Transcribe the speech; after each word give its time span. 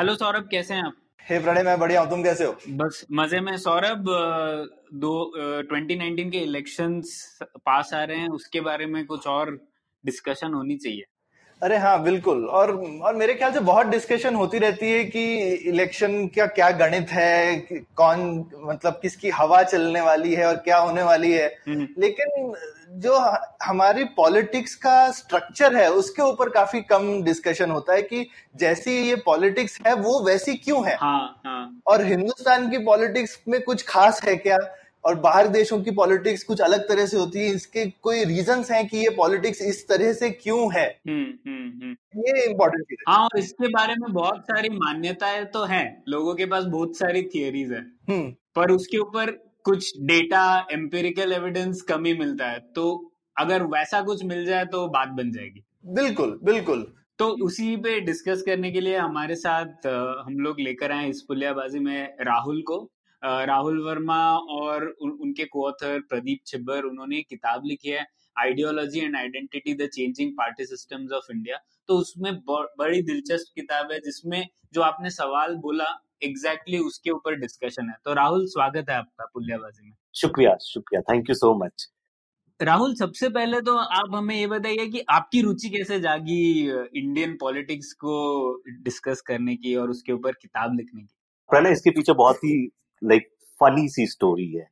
Hello 0.00 0.14
Saurabh 0.14 0.46
कैसे 0.50 0.74
हैं 0.74 0.82
आप? 0.82 0.92
हे 1.26 1.38
प्रणय 1.38 1.62
मैं 1.62 1.78
बढ़िया 1.78 2.00
हूँ। 2.00 2.08
तुम 2.10 2.22
कैसे 2.22 2.44
हो? 2.44 2.54
बस 2.68 3.04
मज़े 3.12 3.40
में। 3.40 3.56
सौरभ 3.56 4.04
दो 4.94 5.10
ट्वेंटी 5.36 5.96
नाइनटीन 5.96 6.30
के 6.30 6.38
इलेक्शंस 6.38 7.38
पास 7.42 7.90
आ 7.94 8.02
रहे 8.04 8.16
हैं। 8.16 8.28
उसके 8.28 8.60
बारे 8.60 8.86
में 8.86 9.04
कुछ 9.06 9.26
और 9.26 9.50
डिस्कशन 10.04 10.54
होनी 10.54 10.76
चाहिए। 10.76 11.04
अरे 11.62 11.76
हाँ 11.76 12.02
बिल्कुल। 12.02 12.44
और 12.46 12.70
और 12.76 13.16
मेरे 13.16 13.34
ख्याल 13.34 13.52
से 13.52 13.60
बहुत 13.60 13.86
डिस्कशन 13.86 14.34
होती 14.34 14.58
रहती 14.58 14.92
है 14.92 15.04
कि 15.04 15.24
इलेक्शन 15.68 16.26
का 16.28 16.46
क्या 16.46 16.70
गणित 16.78 17.10
है 17.10 17.56
कौन 17.96 18.28
मतलब 18.64 18.98
किसकी 19.02 19.30
हवा 19.30 19.62
चलने 19.62 20.00
वाली 20.00 20.34
है 20.34 20.46
और 20.46 20.56
क्या 20.64 20.78
होने 20.78 21.02
वाली 21.02 21.32
है। 21.32 21.46
हम्म, 21.68 21.88
लेकिन 21.98 22.54
जो 22.90 23.18
हमारी 23.62 24.04
पॉलिटिक्स 24.04 24.74
का 24.74 25.10
स्ट्रक्चर 25.10 25.76
है 25.76 25.90
उसके 25.92 26.22
ऊपर 26.22 26.48
काफ़ी 26.48 26.80
कम 26.82 27.22
डिस्कशन 27.22 27.70
होता 27.70 27.94
है 27.94 28.02
कि 28.02 28.26
जैसी 28.56 28.96
ये 29.08 29.16
पॉलिटिक्स 29.16 29.78
है 29.86 29.94
वो 29.94 30.18
वैसी 30.26 30.54
क्यों 30.56 30.84
है? 30.86 30.96
हाँ 30.96 31.40
हाँ। 31.46 31.80
और 31.86 32.04
हिंदुस्तान 32.04 32.70
की 32.70 32.78
पॉलिटिक्स 32.78 33.38
में 33.48 33.60
कुछ 33.62 33.84
खास 33.88 34.20
है 34.24 34.36
क्या? 34.36 34.58
और 35.04 35.14
बाहर 35.14 35.46
देशों 35.48 35.80
की 35.82 35.90
पॉलिटिक्स 35.90 36.42
कुछ 36.42 36.60
अलग 36.60 36.80
तरह 36.88 37.06
से 37.06 37.16
होती 37.16 37.38
है 37.38 37.54
इसके 37.54 37.84
कोई 38.02 38.24
रीजंस 38.24 38.70
हैं 38.70 38.86
कि 38.88 38.98
ये 38.98 39.10
पॉलिटिक्स 39.10 39.62
इस 39.62 39.88
तरह 39.88 40.12
से 40.12 40.30
क्यों 40.30 40.72
है? 40.74 40.86
हम्म 41.08 41.24
हम्म 41.46 41.68
हम्म। 41.82 42.20
ये 42.20 42.44
इम्पोर्टेंट 42.50 42.84
चीज़ 42.84 42.98
है। 43.00 43.14
हाँ 43.14 43.24
और 43.24 43.38
इसके 43.38 43.68
बारे 43.68 43.94
में 43.94 44.12
बहुत 44.12 44.40
सारी 44.40 44.68
मान्यताएँ 44.68 45.44
तो 45.44 45.64
हैं 45.64 46.02
लोगों 46.08 46.34
के 46.34 46.46
पास 46.46 46.64
बहुत 46.64 46.96
सारी 46.96 47.22
थियोरीज 47.34 47.72
है। 47.72 47.80
हम्म। 48.10 48.34
पर 48.56 48.70
उसके 48.70 48.98
ऊपर 48.98 49.49
कुछ 49.64 49.92
डेटा 50.02 50.44
एम्पेरिकल 50.72 51.32
एविडेंस 51.32 51.82
कम 51.82 52.04
ही 52.04 52.14
मिलता 52.18 52.46
है। 52.46 52.58
तो 52.74 52.84
अगर 53.36 53.62
वैसा 53.68 54.00
कुछ 54.02 54.24
मिल 54.24 54.44
जाए 54.46 54.64
तो 54.66 54.86
बात 54.88 55.08
बन 55.16 55.30
जाएगी। 55.32 55.64
बिल्कुल 55.94 56.38
बिल्कुल। 56.44 56.86
तो 57.18 57.26
उसी 57.44 57.76
पे 57.76 57.98
डिस्कस 58.00 58.42
करने 58.42 58.70
के 58.72 58.80
लिए 58.80 58.96
हमारे 58.96 59.34
साथ 59.36 59.86
हम 60.26 60.38
लोग 60.38 60.60
लेकर 60.60 60.92
आए 60.92 61.08
इस 61.08 61.20
पुलियाबाजी 61.22 61.78
में 61.78 62.16
राहुल 62.22 62.62
को। 62.62 62.78
राहुल 63.22 63.82
वर्मा 63.84 64.20
और 64.36 64.84
उन, 65.02 65.10
उनके 65.10 65.44
कोऑथर 65.44 65.98
प्रदीप 66.00 66.40
छिब्बर 66.46 66.84
उन्होंने 66.84 67.20
किताब 67.22 67.62
लिखी 67.66 67.88
है 67.88 68.06
ideology 68.36 69.00
and 69.00 69.16
identity 69.16 69.74
the 69.74 69.88
changing 69.88 70.32
party 70.32 70.66
systems 70.66 71.12
of 71.12 71.32
India 71.32 71.56
तो 71.88 71.96
उसमें 71.96 72.32
बड़ी 72.44 73.02
दिलचस्प 73.02 73.52
किताब 73.54 73.92
है 73.92 73.98
जिसमें 73.98 74.46
जो 74.74 74.80
आपने 74.82 75.10
सवाल 75.10 75.54
बोला 75.56 75.90
एग्जैक्टली 76.22 76.72
exactly 76.72 76.86
उसके 76.86 77.10
ऊपर 77.10 77.36
डिस्कशन 77.36 77.88
है। 77.88 77.94
तो 78.04 78.14
राहुल 78.14 78.46
स्वागत 78.46 78.90
है 78.90 78.96
आपका 78.96 79.24
पुलियाबाजी 79.24 79.86
में। 79.86 79.96
शुक्रिया 80.14 80.56
शुक्रिया। 80.62 81.00
Thank 81.12 81.30
you 81.30 81.34
so 81.34 81.54
much 81.64 81.88
Rahul 82.60 82.94
सबसे 82.94 83.28
पहले 83.28 83.60
तो 83.60 83.76
आप 83.76 84.14
हमें 84.14 84.34
ये 84.36 84.46
बताइए 84.46 84.86
कि 84.86 85.00
आपकी 85.10 85.40
रुचि 85.42 85.68
कैसे 85.68 85.98
जागी 86.00 86.40
इंडियन 86.96 87.36
पॉलिटिक्स 87.40 87.92
को 87.92 88.16
डिस्कस 88.82 89.20
करने 89.20 89.54
की 89.56 89.74
और 89.74 89.90
उसके 89.90 90.12
ऊपर 90.12 90.32
किताब 90.32 90.76
लिखने 90.76 91.02
की? 91.02 91.14
पहले 91.50 91.70
इसके 91.72 91.90
पीछे 91.90 92.12
बहुत 92.12 92.36
ही 92.36 92.52
लाइक 93.02 93.30
फनी 93.60 93.88
सी 93.88 94.06
स्टोरी 94.06 94.50
है। 94.52 94.66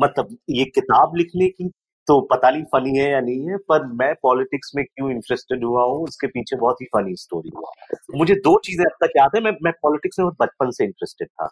मतलब 0.00 0.36
ये 0.50 0.64
किताब 0.64 1.16
लिखने 1.16 1.48
की 1.48 1.70
तो 2.08 2.20
पता 2.22 2.50
नहीं 2.50 2.62
फनी 2.64 2.96
है 2.98 3.10
या 3.10 3.20
नहीं 3.20 3.48
है 3.48 3.56
पर 3.68 3.86
मैं 3.94 4.12
पॉलिटिक्स 4.22 4.70
में 4.76 4.84
क्यों 4.84 5.10
इंटरेस्टेड 5.10 5.64
हुआ 5.64 5.84
हूँ 5.84 6.02
उसके 6.04 6.26
पीछे 6.26 6.56
बहुत 6.56 6.80
ही 6.82 6.86
फनी 6.96 7.14
स्टोरी 7.16 7.50
हुआ। 7.56 7.70
मुझे 8.16 8.34
दो 8.36 8.58
चीज़ें 8.64 8.84
अब 8.84 8.96
तक 9.04 9.12
याद 9.16 9.30
है 9.36 9.42
मैं 9.42 9.52
मैं 9.62 9.72
पॉलिटिक्स 9.82 10.18
में 10.18 10.24
बहुत 10.26 10.36
बचपन 10.42 10.70
से 10.70 10.84
इंटरेस्टेड 10.84 11.28
था। 11.28 11.44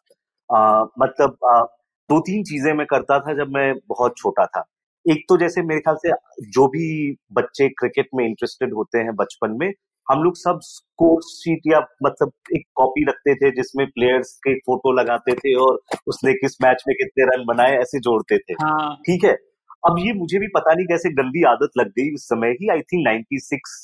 अ, 0.50 0.88
मतलब 1.00 1.36
अ, 1.50 1.62
दो 2.10 2.20
तीन 2.20 2.42
चीज़ें 2.44 2.72
मैं 2.74 2.86
करता 2.86 3.18
था 3.20 3.34
जब 3.34 3.50
मैं 3.50 3.72
बहुत 3.88 4.14
छोटा 4.18 4.46
था। 4.46 4.64
एक 5.06 5.24
तो 5.28 5.36
जैसे 5.36 5.62
मेरे 5.62 5.80
ख्याल 5.80 5.96
से 5.96 6.10
जो 6.50 6.66
भी 6.68 6.86
बच्चे 7.32 7.68
क्रिकेट 7.70 8.08
में 8.14 8.24
इंटरेस्टेड 8.26 8.74
होते 8.74 8.98
हैं 8.98 9.14
बचपन 9.16 9.56
में 9.60 9.72
हम 10.06 10.22
लोग 10.22 10.36
सब 10.36 10.58
स्कोर 10.62 11.22
शीट 11.22 11.62
या 11.66 11.80
मतलब 12.02 12.32
एक 12.56 12.62
कॉपी 12.74 13.04
रखते 13.08 13.34
थे 13.34 13.50
जिसमें 13.50 13.86
प्लेयर्स 13.88 14.32
के 14.38 14.54
फ़ोटो 14.58 14.92
लगाते 14.92 15.32
थे 15.34 15.54
और 15.60 15.80
उसने 16.08 16.32
किस 16.34 16.56
मैच 16.62 16.84
में 16.88 16.94
कितने 16.96 17.24
रन 17.26 17.44
बनाए 17.46 17.76
ऐसे 17.78 18.00
जोड़ते 18.00 18.38
थे। 18.38 18.54
ठीक 18.54 18.56
हाँ। 18.62 18.94
ठीक 19.06 19.24
है? 19.24 19.36
अब 19.82 19.96
ये 19.98 20.12
मुझे 20.12 20.38
भी 20.38 20.46
पता 20.48 20.72
नहीं 20.74 20.86
कैसे 20.86 21.10
गंदी 21.14 21.42
आदत 21.48 21.70
लग 21.78 21.88
गई 21.98 22.14
उस 22.14 22.24
समय 22.28 22.52
की 22.54 22.68
आई 22.70 22.80
थिंक 22.82 23.02
96 23.06 23.74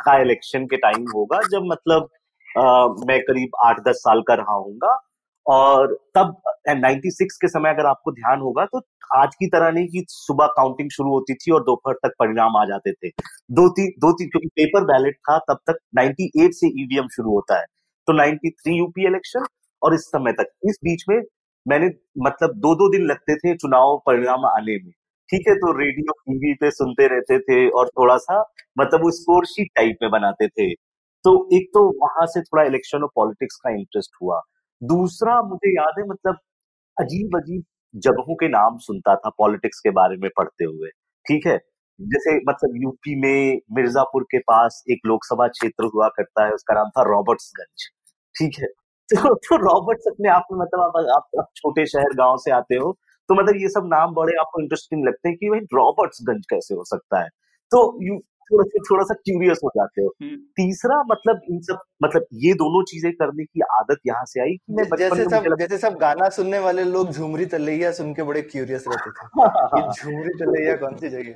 का 0.00 0.16
इलेक्शन 0.22 0.64
के 0.66 0.76
टाइम 0.76 1.04
होगा 1.14 1.40
जब 1.50 1.62
मतलब 1.64 2.08
अ, 2.48 2.62
मैं 3.08 3.18
करीब 3.22 3.50
आठ 3.64 3.80
दस 3.88 3.96
साल 3.96 4.22
का 4.28 4.34
रहा 4.34 4.54
हूँगा। 4.56 4.98
और 5.46 5.94
तब 6.14 6.34
96 6.68 7.36
के 7.40 7.48
समय 7.48 7.70
अगर 7.70 7.86
आपको 7.86 8.12
ध्यान 8.12 8.40
होगा 8.40 8.64
तो 8.64 8.80
आज 9.16 9.34
की 9.34 9.46
तरह 9.46 9.70
नहीं 9.70 9.86
कि 9.88 10.04
सुबह 10.08 10.46
काउंटिंग 10.46 10.90
शुरू 10.90 11.10
होती 11.10 11.34
थी 11.34 11.52
और 11.52 11.62
दोपहर 11.64 11.94
तक 12.04 12.14
परिणाम 12.18 12.56
आ 12.56 12.64
जाते 12.64 12.92
थे। 12.92 13.08
दो 13.50 13.68
तीन 13.70 13.90
दो 13.98 14.12
तीन 14.12 14.28
क्योंकि 14.28 14.48
पेपर 14.56 14.84
बैलेट 14.84 15.16
था 15.30 15.38
तब 15.50 15.58
तक 15.66 15.78
98 15.94 16.52
से 16.52 16.68
ईवीएम 16.82 17.08
शुरू 17.08 17.30
होता 17.32 17.58
है। 17.60 17.64
तो 18.08 18.12
93 18.12 18.78
यूपी 18.78 19.06
इलेक्शन 19.06 19.46
और 19.82 19.94
इस 19.94 20.04
समय 20.06 20.32
तक। 20.32 20.52
इस 20.64 20.78
बीच 20.84 21.04
में 21.08 21.20
मैंने 21.66 21.86
मतलब 22.22 22.54
दो 22.58 22.74
दो 22.74 22.88
दिन 22.92 23.06
लगते 23.06 23.36
थे 23.36 23.54
चुनाव 23.56 23.96
परिणाम 24.06 24.46
आने 24.46 24.76
में। 24.84 24.92
ठीक 25.32 25.48
है 25.48 25.54
तो 25.54 25.78
रेडियो 25.78 26.12
टीवी 26.12 26.54
पे 26.54 26.70
सुनते 26.70 27.06
रहते 27.06 27.38
थे 27.38 27.68
और 27.68 27.88
थोड़ा 27.88 28.16
सा 28.16 28.52
मतलब 28.78 29.00
वो 29.00 29.44
शीट 29.44 29.68
टाइप 29.76 29.96
में 30.02 30.10
बनाते 30.10 30.48
थे। 30.48 30.74
तो 31.24 31.48
एक 31.52 31.70
तो 31.74 32.06
वहाँ 32.06 32.26
से 32.26 32.40
थोड़ा 32.40 32.64
इलेक्शन 32.64 32.98
और 32.98 33.10
पॉलिटिक्स 33.14 33.56
का 33.56 33.70
इंटरेस्ट 33.70 34.10
हुआ। 34.22 34.40
दूसरा 34.82 35.42
मुझे 35.42 35.70
याद 35.70 35.94
है 35.98 36.04
मतलब 36.08 36.36
अजीब 37.00 37.36
अजीब 37.36 37.64
जगहों 37.96 38.34
के 38.34 38.48
नाम 38.48 38.78
सुनता 38.78 39.14
था 39.14 39.30
पॉलिटिक्स 39.30 39.80
के 39.80 39.90
बारे 39.90 40.16
में 40.16 40.30
पढ़ते 40.36 40.64
हुए। 40.64 40.88
ठीक 41.26 41.46
है? 41.46 41.58
जैसे 42.00 42.36
मतलब 42.36 42.82
यूपी 42.82 43.20
में 43.20 43.60
मिर्जापुर 43.72 44.22
के 44.22 44.38
पास 44.38 44.84
एक 44.90 44.98
लोकसभा 45.06 45.48
क्षेत्र 45.48 45.90
हुआ 45.94 46.08
करता 46.08 46.46
है 46.46 46.52
उसका 46.52 46.74
नाम 46.74 46.88
था 46.88 47.02
रॉबर्ट्सगंज। 47.02 47.88
ठीक 48.38 48.52
है? 48.60 48.66
तो, 49.08 49.34
तो 49.34 49.56
रॉबर्ट्स 49.56 50.04
अपने 50.06 50.28
आप 50.28 50.44
में 50.52 50.58
मतलब 50.60 50.80
आप, 50.80 50.92
आप, 50.96 51.28
आप 51.38 51.48
छोटे 51.56 51.86
शहर 51.86 52.14
गाँव 52.14 52.36
से 52.36 52.50
आते 52.50 52.74
हो 52.74 52.98
तो 53.30 53.34
मतलब 53.34 53.56
ये 53.56 53.68
सब 53.68 53.82
नाम 53.86 54.14
बड़े 54.14 54.32
आपको 54.40 54.62
इंटरेस्टिंग 54.62 55.06
लगते 55.06 55.28
हैं 55.28 55.38
कि 55.38 55.50
भाई 55.50 55.60
रॉबर्ट्सगंज 55.60 56.46
कैसे 56.50 56.74
हो 56.74 56.84
सकता 56.84 57.22
है? 57.22 57.28
तो 57.70 57.98
यू 58.02 58.20
थोड़ा 58.50 58.64
सा 58.64 58.82
थोड़ा 58.90 59.04
सा 59.04 59.14
क्यूरियस 59.14 59.60
हो 59.64 59.70
जाते 59.76 60.02
हो। 60.02 60.08
हम्म, 60.22 60.36
तीसरा 60.36 61.02
मतलब 61.02 61.40
इन 61.50 61.60
सब 61.60 61.78
मतलब 62.02 62.26
ये 62.34 62.52
दोनों 62.54 62.82
चीज़ें 62.84 63.12
करने 63.12 63.44
की 63.44 63.60
आदत 63.72 63.98
यहाँ 64.06 64.24
से 64.24 64.40
आई 64.40 64.56
कि 64.56 64.74
मैं 64.74 64.84
जैसे 64.96 65.24
सब 65.24 65.54
जैसे 65.60 65.78
सब 65.78 65.96
गाना 66.00 66.28
सुनने 66.28 66.58
वाले 66.58 66.84
लोग 66.84 67.10
झुमरी 67.10 67.46
तलैया 67.46 67.90
सुन 67.92 68.12
के 68.14 68.22
बड़े 68.22 68.42
क्यूरियस 68.42 68.84
रहते 68.88 69.10
थे। 69.10 69.28
झुमरी 69.92 70.34
तलैया 70.38 70.76
कौन 70.76 70.96
सी 70.96 71.08
जगह 71.08 71.32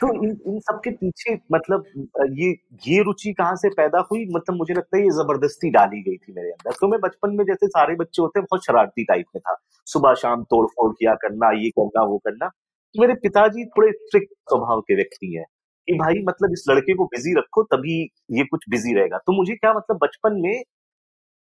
तो 0.00 0.12
इन 0.24 0.36
इन 0.46 0.58
सब 0.60 0.80
के 0.84 0.90
पीछे 0.90 1.38
मतलब 1.52 1.84
ये 2.38 2.50
ये 2.86 3.02
रुचि 3.02 3.32
कहाँ 3.32 3.56
से 3.56 3.68
पैदा 3.68 4.06
हुई? 4.12 4.26
मतलब 4.34 4.56
मुझे 4.56 4.74
लगता 4.74 4.96
है 4.96 5.02
ये 5.02 5.10
ज़बरदस्ती 5.10 5.70
डाली 5.70 6.02
गई 6.02 6.16
थी 6.16 6.32
मेरे 6.32 6.50
अंदर। 6.50 6.76
तो 6.80 6.88
मैं 6.88 7.00
बचपन 7.00 7.36
में 7.36 7.44
जैसे 7.44 7.66
सारे 7.68 7.94
बच्चे 7.94 8.22
होते 8.22 8.40
हैं 8.40 8.46
बहुत 8.50 8.64
शरारती 8.64 9.04
टाइप 9.04 9.26
में 9.34 9.40
था। 9.40 9.56
सुबह 9.86 10.14
शाम 10.14 10.42
तोड़ 10.44 10.66
फोड़ 10.66 10.92
किया 10.92 11.14
करना 11.14 11.50
ये 11.60 11.70
करना 11.70 12.04
वो 12.04 12.18
करना। 12.18 12.50
मेरे 12.94 13.14
पिताजी 13.14 13.64
थोड़े 13.64 13.92
स्ट्रिक्ट 13.92 14.32
स्वभाव 14.48 14.80
के 14.80 14.94
व्यक्ति 14.94 15.34
हैं। 15.34 15.44
कि 15.88 15.94
भाई 15.98 16.22
मतलब 16.24 16.52
इस 16.52 16.64
लड़के 16.70 16.94
को 16.94 17.04
बिज़ी 17.06 17.34
रखो 17.38 17.62
तभी 17.66 18.00
ये 18.32 18.44
कुछ 18.44 18.64
बिज़ी 18.70 18.94
रहेगा। 18.94 19.18
तो 19.18 19.32
मुझे 19.32 19.54
क्या 19.54 19.72
मतलब 19.74 19.98
बचपन 20.02 20.40
में 20.42 20.62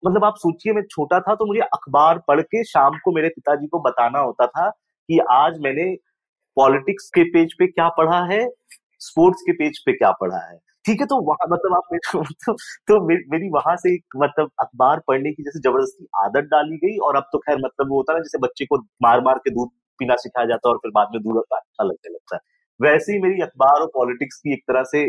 मतलब 0.02 0.24
आप 0.24 0.34
सोचिए 0.38 0.72
मैं 0.72 0.82
छोटा 0.90 1.20
था 1.20 1.34
तो 1.34 1.46
मुझे 1.46 1.60
अखबार 1.62 2.18
पढ़ 2.28 2.40
के 2.42 2.64
शाम 2.64 2.98
को 3.04 3.12
मेरे 3.12 3.28
पिताजी 3.28 3.66
को 3.66 3.80
बताना 3.82 4.18
होता 4.20 4.46
था 4.48 4.68
कि 4.70 5.18
आज 5.32 5.58
मैंने 5.60 5.94
पॉलिटिक्स 6.56 7.08
के 7.14 7.24
पेज 7.32 7.54
पे 7.58 7.66
क्या 7.66 7.88
पढ़ा 7.98 8.24
है 8.32 8.40
स्पोर्ट्स 9.00 9.42
के 9.42 9.52
पेज 9.54 9.78
पे 9.86 9.92
क्या 9.92 10.10
पढ़ा 10.20 10.38
है। 10.48 10.58
ठीक 10.84 11.00
है 11.00 11.06
तो 11.06 11.16
वहाँ 11.22 11.48
मतलब 11.50 11.74
आप 11.76 11.82
मेरे 11.92 12.00
तो, 12.12 12.54
तो 12.88 13.00
मेरी 13.32 13.48
वहाँ 13.50 13.76
से 13.76 13.94
मतलब 14.16 14.50
अखबार 14.62 15.00
पढ़ने 15.08 15.32
की 15.32 15.42
जैसे 15.44 15.60
ज़बरदस्ती 15.60 16.06
आदत 16.24 16.48
डाली 16.52 16.76
गई 16.78 16.96
और 17.08 17.16
अब 17.16 17.28
तो 17.32 17.38
खैर 17.38 17.58
मतलब 17.58 17.90
वो 17.90 17.96
होता 17.96 18.12
है 18.12 18.18
ना 18.18 18.22
जैसे 18.24 18.38
बच्चे 18.38 18.64
को 18.66 18.78
मार 19.02 19.20
मार 19.20 19.38
के 19.38 19.50
दूध 19.50 19.70
पीना 20.00 20.16
सिखाया 20.16 20.46
जाता 20.46 20.68
है 20.68 20.72
और 20.72 20.78
फिर 20.78 20.90
बाद 20.94 21.08
में 21.14 21.22
दूध 21.22 21.42
अच्छा 21.52 21.84
लगने 21.84 22.14
लगता 22.14 22.36
है। 22.36 22.40
वैसे 22.80 23.12
ही 23.12 23.18
मेरी 23.18 23.42
अखबार 23.42 23.80
और 23.80 23.86
पॉलिटिक्स 23.94 24.36
की 24.36 24.52
एक 24.52 24.62
तरह 24.68 24.82
से 24.90 25.04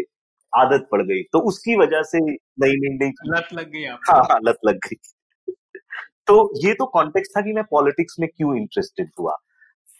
आदत 0.53 0.87
पड़ 0.91 1.01
गई। 1.03 1.21
तो 1.33 1.39
उसकी 1.47 1.75
वजह 1.79 2.01
से 2.03 2.19
नई 2.19 2.77
नई 2.77 2.97
नई 2.97 3.11
लत 3.27 3.53
लग 3.53 3.71
गई 3.71 3.83
हाँ 3.85 4.23
हाँ 4.31 4.39
लत 4.43 4.57
लग 4.65 4.79
गई। 4.85 4.95
तो 6.27 6.35
ये 6.63 6.73
तो 6.73 6.85
कॉन्टेक्स्ट 6.93 7.37
था 7.37 7.41
कि 7.41 7.53
मैं 7.53 7.63
पॉलिटिक्स 7.71 8.15
में 8.19 8.27
क्यों 8.29 8.55
इंटरेस्टेड 8.57 9.09
हुआ। 9.19 9.35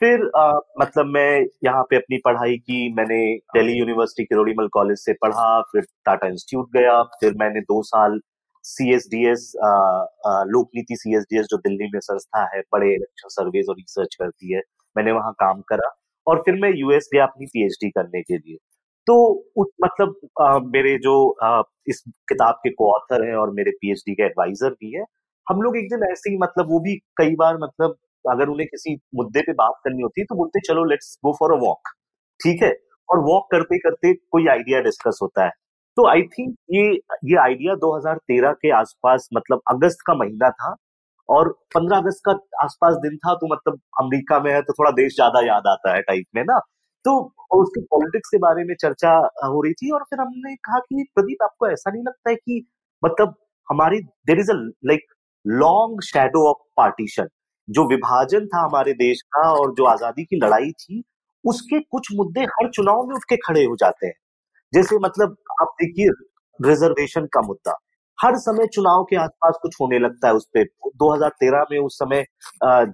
फिर 0.02 0.30
आ, 0.38 0.52
मतलब 0.82 1.06
मैं 1.06 1.46
यहाँ 1.66 1.84
पे 1.84 1.96
अपनी 1.96 2.18
पढ़ाई 2.26 2.58
की 2.58 2.94
मैंने 2.96 3.20
दिल्ली 3.56 3.78
यूनिवर्सिटी 3.80 4.24
किरोड़ीमल 4.26 4.68
कॉलेज 4.74 4.98
से 4.98 5.14
पढ़ा 5.22 5.62
फिर 5.72 5.86
टाटा 6.06 6.28
इंस्टीट्यूट 6.28 6.70
गया 6.74 7.02
फिर 7.22 7.34
मैंने 7.40 7.62
दो 7.62 7.82
साल 7.84 8.20
सी 8.66 8.94
एस 8.96 9.08
डी 9.12 9.26
एस 9.32 9.52
लोक 10.54 10.70
नीति 10.76 10.96
सी 10.96 11.16
एस 11.18 11.24
डी 11.32 11.40
एस 11.40 11.46
जो 11.52 11.58
दिल्ली 11.60 11.90
में 11.94 12.00
संस्था 12.00 12.44
है 12.56 12.62
बड़े 12.74 12.94
इलेक्शन 12.94 13.30
सर्वेज 13.30 13.70
और 13.70 13.76
रिसर्च 13.76 14.16
करती 14.16 14.54
है 14.54 14.62
मैंने 14.96 15.12
वहाँ 15.12 15.32
काम 15.40 15.62
करा। 15.70 15.90
और 16.30 16.42
फिर 16.46 16.56
मैं 16.62 16.72
यूएस 16.76 17.10
गया 17.14 17.24
अपनी 17.24 17.46
पीएचडी 17.46 17.90
करने 17.90 18.22
के 18.22 18.38
लिए। 18.38 18.58
तो 19.08 19.16
उस 19.58 19.68
मतलब 19.84 20.16
आ, 20.42 20.60
मेरे 20.60 20.98
जो 20.98 21.14
आ, 21.44 21.62
इस 21.88 22.04
किताब 22.30 22.56
के 22.56 22.70
को 22.70 22.92
ऑथर 22.94 23.28
हैं 23.28 23.36
और 23.36 23.52
मेरे 23.54 23.72
पीएचडी 23.72 24.14
के 24.16 24.24
एडवाइजर 24.24 24.70
भी 24.70 24.96
है 24.98 25.04
हम 25.48 25.62
लोग 25.62 25.78
एक 25.78 25.90
दिन 25.90 26.04
ऐसे 26.12 26.30
ही 26.30 26.38
मतलब 26.38 26.70
वो 26.70 26.80
भी 26.80 26.96
कई 27.18 27.36
बार 27.36 27.58
मतलब 27.58 27.96
अगर 28.26 28.48
उन्हें 28.48 28.68
किसी 28.68 28.96
मुद्दे 29.16 29.42
पे 29.42 29.54
बात 29.54 29.74
करनी 29.84 30.02
होती 30.02 30.24
तो 30.24 30.36
बोलते 30.36 30.60
चलो 30.60 30.84
let's 30.86 31.18
go 31.26 31.34
for 31.40 31.54
a 31.54 31.60
walk 31.60 31.90
ठीक 32.40 32.64
है? 32.64 32.74
और 33.10 33.20
वॉक 33.20 33.48
करते 33.52 33.78
करते 33.80 34.14
कोई 34.14 34.48
आइडिया 34.48 34.80
डिस्कस 34.82 35.20
होता 35.22 35.44
है। 35.44 35.52
तो 35.98 36.08
आई 36.08 36.22
थिंक 36.22 36.56
ये 36.72 36.84
ये 37.26 37.36
आइडिया 37.38 37.76
2013 37.76 38.54
के 38.54 38.72
आसपास 38.72 39.30
मतलब 39.34 39.62
अगस्त 39.72 39.98
का 40.08 40.14
महीना 40.14 40.50
था 40.50 40.76
और 41.30 41.50
15 41.76 41.98
अगस्त 41.98 42.22
का 42.26 42.32
आसपास 42.64 42.96
दिन 43.04 43.18
था 43.18 43.34
तो 43.36 43.48
मतलब 43.54 43.80
अमेरिका 44.02 44.40
में 44.40 44.52
है 44.54 44.62
तो 44.62 44.74
थोड़ा 44.74 44.92
देश 44.94 45.16
ज़्यादा 45.16 45.42
याद 45.48 45.68
आता 45.68 45.96
है 45.96 46.02
टाइप 46.04 46.26
में 46.36 46.44
ना। 46.44 46.60
तो 47.06 47.14
उसकी 47.56 47.82
पॉलिटिक्स 47.92 48.30
के 48.30 48.38
बारे 48.40 48.64
में 48.66 48.74
चर्चा 48.82 49.12
हो 49.46 49.62
रही 49.64 49.74
थी 49.74 49.92
और 49.92 50.04
फिर 50.06 50.20
हमने 50.20 50.56
कहा 50.58 50.80
कि 50.82 51.04
प्रदीप, 51.16 51.44
आपको 51.44 51.68
ऐसा 51.70 51.92
नहीं 51.92 52.04
लगता 52.04 52.30
है 52.30 52.36
कि 52.36 52.66
मतलब 53.04 53.36
हमारी 53.68 54.00
there 54.28 54.40
is 54.40 54.52
a 54.52 54.56
like 54.86 55.06
long 55.46 56.02
shadow 56.04 56.48
of 56.50 56.58
partition 56.78 57.28
जो 57.68 57.86
विभाजन 57.90 58.46
था 58.48 58.64
हमारे 58.66 58.94
देश 58.96 59.22
का 59.34 59.52
और 59.54 59.74
जो 59.76 59.86
आज़ादी 59.88 60.24
की 60.26 60.38
लड़ाई 60.38 60.72
थी, 60.74 61.04
उसके 61.44 61.80
कुछ 61.82 62.08
मुद्दे 62.16 62.42
हर 62.52 62.70
चुनाव 62.72 63.04
में 63.08 63.16
उठ 63.16 63.24
के 63.30 63.38
खड़े 63.40 63.64
हो 63.66 63.76
जाते 63.78 64.08
हैं। 64.08 64.14
जैसे 64.74 64.98
मतलब 65.00 65.36
आप 65.62 65.74
देखिए 65.82 66.10
रिजर्वेशन 66.60 67.26
का 67.34 67.42
मुद्दा। 67.44 67.78
हर 68.20 68.36
समय 68.36 68.68
चुनाव 68.68 69.04
के 69.04 69.16
आसपास 69.16 69.58
कुछ 69.62 69.76
होने 69.82 70.00
लगता 70.00 70.28
है 70.28 70.34
उस 70.34 70.46
पर 70.58 70.64
2013 71.04 71.66
में 71.72 71.78
उस 71.80 71.96
समय 71.96 72.24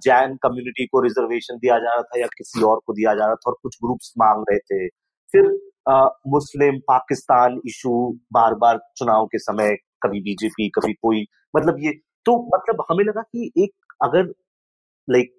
जैन 0.06 0.36
कम्युनिटी 0.42 0.86
को 0.86 1.00
रिजर्वेशन 1.00 1.56
दिया 1.56 1.78
जा 1.78 1.94
रहा 1.94 2.02
था 2.02 2.20
या 2.20 2.26
किसी 2.26 2.62
और 2.62 2.80
को 2.86 2.92
दिया 2.92 3.14
जा 3.14 3.26
रहा 3.26 3.34
था 3.34 3.50
और 3.50 3.56
कुछ 3.62 3.76
ग्रुप्स 3.84 4.12
मांग 4.18 4.44
रहे 4.50 4.58
थे। 4.58 4.88
फिर 5.32 5.58
आ, 5.88 6.04
मुस्लिम 6.28 6.78
पाकिस्तान 6.88 7.60
इशू 7.66 7.92
बार 8.32 8.54
बार 8.54 8.78
चुनाव 8.96 9.26
के 9.26 9.38
समय 9.38 9.76
कभी 10.02 10.20
बीजेपी 10.20 10.68
कभी 10.68 10.92
कोई 10.92 11.24
मतलब 11.56 11.76
ये 11.80 11.92
तो 12.26 12.36
मतलब 12.56 12.84
हमें 12.90 13.04
लगा 13.04 13.22
कि 13.22 13.50
एक 13.58 13.94
अगर 14.02 14.32
लाइक 15.08 15.32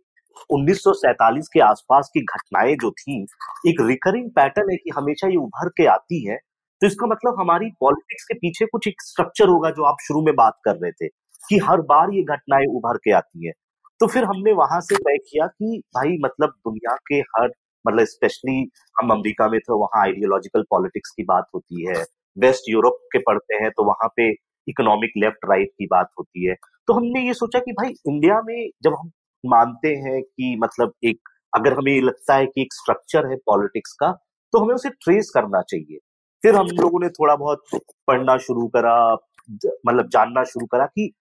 1947 0.51 1.47
के 1.53 1.59
आसपास 1.59 2.09
की 2.13 2.21
घटनाएँ 2.21 2.75
जो 2.75 2.91
थी 2.91 3.21
एक 3.67 3.81
रिकरिंग 3.81 4.29
पैटर्न 4.31 4.71
है 4.71 4.77
कि 4.77 4.91
हमेशा 4.97 5.27
ये 5.27 5.37
उभर 5.37 5.69
के 5.69 5.85
आती 5.85 6.25
है। 6.27 6.37
तो 6.81 6.87
इसका 6.87 7.07
मतलब 7.07 7.39
हमारी 7.39 7.69
पॉलिटिक्स 7.79 8.23
के 8.23 8.33
पीछे 8.33 8.65
कुछ 8.65 8.87
एक 8.87 9.01
स्ट्रक्चर 9.01 9.47
होगा 9.47 9.69
जो 9.69 9.83
आप 9.83 9.97
शुरू 10.01 10.21
में 10.21 10.33
बात 10.35 10.59
कर 10.65 10.75
रहे 10.75 10.91
थे, 10.91 11.07
कि 11.07 11.57
हर 11.59 11.81
बार 11.83 12.13
ये 12.13 12.23
घटनाएँ 12.25 12.65
उभर 12.75 12.97
के 12.97 13.11
आती 13.13 13.47
है। 13.47 13.53
तो 13.99 14.07
फिर 14.07 14.23
हमने 14.23 14.53
वहाँ 14.53 14.79
से 14.81 14.95
तय 14.95 15.17
किया 15.29 15.47
कि 15.47 15.81
भाई 15.95 16.17
मतलब 16.21 16.49
दुनिया 16.59 16.95
के 17.07 17.19
हर 17.31 17.49
मतलब 17.85 18.05
स्पेशली 18.05 18.59
हम 18.95 19.11
अमेरिका 19.11 19.47
में 19.49 19.59
थे, 19.59 19.73
वहाँ 19.73 20.01
आइडियोलॉजिकल 20.03 20.63
पॉलिटिक्स 20.71 21.11
की 21.11 21.23
बात 21.23 21.45
होती 21.55 21.87
है। 21.87 22.03
वेस्ट 22.37 22.69
यूरोप 22.69 22.99
के 23.13 23.19
पढ़ते 23.19 23.55
हैं 23.55 23.69
तो 23.71 23.83
वहाँ 23.83 24.07
पे 24.17 24.29
इकोनॉमिक 24.67 25.11
लेफ़्ट 25.17 25.49
राइट 25.49 25.69
की 25.69 25.85
बात 25.85 26.09
होती 26.19 26.47
है। 26.47 26.55
तो 26.87 26.93
हमने 26.93 27.21
ये 27.27 27.33
सोचा 27.33 27.59
कि 27.59 27.71
भाई 27.71 27.89
इंडिया 28.07 28.41
में 28.41 28.69
जब 28.83 28.93
हम 28.93 29.11
मानते 29.43 29.89
हैं 29.97 30.21
कि 30.21 30.55
मतलब 30.59 30.93
एक, 31.03 31.19
अगर 31.53 31.73
हमें 31.73 32.01
लगता 32.01 32.35
है 32.35 32.45
कि 32.45 32.61
एक 32.61 32.73
स्ट्रक्चर 32.73 33.27
है 33.27 33.35
पॉलिटिक्स 33.45 33.93
का 33.93 34.11
तो 34.53 34.59
हमें 34.59 34.73
उसे 34.75 34.89
ट्रेस 34.89 35.31
करना 35.33 35.61
चाहिए। 35.61 35.97
फिर 36.43 36.55
हम 36.55 36.67
लोगों 36.81 36.99
ने 36.99 37.09
थोड़ा 37.09 37.35
बहुत 37.35 37.63
पढ़ना 38.07 38.37
शुरू 38.37 38.67
करा 38.67 38.97
मतलब 39.85 40.07
जानना 40.07 40.43
शुरू 40.43 40.65
करा 40.65 40.85
कि 40.85 41.11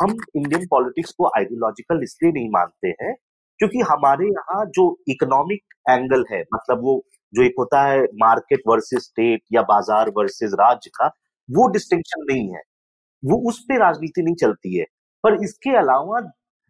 हम 0.00 0.16
इंडियन 0.36 0.66
पॉलिटिक्स 0.66 1.12
को 1.12 1.26
आइडियोलॉजिकल 1.28 2.02
इसलिए 2.02 2.32
नहीं 2.32 2.48
मानते 2.50 2.88
हैं 3.02 3.14
क्योंकि 3.60 3.80
हमारे 3.80 4.26
यहाँ 4.26 4.64
जो 4.66 4.84
इकोनॉमिक 5.08 5.74
एंगल 5.90 6.24
है 6.32 6.40
मतलब 6.54 6.82
वो 6.82 7.02
जो 7.32 7.42
एक 7.42 7.54
होता 7.58 7.82
है 7.82 8.02
मार्केट 8.14 8.62
वर्सेस 8.68 9.04
स्टेट 9.04 9.42
या 9.52 9.62
बाज़ार 9.62 10.10
वर्सेस 10.16 10.52
राज्य 10.54 10.90
का, 10.94 11.06
वो 11.48 11.66
डिस्टिंक्शन 11.68 12.24
नहीं 12.30 12.54
है। 12.54 12.60
वो 13.22 13.38
उस 13.48 13.58
पर 13.68 13.78
राजनीति 13.80 14.22
नहीं 14.22 14.34
चलती 14.34 14.76
है। 14.78 14.84
पर 15.24 15.34
इसके 15.44 15.76
अलावा 15.76 16.20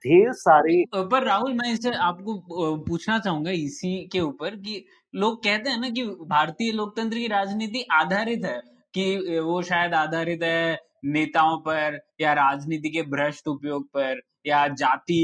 ढेर 0.04 0.32
सारे 0.34 0.82
पर 0.94 1.24
राहुल 1.24 1.52
मैं 1.54 1.72
इसे 1.72 1.90
आपको 2.02 2.74
पूछना 2.86 3.18
चाहूँगा 3.18 3.50
इसी 3.52 3.96
के 4.12 4.20
ऊपर 4.20 4.56
कि 4.56 4.84
लोग 5.14 5.42
कहते 5.44 5.70
हैं 5.70 5.80
ना 5.80 5.88
कि 5.90 6.04
भारतीय 6.28 6.72
लोकतंत्र 6.72 7.18
की 7.18 7.26
राजनीति 7.28 7.86
आधारित 7.92 8.44
है 8.44 8.60
कि 8.94 9.38
वो 9.40 9.60
शायद 9.62 9.94
आधारित 9.94 10.42
है 10.42 10.78
नेताओं 11.06 11.56
पर 11.60 11.98
या 12.20 12.32
राजनीति 12.34 12.90
के 12.90 13.02
भ्रष्ट 13.08 13.48
उपयोग 13.48 13.84
पर 13.88 14.20
या 14.46 14.66
जाति 14.74 15.20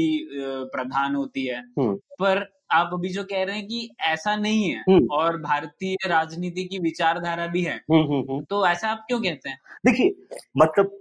प्रधान 0.73 1.15
होती 1.15 1.45
है 1.45 1.59
हम्म। 1.79 1.95
पर 2.19 2.45
आप 2.71 2.89
अभी 2.93 3.09
जो 3.09 3.23
कह 3.23 3.43
रहे 3.43 3.55
हैं 3.55 3.65
कि 3.67 3.89
ऐसा 4.03 4.35
नहीं 4.35 4.63
है 4.63 4.83
हम्म। 4.89 5.07
और 5.11 5.37
भारतीय 5.41 6.07
राजनीति 6.07 6.63
की 6.63 6.79
विचारधारा 6.79 7.47
भी 7.47 7.61
है 7.63 7.75
हम्म, 7.91 8.41
तो 8.41 8.65
ऐसा 8.67 8.89
आप 8.89 9.03
क्यों 9.07 9.19
कहते 9.21 9.49
हैं 9.49 9.57
देखिए 9.85 10.39
मतलब 10.57 10.97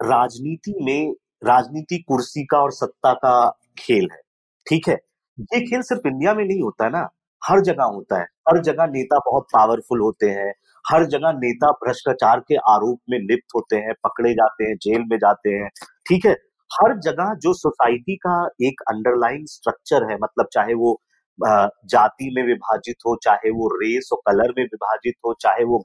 राजनीति 0.00 0.74
में 0.80 1.14
राजनीति, 1.46 1.98
कुर्सी 2.08 2.44
का 2.44 2.58
और 2.58 2.72
सत्ता 2.72 3.12
का 3.14 3.34
खेल 3.78 4.08
है। 4.12 4.20
ठीक 4.66 4.88
है? 4.88 4.94
ये 5.38 5.60
खेल 5.60 5.82
सिर्फ़ 5.82 6.06
इंडिया 6.08 6.34
में 6.34 6.44
नहीं 6.44 6.60
होता 6.62 6.84
है 6.84 6.90
ना। 6.90 7.08
हर 7.42 7.60
जगह 7.60 7.84
होता 7.84 8.18
है। 8.18 8.24
हर 8.48 8.60
जगह 8.62 8.86
नेता 8.86 9.18
बहुत 9.18 9.46
पावरफुल 9.52 10.00
होते 10.00 10.30
हैं। 10.30 10.52
हर 10.84 11.04
जगह 11.06 11.32
नेता 11.32 11.70
भ्रष्टाचार 11.72 12.40
के 12.40 12.56
आरोप 12.70 12.98
में 13.10 13.18
लिप्त 13.20 13.54
होते 13.56 13.76
हैं, 13.76 13.94
पकड़े 14.04 14.32
जाते 14.32 14.64
हैं, 14.64 14.76
जेल 14.76 15.04
में 15.06 15.16
जाते 15.18 15.50
हैं। 15.50 15.68
ठीक 16.08 16.26
है? 16.26 16.32
हर 16.70 16.98
जगह 17.00 17.34
जो 17.34 17.52
सोसाइटी 17.54 18.16
का 18.16 18.36
एक 18.62 18.80
अंडरलाइन 18.90 19.44
स्ट्रक्चर 19.46 20.10
है 20.10 20.16
मतलब 20.22 20.48
चाहे 20.52 20.74
वो 20.74 21.00
जाति 21.38 22.32
में 22.36 22.42
विभाजित 22.46 22.96
हो, 23.06 23.16
चाहे 23.16 23.50
वो 23.50 23.68
रेस 23.76 24.08
और 24.12 24.18
कलर 24.26 24.52
में 24.58 24.64
विभाजित 24.64 25.14
हो, 25.26 25.34
चाहे 25.40 25.64
वो 25.64 25.78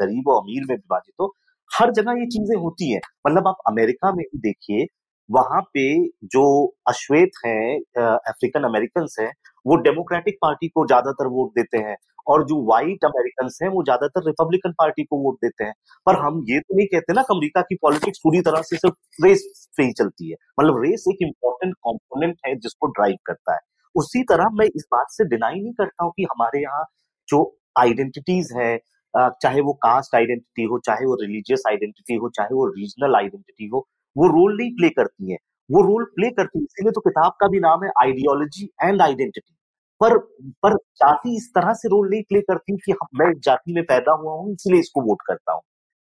गरीब 0.00 0.28
और 0.28 0.42
अमीर 0.42 0.62
में 0.68 0.74
विभाजित 0.76 1.14
हो, 1.20 1.32
हर 1.70 1.92
जगह 1.92 2.12
ये 2.12 2.26
चीज़ें 2.26 2.56
होती 2.56 2.92
हैं। 2.92 3.00
मतलब 3.26 3.48
आप 3.48 3.56
अमेरिका 3.68 4.12
में 4.12 4.24
ही 4.24 4.38
देखिए 4.38 4.86
वहाँ 5.32 5.60
पे 5.74 5.84
जो 6.32 6.44
अश्वेत 6.88 7.30
हैं 7.44 7.76
अफ्रीकन 7.98 8.64
अमेरिकन 8.64 9.06
हैं, 9.20 9.30
वो 9.66 9.76
डेमोक्रेटिक 9.82 10.38
पार्टी 10.42 10.68
को 10.68 10.86
ज़्यादातर 10.86 11.26
वोट 11.28 11.50
देते 11.56 11.78
हैं 11.78 11.96
और 12.26 12.44
जो 12.46 12.56
व्हाइट 12.66 13.04
अमेरिकन 13.04 13.48
हैं, 13.62 13.68
वो 13.70 13.82
ज़्यादातर 13.84 14.26
रिपब्लिकन 14.26 14.72
पार्टी 14.78 15.04
को 15.04 15.18
वोट 15.18 15.36
देते 15.44 15.64
हैं। 15.64 15.72
पर 16.06 16.16
हम 16.16 16.44
ये 16.48 16.58
तो 16.60 16.76
नहीं 16.76 16.86
कहते 16.86 17.12
ना 17.12 17.22
कि 17.22 17.34
अमरीका 17.34 17.62
की 17.62 17.76
पॉलिटिक्स 17.82 18.20
पूरी 18.24 18.40
तरह 18.40 18.62
से 18.62 18.76
सिर्फ़ 18.76 19.24
रेस 19.26 19.44
से 19.76 19.82
ही 19.82 19.92
चलती 19.92 20.30
है। 20.30 20.36
मतलब 20.60 20.82
रेस 20.84 21.04
एक 21.10 21.22
इम्पोर्टेंट 21.22 21.74
कॉम्पोनेंट 21.82 22.36
है 22.46 22.54
जिसको 22.56 22.86
ड्राइव 22.90 23.16
करता 23.26 23.54
है। 23.54 23.60
उसी 23.94 24.22
तरह 24.24 24.48
मैं 24.52 24.66
इस 24.66 24.86
बात 24.92 25.06
से 25.10 25.24
डिनाई 25.28 25.60
नहीं 25.60 25.72
करता 25.72 26.04
हूँ 26.04 26.12
कि 26.16 26.24
हमारे 26.24 26.62
यहाँ 26.62 26.84
जो 27.28 27.42
आइडेंटिटीज 27.78 28.52
है 28.56 28.76
चाहे 29.14 29.60
वो 29.60 29.72
कास्ट 29.82 30.14
आइडेंटिटी 30.14 30.64
हो, 30.64 30.78
चाहे 30.78 31.06
वो 31.06 31.14
रिलीजियस 31.22 31.62
आइडेंटिटी 31.68 32.14
हो, 32.16 32.28
चाहे 32.28 32.54
वो 32.54 32.66
रीजनल 32.68 33.16
आइडेंटिटी 33.16 33.66
हो 33.68 33.86
वो 34.16 34.26
रोल 34.28 34.56
नहीं 34.56 34.70
प्ले 34.72 34.88
करती 34.90 35.32
है। 35.32 35.36
वो 35.70 35.82
रोल 35.82 36.04
प्ले 36.14 36.30
करती 36.30 36.58
है 36.58 36.64
इसीलिए 36.64 36.92
तो 36.92 37.00
किताब 37.00 37.32
का 37.40 37.48
भी 37.48 37.60
नाम 37.60 37.84
है 37.84 37.90
आइडियोलॉजी 38.02 38.64
एंड 38.84 39.02
आइडेंटिटी 39.02 39.54
पर 40.00 40.16
पर 40.62 40.74
जाति 40.96 41.36
इस 41.36 41.48
तरह 41.54 41.72
से 41.74 41.88
रोल 41.88 42.08
नहीं 42.10 42.22
प्ले 42.28 42.40
करती 42.42 42.76
कि 42.78 42.94
मैं 43.16 43.32
जाति 43.40 43.72
में 43.74 43.82
पैदा 43.84 44.12
हुआ 44.22 44.32
हूँ 44.34 44.52
इसलिए 44.52 44.80
इसको 44.80 45.00
वोट 45.02 45.22
करता 45.26 45.52
हूँ। 45.52 45.62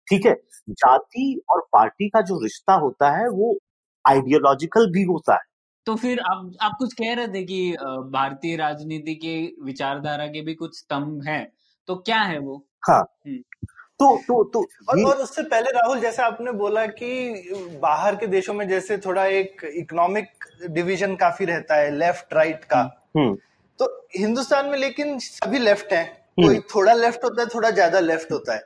ठीक 0.07 0.25
है? 0.25 0.33
जाति 0.71 1.41
और 1.51 1.61
पार्टी 1.73 2.09
का 2.09 2.21
जो 2.21 2.39
रिश्ता 2.43 2.73
होता 2.77 3.11
है 3.11 3.27
वो 3.31 3.57
आइडियोलॉजिकल 4.05 4.91
भी 4.91 5.03
होता 5.03 5.33
है। 5.33 5.45
तो 5.85 5.95
फिर 5.95 6.19
आप 6.31 6.51
आप 6.61 6.75
कुछ 6.79 6.93
कह 6.93 7.13
रहे 7.13 7.27
थे 7.27 7.43
कि 7.43 7.71
भारतीय 8.13 8.55
राजनीति 8.57 9.15
के 9.15 9.35
विचारधारा 9.65 10.25
के 10.27 10.41
भी 10.41 10.53
कुछ 10.55 10.77
स्तंभ 10.77 11.23
हैं 11.27 11.45
तो 11.87 11.95
क्या 11.97 12.21
है 12.23 12.37
वो? 12.39 12.55
हाँ। 12.89 12.99
हम्म। 13.27 13.37
तो 13.99 14.15
तो 14.27 14.43
तो 14.43 14.59
और, 14.89 15.03
और 15.03 15.17
उससे 15.17 15.43
पहले 15.43 15.71
राहुल 15.71 15.99
जैसे 15.99 16.21
आपने 16.23 16.51
बोला 16.51 16.85
कि 16.85 17.79
बाहर 17.81 18.15
के 18.15 18.27
देशों 18.27 18.53
में 18.53 18.67
जैसे 18.69 18.97
थोड़ा 18.97 19.25
एक 19.25 19.61
इकोनॉमिक 19.75 20.45
डिवीज़न 20.71 21.15
काफ़ी 21.15 21.45
रहता 21.45 21.75
है 21.75 21.89
लेफ़्ट 21.97 22.33
राइट 22.33 22.63
का। 22.63 22.81
हम्म। 23.17 23.35
तो 23.79 23.85
हिंदुस्तान 24.17 24.65
में 24.65 24.77
लेकिन 24.77 25.17
सभी 25.19 25.59
लेफ़्ट 25.59 25.93
हैं। 25.93 26.05
कोई 26.37 26.45
हम्म। 26.45 26.61
थोड़ा 26.75 26.93
लेफ़्ट 26.93 27.23
होता 27.23 27.41
है 27.41 27.47
थोड़ा 27.47 27.69
ज़्यादा 27.69 27.99
लेफ़्ट 27.99 28.31
होता 28.31 28.53
है। 28.53 28.59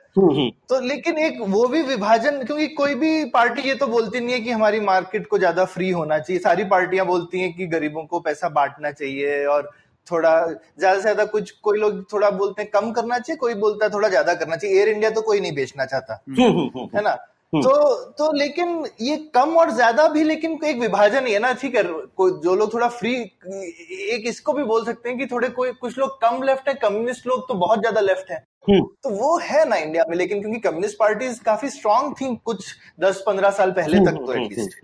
तो 0.68 0.80
लेकिन 0.80 1.18
एक 1.18 1.38
वो 1.48 1.66
भी 1.68 1.82
विभाजन 1.82 2.42
क्योंकि 2.44 2.66
कोई 2.74 2.94
भी 2.94 3.24
पार्टी 3.30 3.62
ये 3.68 3.74
तो 3.74 3.86
बोलती 3.86 4.20
नहीं 4.20 4.34
है 4.34 4.40
कि 4.40 4.50
हमारी 4.50 4.80
मार्केट 4.80 5.26
को 5.26 5.38
ज़्यादा 5.38 5.64
फ्री 5.66 5.90
होना 5.90 6.18
चाहिए। 6.18 6.40
सारी 6.42 6.64
पार्टियाँ 6.64 7.06
बोलती 7.06 7.40
हैं 7.40 7.52
कि 7.56 7.66
गरीबों 7.66 8.04
को 8.04 8.20
पैसा 8.20 8.48
बांटना 8.50 8.90
चाहिए 8.90 9.44
और 9.46 9.70
थोड़ा 10.06 10.32
ज़्यादा 10.46 10.94
से 10.94 11.02
ज़्यादा 11.02 11.24
कुछ 11.26 11.50
कोई 11.62 11.78
लोग 11.78 12.04
थोड़ा 12.12 12.30
बोलते 12.32 12.62
हैं 12.62 12.70
कम 12.70 12.90
करना 12.92 13.18
चाहिए 13.18 13.36
कोई 13.38 13.54
बोलता 13.56 13.86
है 13.86 13.92
थोड़ा 13.92 14.08
ज़्यादा 14.08 14.34
करना 14.34 14.56
चाहिए। 14.56 14.78
एयर 14.78 14.88
इंडिया 14.88 15.10
तो 15.10 15.20
कोई 15.22 15.40
नहीं 15.40 15.54
बेचना 15.54 15.84
चाहता। 15.86 16.22
हम्म, 16.28 16.42
हम्म, 16.42 16.70
हम्म, 16.74 16.88
है 16.96 17.02
ना। 17.02 17.14
तो 17.52 17.94
तो 18.18 18.30
लेकिन 18.32 18.84
ये 19.00 19.16
कम 19.34 19.56
और 19.56 19.70
ज़्यादा 19.70 20.06
भी 20.08 20.22
लेकिन 20.24 20.58
एक 20.64 20.78
विभाजन 20.80 21.26
ही 21.26 21.32
है 21.32 21.38
ना 21.38 21.52
ठीक 21.54 21.74
है? 21.76 21.82
जो 21.82 22.54
लोग 22.54 22.72
थोड़ा 22.74 22.88
फ्री 22.90 23.14
एक 23.14 24.24
इसको 24.26 24.52
भी 24.52 24.62
बोल 24.64 24.84
सकते 24.84 25.08
हैं 25.08 25.18
कि 25.18 25.26
थोड़े 25.26 25.48
कोई 25.50 25.72
कुछ 25.80 25.98
लोग 25.98 26.20
कम 26.20 26.42
लेफ़्ट 26.42 26.68
है 26.68 26.74
कम्युनिस्ट 26.82 27.26
लोग 27.26 27.46
तो 27.48 27.54
बहुत 27.56 27.80
ज़्यादा 27.80 28.00
लेफ़्ट 28.00 28.30
है। 28.30 28.38
तो 28.70 29.10
वो 29.10 29.36
है 29.40 29.68
ना 29.68 29.76
इंडिया 29.76 30.04
में 30.08 30.16
लेकिन 30.16 30.40
क्योंकि 30.40 30.58
कम्युनिस्ट 30.60 30.98
पार्टी 30.98 31.28
काफ़ी 31.44 31.68
स्ट्रांग 31.70 32.12
थी 32.14 32.34
कुछ 32.44 32.74
दस 33.00 33.22
पंद्रह 33.26 33.50
साल 33.50 33.70
पहले 33.72 33.98
तक 34.06 34.24
तो 34.26 34.32
एटलीस्ट 34.34 34.78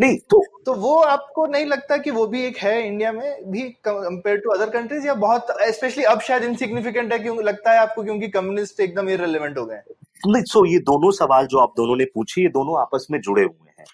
नहीं 0.00 0.16
तो 0.30 0.42
तो 0.66 0.74
वो 0.74 0.94
आपको 1.00 1.46
नहीं 1.46 1.66
लगता 1.66 1.96
कि 1.96 2.10
वो 2.10 2.26
भी 2.26 2.42
एक 2.42 2.56
है 2.56 2.86
इंडिया 2.86 3.12
में 3.12 3.50
भी 3.50 3.60
कंपेयर 3.88 4.38
टू 4.38 4.50
अदर 4.50 4.70
कंट्रीज़ 4.70 5.06
या 5.06 5.14
बहुत 5.14 5.46
स्पेशली 5.74 6.04
अब 6.04 6.20
शायद 6.20 6.44
इनसिग्निफिकेंट 6.44 7.12
है 7.12 7.18
क्यों 7.18 7.42
लगता 7.44 7.72
है 7.72 7.78
आपको 7.78 8.04
क्योंकि 8.04 8.28
कम्युनिस्ट 8.28 8.80
एकदम 8.80 9.08
इरेलीवेंट 9.08 9.58
हो 9.58 9.64
गए 9.66 9.82
नहीं 10.26 10.42
सो 10.42 10.64
ये 10.66 10.78
दोनों 10.78 11.10
सवाल 11.10 11.46
जो 11.46 11.58
आप 11.58 11.72
दोनों 11.76 11.96
ने 11.96 12.04
पूछे 12.04 12.42
ये 12.42 12.48
दोनों 12.48 12.80
आपस 12.80 13.06
में 13.10 13.20
जुड़े 13.20 13.42
हुए 13.42 13.70
हैं। 13.78 13.84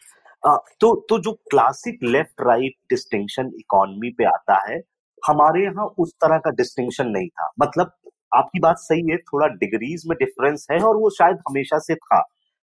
आ, 0.47 0.57
तो 0.57 0.95
तो 1.09 1.19
जो 1.19 1.33
classic 1.51 1.99
left 2.03 2.41
right 2.41 2.75
distinction 2.91 3.51
economy 3.59 4.11
पे 4.11 4.25
आता 4.25 4.57
है 4.71 4.81
हमारे 5.23 5.65
यहाँ 5.65 5.87
उस 5.99 6.13
तरह 6.15 6.39
का 6.39 6.51
डिस्टिंक्शन 6.51 7.07
नहीं 7.09 7.29
था। 7.29 7.51
मतलब 7.63 7.93
आपकी 8.35 8.61
बात 8.61 8.77
सही 8.79 9.11
है 9.11 9.17
थोड़ा 9.17 9.47
डिग्रीज 9.57 10.03
में 10.07 10.17
डिफरेंस 10.19 10.67
है 10.71 10.79
और 10.81 10.97
वो 10.97 11.11
शायद 11.11 11.37
हमेशा 11.49 11.79
से 11.79 11.95
था। 11.95 12.21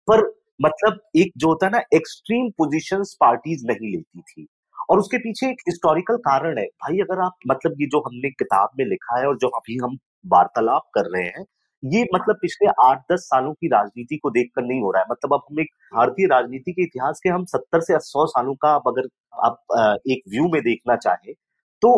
पर 0.07 0.21
मतलब 0.59 0.99
एक 1.17 1.31
जो 1.37 1.47
होता 1.47 1.65
है 1.65 1.71
ना 1.71 1.81
एक्सट्रीम 1.93 2.49
पोजिशन 2.57 3.03
पार्टीज़ 3.21 3.65
नहीं 3.67 3.91
लेती 3.91 4.21
थी। 4.21 4.47
और 4.89 4.99
उसके 4.99 5.17
पीछे 5.17 5.47
एक 5.49 5.61
हिस्टोरिकल 5.67 6.17
कारण 6.27 6.57
है। 6.59 6.65
भाई, 6.65 6.99
अगर 7.01 7.19
आप 7.21 7.33
मतलब 7.47 7.81
ये 7.81 7.87
जो 7.87 7.99
हमने 8.07 8.29
किताब 8.31 8.69
में 8.79 8.85
लिखा 8.85 9.19
है 9.19 9.27
और 9.27 9.37
जो 9.37 9.47
अभी 9.59 9.77
हम 9.83 9.97
वार्तालाप 10.27 10.83
कर 10.95 11.09
रहे 11.11 11.23
हैं, 11.25 11.45
ये 11.83 12.03
मतलब 12.15 12.35
पिछले 12.41 12.67
आठ 12.81 12.99
दस 13.11 13.19
सालों 13.25 13.53
की 13.53 13.67
राजनीति 13.67 14.17
को 14.17 14.29
देखकर 14.31 14.63
नहीं 14.63 14.81
हो 14.81 14.91
रहा 14.91 15.01
है। 15.01 15.07
मतलब 15.11 15.33
अब 15.33 15.41
हम 15.51 15.59
एक 15.61 15.67
भारतीय 15.95 16.27
राजनीति 16.27 16.71
के 16.71 16.83
इतिहास 16.83 17.19
के 17.23 17.29
हम 17.29 17.45
सत्तर 17.45 17.81
से 17.81 17.99
सौ 18.01 18.25
सालों 18.27 18.55
का 18.55 18.73
अब 18.75 18.87
अगर 18.87 19.07
आप 19.41 20.01
एक 20.09 20.21
व्यू 20.29 20.47
में 20.53 20.61
देखना 20.63 20.95
चाहे 20.97 21.33
तो 21.81 21.91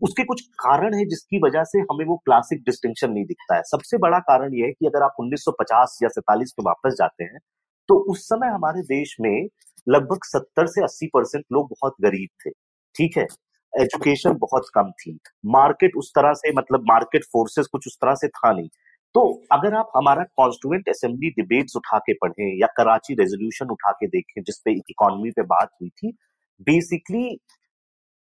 उसके 0.00 0.24
कुछ 0.24 0.40
कारण 0.60 0.94
है 0.94 1.04
जिसकी 1.06 1.38
वजह 1.44 1.64
से 1.64 1.78
हमें 1.82 2.04
वो 2.06 2.16
क्लासिक 2.16 2.62
डिस्टिंक्शन 2.62 3.10
नहीं 3.12 3.24
दिखता 3.24 3.56
है। 3.56 3.62
सबसे 3.66 3.98
बड़ा 3.98 4.18
कारण 4.28 4.54
यह 4.54 4.66
है 4.66 4.72
कि 4.72 4.86
अगर 4.86 5.02
आप 5.04 5.14
1950 5.20 5.98
या 6.02 6.08
सैतालीस 6.10 6.54
में 6.58 6.64
वापस 6.66 6.94
जाते 6.98 7.24
हैं 7.24 7.38
तो 7.88 7.94
उस 8.10 8.24
समय 8.28 8.48
हमारे 8.48 8.82
देश 8.84 9.16
में 9.20 9.48
लगभग 9.86 10.24
सत्तर 10.24 10.66
से 10.66 10.82
अस्सी 10.84 11.06
परसेंट 11.06 11.44
लोग 11.52 11.68
बहुत 11.70 11.94
गरीब 12.02 12.28
थे, 12.46 12.50
ठीक 12.94 13.16
है? 13.18 13.26
एजुकेशन 13.72 14.34
बहुत 14.34 14.68
कम 14.74 14.90
थी। 15.00 15.18
मार्केट 15.46 15.96
उस 15.96 16.10
तरह 16.10 16.32
से 16.32 16.52
मतलब 16.52 16.84
मार्केट 16.88 17.24
फोर्सेस 17.24 17.66
कुछ 17.66 17.86
उस 17.86 17.96
तरह 17.96 18.14
से 18.14 18.28
था 18.28 18.52
नहीं। 18.52 18.68
तो 19.14 19.22
अगर 19.52 19.74
आप 19.74 19.90
हमारा 19.96 20.22
कॉन्स्टिट्यूंट 20.36 20.88
असेंबली 20.88 21.30
डिबेट्स 21.30 21.76
उठा 21.76 21.98
के 21.98 22.12
पढ़ें 22.12 22.58
या 22.60 22.66
कराची 22.76 23.14
रेजोल्यूशन 23.14 23.66
उठा 23.66 23.92
के 23.92 24.06
देखें 24.06 24.42
जिसपे 24.42 24.72
इकोनॉमी 24.72 25.30
पे 25.30 25.42
बात 25.42 25.70
हुई 25.82 25.88
थी 25.88 26.12
बेसिकली 26.60 27.38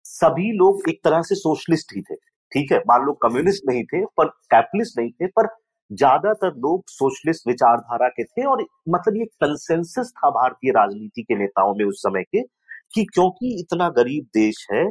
सभी 0.04 0.50
लोग 0.52 0.88
एक 0.88 1.00
तरह 1.04 1.22
से 1.22 1.34
सोशलिस्ट 1.34 1.92
ही 1.96 2.02
थे, 2.02 2.14
ठीक 2.14 2.72
है? 2.72 2.78
मान 2.78 3.04
लो 3.04 3.12
कम्युनिस्ट 3.12 3.62
नहीं 3.68 3.84
थे, 3.84 4.04
पर 4.06 4.28
कैपिटलिस्ट 4.50 4.98
नहीं 4.98 5.10
थे, 5.10 5.26
पर 5.26 5.46
ज़्यादातर 5.90 6.54
लोग 6.56 6.82
सोशलिस्ट 6.88 7.46
विचारधारा 7.48 8.08
के 8.08 8.24
थे 8.24 8.44
और 8.44 8.64
मतलब 8.88 9.16
ये 9.16 9.24
कंसेंसस 9.42 10.12
था 10.18 10.30
भारतीय 10.30 10.72
राजनीति 10.72 11.22
के 11.22 11.38
नेताओं 11.38 11.74
में 11.74 11.84
उस 11.84 12.02
समय 12.02 12.22
के 12.24 12.42
कि 12.94 13.04
क्योंकि 13.04 13.54
इतना 13.60 13.88
गरीब 13.90 14.24
देश 14.34 14.66
है, 14.72 14.84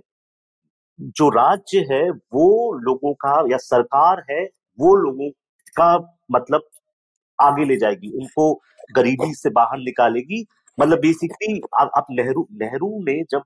जो 0.99 1.29
राज्य 1.29 1.79
है, 1.91 2.09
वो 2.09 2.73
लोगों 2.79 3.13
का 3.15 3.33
या 3.51 3.57
सरकार 3.59 4.23
है, 4.31 4.43
वो 4.79 4.95
लोगों 4.95 5.29
का 5.75 5.95
मतलब 6.31 6.61
आगे 7.39 7.65
ले 7.65 7.77
जाएगी, 7.77 8.11
उनको 8.11 8.53
गरीबी 8.95 9.33
से 9.33 9.49
बाहर 9.49 9.79
निकालेगी। 9.79 10.45
मतलब 10.77 10.99
बेसिकली 10.99 11.61
आप 11.79 12.05
नेहरू 12.11 12.47
नेहरू 12.53 12.89
ने 13.03 13.21
जब 13.31 13.43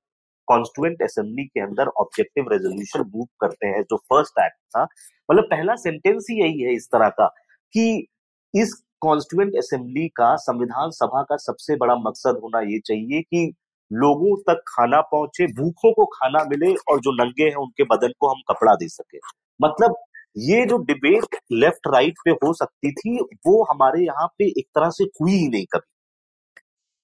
कॉन्स्टिट्यूंट 0.47 1.01
असेंबली 1.03 1.43
के 1.45 1.59
अंदर 1.61 1.87
ऑब्जेक्टिव 1.99 2.49
रेजोल्यूशन 2.51 3.03
मूव 3.15 3.25
करते 3.41 3.67
हैं, 3.67 3.81
जो 3.83 3.97
फ़र्स्ट 4.09 4.39
एक्ट 4.39 4.57
था 4.75 4.83
मतलब 5.29 5.43
पहला 5.51 5.75
सेंटेंस 5.77 6.27
ही 6.31 6.41
यही 6.41 6.61
है 6.61 6.73
इस 6.75 6.87
तरह 6.87 7.09
का 7.11 7.25
कि 7.75 8.07
इस 8.53 8.73
कॉन्स्टिट्यूंट 9.01 9.55
असेंबली 9.57 10.07
का 10.07 10.35
संविधान 10.35 10.91
सभा 10.91 11.21
का 11.23 11.35
सबसे 11.37 11.75
बड़ा 11.75 11.95
मकसद 11.95 12.39
होना 12.43 12.59
ये 12.61 12.79
चाहिए 12.79 13.21
कि 13.21 13.53
लोगों 13.91 14.35
तक 14.41 14.61
खाना 14.67 15.01
पहुँचे, 15.01 15.47
भूखों 15.47 15.91
को 15.93 16.05
खाना 16.05 16.43
मिले 16.43 16.73
और 16.91 16.99
जो 16.99 17.11
नंगे 17.23 17.43
हैं 17.43 17.55
उनके 17.55 17.83
बदन 17.83 18.13
को 18.19 18.27
हम 18.27 18.41
कपड़ा 18.51 18.73
दे 18.73 18.87
सके। 18.87 19.17
मतलब 19.59 19.95
ये 20.37 20.65
जो 20.65 20.77
डिबेट 20.77 21.35
लेफ़्ट 21.51 21.87
राइट 21.87 22.13
पे 22.25 22.31
हो 22.31 22.53
सकती 22.53 22.91
थी, 22.91 23.19
वो 23.47 23.63
हमारे 23.63 24.05
यहाँ 24.05 24.27
पे 24.27 24.45
एक 24.59 24.65
तरह 24.75 24.89
से 24.89 25.03
हुई 25.03 25.31
ही 25.31 25.47
नहीं 25.47 25.65
कभी। 25.65 25.89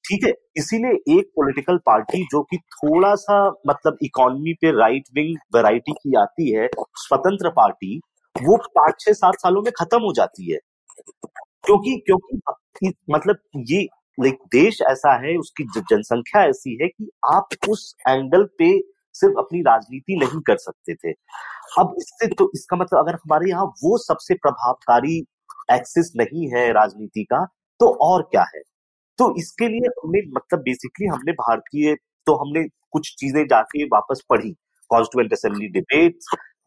ठीक 0.05 0.25
है? 0.25 0.33
इसीलिए 0.57 1.19
एक 1.19 1.31
पॉलिटिकल 1.35 1.77
पार्टी 1.77 2.23
जो 2.23 2.41
कि 2.43 2.57
थोड़ा 2.57 3.13
सा 3.15 3.35
मतलब 3.67 3.97
इकोनॉमी 4.03 4.53
पे 4.53 4.71
राइट 4.71 5.03
विंग 5.15 5.35
वैरायटी 5.55 5.91
की 5.91 6.15
आती 6.15 6.51
है, 6.51 6.67
स्वतंत्र 6.77 7.49
पार्टी 7.49 7.99
वो 8.41 8.58
पाँच 8.75 8.96
छह 9.00 9.13
सात 9.13 9.36
सालों 9.36 9.62
में 9.62 9.72
खत्म 9.79 10.01
हो 10.01 10.13
जाती 10.13 10.51
है। 10.51 10.60
क्योंकि 11.65 11.96
क्योंकि 12.05 12.93
मतलब 13.12 13.39
ये 13.69 13.81
लाइक 14.17 14.38
देश 14.51 14.79
ऐसा 14.89 15.13
है, 15.25 15.36
उसकी 15.38 15.63
जनसंख्या 15.63 16.43
ऐसी 16.43 16.77
है 16.81 16.88
कि 16.88 17.10
आप 17.34 17.50
उस 17.69 17.93
एंगल 18.10 18.43
पे 18.60 18.72
सिर्फ़ 19.15 19.38
अपनी 19.39 19.62
राजनीति 19.62 20.15
नहीं 20.15 20.41
कर 20.41 20.58
सकते 20.58 20.93
थे। 20.96 21.12
अब 21.79 21.93
इससे 21.98 22.27
तो 22.27 22.50
इसका 22.55 22.77
मतलब 22.77 23.00
अगर 23.00 23.15
हमारे 23.15 23.50
यहाँ 23.50 23.65
वो 23.84 23.98
सबसे 23.98 24.34
प्रभावकारी 24.36 25.17
एक्सिस 25.72 26.12
नहीं 26.17 26.48
है 26.48 26.72
राजनीति 26.74 27.24
का 27.24 27.46
तो 27.79 27.89
और 28.01 28.22
क्या 28.22 28.43
है? 28.55 28.62
तो 29.19 29.34
इसके 29.39 29.67
लिए 29.67 29.89
हमने 29.98 30.22
मतलब 30.31 30.60
बेसिकली 30.60 31.08
हमने 31.08 31.31
भारतीय 31.31 31.96
तो 32.27 32.36
हमने 32.36 32.63
कुछ 32.91 33.13
चीज़ें 33.19 33.46
जाके 33.48 33.84
वापस 33.86 34.22
पढ़ी। 34.29 34.51
कॉन्स्टिट्यूंट 34.91 35.34
असेंबली 35.34 35.67
डिबेट 35.69 36.17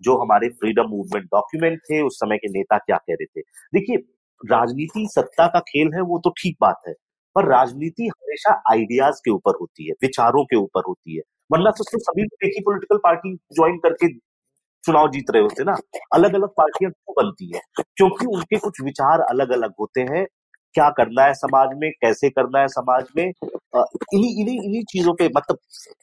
जो 0.03 0.17
हमारे 0.19 0.49
फ्रीडम 0.49 0.89
मूवमेंट 0.89 1.25
डॉक्यूमेंट 1.27 1.79
थे, 1.81 2.03
उस 2.03 2.17
समय 2.17 2.37
के 2.37 2.49
नेता 2.49 2.79
क्या 2.79 2.97
कह 2.97 3.13
रहे 3.13 3.27
थे? 3.27 3.41
देखिए, 3.75 3.97
राजनीति 4.41 5.07
सत्ता 5.11 5.47
का 5.47 5.61
खेल 5.61 5.91
है, 5.95 6.01
वो 6.01 6.19
तो 6.19 6.31
ठीक 6.31 6.57
बात 6.61 6.81
है, 6.89 6.95
पर 7.37 7.45
राजनीति 7.45 8.07
हमेशा 8.07 8.63
आइडियाज़ 8.71 9.17
के 9.25 9.31
ऊपर 9.31 9.53
होती 9.61 9.87
है, 9.87 9.93
विचारों 10.03 10.45
के 10.45 10.57
ऊपर 10.57 10.83
होती 10.89 11.17
है। 11.17 11.23
वरना 11.53 11.71
तो 11.71 11.85
सिर्फ़ 11.85 12.03
सभी 12.03 12.23
एक 12.23 12.53
ही 12.55 12.61
पोलिटिकल 12.61 12.97
पार्टी 12.97 13.35
ज्वाइन 13.53 13.79
करके 13.79 14.09
चुनाव 14.85 15.09
जीत 15.11 15.31
रहे 15.31 15.43
होते 15.43 15.65
ना। 15.65 15.77
अलग 16.15 16.35
अलग 16.35 16.49
पार्टियाँ 16.49 16.93
क्यों 16.93 17.25
बनती 17.25 17.53
है? 17.55 17.61
क्योंकि 17.97 18.27
उनके 18.27 18.59
कुछ 18.59 18.81
विचार 18.85 19.21
अलग 19.21 19.51
अलग 19.51 19.73
होते 19.81 20.01
हैं 20.01 20.27
क्या 20.75 20.89
करना 20.91 21.25
है 21.25 21.35
समाज 21.35 21.77
में, 21.77 21.91
कैसे 21.93 22.31
करना 22.31 22.61
है 22.61 22.69
समाज 22.71 23.07
में 23.17 23.25
इन्हीं 23.25 24.31
इन्हीं 24.41 24.57
इन्हीं 24.59 24.83
चीज़ों 24.85 25.13
पे 25.15 25.27
मतलब 25.37 25.59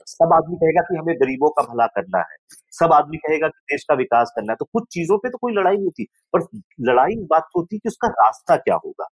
सब 0.08 0.34
आदमी 0.34 0.56
कहेगा 0.56 0.82
कि 0.82 0.98
हमें 0.98 1.16
गरीबों 1.16 1.50
का 1.50 1.64
भला 1.64 1.86
करना 1.88 2.20
है, 2.20 2.38
सब 2.74 2.94
आदमी 2.94 3.18
कहेगा 3.18 3.48
कि 3.48 3.60
देश 3.72 3.84
का 3.90 3.96
विकास 3.96 4.32
करना 4.36 4.52
है 4.52 4.56
तो 4.56 4.66
कुछ 4.74 4.84
चीज़ों 4.92 5.18
पे 5.18 5.30
तो 5.30 5.38
कोई 5.38 5.54
लड़ाई 5.54 5.76
नहीं 5.76 5.86
होती, 5.86 6.06
पर 6.34 6.48
लड़ाई 6.90 7.14
इस 7.14 7.26
बात 7.30 7.48
होती 7.58 7.78
कि 7.78 7.90
उसका 7.90 8.08
रास्ता 8.16 8.56
क्या 8.58 8.76
होगा। 8.86 9.08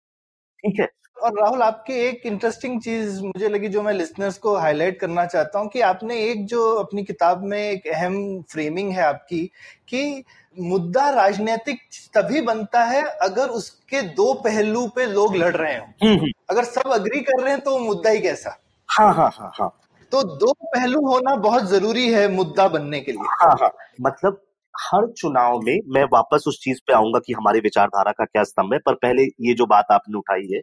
ठीक 0.68 0.80
है। 0.80 0.90
और 1.24 1.40
राहुल 1.42 1.62
आपकी 1.62 1.94
एक 1.94 2.22
इंटरेस्टिंग 2.26 2.82
चीज़ 2.82 3.22
मुझे 3.22 3.50
लगी 3.50 3.68
जो 3.68 3.82
मैं 3.82 3.94
लिसनर्स 3.94 4.38
को 4.38 4.56
हाईलाइट 4.58 5.00
करना 5.00 5.26
चाहता 5.26 5.60
हूँ 5.60 5.70
कि 5.70 5.82
आपने 5.82 6.20
एक 6.22 6.46
जो 6.46 6.74
अपनी 6.76 7.04
किताब 7.04 7.44
में 7.44 7.60
एक 7.60 7.88
अहम 7.88 8.42
फ्रेमिंग 8.42 8.92
है 8.92 9.04
आपकी 9.04 9.52
कि 9.88 10.24
मुद्दा 10.60 11.10
राजनीतिक 11.10 11.80
तभी 12.14 12.42
बनता 12.42 12.84
है 12.84 13.04
अगर 13.04 13.48
उसके 13.48 14.02
दो 14.02 14.34
पहलू 14.34 14.88
पे 14.88 15.06
लोग 15.06 15.36
लड़ 15.36 15.56
रहे 15.56 15.78
हो। 15.78 15.86
हम्म, 16.04 16.20
हम्म। 16.20 16.32
अगर 16.50 16.64
सब 16.64 16.92
अग्री 16.92 17.20
कर 17.20 17.42
रहे 17.42 17.54
हैं 17.54 17.62
तो 17.62 17.78
मुद्दा 17.80 18.10
ही 18.10 18.20
कैसा? 18.20 18.58
हाँ 18.90 19.14
हाँ 19.14 19.32
हाँ 19.36 19.52
हाँ। 19.60 19.80
तो 20.12 20.24
दो 20.24 20.54
पहलू 20.54 21.08
होना 21.08 21.36
बहुत 21.36 21.64
ज़रूरी 21.64 22.12
है 22.14 22.28
मुद्दा 22.28 22.68
बनने 22.68 23.00
के 23.00 23.12
लिए। 23.12 23.22
हाँ 23.22 23.58
हाँ। 23.62 23.72
मतलब 24.02 24.42
हर 24.78 25.08
चुनाव 25.12 25.60
में 25.64 25.78
मैं 25.88 26.04
वापस 26.04 26.44
उस 26.48 26.60
चीज़ 26.64 26.80
पे 26.88 26.94
आऊँगा 26.94 27.20
कि 27.20 27.34
हमारे 27.34 27.60
विचारधारा 27.60 28.12
का 28.12 28.26
क्या 28.26 28.44
स्तंभ 28.44 28.74
है, 28.74 28.80
पर 28.80 28.94
पहले 28.96 29.24
ये 29.42 29.54
जो 29.54 29.66
बात 29.66 29.88
आपने 29.92 30.18
उठाई 30.18 30.48
है 30.54 30.60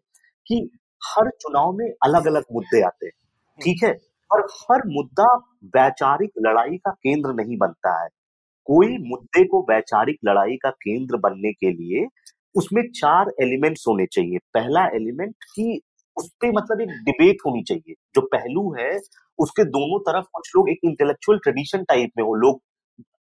कि 0.47 0.57
हर 1.03 1.31
चुनाव 1.41 1.73
में 1.73 1.87
अलग 2.05 2.27
अलग 2.27 2.45
मुद्दे 2.53 2.83
आते 2.83 3.07
हैं, 3.07 3.13
ठीक 3.61 3.83
है? 3.85 3.93
और 4.31 4.47
हर 4.53 4.83
मुद्दा 4.89 5.35
वैचारिक 5.77 6.31
लड़ाई 6.47 6.77
का 6.77 6.91
केंद्र 6.91 7.33
नहीं 7.35 7.57
बनता 7.59 8.03
है। 8.03 8.09
कोई 8.69 8.97
मुद्दे 9.01 9.45
को 9.45 9.61
वैचारिक 9.71 10.19
लड़ाई 10.25 10.57
का 10.57 10.71
केंद्र 10.71 11.17
बनने 11.19 11.53
के 11.53 11.71
लिए 11.73 12.07
उसमें 12.55 12.83
चार 12.91 13.31
एलिमेंट्स 13.43 13.85
होने 13.89 14.07
चाहिए। 14.07 14.39
पहला 14.55 14.85
एलिमेंट 14.97 15.35
की 15.45 15.81
उस 16.17 16.29
पर 16.43 16.53
मतलब 16.53 16.81
एक 16.81 16.89
डिबेट 17.05 17.37
होनी 17.47 17.63
चाहिए। 17.63 17.95
जो 18.15 18.21
पहलू 18.27 18.71
है, 18.75 18.91
उसके 19.39 19.65
दोनों 19.67 19.99
तरफ़ 20.01 20.25
कुछ 20.35 20.51
लोग 20.57 20.71
एक 20.71 20.79
इंटेलेक्चुअल 20.85 21.39
ट्रेडिशन 21.39 21.85
टाइप 21.85 22.11
में 22.19 22.25
हो, 22.25 22.35
लोग 22.35 22.61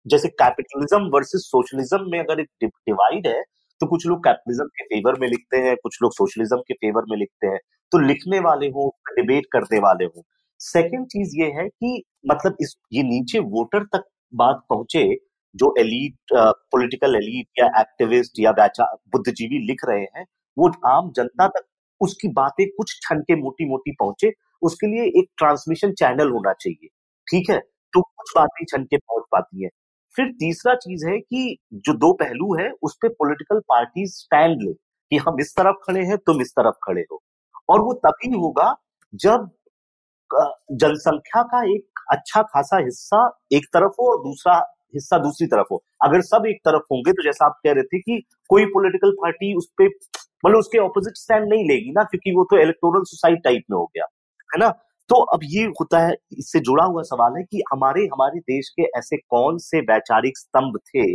जैसे 0.07 0.29
कैपिटलिज्म 0.31 1.11
वर्सेस 1.15 1.43
सोशलिज्म 1.47 2.11
में 2.11 2.19
अगर 2.21 2.41
एक 2.41 2.49
डिवाइड 2.65 3.27
है 3.27 3.43
तो 3.81 3.87
कुछ 3.87 4.07
लोग 4.07 4.19
कैपिटलिज्म 4.25 4.65
के 4.69 4.85
फेवर 4.85 5.19
में 5.21 5.29
लिखते 5.29 5.57
हैं, 5.59 5.75
कुछ 5.77 5.99
लोग 6.03 6.13
सोशलिज्म 6.13 6.57
के 6.59 6.75
फेवर 6.75 7.03
में 7.11 7.17
लिखते 7.19 7.47
हैं 7.47 7.59
तो 7.93 7.99
लिखने 7.99 8.41
वाले 8.41 8.67
हो 8.69 8.89
डिबेट 9.11 9.47
करने 9.53 9.79
वाले 9.81 10.05
हो। 10.07 10.25
सेकेंड 10.61 11.07
चीज़ 11.07 11.37
ये 11.37 11.47
है 11.53 11.69
कि 11.69 12.03
मतलब 12.31 12.57
इस, 12.61 12.75
ये 12.93 13.03
नीचे 13.03 13.39
वोटर 13.39 13.85
तक 13.95 14.05
बात 14.33 14.63
पहुँचे, 14.71 15.05
जो 15.55 15.75
एलीट 15.79 16.33
पॉलिटिकल 16.73 17.17
एलीट 17.17 17.49
या 17.59 17.67
एक्टिविस्ट 17.81 18.41
या 18.41 18.53
बुद्धिजीवी 18.53 19.59
लिख 19.67 19.85
रहे 19.89 20.03
हैं, 20.17 20.25
वो 20.57 20.71
आम 20.89 21.11
जनता 21.17 21.47
तक 21.49 21.67
उसकी 22.01 22.29
बातें 22.33 22.67
कुछ 22.69 22.99
ठन 23.05 23.21
के 23.21 23.37
मोटी 23.37 23.69
मोटी 23.69 23.93
पहुँचे, 23.93 24.33
उसके 24.63 24.87
लिए 24.87 25.05
एक 25.21 25.29
ट्रांसमिशन 25.39 25.93
चैनल 25.95 26.31
होना 26.31 26.53
चाहिए। 26.53 26.89
ठीक 27.27 27.51
है? 27.51 27.59
तो 27.59 28.01
कुछ 28.03 28.33
बातें 28.37 28.65
छन 28.67 28.85
के 28.85 28.97
पहुँच 28.99 29.25
पाती 29.33 29.65
है। 29.65 29.69
फिर 30.17 30.27
तीसरा 30.41 30.75
चीज़ 30.77 31.07
है 31.07 31.19
कि 31.19 31.57
जो 31.75 31.95
दो 31.97 32.13
पहलू 32.15 32.55
है, 32.57 32.71
उस 32.83 32.97
पर 33.03 33.09
पोलिटिकल 33.11 33.61
पार्टी 33.69 34.07
स्टैंड 34.09 34.63
ले 34.63 34.73
कि 34.73 35.17
हम 35.19 35.41
इस 35.41 35.55
तरफ़ 35.57 35.77
खड़े 35.85 36.05
हैं, 36.07 36.17
तुम 36.19 36.41
इस 36.41 36.53
तरफ़ 36.53 36.75
खड़े 36.85 37.03
हो। 37.13 37.23
और 37.69 37.81
वो 37.81 37.93
तभी 38.07 38.33
होगा 38.37 38.75
जब 39.21 39.51
जनसंख्या 40.75 41.43
का 41.45 41.63
एक 41.73 42.01
अच्छा 42.13 42.43
खासा 42.45 42.79
हिस्सा 42.79 43.19
एक 43.53 43.67
तरफ़ 43.75 43.93
हो 44.01 44.11
और 44.13 44.19
दूसरा 44.25 44.55
हिस्सा 44.95 45.19
दूसरी 45.19 45.47
तरफ़ 45.47 45.67
हो। 45.73 45.83
अगर 46.05 46.21
सब 46.23 46.47
एक 46.49 46.61
तरफ़ 46.65 46.83
होंगे 46.93 47.13
तो 47.13 47.23
जैसा 47.25 47.47
आप 47.47 47.59
कह 47.65 47.73
रहे 47.73 47.85
थे 47.85 47.99
कि 48.01 48.21
कोई 48.51 48.65
पॉलिटिकल 48.69 49.11
पार्टी 49.23 49.55
उस 49.57 49.69
पर 49.81 49.87
मतलब 50.45 50.59
उसके 50.59 50.79
ऑपोजिट 50.79 51.17
स्टैंड 51.17 51.49
नहीं 51.49 51.65
लेगी 51.69 51.93
ना, 51.93 52.03
क्योंकि 52.05 52.33
वो 52.37 52.45
तो 52.45 52.59
इलेक्टोरल 52.63 53.03
सोसाइटी 53.05 53.41
टाइप 53.41 53.63
में 53.71 53.77
हो 53.79 53.85
गया, 53.87 54.05
है 54.51 54.59
ना? 54.61 54.69
तो 55.11 55.17
अब 55.35 55.41
ये 55.45 55.63
होता 55.81 55.99
है, 56.07 56.13
इससे 56.33 56.61
जुड़ा 56.61 56.85
हुआ 56.85 57.03
सवाल 57.05 57.37
है 57.37 57.43
कि 57.45 57.63
हमारे 57.73 58.03
हमारे 58.13 58.39
देश 58.43 58.69
के 58.77 58.83
ऐसे 58.99 59.17
कौन 59.31 59.59
से 59.61 59.81
वैचारिक 59.83 60.39
स्तंभ 60.39 60.79
थे 60.89 61.07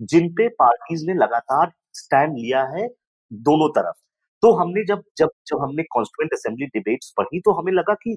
जिन 0.00 0.28
पे 0.34 0.48
पार्टीज़ 0.60 1.04
ने 1.06 1.14
लगातार 1.14 1.70
स्टैंड 1.94 2.36
लिया 2.38 2.62
है 2.74 2.86
दोनों 3.30 3.68
तरफ़? 3.72 3.94
तो 4.42 4.52
हमने 4.54 4.84
जब 4.86 5.02
जब 5.18 5.28
जब 5.48 5.62
हमने 5.62 5.82
कॉन्स्टिट्यूंट 5.92 6.32
असेंबली 6.32 6.66
डिबेट्स 6.68 7.12
पढ़ी 7.18 7.40
तो 7.40 7.52
हमें 7.60 7.72
लगा 7.72 7.94
कि 8.02 8.16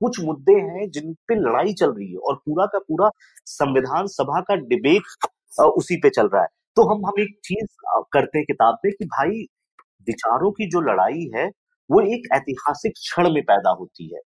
कुछ 0.00 0.20
मुद्दे 0.24 0.52
हैं 0.60 0.88
जिन 0.90 1.12
पे 1.28 1.34
लड़ाई 1.40 1.72
चल 1.80 1.90
रही 1.92 2.10
है 2.12 2.18
और 2.20 2.34
पूरा 2.46 2.66
का 2.72 2.78
पूरा 2.80 3.10
संविधान 3.46 4.06
सभा 4.08 4.40
का 4.48 4.54
डिबेट 4.64 5.26
उसी 5.68 5.96
पे 6.02 6.10
चल 6.10 6.28
रहा 6.28 6.42
है। 6.42 6.48
तो 6.76 6.82
हम 6.90 7.06
हम 7.06 7.20
एक 7.22 7.34
चीज़ 7.44 7.66
करते 8.14 8.38
हैं 8.38 8.44
किताब 8.46 8.78
में 8.84 8.92
कि 8.92 9.04
भाई, 9.06 9.42
विचारों 10.08 10.50
की 10.52 10.68
जो 10.70 10.80
लड़ाई 10.82 11.28
है 11.36 11.46
वो 11.90 12.00
एक 12.14 12.28
ऐतिहासिक 12.34 12.92
क्षण 12.94 13.30
में 13.34 13.42
पैदा 13.44 13.70
होती 13.80 14.14
है। 14.14 14.20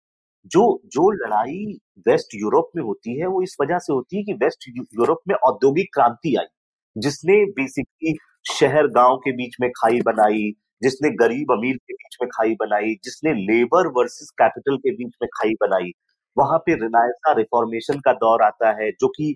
जो 0.47 0.63
जो 0.87 1.11
लड़ाई 1.13 1.65
वेस्ट 2.09 2.35
यूरोप 2.35 2.71
में 2.77 2.83
होती 2.83 3.19
है, 3.21 3.27
वो 3.27 3.43
इस 3.43 3.57
वजह 3.63 3.79
से 3.79 3.93
होती 3.93 4.17
है 4.17 4.23
कि 4.23 4.33
वेस्ट 4.35 4.69
यूरोप 4.69 5.21
में 5.29 5.35
औद्योगिक 5.37 5.95
क्रांति 5.95 6.35
आई। 6.37 6.47
जिसने 6.97 7.45
बेसिकली 7.53 8.15
शहर 8.51 8.87
गाँव 8.89 9.17
के 9.17 9.33
बीच 9.33 9.57
में 9.61 9.71
खाई 9.71 10.01
बनाई, 10.01 10.51
जिसने 10.83 11.11
गरीब 11.17 11.53
अमीर 11.53 11.77
के 11.77 11.95
बीच 11.95 12.17
में 12.23 12.29
खाई 12.35 12.55
बनाई, 12.55 12.95
जिसने 13.05 13.33
लेबर 13.35 13.87
वर्सेस 13.97 14.31
कैपिटल 14.39 14.77
के 14.77 14.91
बीच 14.91 15.15
में 15.23 15.29
खाई 15.35 15.55
बनाई। 15.61 15.91
वहाँ 16.37 16.59
पे 16.59 16.75
रिनायसा 16.75 17.33
रिफॉर्मेशन 17.33 17.99
का 17.99 18.13
दौर 18.15 18.43
आता 18.43 18.71
है, 18.83 18.91
जो 18.91 19.09
कि 19.09 19.35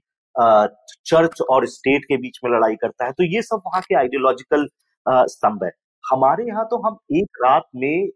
चर्च 1.07 1.41
और 1.51 1.67
स्टेट 1.67 2.05
के 2.05 2.17
बीच 2.17 2.39
में 2.45 2.51
लड़ाई 2.51 2.75
करता 2.77 3.07
है। 3.07 3.13
तो 3.13 3.25
ये 3.25 3.43
सब 3.43 3.63
वहाँ 3.67 3.81
के 3.83 3.95
आइडियोलॉजिकल 3.97 4.67
स्तंभ 5.07 5.65
है। 5.65 5.71
हमारे 6.05 6.45
यहाँ 6.45 6.65
तो 6.65 6.77
हम 6.87 6.99
एक 7.13 7.39
रात 7.45 7.65
में 7.77 8.09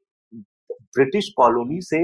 ब्रिटिश 0.96 1.28
कॉलोनी 1.36 1.80
से 1.82 2.02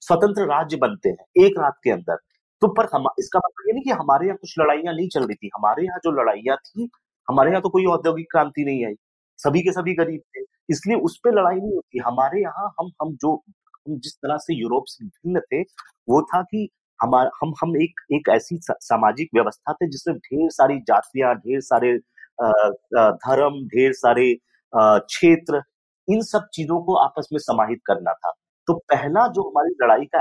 स्वतंत्र 0.00 0.46
राज्य 0.46 0.76
बनते 0.76 1.08
हैं, 1.08 1.44
एक 1.44 1.58
रात 1.58 1.74
के 1.84 1.90
अंदर। 1.90 2.16
तो 2.62 2.68
पर 2.68 2.88
हम, 2.94 3.06
इसका 3.18 3.38
मतलब 3.38 3.68
ये 3.68 3.72
नहीं 3.72 3.84
कि 3.84 3.90
हमारे 3.92 4.26
यहाँ 4.26 4.36
कुछ 4.36 4.54
लड़ाइयाँ 4.60 4.94
नहीं 4.94 5.08
चल 5.08 5.22
रही 5.22 5.34
थी। 5.34 5.50
हमारे 5.56 5.84
यहाँ 5.84 5.98
जो 6.04 6.10
लड़ाइयाँ 6.20 6.56
थी, 6.58 6.88
हमारे 7.28 7.50
यहाँ 7.50 7.62
तो 7.62 7.68
कोई 7.70 7.84
औद्योगिक 7.88 8.26
क्रांति 8.32 8.64
नहीं 8.64 8.84
आई। 8.86 8.94
सभी 9.38 9.60
के 9.62 9.72
सभी 9.72 9.94
गरीब 9.94 10.20
थे। 10.36 10.44
इसलिए 10.70 10.96
उस 10.98 11.18
पर 11.24 11.34
लड़ाई 11.38 11.56
नहीं 11.56 11.74
होती। 11.74 11.98
हमारे 12.06 12.40
यहाँ 12.42 12.68
हम 12.80 12.90
हम 13.02 13.14
जो, 13.16 13.34
हम 13.34 13.98
जिस 13.98 14.14
तरह 14.14 14.36
से 14.38 14.54
यूरोप 14.54 14.84
से 14.88 15.04
भिन्न 15.06 15.40
थे, 15.42 15.60
वो 15.62 16.22
था 16.24 16.42
कि 16.42 16.68
हमारा 17.00 17.30
हम 17.42 17.52
हम 17.62 17.76
एक 17.76 18.00
एक 18.14 18.28
ऐसी 18.30 18.58
सामाजिक 18.62 19.30
व्यवस्था 19.34 19.72
थे 19.72 19.88
जिसमें 19.90 20.16
ढेर 20.18 20.50
सारी 20.50 20.78
जातियाँ, 20.88 21.34
ढेर 21.36 21.60
सारे 21.62 21.96
धर्म, 22.38 23.62
ढेर 23.66 23.92
सारे 23.94 24.32
क्षेत्र, 24.72 25.62
इन 26.08 26.22
सब 26.22 26.48
चीज़ों 26.54 26.80
को 26.84 26.94
आपस 26.96 27.28
में 27.32 27.38
समाहित 27.40 27.80
करना 27.86 28.12
था। 28.14 28.32
तो 28.68 28.74
पहला 28.90 29.26
जो 29.28 29.42
हमारी 29.42 29.74
लड़ाई 29.82 30.04
का 30.14 30.20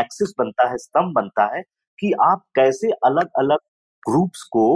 एक्सिस 0.00 0.32
बनता 0.38 0.68
है, 0.70 0.76
स्तंभ 0.78 1.12
बनता 1.14 1.44
है 1.56 1.62
कि 1.98 2.12
आप 2.22 2.44
कैसे 2.56 2.90
अलग 3.06 3.28
अलग 3.38 3.58
ग्रुप्स 4.02 4.42
को 4.52 4.66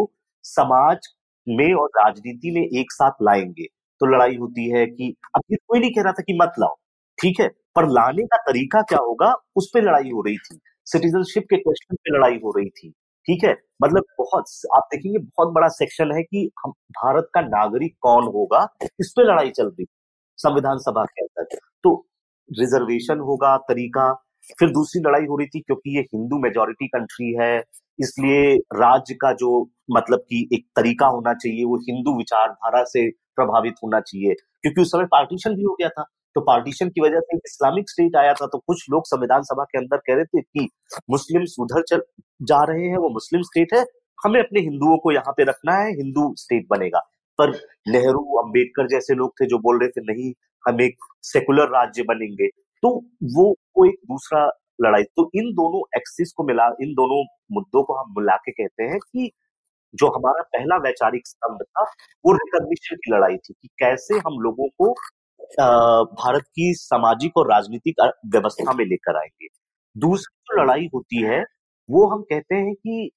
समाज 0.45 1.09
में 1.47 1.73
और 1.75 1.89
राजनीति 1.97 2.51
में 2.51 2.63
एक 2.81 2.93
साथ 2.93 3.23
लाएँगे। 3.23 3.67
तो 4.01 4.07
लड़ाई 4.07 4.37
होती 4.37 4.69
है 4.71 4.87
कि 4.87 5.15
अब 5.37 5.43
ये 5.51 5.57
कोई 5.69 5.81
नहीं 5.81 5.91
कह 5.91 6.03
रहा 6.03 6.13
था 6.13 6.23
कि 6.23 6.39
मत 6.43 6.53
लाओ, 6.61 6.75
ठीक 7.19 7.41
है? 7.41 7.49
पर 7.77 7.89
लाने 7.91 8.23
का 8.25 8.37
तरीका 8.43 8.83
क्या 8.83 8.99
होगा, 8.99 9.33
उस 9.57 9.71
पर 9.75 9.83
लड़ाई 9.83 10.11
हो 10.11 10.23
रही 10.23 10.37
थी। 10.39 10.59
सिटीजनशिप 10.87 11.45
के 11.51 11.57
क्वेश्चन 11.57 11.97
पे 11.97 12.17
लड़ाई 12.17 12.39
हो 12.45 12.53
रही 12.59 12.69
थी, 12.71 12.91
ठीक 13.29 13.45
है? 13.45 13.53
मतलब 13.83 14.05
बहुत 14.19 14.45
आप 14.77 14.89
देखेंगे 14.93 15.19
बहुत 15.19 15.53
बड़ा 15.55 15.69
सेक्शन 15.71 16.13
है 16.13 16.23
कि 16.23 16.51
हम, 16.65 16.71
भारत 16.71 17.29
का 17.35 17.41
नागरिक 17.43 17.97
कौन 18.01 18.25
होगा 18.35 18.67
इस 19.01 19.13
पे 19.17 19.25
लड़ाई 19.25 19.51
चल 19.51 19.67
रही 19.69 19.87
संविधान 20.39 20.79
सभा 20.79 21.05
के 21.05 21.25
अंदर। 21.25 21.59
तो 21.85 21.95
रिजर्वेशन 22.51 23.21
होगा 23.21 23.57
तरीका। 23.69 24.13
फिर 24.61 24.69
दूसरी 24.71 25.03
लड़ाई 25.03 25.25
हो 25.27 25.37
रही 25.37 25.47
थी 25.49 25.61
क्योंकि 25.61 25.97
ये 25.97 26.03
हिंदू 26.05 26.39
मेजोरिटी 26.39 26.87
कंट्री 26.89 27.33
है, 27.35 27.59
इसलिए 27.99 28.57
राज्य 28.77 29.15
का 29.15 29.33
जो 29.35 29.49
मतलब 29.91 30.19
कि 30.21 30.49
एक 30.55 30.67
तरीका 30.77 31.07
होना 31.07 31.33
चाहिए, 31.35 31.65
वो 31.65 31.77
हिंदू 31.89 32.17
विचारधारा 32.19 32.83
से 32.87 33.09
प्रभावित 33.37 33.75
होना 33.85 34.01
चाहिए। 34.01 34.35
क्योंकि 34.35 34.81
उस 34.81 34.93
समय 34.93 35.05
पार्टीशन 35.05 35.55
भी 35.55 35.63
हो 35.63 35.75
गया 35.75 35.89
था 35.89 36.05
तो 36.37 36.41
पार्टीशन 36.41 36.89
की 36.89 37.01
वजह 37.01 37.21
से 37.21 37.37
इस्लामिक 37.37 37.91
स्टेट 37.91 38.17
आया 38.17 38.33
था 38.35 38.47
तो 38.47 38.59
कुछ 38.59 38.85
लोग 38.91 39.07
संविधान 39.07 39.43
सभा 39.43 39.65
के 39.65 39.79
अंदर 39.79 39.97
कह 39.97 40.15
रहे 40.15 40.25
थे 40.25 40.41
कि 40.41 40.69
मुस्लिम 41.11 41.45
उधर 41.61 41.83
चल 41.83 42.03
जा 42.43 42.63
रहे 42.65 42.89
हैं, 42.89 42.97
वो 42.97 43.09
मुस्लिम 43.11 43.43
स्टेट 43.43 43.73
है, 43.75 43.85
हमें 44.19 44.41
अपने 44.41 44.61
हिंदुओं 44.61 44.97
को 44.99 45.13
यहाँ 45.13 45.33
पे 45.37 45.45
रखना 45.45 45.75
है, 45.75 45.91
हिंदू 45.93 46.33
स्टेट 46.39 46.67
बनेगा। 46.71 47.01
पर 47.39 47.51
नेहरू, 47.89 48.39
अंबेडकर 48.39 48.89
जैसे 48.89 49.15
लोग 49.15 49.33
थे 49.41 49.47
जो 49.47 49.59
बोल 49.59 49.81
रहे 49.81 49.89
थे, 49.89 50.01
नहीं, 50.13 50.33
हम 50.65 50.81
एक 50.81 50.97
सेकुलर 51.23 51.69
राज्य 51.69 52.03
बनेंगे। 52.03 52.49
तो 52.83 52.89
वो 53.37 53.51
वो 53.79 53.85
एक 53.87 53.95
दूसरा 54.05 54.45
लड़ाई। 54.81 55.03
तो 55.03 55.31
इन 55.35 55.51
दोनों 55.53 55.83
एक्सिस 55.97 56.33
को 56.37 56.45
मिला, 56.45 56.67
इन 56.67 56.93
दोनों 56.95 57.23
मुद्दों 57.53 57.83
को 57.85 57.95
हम 57.95 58.15
मिला 58.19 58.37
के 58.37 58.53
कहते 58.53 58.85
हैं 58.85 58.99
कि 58.99 59.31
जो 59.95 60.07
हमारा 60.09 60.43
पहला 60.43 60.77
वैचारिक 60.77 61.27
स्तंभ 61.27 61.63
था, 61.63 61.83
वो 62.27 62.33
रिकॉग्निशन 62.33 62.97
की 62.97 63.13
लड़ाई 63.17 63.37
थी 63.37 63.55
कि 63.63 63.69
कैसे 63.79 64.15
हम 64.15 64.41
लोगों 64.41 64.69
को 64.69 64.93
भारत 66.23 66.43
की 66.43 66.73
सामाजिक 66.75 67.37
और 67.37 67.53
राजनीतिक 67.53 68.13
व्यवस्था 68.27 68.73
में 68.73 68.85
लेकर 68.85 69.17
आएँगे। 69.17 69.47
दूसरी 69.97 70.35
जो 70.47 70.63
लड़ाई 70.63 70.89
होती 70.95 71.23
है, 71.23 71.43
वो 71.91 72.07
हम 72.07 72.23
कहते 72.23 72.55
हैं 72.55 72.75
कि 72.75 73.11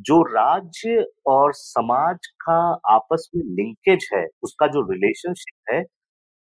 जो 0.00 0.22
राज्य 0.24 1.04
और 1.26 1.52
समाज 1.54 2.26
का 2.42 2.58
आपस 2.90 3.28
में 3.36 3.42
लिंकेज 3.56 4.08
है, 4.14 4.26
उसका 4.42 4.66
जो 4.66 4.80
रिलेशनशिप 4.90 5.72
है, 5.72 5.82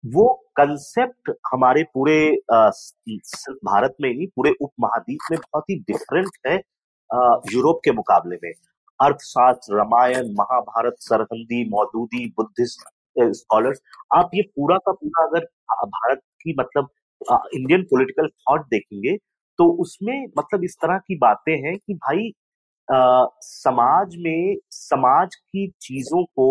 वो 0.03 0.27
कंसेप्ट 0.57 1.31
हमारे 1.51 1.83
पूरे 1.93 2.19
भारत 2.51 3.95
में 4.01 4.09
ही 4.09 4.27
पूरे 4.35 4.51
उपमहाद्वीप 4.61 5.19
में 5.31 5.39
बहुत 5.39 5.63
ही 5.69 5.75
डिफरेंट 5.81 6.29
है 6.47 6.55
यूरोप 7.53 7.79
के 7.85 7.91
मुकाबले 7.93 8.35
में। 8.43 8.51
अर्थशास्त्र, 8.99 9.75
रामायण, 9.77 10.33
महाभारत, 10.39 10.95
सरहंदी, 10.99 11.63
मौदूदी, 11.69 12.25
बुद्धिस्ट 12.37 12.87
स्कॉलर्स 13.15 13.81
आप 14.13 14.31
ये 14.35 14.41
पूरा 14.55 14.77
का 14.77 14.91
पूरा 14.93 15.25
अगर 15.25 15.45
भारत 15.87 16.19
की 16.41 16.53
मतलब 16.59 16.89
इंडियन 17.55 17.83
पॉलिटिकल 17.91 18.27
थॉट 18.27 18.65
देखेंगे 18.69 19.15
तो 19.59 19.69
उसमें 19.81 20.25
मतलब 20.37 20.63
इस 20.63 20.75
तरह 20.81 20.97
की 20.97 21.15
बातें 21.17 21.53
हैं 21.63 21.75
कि 21.77 21.93
भाई 21.95 22.31
आ, 22.89 23.25
समाज 23.41 24.15
में 24.17 24.55
समाज 24.71 25.35
की 25.35 25.67
चीज़ों 25.81 26.23
को 26.25 26.47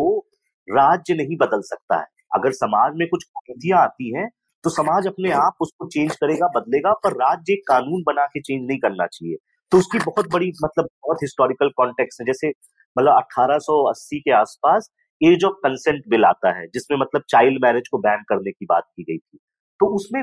राज्य 0.68 1.14
नहीं 1.14 1.36
बदल 1.36 1.60
सकता 1.64 1.98
है। 1.98 2.06
अगर 2.34 2.52
समाज 2.54 2.92
में 2.96 3.06
कुछ 3.08 3.24
कुरीतियाँ 3.26 3.80
आती 3.82 4.14
हैं 4.16 4.28
तो 4.64 4.70
समाज 4.70 5.06
अपने 5.06 5.30
आप 5.34 5.56
उसको 5.60 5.86
चेंज 5.88 6.14
करेगा 6.16 6.46
बदलेगा 6.56 6.92
पर 7.04 7.12
राज्य 7.16 7.54
कानून 7.68 8.02
बना 8.06 8.24
के 8.26 8.40
चेंज 8.40 8.66
नहीं 8.68 8.78
करना 8.78 9.06
चाहिए। 9.06 9.36
तो 9.72 9.78
उसकी 9.78 9.98
बहुत 9.98 10.32
बड़ी 10.32 10.48
मतलब 10.64 10.84
बहुत 10.84 11.18
हिस्टोरिकल 11.22 11.68
कॉन्टेक्स्ट 11.76 12.20
है। 12.20 12.26
जैसे 12.26 12.48
मतलब 12.96 13.12
1880 13.14 14.18
के 14.20 14.32
आसपास 14.32 14.90
एज 15.20 15.44
ऑफ़ 15.44 15.54
कंसेंट 15.62 16.02
बिल 16.10 16.24
आता 16.24 16.56
है 16.58 16.66
जिसमें 16.68 16.98
मतलब 16.98 17.22
चाइल्ड 17.30 17.62
मैरिज 17.64 17.88
को 17.88 17.98
बैन 17.98 18.22
करने 18.28 18.52
की 18.52 18.66
बात 18.66 18.84
की 18.96 19.02
गई 19.04 19.18
थी। 19.18 19.38
तो 19.80 19.94
उसमें 19.96 20.22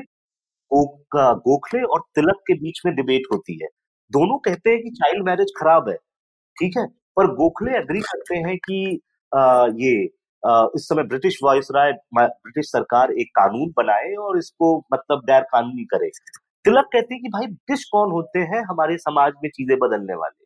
गोखले 0.71 1.83
और 1.85 2.01
तिलक 2.15 2.41
के 2.47 2.53
बीच 2.55 2.81
में 2.85 2.95
डिबेट 2.95 3.23
होती 3.33 3.59
है। 3.63 3.67
दोनों 4.11 4.37
कहते 4.39 4.69
हैं 4.69 4.81
कि 4.83 4.89
चाइल्ड 4.91 5.25
मैरिज 5.25 5.51
खराब 5.59 5.89
है 5.89 5.95
ठीक 6.57 6.77
है? 6.77 6.85
पर 7.17 7.27
गोखले 7.35 7.77
अग्री 7.77 7.99
करते 8.01 8.37
हैं 8.39 8.57
कि 8.59 8.99
आ, 9.31 9.67
ये 9.75 10.09
आ, 10.43 10.67
इस 10.75 10.87
समय 10.89 11.03
ब्रिटिश 11.03 11.39
वॉइस 11.43 11.67
राय 11.75 11.91
ब्रिटिश 12.15 12.65
सरकार 12.67 13.11
एक 13.13 13.29
कानून 13.35 13.71
बनाए 13.77 14.13
और 14.21 14.37
इसको 14.37 14.77
मतलब 14.93 15.21
गैर 15.25 15.43
कानूनी 15.53 15.85
करे। 15.85 16.09
तिलक 16.65 16.89
कहते 16.93 17.13
हैं 17.15 17.21
कि 17.23 17.29
भाई 17.29 17.47
ब्रिटिश 17.47 17.83
कौन 17.91 18.11
होते 18.11 18.39
हैं? 18.39 18.63
हमारे 18.69 18.97
समाज 18.97 19.33
में 19.43 19.49
चीज़ें 19.49 19.77
बदलने 19.79 20.15
वाले। 20.15 20.45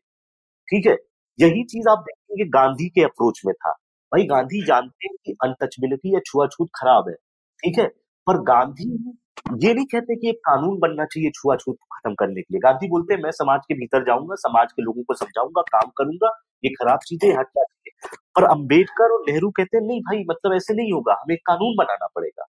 ठीक 0.68 0.88
है? 0.88 0.98
यही 1.40 1.64
चीज़ 1.66 1.90
आप 1.90 2.00
देखेंगे 2.08 2.50
गांधी 2.52 2.90
के 2.90 3.04
अप्रोच 3.04 3.42
में 3.46 3.54
था। 3.56 3.72
भाई 4.12 4.26
गांधी 4.28 4.66
जानते 4.68 5.08
हैं 5.08 5.16
कि 5.26 5.36
अनटचबिलिटी 5.44 6.14
या 6.16 6.20
छुआछूत 6.28 6.70
खराब 6.76 7.10
है 7.10 7.16
ठीक 7.64 7.80
है? 7.80 7.88
पर 8.28 8.42
गांधी 8.44 8.90
ये 9.38 9.74
नहीं 9.74 9.86
कहते 9.86 10.16
कि 10.16 10.30
एक 10.30 10.38
कानून 10.46 10.78
बनना 10.80 11.06
चाहिए 11.06 11.30
छुआछूत 11.36 11.76
खत्म 11.94 12.14
करने 12.16 12.42
के 12.42 12.54
लिए। 12.54 12.60
गांधी 12.62 12.88
बोलते 12.90 13.14
हैं 13.14 13.22
मैं 13.24 13.32
समाज 13.32 13.62
के 13.68 13.74
भीतर 13.74 14.04
जाऊँगा 14.06 14.36
समाज 14.38 14.72
के 14.72 14.82
लोगों 14.84 15.04
को 15.04 15.14
समझाऊँगा 15.16 15.62
काम 15.72 15.90
करूँगा 15.98 16.32
ये 16.64 16.70
खराब 16.72 17.00
चीज़ें 17.08 17.30
हटा 17.32 17.64
चीज़ें 17.64 18.10
पर 18.36 18.44
अंबेडकर 18.48 19.14
और 19.14 19.24
नेहरू 19.30 19.50
कहते 19.58 19.78
हैं 19.78 19.86
नहीं 19.86 20.02
भाई 20.02 20.24
मतलब 20.30 20.54
ऐसे 20.56 20.74
नहीं 20.74 20.94
होगा 20.94 21.14
हमें 21.22 21.38
कानून 21.48 21.76
बनाना 21.78 22.08
पड़ेगा। 22.16 22.46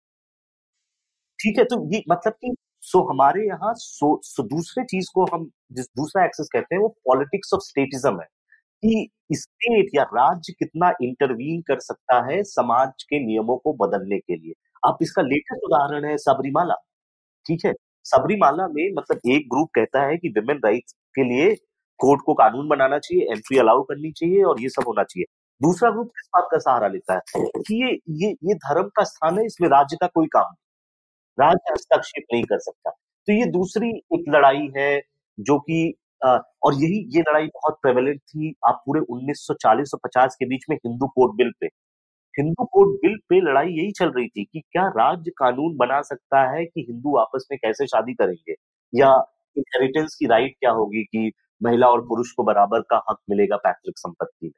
ठीक 1.39 1.59
है 1.59 1.65
तो 1.65 1.77
ये 1.93 2.03
मतलब 2.11 2.33
कि 2.35 2.55
सो 2.83 3.01
हमारे 3.11 3.47
यहाँ 3.47 3.73
सो, 3.77 4.21
सो 4.25 4.43
दूसरे 4.45 4.85
चीज़ 4.85 5.11
को 5.15 5.25
हम 5.35 5.49
जिस 5.73 5.87
दूसरा 5.97 6.25
एक्सेस 6.25 6.49
कहते 6.53 6.75
हैं 6.75 6.83
वो 6.83 6.89
पॉलिटिक्स 7.07 7.55
ऑफ़ 7.55 7.63
स्टेटिज्म 7.63 8.21
है। 8.21 8.27
कि 8.83 9.09
स्टेट 9.35 9.91
या 9.95 10.03
राज्य 10.15 10.53
कितना 10.59 10.91
इंटरवीन 11.03 11.61
कर 11.69 11.81
सकता 11.81 12.21
है 12.27 12.43
समाज 12.47 13.03
के 13.05 13.21
नियमों 13.27 13.57
को 13.59 13.73
बदलने 13.77 14.19
के 14.19 14.37
लिए। 14.37 14.55
आप 14.87 14.99
इसका 15.03 15.23
लेटेस्ट 15.23 15.65
उदाहरण 15.65 16.05
है 16.05 16.17
सबरीमाला। 16.19 16.75
ठीक 17.47 17.65
है? 17.67 17.73
सबरीमाला 18.07 18.67
में 18.69 18.85
मतलब 18.99 19.31
एक 19.31 19.49
ग्रुप 19.53 19.69
कहता 19.75 20.03
है 20.07 20.17
कि 20.17 20.29
विमेन 20.37 20.61
राइट्स 20.65 20.93
के 21.15 21.25
लिए 21.25 21.55
कोर्ट 22.01 22.21
को 22.27 22.35
कानून 22.35 22.69
बनाना 22.69 22.99
चाहिए 22.99 23.33
एंट्री 23.33 23.59
अलाउ 23.59 23.83
करनी 23.83 24.13
चाहिए 24.13 24.43
और 24.43 24.61
ये 24.63 24.69
सब 24.69 24.85
होना 24.87 25.03
चाहिए। 25.03 25.25
दूसरा 25.61 25.91
ग्रुप 25.91 26.07
किस 26.09 26.29
बात 26.35 26.49
का 26.53 26.59
सहारा 26.59 26.89
लेता 26.89 27.15
है? 27.15 27.21
कि 27.37 27.83
ये 27.85 27.93
ये 28.25 28.31
ये 28.45 28.55
धर्म 28.55 28.89
का 28.97 29.05
स्थान 29.05 29.39
है, 29.39 29.45
इसमें 29.47 29.69
राज्य 29.69 29.97
का 30.01 30.07
कोई 30.07 30.27
काम 30.27 30.45
नहीं। 30.45 31.47
राज्य 31.47 31.73
हस्तक्षेप 31.73 32.25
नहीं 32.33 32.43
कर 32.45 32.59
सकता। 32.59 32.91
तो 32.91 33.33
ये 33.33 33.47
दूसरी 33.53 33.89
एक 34.15 34.25
लड़ाई 34.29 34.69
है 34.77 35.01
जो 35.39 35.59
कि 35.61 35.95
और 36.25 36.75
यही, 36.75 36.99
ये 37.17 37.21
लड़ाई 37.21 37.47
बहुत 37.47 37.79
प्रेवलेंट 37.83 38.21
थी। 38.21 38.55
आप 38.67 38.83
पूरे 38.87 39.01
1940 39.11 39.91
और 39.95 40.01
50 40.05 40.37
के 40.37 40.47
बीच 40.47 40.65
में 40.71 40.77
Hindu 40.77 41.07
court 41.09 41.33
bill 41.37 41.51
pay. 41.61 41.69
Hindu 42.39 42.65
code 42.67 42.89
bill 42.99 43.17
pay 43.31 43.41
लड़ाई 43.43 43.69
यही 43.71 43.93
चल 43.93 44.11
रही 44.11 44.29
थी 44.29 44.45
कि 44.45 44.61
क्या 44.63 44.87
राज्य 44.99 45.31
कानून 45.39 45.77
बना 45.77 46.01
सकता 46.03 46.43
है 46.51 46.65
कि 46.65 46.85
हिंदू 46.89 47.17
आपस 47.19 47.47
में 47.51 47.59
कैसे 47.59 47.87
शादी 47.87 48.15
करेंगे? 48.15 48.55
या 48.93 49.11
इनहेरिटेंस 49.57 50.15
की 50.15 50.27
राइट 50.27 50.55
क्या 50.61 50.71
होगी 50.73 51.03
कि 51.05 51.31
महिला 51.61 51.89
और 51.89 52.01
पुरुष 52.09 52.33
को 52.33 52.45
बराबर 52.45 52.81
का 52.91 52.97
हक 53.11 53.19
मिलेगा 53.31 53.57
पैतृक 53.57 53.99
संपत्ति 53.99 54.47
में? 54.47 54.53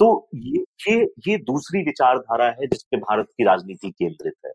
तो 0.00 0.28
ये 0.36 0.64
ये 0.88 1.04
ये 1.28 1.36
दूसरी 1.44 1.82
विचारधारा 1.84 2.46
है 2.52 2.66
जिसपे 2.68 2.96
भारत 2.98 3.26
की 3.38 3.44
राजनीति 3.44 3.90
केंद्रित 3.92 4.34
है। 4.46 4.52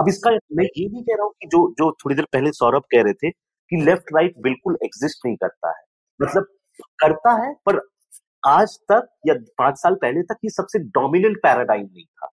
अब 0.00 0.08
इसका 0.08 0.30
मैं 0.52 0.64
ये 0.66 0.88
नहीं 0.88 1.02
कह 1.04 1.14
रहा 1.14 1.24
हूँ 1.24 1.32
कि 1.42 1.48
जो 1.48 1.68
जो 1.80 1.90
थोड़ी 2.04 2.16
देर 2.16 2.26
पहले 2.32 2.52
सौरभ 2.54 2.82
कह 2.92 3.02
रहे 3.02 3.14
थे 3.16 3.30
कि 3.30 3.82
लेफ़्ट 3.84 4.14
राइट 4.16 4.34
बिल्कुल 4.42 4.78
एग्जिस्ट 4.84 5.26
नहीं 5.26 5.36
करता 5.36 5.70
है। 5.70 5.84
मतलब 6.20 6.46
करता 7.00 7.32
है 7.44 7.52
पर 7.66 7.80
आज 8.46 8.76
तक 8.92 9.08
या 9.26 9.34
पाँच 9.58 9.76
साल 9.76 9.94
पहले 9.94 10.22
तक 10.22 10.36
ये 10.44 10.50
सबसे 10.50 10.78
डोमिनेंट 10.78 11.36
पैराडाइम 11.36 11.82
नहीं 11.82 12.04
था। 12.04 12.28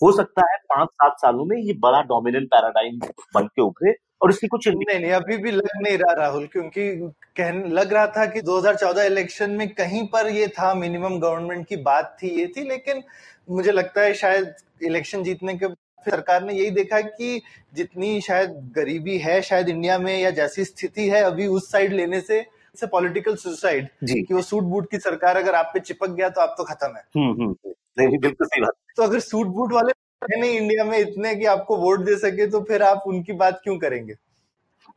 हो 0.00 0.10
सकता 0.12 0.42
है 0.52 0.56
पाँच 0.68 0.88
सात 0.88 1.16
सालों 1.20 1.44
में 1.44 1.56
ये 1.56 1.72
बड़ा 1.78 2.00
डोमिनेंट 2.02 2.46
पैराडाइम 2.48 2.98
बन 3.34 3.46
के 3.46 3.62
उभरे 3.62 3.94
और 4.20 4.30
इसकी 4.30 4.46
कुछ 4.46 4.68
नहीं 4.68 4.98
नहीं, 5.00 5.12
अभी 5.12 5.36
भी 5.36 5.50
लग 5.50 5.68
नहीं 5.82 5.98
रहा 5.98 6.12
राहुल, 6.14 6.46
क्योंकि 6.46 6.90
कहने 7.36 7.68
लग 7.68 7.92
रहा 7.92 8.06
था 8.06 8.24
कि 8.26 8.40
2014 8.42 9.04
इलेक्शन 9.04 9.50
में 9.50 9.68
कहीं 9.70 10.06
पर 10.06 10.28
ये 10.28 10.46
था 10.48 10.72
मिनिमम 10.74 11.18
गवर्नमेंट 11.18 11.66
की 11.66 11.76
बात 11.76 12.16
थी, 12.22 12.28
ये 12.30 12.46
थी, 12.46 12.68
लेकिन 12.68 13.02
मुझे 13.50 13.72
लगता 13.72 14.00
है 14.00 14.14
शायद 14.14 14.54
इलेक्शन 14.82 15.22
जीतने 15.22 15.54
के 15.54 15.66
बाद 15.66 15.76
सरकार 16.06 16.44
ने 16.44 16.54
यही 16.54 16.70
देखा 16.70 17.00
कि 17.00 17.40
जितनी 17.74 18.20
शायद 18.20 18.50
गरीबी 18.76 19.18
है 19.18 19.40
शायद 19.42 19.68
इंडिया 19.68 19.98
में 19.98 20.16
या 20.18 20.30
जैसी 20.30 20.64
स्थिति 20.64 21.08
है, 21.08 21.22
अभी 21.22 21.46
उस 21.46 21.70
साइड 21.72 21.92
लेने 21.92 22.20
से 22.20 22.44
से 22.80 22.86
पॉलिटिकल 22.86 23.36
सुसाइड 23.36 23.88
कि 24.04 24.34
वो 24.34 24.42
सूट 24.42 24.64
बूट 24.64 24.90
की 24.90 24.98
सरकार 24.98 25.36
अगर 25.36 25.54
आप 25.54 25.70
पे 25.74 25.80
चिपक 25.80 26.10
गया 26.10 26.28
तो 26.28 26.40
आप 26.40 26.54
तो 26.58 26.64
खत्म 26.64 26.96
है। 26.96 27.02
हम्म, 27.16 27.42
हम्म। 27.42 27.72
नहीं 27.98 28.18
बिल्कुल 28.18 28.46
सही 28.46 28.60
बात। 28.60 28.72
तो 28.96 29.02
अगर 29.02 29.20
सूट 29.20 29.46
बूट 29.46 29.72
वाले 29.72 29.92
नहीं 30.30 30.58
इंडिया 30.58 30.84
में 30.84 30.98
इतने 30.98 31.34
कि 31.36 31.44
आपको 31.46 31.76
वोट 31.76 32.00
दे 32.00 32.16
सके 32.16 32.46
तो 32.46 32.60
फिर 32.60 32.82
आप 32.82 33.02
उनकी 33.06 33.32
बात 33.32 33.60
क्यों 33.64 33.78
करेंगे? 33.78 34.14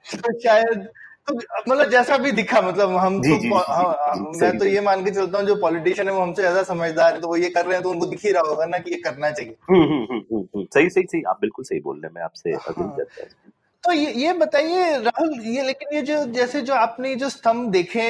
तो 0.05 0.39
शायद 0.39 0.87
तो 1.27 1.33
मतलब 1.69 1.89
जैसा 1.89 2.17
भी 2.17 2.31
दिखा 2.31 2.61
मतलब 2.61 2.95
हम 2.97 3.21
जी, 3.21 3.29
तो 3.29 3.35
जी, 3.35 3.47
जी, 3.47 3.55
हाँ, 3.55 4.15
मैं 4.41 4.57
तो 4.57 4.65
ये 4.65 4.81
मान 4.81 5.03
के 5.05 5.11
चलता 5.11 5.37
हूँ 5.37 5.47
जो 5.47 5.55
पॉलिटिशियन 5.55 6.07
है 6.07 6.13
वो 6.13 6.21
हमसे 6.21 6.41
ज़्यादा 6.41 6.63
समझदार 6.63 7.13
है 7.13 7.21
तो 7.21 7.27
वो 7.27 7.35
ये 7.37 7.49
कर 7.49 7.65
रहे 7.65 7.73
हैं 7.73 7.83
तो 7.83 7.89
उनको 7.89 8.05
दिख 8.05 8.25
ही 8.25 8.31
रहा 8.31 8.49
होगा 8.49 8.65
ना 8.65 8.77
कि 8.77 8.91
ये 8.91 8.97
करना 8.97 9.31
चाहिए। 9.31 9.55
सही 10.65 10.89
सही 10.89 11.03
सही 11.03 11.21
आप 11.23 11.37
बिल्कुल 11.41 11.65
सही 11.65 11.79
बोल 11.79 11.95
रहे 11.97 12.07
हैं 12.07 12.13
मैं 12.15 12.23
आपसे 12.23 12.51
हाँ, 12.51 12.97
तो 13.83 13.91
ये 13.91 14.11
ये 14.13 14.33
बताइए 14.33 14.97
राहुल, 14.97 15.33
ये 15.41 15.61
लेकिन 15.63 15.95
ये 15.95 16.01
जो, 16.01 16.25
जैसे 16.25 16.61
जो 16.61 16.73
आपने 16.73 17.13
जो 17.15 17.29
स्तंभ 17.29 17.71
देखे, 17.71 18.03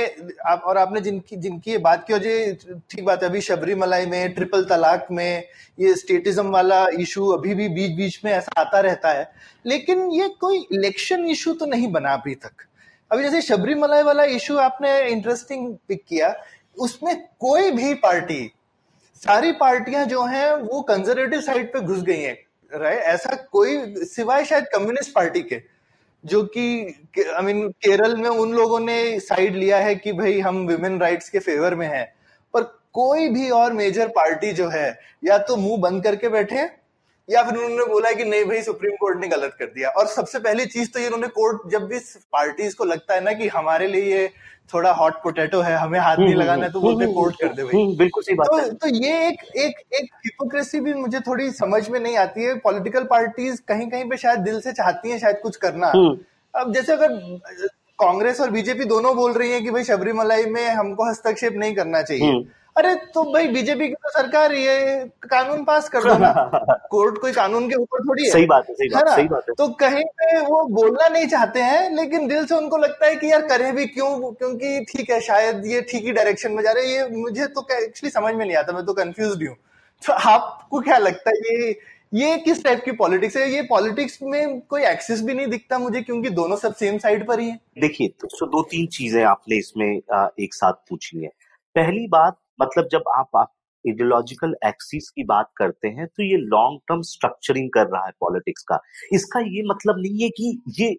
आप, 0.45 0.63
और 0.65 0.77
आपने 0.77 1.01
जिनकी 1.01 1.35
जिनकी 1.35 1.71
ये 1.71 1.77
बात 1.77 2.03
की, 2.07 2.13
और 2.13 2.19
जो 2.19 2.79
ठीक 2.89 3.05
बात 3.05 3.23
है, 3.23 3.29
अभी 3.29 3.41
शबरीमलाई 3.41 4.05
में, 4.05 4.33
ट्रिपल 4.33 4.65
तलाक 4.65 5.07
में, 5.11 5.43
ये 5.79 5.93
स्टेटिज्म 5.95 6.47
वाला 6.47 6.85
इशू 6.99 7.27
अभी 7.27 7.55
भी 7.55 7.69
बीच 7.69 7.95
बीच 7.97 8.19
में 8.25 8.31
ऐसा 8.31 8.59
आता 8.61 8.79
रहता 8.79 9.11
है, 9.11 9.31
लेकिन 9.65 10.09
ये 10.11 10.27
कोई 10.41 10.59
इलेक्शन 10.73 11.25
इशू 11.25 11.53
तो 11.53 11.65
नहीं 11.65 11.91
बना 11.91 12.13
अभी 12.13 12.35
तक। 12.35 12.67
अभी 13.11 13.23
जैसे 13.23 13.41
शबरीमलाई 13.41 14.03
वाला 14.03 14.23
इशू 14.35 14.57
आपने 14.57 14.99
इंटरेस्टिंग 15.07 15.75
पिक 15.87 16.03
किया, 16.09 16.35
उसमें 16.77 17.15
कोई 17.39 17.71
भी 17.71 17.93
पार्टी, 18.03 18.51
सारी 19.21 19.51
पार्टियाँ 19.51 20.05
जो 20.05 20.23
हैं, 20.25 20.53
वो 20.53 20.81
कंजर्वेटिव 20.81 21.41
साइड 21.41 21.73
पे 21.73 21.79
घुस 21.79 22.01
गई 22.01 22.21
हैं। 22.21 22.37
रहे, 22.73 22.95
ऐसा 22.95 23.35
कोई 23.51 24.05
सिवाय 24.05 24.45
शायद 24.45 24.65
कम्युनिस्ट 24.73 25.13
पार्टी 25.13 25.41
के, 25.41 25.61
जो 26.23 26.43
कि 26.43 26.65
आई 27.37 27.43
मीन 27.43 27.67
केरल 27.83 28.15
में 28.17 28.29
उन 28.29 28.53
लोगों 28.53 28.79
ने 28.79 29.19
साइड 29.19 29.55
लिया 29.55 29.77
है 29.77 29.95
कि 29.95 30.13
भाई 30.13 30.39
हम 30.39 30.65
विमेन 30.67 30.99
राइट्स 30.99 31.29
के 31.29 31.39
फेवर 31.39 31.75
में 31.75 31.87
हैं। 31.87 32.05
पर 32.53 32.63
कोई 32.93 33.27
भी 33.29 33.49
और 33.49 33.73
मेजर 33.73 34.07
पार्टी 34.07 34.51
जो 34.53 34.67
है, 34.69 34.99
या 35.23 35.37
तो 35.37 35.55
मुँह 35.57 35.77
बंद 35.81 36.03
करके 36.03 36.29
बैठे 36.29 36.67
या 37.29 37.43
फिर 37.43 37.57
उन्होंने 37.57 37.85
बोला 37.85 38.11
कि 38.11 38.23
नहीं 38.25 38.45
भाई 38.45 38.61
सुप्रीम 38.61 38.95
कोर्ट 38.95 39.19
ने 39.21 39.27
गलत 39.27 39.55
कर 39.59 39.65
दिया। 39.65 39.89
और 39.89 40.07
सबसे 40.07 40.39
पहली 40.39 40.65
चीज़ 40.65 40.89
तो 40.91 40.99
ये 40.99 41.05
उन्होंने 41.05 41.27
कोर्ट 41.27 41.69
जब 41.71 41.87
भी 41.87 41.99
पार्टीज़ 42.31 42.75
को 42.75 42.85
लगता 42.85 43.13
है 43.13 43.23
ना 43.23 43.33
कि 43.33 43.47
हमारे 43.47 43.87
लिए 43.87 44.11
ये 44.11 44.29
थोड़ा 44.73 44.91
हॉट 44.91 45.13
पोटैटो 45.13 45.59
है 45.61 45.75
हमें 45.75 45.99
हाथ 45.99 46.17
नहीं 46.17 46.27
हम्म, 46.27 46.31
हम्म, 46.31 46.43
लगाना 46.43 46.65
है 46.65 46.71
तो 46.71 46.81
बोलते 46.81 47.05
कोर्ट 47.13 47.35
कर 47.35 47.53
दे 47.53 47.63
भाई। 47.63 47.81
हम्म, 47.81 47.97
बिल्कुल 47.97 48.23
सही 48.23 48.35
बात 48.35 48.47
तो, 48.47 48.69
तो 48.71 48.87
ये 48.87 49.27
एक 49.27 49.43
एक 49.57 49.79
एक 49.93 50.09
हिपोक्रेसी 50.25 50.79
भी 50.79 50.93
मुझे 50.93 51.19
थोड़ी 51.19 51.49
समझ 51.51 51.89
में 51.89 51.99
नहीं 51.99 52.17
आती 52.17 52.43
है। 52.43 52.55
पॉलिटिकल 52.59 53.03
पार्टीज़ 53.03 53.61
कहीं 53.67 53.89
कहीं 53.89 54.09
पे 54.09 54.17
शायद 54.17 54.39
दिल 54.39 54.59
से 54.61 54.71
चाहती 54.71 55.11
हैं 55.11 55.19
शायद 55.19 55.39
कुछ 55.43 55.55
करना। 55.55 55.87
अब 56.53 56.73
जैसे 56.73 56.93
अगर 56.93 57.17
कांग्रेस 57.99 58.41
और 58.41 58.49
बीजेपी 58.51 58.85
दोनों 58.85 59.15
बोल 59.15 59.33
रही 59.33 59.51
है 59.51 59.61
कि 59.61 59.71
भाई 59.71 59.83
शबरीमलाई 59.83 60.45
में 60.45 60.67
हमको 60.69 61.09
हस्तक्षेप 61.09 61.53
नहीं 61.53 61.75
करना 61.75 62.01
चाहिए। 62.01 62.31
अरे 62.75 62.93
तो 63.13 63.23
भाई 63.33 63.47
बीजेपी 63.47 63.87
की 63.87 63.93
तो 63.93 64.09
सरकार 64.09 64.53
ये 64.53 65.05
कानून 65.23 65.63
पास 65.63 65.89
कर 65.89 66.03
दो 66.03 66.17
ना। 66.17 66.31
कोर्ट 66.91 67.17
कोई 67.17 67.31
कानून 67.31 67.69
के 67.69 67.75
ऊपर 67.75 68.03
थोड़ी 68.03 68.23
है। 68.23 68.29
सही 68.31 68.45
बात 68.45 68.69
है 68.69 68.75
सही 68.75 68.89
बात, 68.89 69.07
है, 69.09 69.15
सही 69.15 69.27
बात 69.27 69.49
है। 69.49 69.53
तो 69.57 69.67
कहीं 69.75 70.03
पे 70.19 70.39
वो 70.41 70.63
बोलना 70.71 71.07
नहीं 71.07 71.27
चाहते 71.27 71.61
हैं 71.61 71.89
लेकिन 71.95 72.27
दिल 72.27 72.45
से 72.45 72.55
उनको 72.55 72.77
लगता 72.77 73.07
है 73.07 73.15
कि 73.15 73.31
यार 73.31 73.41
करें 73.47 73.73
भी 73.75 73.85
क्यों 73.87 74.31
क्योंकि 74.33 74.85
ठीक 74.89 75.09
है 75.09 75.19
शायद 75.21 75.65
ये 75.65 75.81
ठीक 75.81 76.05
ही 76.05 76.11
डायरेक्शन 76.11 76.51
में 76.51 76.63
जा 76.63 76.71
रहे 76.71 76.85
हैं। 76.87 76.93
ये 76.93 77.17
मुझे 77.17 77.47
तो 77.47 77.67
एक्चुअली 77.73 78.09
समझ 78.09 78.33
में 78.33 78.45
नहीं 78.45 78.57
आता 78.57 78.73
मैं 78.73 78.85
तो 78.85 78.93
कंफ्यूज 78.93 79.47
हूँ। 79.47 79.55
तो 80.03 80.13
आपको 80.29 80.81
क्या 80.81 80.97
लगता 80.97 81.29
है 81.29 81.55
ये 81.55 81.79
ये 82.13 82.37
किस 82.37 82.63
टाइप 82.63 82.81
की 82.85 82.91
पॉलिटिक्स 82.91 83.35
है? 83.37 83.49
ये 83.51 83.61
पॉलिटिक्स 83.61 84.17
में 84.21 84.59
कोई 84.61 84.83
एक्सेस 84.85 85.21
भी 85.21 85.33
नहीं 85.33 85.47
दिखता 85.47 85.77
मुझे 85.79 86.01
क्योंकि 86.01 86.29
दोनों 86.29 86.55
सब 86.57 86.73
सेम 86.75 86.97
साइड 86.97 87.25
पर 87.27 87.39
ही 87.39 87.49
है। 87.49 87.59
देखिए 87.81 88.07
तो 88.21 88.45
दो 88.47 88.61
तीन 88.71 88.87
चीज़ें 88.93 89.23
आपने 89.23 89.57
इसमें 89.57 89.87
एक 89.87 90.53
साथ 90.53 90.73
पूछी 90.89 91.23
है। 91.23 91.29
पहली 91.75 92.07
बात 92.07 92.37
मतलब 92.61 92.87
जब 92.91 93.03
आप, 93.17 93.29
आप 93.35 93.51
इडियोलॉजिकल 93.85 94.53
एक्सिस 94.65 95.09
की 95.09 95.23
बात 95.25 95.49
करते 95.57 95.87
हैं 95.89 96.07
तो 96.07 96.23
ये 96.23 96.37
लॉन्ग 96.39 96.79
टर्म 96.87 97.01
स्ट्रक्चरिंग 97.03 97.69
कर 97.69 97.87
रहा 97.87 98.05
है 98.05 98.11
पॉलिटिक्स 98.21 98.63
का। 98.63 98.79
इसका 99.13 99.39
ये 99.47 99.63
मतलब 99.67 99.99
नहीं 99.99 100.23
है 100.23 100.29
कि 100.31 100.61
ये 100.79 100.95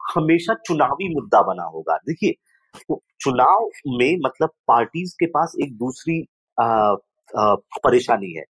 हमेशा 0.00 0.54
चुनावी 0.66 1.08
मुद्दा 1.14 1.40
बना 1.44 1.64
होगा। 1.66 1.96
देखिए 2.06 2.34
तो 2.78 3.00
चुनाव 3.20 3.68
में 3.88 4.16
मतलब 4.26 4.50
पार्टीज़ 4.68 5.14
के 5.20 5.26
पास 5.28 5.54
एक 5.62 5.76
दूसरी 5.78 6.24
परेशानी 6.58 8.32
है। 8.32 8.44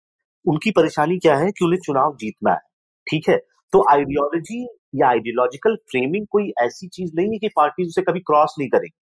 उनकी 0.46 0.70
परेशानी 0.70 1.18
क्या 1.18 1.36
है 1.36 1.50
कि 1.50 1.64
उन्हें 1.64 1.80
चुनाव 1.86 2.16
जीतना 2.20 2.52
है 2.52 2.58
ठीक 3.06 3.28
है? 3.28 3.36
तो 3.72 3.84
आइडियोलॉजी 3.92 4.62
या 4.94 5.08
आइडियोलॉजिकल 5.08 5.76
फ्रेमिंग 5.90 6.26
कोई 6.30 6.52
ऐसी 6.62 6.88
चीज़ 6.88 7.12
नहीं 7.16 7.32
है 7.32 7.38
कि 7.38 7.48
पार्टीज़ 7.56 7.88
उसे 7.88 8.02
कभी 8.02 8.20
क्रॉस 8.20 8.54
नहीं 8.58 8.68
करेंगी। 8.68 8.96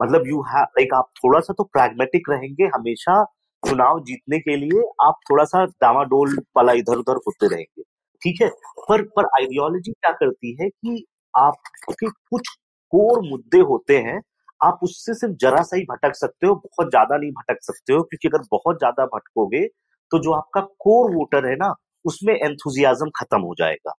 मतलब 0.00 0.26
यू 0.28 0.40
हैव 0.44 0.64
लाइक 0.78 0.94
आप 0.94 1.10
थोड़ा 1.16 1.40
सा 1.40 1.54
तो 1.58 1.64
प्रैग्मेटिक 1.66 2.30
रहेंगे 2.30 2.66
हमेशा 2.74 3.22
चुनाव 3.62 4.00
जीतने 4.02 4.38
के 4.38 4.56
लिए, 4.56 4.82
आप 5.02 5.14
थोड़ा 5.30 5.44
सा 5.44 5.64
डामाडोल 5.82 6.36
वाला 6.56 6.72
इधर 6.74 6.96
उधर 6.98 7.16
होते 7.26 7.48
रहेंगे। 7.48 7.82
ठीक 8.22 8.42
है? 8.42 8.48
पर 8.88 9.02
पर 9.16 9.26
आइडियोलॉजी 9.38 9.92
क्या 9.92 10.12
करती 10.14 10.56
है 10.60 10.68
कि 10.68 11.04
आपके 11.34 12.08
कुछ 12.08 12.48
कोर 12.92 13.20
मुद्दे 13.22 13.58
होते 13.62 13.98
हैं, 13.98 14.20
आप 14.60 14.78
उससे 14.82 15.14
सिर्फ़ 15.14 15.34
जरा 15.40 15.62
सा 15.62 15.76
ही 15.76 15.82
भटक 15.84 16.14
सकते 16.16 16.46
हो, 16.46 16.54
बहुत 16.56 16.90
ज़्यादा 16.90 17.16
नहीं 17.18 17.30
भटक 17.32 17.58
सकते 17.62 17.92
हो, 17.92 18.02
क्योंकि 18.02 18.28
अगर 18.28 18.44
बहुत 18.52 18.78
ज़्यादा 18.78 19.04
भटकोगे 19.08 19.66
तो 20.12 20.18
जो 20.20 20.32
आपका 20.32 20.60
कोर 20.80 21.10
वोटर 21.14 21.46
है 21.46 21.54
ना, 21.56 21.74
उसमें 22.04 22.34
एंथुजियाजम 22.34 23.10
खत्म 23.16 23.40
हो 23.42 23.54
जाएगा। 23.58 23.92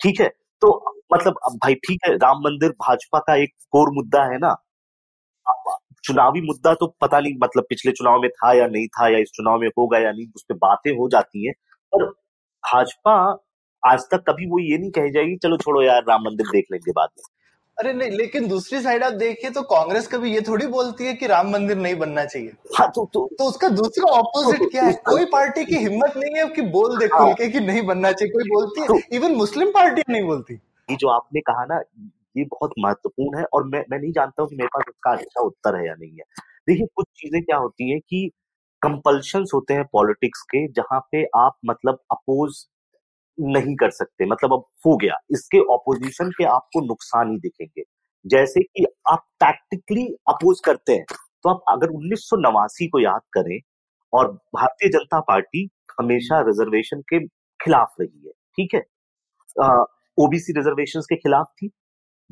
ठीक 0.00 0.20
है? 0.20 0.28
तो 0.62 0.68
मतलब 1.14 1.34
भाई, 1.56 1.74
ठीक 1.76 2.00
है, 2.06 2.14
राम 2.16 2.38
मंदिर 2.40 2.70
भाजपा 2.80 3.18
का 3.20 3.34
एक 3.36 3.54
कोर 3.72 3.90
मुद्दा 3.94 4.24
है 4.24 4.38
ना 4.38 4.54
चुनावी 6.04 6.40
मुद्दा 6.40 6.74
तो 6.74 6.86
पता 7.00 7.20
नहीं 7.20 7.34
मतलब 7.42 7.64
पिछले 7.68 7.92
चुनाव 7.92 8.20
में 8.20 8.30
था 8.30 8.52
या 8.52 8.66
नहीं 8.66 8.86
था 8.88 9.08
या 9.08 9.18
इस 9.18 9.30
चुनाव 9.34 9.58
में 9.58 9.68
होगा 9.68 9.98
या 9.98 10.12
नहीं 10.12 10.26
उस 10.36 10.44
पर 10.48 10.54
बातें 10.54 10.90
हो 10.92 11.08
जाती 11.08 11.46
हैं। 11.46 11.54
पर 11.92 12.04
भाजपा 12.64 13.14
आज 13.82 14.02
तक 14.10 14.24
कभी 14.28 14.46
वो 14.46 14.58
ये 14.58 14.78
नहीं 14.78 14.90
कह 14.90 15.10
जाएगी 15.10 15.36
चलो 15.36 15.56
छोड़ो 15.56 15.82
यार 15.82 16.02
राम 16.08 16.20
मंदिर 16.20 16.46
देख 16.46 16.64
लेंगे 16.72 16.92
बाद 16.92 17.08
में। 17.18 17.22
अरे 17.78 17.92
नहीं 17.92 18.10
लेकिन 18.10 18.46
दूसरी 18.48 18.80
साइड 18.80 19.04
आप 19.04 19.12
देखिए 19.12 19.50
तो 19.50 19.62
कांग्रेस 19.62 20.06
कभी 20.08 20.34
ये 20.34 20.40
थोड़ी 20.40 20.66
बोलती 20.66 21.06
है 21.06 21.14
कि 21.14 21.26
राम 21.26 21.50
मंदिर 21.50 21.76
नहीं 21.76 21.94
बनना 21.94 22.24
चाहिए। 22.24 22.52
हाँ 22.78 22.88
तो 22.88 23.04
तो, 23.14 23.28
तो 23.38 23.44
उसका 23.44 23.68
दूसरा 23.68 24.12
ऑपोजिट 24.12 24.60
तो, 24.60 24.68
क्या 24.68 24.84
है? 24.84 24.92
कोई 24.92 25.24
पार्टी 25.24 25.64
की 25.64 25.76
हिम्मत 25.76 26.12
नहीं 26.16 26.36
है 26.36 26.46
कि 26.48 26.62
बोल 26.62 26.96
दे 26.98 27.08
खुल 27.08 27.26
हाँ। 27.26 27.34
के 27.34 27.48
कि 27.48 27.60
नहीं 27.60 27.82
बनना 27.82 28.12
चाहिए 28.12 28.32
कोई 28.32 28.44
बोलती 28.44 28.80
है। 28.80 29.00
इवन 29.16 29.34
मुस्लिम 29.34 29.70
पार्टी 29.70 30.02
नहीं 30.08 30.22
बोलती। 30.22 30.54
ये 30.88 30.96
जो 30.96 31.08
आपने 31.08 31.40
कहा 31.40 31.64
ना 31.64 31.80
ये 32.36 32.44
बहुत 32.46 32.72
महत्वपूर्ण 32.78 33.38
है 33.38 33.44
और 33.54 33.64
मैं 33.66 33.84
मैं 33.90 33.98
नहीं 33.98 34.12
जानता 34.12 34.42
हूँ 34.42 34.48
कि 34.50 34.56
मेरे 34.56 34.68
पास 34.74 34.84
उसका 34.88 35.12
अच्छा 35.12 35.42
उत्तर 35.42 35.76
है 35.76 35.86
या 35.86 35.94
नहीं 35.94 36.10
है। 36.12 36.24
देखिए, 36.68 36.86
कुछ 36.96 37.06
चीज़ें 37.16 37.42
क्या 37.42 37.56
होती 37.58 37.90
है 37.92 37.98
कि 38.00 38.28
कंपल्शन 38.82 39.44
होते 39.54 39.74
हैं 39.74 39.84
पॉलिटिक्स 39.92 40.42
के, 40.44 40.66
जहाँ 40.70 41.00
पे 41.12 41.24
आप 41.36 41.56
मतलब 41.66 41.98
अपोज 42.12 42.64
नहीं 43.38 43.74
कर 43.76 43.90
सकते 43.92 44.26
मतलब 44.26 44.52
अब 44.54 44.64
हो 44.86 44.96
गया। 44.98 45.16
इसके 45.32 45.60
ऑपोजिशन 45.74 46.30
के 46.32 46.44
आपको 46.46 46.80
नुकसान 46.86 47.30
ही 47.32 47.38
दिखेंगे। 47.40 47.82
जैसे 48.24 48.62
कि 48.62 48.86
आप 49.08 49.24
टैक्टिकली 49.40 50.06
अपोज 50.30 50.60
करते 50.64 50.92
हैं 50.94 51.04
तो 51.44 51.50
आप 51.50 51.62
अगर 51.70 51.90
उन्नीस 51.90 52.20
सौ 52.28 52.36
नवासी 52.40 52.88
को 52.88 53.00
याद 53.00 53.22
करें 53.34 53.58
और 54.12 54.32
भारतीय 54.56 54.90
जनता 54.90 55.20
पार्टी 55.22 55.68
हमेशा 56.00 56.40
रिजर्वेशन 56.42 57.00
के 57.10 57.18
खिलाफ 57.60 57.94
रही 58.00 58.26
है, 58.26 58.32
ठीक 58.58 58.74
है? 58.74 58.82
ओबीसी 60.18 60.52
रिजर्वेशन 60.52 61.00
के 61.02 61.16
खिलाफ 61.18 61.46
थी 61.54 61.68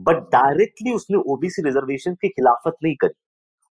बट 0.01 0.17
डायरेक्टली 0.17 0.93
उसने 0.93 1.19
ओबीसी 1.19 1.63
रिजर्वेशन 1.63 2.15
की 2.15 2.29
खिलाफत 2.29 2.77
नहीं 2.85 2.95
करी। 2.95 3.15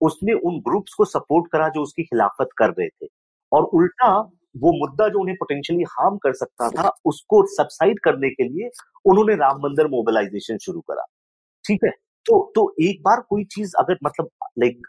उसने 0.02 0.34
उन 0.34 0.60
ग्रुप्स 0.60 0.94
को 0.94 1.06
सपोर्ट 1.06 1.52
करा 1.52 1.70
जो 1.70 1.82
उसकी 1.82 2.04
खिलाफत 2.04 2.50
कर 2.58 2.70
रहे 2.70 2.88
थे। 2.88 3.08
और 3.54 3.64
उल्टा 3.64 4.32
वो 4.58 4.88
मुद्दा 4.88 5.08
जो 5.08 5.20
उन्हें 5.20 5.36
पोटेंशियली 5.36 5.84
हार्म 5.84 6.18
कर 6.18 6.34
सकता 6.34 6.70
था, 6.70 6.92
उसको 7.06 7.56
सबसाइड 7.56 8.00
करने 8.00 8.30
के 8.30 8.44
लिए 8.44 8.70
उन्होंने 9.06 9.36
राम 9.36 9.58
मंदिर 9.58 9.88
मोबिलाइजेशन 9.88 10.58
शुरू 10.58 10.82
करा। 10.82 11.06
ठीक 11.68 11.80
है? 11.86 11.92
तो 12.26 12.52
तो 12.56 12.76
एक 12.82 13.02
बार 13.02 13.22
कोई 13.30 13.44
चीज़ 13.44 13.74
अगर 13.80 13.98
मतलब 14.04 14.30
लाइक 14.60 14.82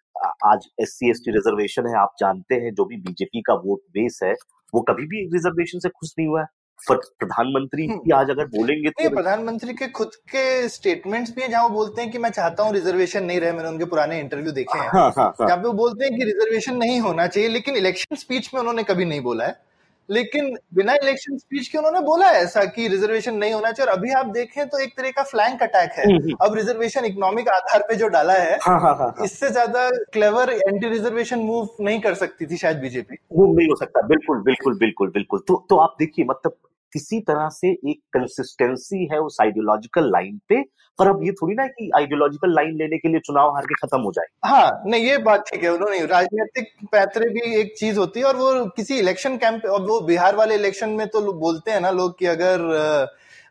आज 0.44 0.68
S 0.80 0.88
C 0.88 1.10
S 1.10 1.22
T 1.24 1.30
reservation 1.30 1.86
है, 1.86 1.96
आप 1.96 2.14
जानते 2.20 2.54
हैं, 2.54 2.74
जो 2.74 2.84
भी 2.84 2.96
बीजेपी 2.96 3.42
का 3.42 3.54
वोट 3.54 3.78
बेस 3.90 4.20
है, 4.22 4.34
वो 4.74 4.80
कभी 4.80 5.06
भी 5.06 5.24
रिजर्वेशन 5.24 5.78
से 5.78 5.88
खुश 5.88 6.14
नहीं 6.18 6.28
हुआ 6.28 6.40
है। 6.40 6.46
प्रधानमंत्री 6.88 7.86
की 7.86 7.92
हम्म। 7.92 8.14
आज 8.14 8.30
अगर 8.30 8.46
बोलेंगे 8.48 8.90
तो 8.90 9.08
प्रधानमंत्री 9.10 9.74
के 9.74 9.88
खुद 9.90 10.14
के 10.30 10.68
स्टेटमेंट्स 10.68 11.34
भी 11.34 11.42
हैं 11.42 11.50
जहाँ 11.50 11.62
वो 11.62 11.74
बोलते 11.74 12.02
हैं 12.02 12.10
कि 12.10 12.18
मैं 12.18 12.30
चाहता 12.30 12.62
हूँ 12.62 12.72
रिजर्वेशन 12.72 13.24
नहीं 13.24 13.40
रहे 13.40 13.52
मैंने 13.52 13.68
उनके 13.68 13.84
पुराने 13.84 14.20
इंटरव्यू 14.20 14.52
देखे 14.52 14.78
हैं। 14.78 14.88
हाँ, 14.88 15.10
हाँ, 15.10 15.34
हाँ. 15.40 15.46
जहाँ 15.48 15.56
पे 15.58 15.66
वो 15.66 15.72
बोलते 15.74 16.04
हैं 16.04 16.18
कि 16.18 16.24
रिजर्वेशन 16.24 16.76
नहीं 16.76 17.00
होना 17.00 17.26
चाहिए 17.26 17.48
लेकिन 17.48 17.76
इलेक्शन 17.76 18.16
स्पीच 18.16 18.50
में 18.54 18.60
उन्होंने 18.60 18.82
कभी 18.82 19.04
नहीं 19.04 19.20
बोला 19.20 19.44
है। 19.44 19.60
लेकिन 20.08 20.56
बिना 20.74 20.94
इलेक्शन 20.94 21.36
स्पीच 21.38 21.66
के 21.68 21.78
उन्होंने 21.78 22.00
बोला 22.00 22.30
ऐसा 22.30 22.64
कि 22.66 22.86
रिजर्वेशन 22.88 23.34
नहीं 23.34 23.52
होना 23.52 23.70
चाहिए 23.72 23.90
और 23.90 23.98
अभी 23.98 24.10
आप 24.12 24.26
देखें 24.26 24.68
तो 24.68 24.78
एक 24.78 24.96
तरह 24.96 25.10
का 25.10 25.22
फ्लैंक 25.22 25.62
अटैक 25.62 25.92
है। 25.92 26.04
हम्म, 26.04 26.16
हम्म। 26.16 26.36
अब 26.42 26.54
रिजर्वेशन 26.54 27.04
इकोनॉमिक 27.04 27.48
आधार 27.48 27.82
पे 27.88 27.96
जो 27.96 28.08
डाला 28.08 28.32
है 28.32 28.56
हाँ, 28.62 28.78
हाँ, 28.80 28.94
हाँ, 28.96 29.06
हाँ, 29.08 29.24
इससे 29.24 29.50
ज़्यादा 29.50 29.88
क्लेवर 30.12 30.50
एंटी 30.52 30.88
रिजर्वेशन 30.88 31.38
मूव 31.40 31.68
नहीं 31.80 32.00
कर 32.00 32.14
सकती 32.14 32.46
थी 32.46 32.56
शायद 32.56 32.76
बीजेपी 32.76 33.16
मूव 33.38 33.56
नहीं 33.58 33.68
हो 33.68 33.76
सकता। 33.76 34.06
बिल्कुल 34.06 34.42
बिल्कुल 34.42 34.78
बिल्कुल 34.78 35.10
बिल्कुल। 35.10 35.42
तो 35.48 35.64
तो 35.70 35.76
आप 35.76 35.96
देखिए 35.98 36.24
मतलब 36.24 36.56
किसी 36.92 37.20
तरह 37.20 37.48
से 37.52 37.70
एक 37.70 38.00
कंसिस्टेंसी 38.12 39.08
है 39.12 39.18
उस 39.20 39.36
आइडियोलॉजिकल 39.42 40.10
लाइन 40.12 40.38
पे, 40.48 40.62
पर 40.98 41.08
अब 41.08 41.22
ये 41.24 41.32
थोड़ी 41.32 41.54
ना 41.54 41.66
कि 41.68 41.90
आइडियोलॉजिकल 41.96 42.54
लाइन 42.54 42.76
लेने 42.78 42.98
के 42.98 43.08
लिए 43.08 43.20
चुनाव 43.20 43.54
हार 43.54 43.66
के 43.66 43.74
खत्म 43.76 44.00
हो 44.00 44.12
जाए। 44.12 44.26
हाँ 44.44 44.82
नहीं, 44.86 45.04
ये 45.04 45.18
बात 45.20 45.44
ठीक 45.48 45.62
है, 45.64 45.70
उन्होंने 45.70 46.04
राजनीतिक 46.06 46.68
पैतरे 46.92 47.28
भी 47.30 47.54
एक 47.60 47.74
चीज़ 47.78 47.98
होती 47.98 48.20
है 48.20 48.26
और 48.26 48.36
वो 48.36 48.64
किसी 48.76 48.98
इलेक्शन 48.98 49.36
कैंप 49.36 49.64
और 49.66 49.80
वो 49.82 50.00
बिहार 50.06 50.36
वाले 50.36 50.54
इलेक्शन 50.54 50.90
में 50.90 51.06
तो 51.08 51.32
बोलते 51.32 51.70
हैं 51.70 51.80
ना 51.80 51.90
लोग 51.92 52.18
कि 52.18 52.26
अगर 52.26 52.68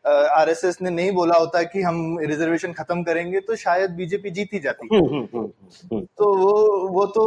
आरएसएस 0.06 0.78
ने 0.82 0.90
नहीं 0.90 1.12
बोला 1.12 1.36
होता 1.36 1.62
कि 1.64 1.82
हम 1.82 2.18
रिजर्वेशन 2.20 2.72
खत्म 2.74 3.04
करेंगे 3.04 3.40
तो 3.40 3.56
शायद 3.56 3.92
बीजेपी 3.92 4.30
जीत 4.30 4.54
ही 4.54 4.60
जाती। 4.60 4.88
हम्म, 4.94 5.06
हम्म, 5.08 5.46
हम्म, 5.92 6.00
तो 6.00 6.34
वो 6.38 6.88
वो 6.90 7.06
तो 7.08 7.26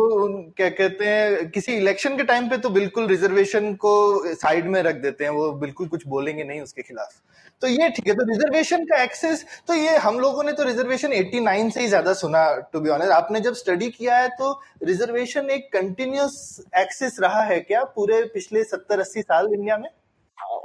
क्या 0.57 0.69
कहते 0.71 1.05
हैं 1.05 1.51
किसी 1.51 1.73
इलेक्शन 1.73 2.17
के 2.17 2.23
टाइम 2.25 2.49
पे 2.49 2.59
तो 2.59 2.71
बिल्कुल 2.71 3.07
रिजर्वेशन 3.07 3.75
को 3.75 3.95
साइड 4.35 4.67
में 4.67 4.83
रख 4.83 4.97
देते 5.03 5.25
हैं 5.25 5.31
वो 5.31 5.51
बिल्कुल 5.63 5.89
कुछ 5.89 6.07
बोलेंगे 6.07 6.45
नहीं 6.45 6.61
उसके 6.61 6.83
खिलाफ। 6.83 7.21
तो 7.63 7.69
ये 7.69 7.89
ठीक 7.89 8.09
है 8.09 8.15
तो 8.15 8.25
रिजर्वेशन 8.25 8.85
का 8.85 9.03
एक्सेस 9.03 9.45
तो 9.69 9.75
ये 9.75 9.97
हम 9.99 10.19
लोगों 10.21 10.43
ने 10.45 10.53
तो 10.53 10.65
रिजर्वेशन 10.65 11.13
89 11.13 11.71
से 11.71 11.81
ही 11.81 11.87
ज़्यादा 11.89 12.13
सुना 12.15 12.45
टू 12.73 12.81
बी 12.81 12.91
ऑनेस्ट 12.91 13.13
आपने 13.13 13.41
जब 13.41 13.55
स्टडी 13.55 13.91
किया 13.91 14.17
है 14.17 14.29
तो 14.29 14.53
रिजर्वेशन 14.85 15.51
एक 15.51 15.73
कंटिन्यूस 15.73 16.65
एक्सेस 16.79 17.17
रहा 17.21 17.43
है 17.43 17.61
क्या 17.61 17.85
पूरे 17.97 18.23
पिछले 18.35 18.65
70 18.65 19.01
80 19.01 19.23
साल 19.23 19.53
इंडिया 19.55 19.77
में? 19.79 19.89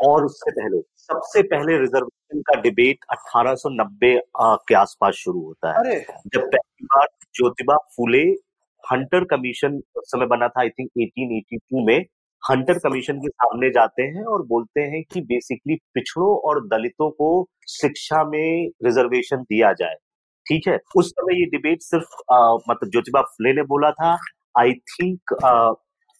और 0.07 0.25
उससे 0.25 0.51
पहले। 0.51 0.81
सबसे 1.09 1.41
पहले 1.41 1.77
रिजर्वेशन 1.77 2.41
का 2.41 2.59
डिबेट 2.61 3.05
1890 3.11 4.09
के 4.67 4.75
आसपास 4.75 5.13
शुरू 5.13 5.39
होता 5.41 5.71
है। 5.77 5.99
जब 5.99 6.41
पहली 6.41 6.85
बार 6.85 7.07
ज्योतिबा 7.35 7.77
फूले 7.95 8.21
हंटर 8.83 9.23
कमीशन 9.23 9.77
उस 9.97 10.11
समय 10.11 10.25
बना 10.25 10.47
था 10.47 10.61
आई 10.61 10.69
थिंक 10.69 10.89
1882 10.97 11.85
में 11.87 11.99
हंटर 12.43 12.77
कमीशन 12.79 13.17
के 13.17 13.29
सामने 13.29 13.69
जाते 13.69 14.03
हैं 14.03 14.23
और 14.25 14.45
बोलते 14.47 14.81
हैं 14.81 15.03
कि 15.13 15.21
बेसिकली 15.21 15.75
पिछड़ों 15.93 16.29
और 16.49 16.61
दलितों 16.67 17.09
को 17.11 17.29
शिक्षा 17.69 18.23
में 18.23 18.69
रिजर्वेशन 18.85 19.43
दिया 19.43 19.71
जाए। 19.73 19.95
ठीक 20.45 20.67
है? 20.67 20.77
उस 20.95 21.09
समय 21.09 21.39
ये 21.39 21.45
डिबेट 21.45 21.81
सिर्फ़ 21.81 22.33
आ, 22.33 22.53
मतलब 22.69 22.89
ज्योतिबा 22.89 23.21
फुले 23.21 23.53
ने 23.53 23.63
बोला 23.73 23.91
था। 23.91 24.11
आई 24.59 24.71
थिंक 24.93 25.33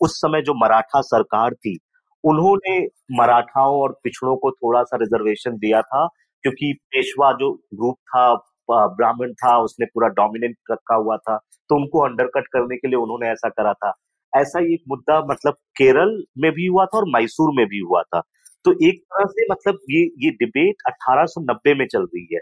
उस 0.02 0.18
समय 0.18 0.42
जो 0.42 0.54
मराठा 0.56 1.02
सरकार 1.02 1.54
थी 1.54 1.78
उन्होंने 2.24 2.78
मराठाओं 3.18 3.80
और 3.82 3.92
पिछड़ों 4.04 4.36
को 4.38 4.52
थोड़ा 4.52 4.84
सा 4.84 4.98
रिजर्वेशन 5.02 5.58
दिया 5.58 5.82
था, 5.84 6.06
क्योंकि 6.44 6.74
पेशवा 6.92 7.32
जो 7.34 7.52
ग्रुप 7.76 7.96
था 8.10 8.34
ब्राह्मण 8.70 9.32
था, 9.34 9.58
उसने 9.60 9.86
पूरा 9.86 10.08
डोमिनेंट 10.18 10.56
रखा 10.72 10.96
हुआ 10.96 11.18
था 11.20 11.38
तो 11.70 11.76
उनको 11.76 12.00
अंडरकट 12.00 12.48
करने 12.54 12.78
के 12.78 12.88
लिए 12.88 12.98
उन्होंने 12.98 13.30
ऐसा 13.32 13.50
करा 13.50 13.74
था। 13.74 13.94
ऐसा 14.34 14.60
ही 14.60 14.74
एक 14.74 14.82
मुद्दा 14.90 15.20
मतलब 15.32 15.54
केरल 15.78 16.12
में 16.38 16.52
भी 16.52 16.66
हुआ 16.68 16.86
था 16.86 16.98
और 16.98 17.06
मैसूर 17.14 17.52
में 17.58 17.66
भी 17.68 17.80
हुआ 17.80 18.02
था। 18.04 18.22
तो 18.66 18.72
एक 18.88 19.00
तरह 19.04 19.26
से 19.32 19.46
मतलब 19.52 19.78
ये 19.92 20.02
ये 20.26 20.32
डिबेट 20.40 20.84
1890 20.88 21.74
में 21.80 21.86
चल 21.88 22.02
रही 22.04 22.28
है। 22.34 22.40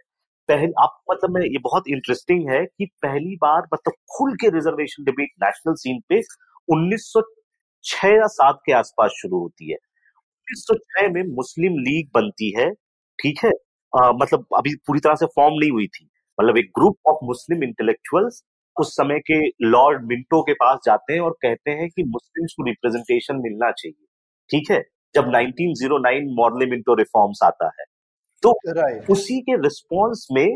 पहले, 0.50 0.72
आप 0.84 1.00
मतलब 1.12 1.32
मैं, 1.32 1.42
ये 1.44 1.58
बहुत 1.63 1.88
इंटरेस्टिंग 1.90 2.50
है 2.52 2.63
कि 2.66 2.86
पहली 3.04 3.36
बार 3.36 3.62
मतलब 3.74 3.94
खुल 4.18 4.36
के 4.42 4.50
रिजर्वेशन 4.50 5.04
डिबेट 5.06 5.30
नेशनल 5.44 5.74
सीन 5.78 6.00
पे 6.10 6.22
1906 7.88 8.15
या 8.15 8.28
सात 8.28 8.60
के 8.65 8.71
आसपास 8.71 9.12
शुरू 9.12 9.39
होती 9.39 9.71
है। 9.71 9.78
1906 10.47 11.13
में 11.13 11.36
मुस्लिम 11.36 11.71
लीग 11.71 12.10
बनती 12.15 12.60
है 12.60 12.73
ठीक 13.21 13.39
है? 13.45 13.52
आ, 14.04 14.12
मतलब 14.12 14.45
अभी 14.58 14.76
पूरी 14.76 15.00
तरह 15.00 15.15
से 15.15 15.26
फॉर्म 15.26 15.54
नहीं 15.60 15.71
हुई 15.71 15.88
थी। 15.88 16.10
मतलब 16.41 16.58
एक 16.58 16.65
ग्रुप 16.65 16.97
ऑफ़ 17.08 17.17
मुस्लिम 17.23 17.63
इंटेलेक्चुअल्स 17.63 18.43
उस 18.80 18.93
समय 18.93 19.19
के 19.19 19.47
लॉर्ड 19.47 20.06
मिंटो 20.06 20.41
के 20.41 20.54
पास 20.54 20.80
जाते 20.86 21.13
हैं 21.13 21.19
और 21.19 21.32
कहते 21.32 21.71
हैं 21.71 21.89
कि 21.89 22.04
मुस्लिम्स 22.04 22.54
को 22.58 22.63
रिप्रेजेंटेशन 22.63 23.36
मिलना 23.36 23.71
चाहिए 23.71 24.06
ठीक 24.50 24.71
है? 24.71 24.84
जब 25.15 25.26
1909 25.28 26.36
मॉर्ले 26.36 26.65
मिंटो 26.65 26.93
रिफॉर्म्स 26.93 27.39
आता 27.43 27.65
है। 27.65 27.86
तो 28.43 28.50
उसी 29.10 29.41
के 29.41 29.56
रिस्पॉन्स 29.56 30.28
में 30.32 30.56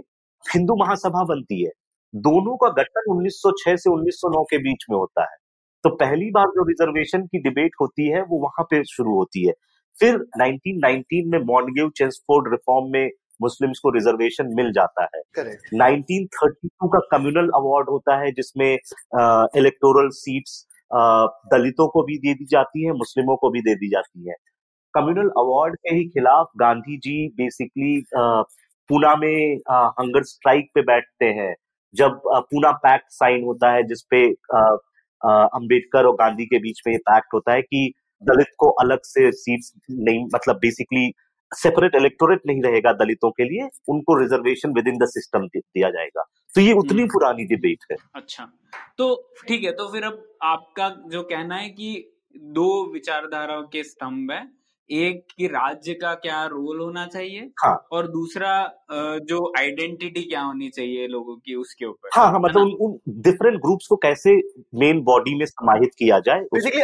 हिंदू 0.55 0.75
महासभा 0.75 1.23
बनती 1.23 1.63
है। 1.63 1.71
दोनों 2.15 2.57
का 2.57 2.69
गठन 2.69 3.11
1906 3.11 3.75
से 3.75 3.89
1909 3.89 4.43
के 4.43 4.57
बीच 4.57 4.85
में 4.91 4.97
होता 4.97 5.21
है। 5.21 5.40
तो 5.83 5.89
पहली 5.95 6.29
बार 6.31 6.47
जो 6.47 6.63
रिजर्वेशन 6.63 7.25
की 7.25 7.39
डिबेट 7.39 7.75
होती 7.81 8.09
है 8.09 8.21
वो 8.23 8.39
वहाँ 8.39 8.63
पे 8.71 8.83
शुरू 8.85 9.15
होती 9.15 9.45
है। 9.47 9.53
फिर 9.95 10.15
1919 10.39 11.23
में 11.27 11.39
मॉन्गेव 11.45 11.89
चेंसफोर्ड 11.97 12.51
रिफॉर्म 12.51 12.91
में 12.93 13.09
मुस्लिम्स 13.41 13.79
को 13.79 13.89
रिजर्वेशन 13.89 14.53
मिल 14.55 14.71
जाता 14.71 15.03
है। 15.05 15.21
Correct. 15.37 15.73
1932 15.75 16.87
का 16.87 16.99
कम्युनल 17.11 17.49
अवार्ड 17.55 17.89
होता 17.89 18.17
है 18.19 18.31
जिसमें 18.31 18.71
इलेक्टोरल 19.57 20.09
सीट्स 20.15 20.65
दलितों 21.51 21.87
को 21.87 22.03
भी 22.03 22.17
दे 22.17 22.33
दी 22.33 22.45
जाती 22.45 22.85
है 22.85 22.91
मुस्लिमों 22.93 23.35
को 23.35 23.49
भी 23.49 23.61
दे 23.61 23.75
दी 23.75 23.89
जाती 23.89 24.29
है। 24.29 24.35
कम्युनल 24.93 25.29
अवार्ड 25.37 25.75
के 25.77 25.95
ही 25.95 26.03
खिलाफ 26.09 26.47
गांधी 26.59 26.97
जी 26.99 27.27
बेसिकली 27.37 28.03
पूना 28.15 29.15
में 29.15 29.57
हंगर 29.99 30.23
स्ट्राइक 30.25 30.69
पे 30.75 30.81
बैठते 30.83 31.25
हैं। 31.33 31.53
जब 31.93 32.21
पूना 32.27 32.71
पैक्ट 32.83 33.05
साइन 33.11 33.43
होता 33.43 33.71
है 33.71 33.83
जिसपे 33.83 34.25
अंबेडकर 35.23 36.05
और 36.05 36.15
गांधी 36.15 36.45
के 36.45 36.59
बीच 36.59 36.81
में 36.87 36.93
ये 36.93 36.99
पैक्ट 37.01 37.33
होता 37.33 37.53
है 37.53 37.61
कि 37.63 37.91
दलित 38.21 38.47
को 38.57 38.69
अलग 38.81 38.99
से 39.03 39.31
सीट्स 39.33 39.73
नहीं 39.89 40.23
मतलब 40.25 40.55
बेसिकली 40.57 41.11
सेपरेट 41.51 41.95
इलेक्टोरेट 41.95 42.41
नहीं 42.47 42.61
रहेगा 42.63 42.91
दलितों 42.95 43.31
के 43.31 43.43
लिए 43.43 43.67
उनको 43.89 44.17
reservation 44.19 44.73
with 44.73 44.87
in 44.87 44.97
the 44.97 45.07
system 45.07 45.47
दिया 45.47 45.89
जाएगा 45.89 46.23
तो 46.53 46.61
ये 46.61 46.73
उतनी 46.73 47.01
हम्म। 47.01 47.11
पुरानी 47.11 47.45
डिबेट 47.45 47.91
है 47.91 47.97
अच्छा 48.15 48.47
तो 48.97 49.09
ठीक 49.47 49.63
है 49.63 49.71
तो 49.71 49.87
फिर 49.91 50.03
अब 50.03 50.23
आपका 50.43 50.89
जो 51.07 51.23
कहना 51.23 51.55
है 51.55 51.69
कि 51.71 51.91
दो 52.53 52.69
विचारधाराओं 52.93 53.63
के 53.63 53.83
स्तंभ 53.83 54.31
है 54.31 54.43
एक 54.91 55.25
कि 55.37 55.47
राज्य 55.47 55.93
का 55.93 56.13
क्या 56.15 56.45
रोल 56.45 56.79
होना 56.79 57.05
चाहिए? 57.05 57.49
हाँ। 57.63 57.75
और 57.91 58.07
दूसरा 58.07 58.51
जो 59.23 59.51
आइडेंटिटी 59.57 60.21
क्या 60.21 60.41
होनी 60.41 60.69
चाहिए 60.69 61.07
लोगों 61.07 61.35
की 61.35 61.55
उसके 61.55 61.85
ऊपर? 61.85 62.09
हाँ 62.13 62.31
हाँ 62.31 62.39
मतलब 62.39 62.61
उन, 62.61 62.71
उन 62.71 63.21
डिफरेंट 63.21 63.59
ग्रुप्स 63.61 63.87
को 63.87 63.95
कैसे 63.95 64.35
मेन 64.75 65.01
बॉडी 65.01 65.35
में 65.35 65.45
समाहित 65.45 65.91
किया 65.99 66.19
जाए? 66.19 66.39
बेसिकली 66.53 66.81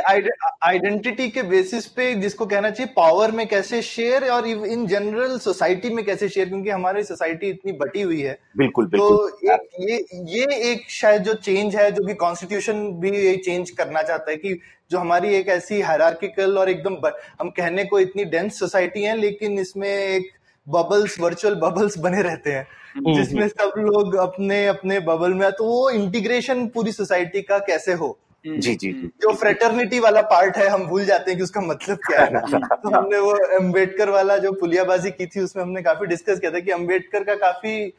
आइडेंटिटी 0.63 1.29
के 1.29 1.43
बेसिस 1.49 1.87
पे 1.87 2.13
जिसको 2.15 2.45
कहना 2.45 2.69
चाहिए 2.69 2.93
पावर 2.97 3.31
में 3.31 3.45
कैसे 3.47 3.81
शेयर 3.81 4.29
और 4.31 4.47
इन 4.47 4.85
जनरल 4.87 5.37
सोसाइटी 5.39 5.89
में 5.89 6.03
कैसे 6.05 6.29
शेयर 6.29 6.49
क्योंकि 6.49 6.69
हमारी 6.69 7.03
सोसाइटी 7.03 7.49
इतनी 7.49 7.71
बटी 7.77 8.01
हुई 8.01 8.21
है। 8.21 8.37
बिल्कुल 8.57 8.87
बिल्कुल। 8.87 9.17
तो 9.17 9.53
एक 9.53 9.69
ये 9.81 9.97
ये 10.37 10.71
एक 10.71 10.89
शायद 10.91 11.23
जो 11.23 11.33
चेंज 11.33 11.75
है 11.75 11.91
जो 11.91 12.07
कि 12.07 12.13
कॉन्स्टिट्यूशन 12.15 12.87
भी 12.99 13.35
चेंज 13.37 13.69
करना 13.71 14.01
चाहता 14.01 14.31
है 14.31 14.37
कि 14.37 14.59
जो 14.91 14.99
हमारी 14.99 15.33
एक 15.35 15.47
ऐसी 15.47 15.79
हायरार्किकल 15.81 16.57
और 16.57 16.69
एकदम 16.69 16.95
हम 17.41 17.49
कहने 17.49 17.83
को 17.85 17.99
इतनी 17.99 18.25
डेंस 18.25 18.59
सोसाइटी 18.59 19.01
है 19.03 19.15
लेकिन 19.17 19.59
इसमें 19.59 19.89
एक 19.89 20.29
बबल्स 20.67 21.19
वर्चुअल 21.19 21.55
बबल्स 21.55 21.97
बने 21.97 22.21
रहते 22.21 22.51
हैं 22.51 22.67
हम्म, 22.95 23.13
जिसमें 23.15 23.41
हम्म। 23.41 23.49
सब 23.49 23.79
लोग 23.79 24.15
अपने 24.15 24.65
अपने 24.67 24.99
बबल 24.99 25.33
में 25.33 25.51
तो 25.51 25.65
वो 25.65 25.89
इंटीग्रेशन 25.89 26.65
पूरी 26.67 26.91
सोसाइटी 26.91 27.41
का 27.41 27.59
कैसे 27.67 27.93
हो? 27.93 28.17
हम्म, 28.45 28.59
जी 28.59 28.75
जी 28.75 28.91
जो 29.21 29.33
फ्रेटर्निटी 29.33 29.99
वाला 29.99 30.21
पार्ट 30.31 30.57
है 30.57 30.67
हम 30.67 30.85
भूल 30.87 31.05
जाते 31.05 31.31
हैं 31.31 31.37
कि 31.37 31.43
उसका 31.43 31.61
मतलब 31.61 31.97
क्या 32.07 32.23
है। 32.23 32.59
तो 32.59 32.89
हमने 32.89 33.19
वो 33.19 33.31
अंबेडकर 33.59 34.09
वाला 34.09 34.37
जो 34.37 34.51
पुलियाबाजी 34.51 35.11
की 35.11 35.25
थी 35.25 35.39
उसमें 35.39 35.63
हमने 35.63 35.81
काफ़ी 35.81 36.07
डिस्कस 36.07 36.39
किया 36.39 36.51
था 36.51 36.59
कि 36.59 36.71
अंबेडकर 36.71 37.23
का 37.23 37.35
काफ़ी 37.35 37.93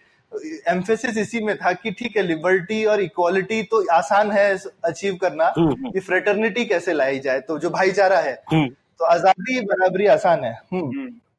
एम्फेसिस 0.68 1.16
इसी 1.18 1.40
में 1.40 1.56
था 1.56 1.72
कि 1.74 1.90
ठीक 1.90 2.16
है 2.16 2.22
लिबर्टी 2.22 2.84
और 2.84 3.00
इक्वालिटी 3.02 3.62
तो 3.64 3.84
आसान 3.92 4.30
है 4.32 4.48
अचीव 4.84 5.16
करना 5.16 5.52
हम्म, 5.56 5.68
हम्म। 5.68 5.90
कि 5.90 6.00
फ्रेटर्निटी 6.00 6.64
कैसे 6.64 6.92
लाई 6.92 7.18
जाए 7.18 7.40
तो 7.40 7.58
जो 7.58 7.70
भाईचारा 7.70 8.18
है 8.18 8.42
हम्म। 8.52 8.68
तो 8.68 9.04
आज़ादी 9.06 9.60
बराबरी 9.62 10.06
आसान 10.08 10.44
है 10.44 10.52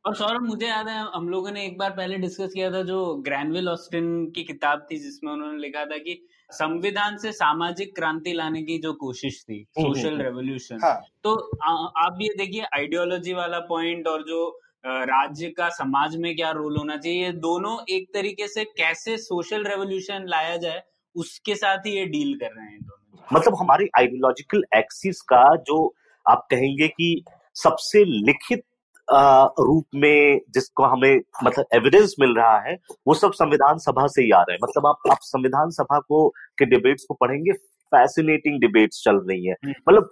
और 0.05 0.15
सौरभ 0.15 0.41
मुझे 0.41 0.67
याद 0.67 0.87
है 0.87 0.99
हम 1.13 1.27
लोगों 1.29 1.51
ने 1.51 1.65
एक 1.65 1.77
बार 1.77 1.89
पहले 1.91 2.17
डिस्कस 2.17 2.51
किया 2.53 2.71
था 2.71 2.81
जो 2.83 2.99
ग्रैनविल 3.25 3.69
ऑस्टिन 3.69 4.05
की 4.35 4.43
किताब 4.43 4.87
थी 4.91 4.97
जिसमें 4.99 5.31
उन्होंने 5.31 5.57
लिखा 5.57 5.83
था 5.85 5.97
कि 5.97 6.21
संविधान 6.51 7.17
से 7.17 7.31
सामाजिक 7.31 7.95
क्रांति 7.95 8.33
लाने 8.33 8.61
की 8.63 8.77
जो 8.77 8.93
कोशिश 9.01 9.41
थी 9.41 9.63
सोशल 9.71 10.17
रेवोल्यूशन 10.17 10.79
हाँ. 10.83 10.95
तो 11.23 11.35
आ, 11.63 11.71
आप 12.05 12.17
ये 12.21 12.33
देखिए 12.37 12.63
आइडियोलॉजी 12.73 13.33
वाला 13.33 13.59
पॉइंट 13.67 14.07
और 14.07 14.23
जो 14.23 14.39
राज्य 14.83 15.47
का 15.49 15.67
समाज 15.69 16.15
में 16.15 16.35
क्या 16.35 16.51
रोल 16.51 16.77
होना 16.77 16.97
चाहिए? 16.97 17.25
ये 17.25 17.31
दोनों 17.31 17.77
एक 17.89 18.07
तरीके 18.13 18.47
से 18.47 18.63
कैसे 18.77 19.17
सोशल 19.17 19.63
रेवोल्यूशन 19.63 20.25
लाया 20.27 20.55
जाए 20.57 20.81
उसके 21.15 21.55
साथ 21.55 21.77
ही 21.77 21.91
ये 21.91 22.05
डील 22.05 22.33
कर 22.39 22.55
रहे 22.55 22.65
हैं 22.65 22.79
दोनों 22.79 23.23
मतलब 23.29 23.55
हमारे 23.59 23.87
आइडियोलॉजिकल 23.97 24.63
एक्सिस 24.75 25.21
का 25.21 25.43
जो 25.67 25.77
आप 26.25 26.47
कहेंगे 26.51 26.87
कि 26.87 27.23
सबसे 27.55 28.03
लिखित 28.05 28.63
रूप 29.59 29.85
में 29.95 30.39
जिसको 30.49 30.83
हमें 30.83 31.19
मतलब 31.43 31.65
एविडेंस 31.73 32.15
मिल 32.19 32.35
रहा 32.35 32.59
है 32.59 32.75
वो 33.07 33.13
सब 33.13 33.31
संविधान 33.33 33.77
सभा 33.77 34.05
से 34.07 34.23
ही 34.23 34.31
आ 34.31 34.39
रहा 34.39 34.53
है। 34.53 34.57
मतलब 34.63 34.87
आप 34.87 35.11
आप 35.11 35.17
संविधान 35.21 35.69
सभा 35.71 35.99
को 35.99 36.27
के 36.59 36.65
डिबेट्स 36.65 37.05
को 37.09 37.13
पढ़ेंगे 37.13 37.51
फैसिनेटिंग 37.91 38.59
डिबेट्स 38.61 39.03
चल 39.03 39.15
रही 39.29 39.45
है। 39.45 39.53
हम्म। 39.65 39.73
मतलब 39.89 40.09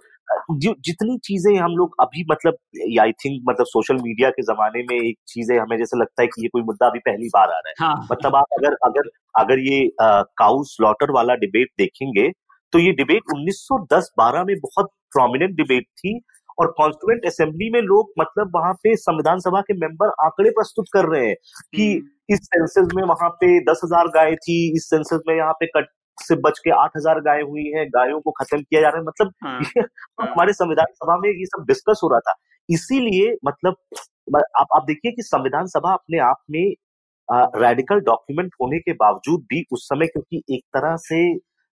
जो 0.52 0.74
जितनी 0.80 1.16
चीज़ें 1.18 1.54
हम 1.56 1.76
लोग 1.76 1.94
अभी 2.00 2.24
मतलब 2.30 2.56
आई 3.00 3.12
थिंक 3.14 3.42
मतलब 3.48 3.66
सोशल 3.66 3.96
मीडिया 3.98 4.30
के 4.30 4.42
जमाने 4.42 4.82
में 4.82 4.96
एक 4.96 5.16
चीज़ 5.28 5.52
हमें 5.52 5.76
जैसे 5.78 5.98
लगता 6.00 6.22
है 6.22 6.26
कि 6.26 6.42
ये 6.42 6.48
कोई 6.48 6.62
मुद्दा 6.62 6.86
अभी 6.86 6.98
पहली 7.00 7.28
बार 7.28 7.48
आ 7.48 7.58
रहा 7.58 7.68
है 7.68 7.74
हाँ. 7.80 8.06
मतलब 8.12 8.36
आप 8.36 8.58
अगर 8.58 8.76
अगर 8.84 9.10
अगर 9.34 9.58
ये 9.62 9.80
काउ 10.02 10.62
स्लॉटर 10.66 11.10
वाला 11.10 11.34
डिबेट 11.36 11.70
देखेंगे 11.78 12.30
तो 12.72 12.78
ये 12.78 12.92
डिबेट 12.92 13.34
1910-12 13.34 14.46
में 14.46 14.56
बहुत 14.58 14.90
प्रोमिनेंट 15.12 15.54
डिबेट 15.56 15.86
थी 15.98 16.18
और 16.58 16.72
कॉन्स्टिट्यूंट 16.78 17.26
असेंबली 17.26 17.70
में 17.70 17.80
लोग 17.82 18.12
मतलब 18.18 18.50
वहाँ 18.54 18.72
पे 18.74 18.94
संविधान 18.98 19.38
सभा 19.38 19.60
के 19.60 19.74
मेंबर 19.76 20.08
आंकड़े 20.24 20.50
प्रस्तुत 20.50 20.86
कर 20.92 21.08
रहे 21.08 21.26
हैं 21.26 21.34
कि 21.74 21.92
हम्म। 21.92 22.34
इस 22.34 22.40
सेंसस 22.44 22.88
में 22.94 23.02
वहाँ 23.04 23.28
पे 23.40 23.58
दस 23.64 23.80
हज़ार 23.84 24.08
गाय 24.14 24.34
थी 24.38 24.56
इस 24.76 24.88
सेंसस 24.90 25.20
में 25.28 25.34
यहाँ 25.36 25.52
पे 25.52 25.66
कट 25.66 25.86
से 26.20 26.36
बच 26.38 26.58
के 26.58 26.70
आठ 26.76 26.96
हज़ार 26.96 27.20
गाय 27.20 27.40
हुई 27.42 27.64
है 27.70 27.84
गायों 27.88 28.20
को 28.20 28.30
खत्म 28.32 28.60
किया 28.60 28.80
जा 28.80 28.88
रहा 28.88 28.98
है 28.98 29.04
मतलब 29.04 29.32
हाँ, 29.44 29.60
हाँ, 29.78 30.26
हमारे 30.26 30.52
संविधान 30.52 30.92
सभा 30.94 31.16
में 31.18 31.28
ये 31.30 31.46
सब 31.46 31.64
डिस्कस 31.68 32.00
हो 32.04 32.08
रहा 32.08 32.20
था 32.20 32.34
इसीलिए 32.68 33.34
मतलब 33.44 33.76
आप 34.36 34.66
आप 34.76 34.84
देखिए 34.86 35.12
कि 35.12 35.22
संविधान 35.22 35.66
सभा 35.68 35.92
अपने 35.92 36.18
आप 36.20 36.42
में 36.50 36.64
रेडिकल 37.28 38.00
डॉक्यूमेंट 38.02 38.54
होने 38.62 38.78
के 38.78 38.92
बावजूद 38.96 39.40
भी 39.42 39.64
उस 39.72 39.86
समय 39.88 40.06
क्योंकि 40.06 40.42
एक 40.50 40.62
तरह 40.74 40.96
से 41.00 41.20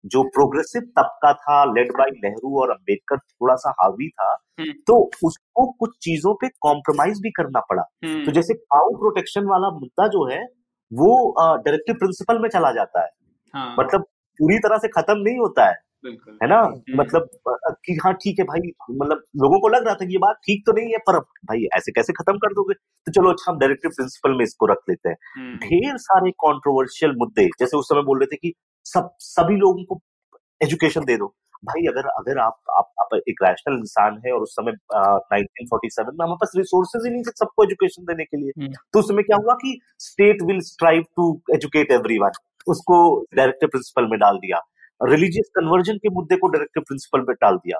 जो 0.06 0.24
प्रोग्रेसिव 0.30 0.82
तबका 0.98 1.32
था 1.34 1.64
लेड 1.66 1.92
बाय 1.92 2.10
नेहरू 2.16 2.60
और 2.62 2.72
अंबेडकर 2.72 3.18
थोड़ा 3.18 3.56
सा 3.56 3.74
हावी 3.82 4.10
था 4.10 4.32
हम्म। 4.60 4.72
तो 4.88 4.98
उसको 5.24 5.66
कुछ 5.74 5.96
चीज़ों 6.02 6.34
पे 6.34 6.48
कॉम्प्रोमाइज 6.62 7.20
भी 7.22 7.32
करना 7.32 7.60
पड़ा 7.70 7.82
तो 7.82 8.08
हम्म। 8.08 8.32
जैसे 8.32 8.54
काउ 8.54 8.90
प्रोटेक्शन 8.96 9.46
वाला 9.46 9.70
मुद्दा 9.80 10.08
जो 10.08 10.26
है 10.32 10.44
वो 10.92 11.14
डायरेक्टिव 11.40 11.96
प्रिंसिपल 11.96 12.40
में 12.40 12.50
चला 12.50 12.72
जाता 12.72 13.04
है 13.04 13.10
हाँ। 13.54 13.76
मतलब 13.80 14.06
पूरी 14.40 14.58
तरह 14.60 14.78
से 14.78 14.88
खत्म 14.88 15.18
नहीं 15.20 15.38
होता 15.38 15.68
है। 15.70 15.82
है 16.06 16.48
ना? 16.50 16.58
हम्म। 16.60 17.00
मतलब 17.00 17.28
कि 17.86 17.94
हाँ 18.04 18.14
ठीक 18.14 18.40
है 18.40 18.46
भाई 18.46 18.72
मतलब 18.92 19.22
लोगों 19.44 19.60
को 19.60 19.68
लग 19.68 19.86
रहा 19.86 19.96
था 19.96 20.06
कि 20.06 20.14
ये 20.14 20.18
बात 20.18 20.36
ठीक 20.46 20.64
तो 20.66 20.74
नहीं 20.74 20.92
है 20.92 20.98
पर 21.08 21.20
भाई 21.20 21.64
ऐसे 21.78 21.92
कैसे 21.92 22.14
खत्म 22.14 22.38
कर 22.38 22.54
दोगे? 22.54 22.74
तो 22.74 23.12
चलो 23.12 23.32
अच्छा 23.32 23.52
हम 23.52 23.60
डायरेक्टिव 23.60 23.92
प्रिंसिपल 23.96 24.36
में 24.38 24.44
इसको 24.46 24.66
रख 24.72 24.82
लेते 24.90 25.10
हैं। 25.10 25.16
हम्म। 25.38 25.56
ढेर 25.58 25.98
सारे 26.08 26.32
कंट्रोवर्शियल 26.46 27.16
मुद्दे 27.18 27.46
जैसे 27.60 27.78
उस 27.78 27.90
समय 27.90 28.04
बोल 28.04 28.20
रहे 28.20 28.36
थे 28.36 28.40
कि 28.42 28.54
सब 28.86 29.10
सभी 29.20 29.56
लोगों 29.56 29.84
को 29.86 30.02
एजुकेशन 30.62 31.06
दे 31.06 31.18
दो। 31.18 31.34
भाई 31.66 31.86
अगर 31.88 32.08
अगर 32.10 32.40
आप 32.40 32.58
आप, 32.78 32.90
आप 33.02 33.10
एक 33.30 33.44
रैशनल 33.44 33.78
इंसान 33.78 34.22
है 34.26 34.32
और 34.34 34.42
उस 34.42 34.52
समय 34.52 34.72
नाइनटीन 34.96 35.68
फोर्टी 35.68 35.90
सेवन 35.90 36.16
में 36.20 36.26
हमारे 36.26 36.38
पास 36.42 36.52
रिसोर्सेज 36.58 37.06
ही 37.06 37.12
नहीं 37.12 37.24
थे 37.24 37.32
सबको 37.36 37.64
एजुकेशन 37.64 38.04
देने 38.04 38.24
के 38.24 38.38
लिए 38.38 38.52
हम्म। 38.58 38.74
तो 38.94 39.00
उस 39.00 39.08
समय 39.08 39.24
क्या 39.24 39.38
हुआ 39.38 39.54
कि 39.62 39.80
state 40.00 40.42
will 40.42 40.60
strive 40.70 41.04
to 41.18 41.28
educate 41.56 41.92
everyone 41.92 42.32
उसको 42.68 43.26
डायरेक्टिव 43.34 43.70
प्रिंसिपल 43.70 44.10
में 44.10 44.20
डाल 44.20 44.38
दिया। 44.38 44.62
रिलीजियस 45.04 45.52
कन्वर्जन 45.56 45.98
के 45.98 46.10
मुद्दे 46.10 46.36
को 46.36 46.48
डायरेक्टिव 46.48 46.84
प्रिंसिपल 46.84 47.20
में 47.20 47.36
डाल 47.42 47.56
दिया। 47.56 47.80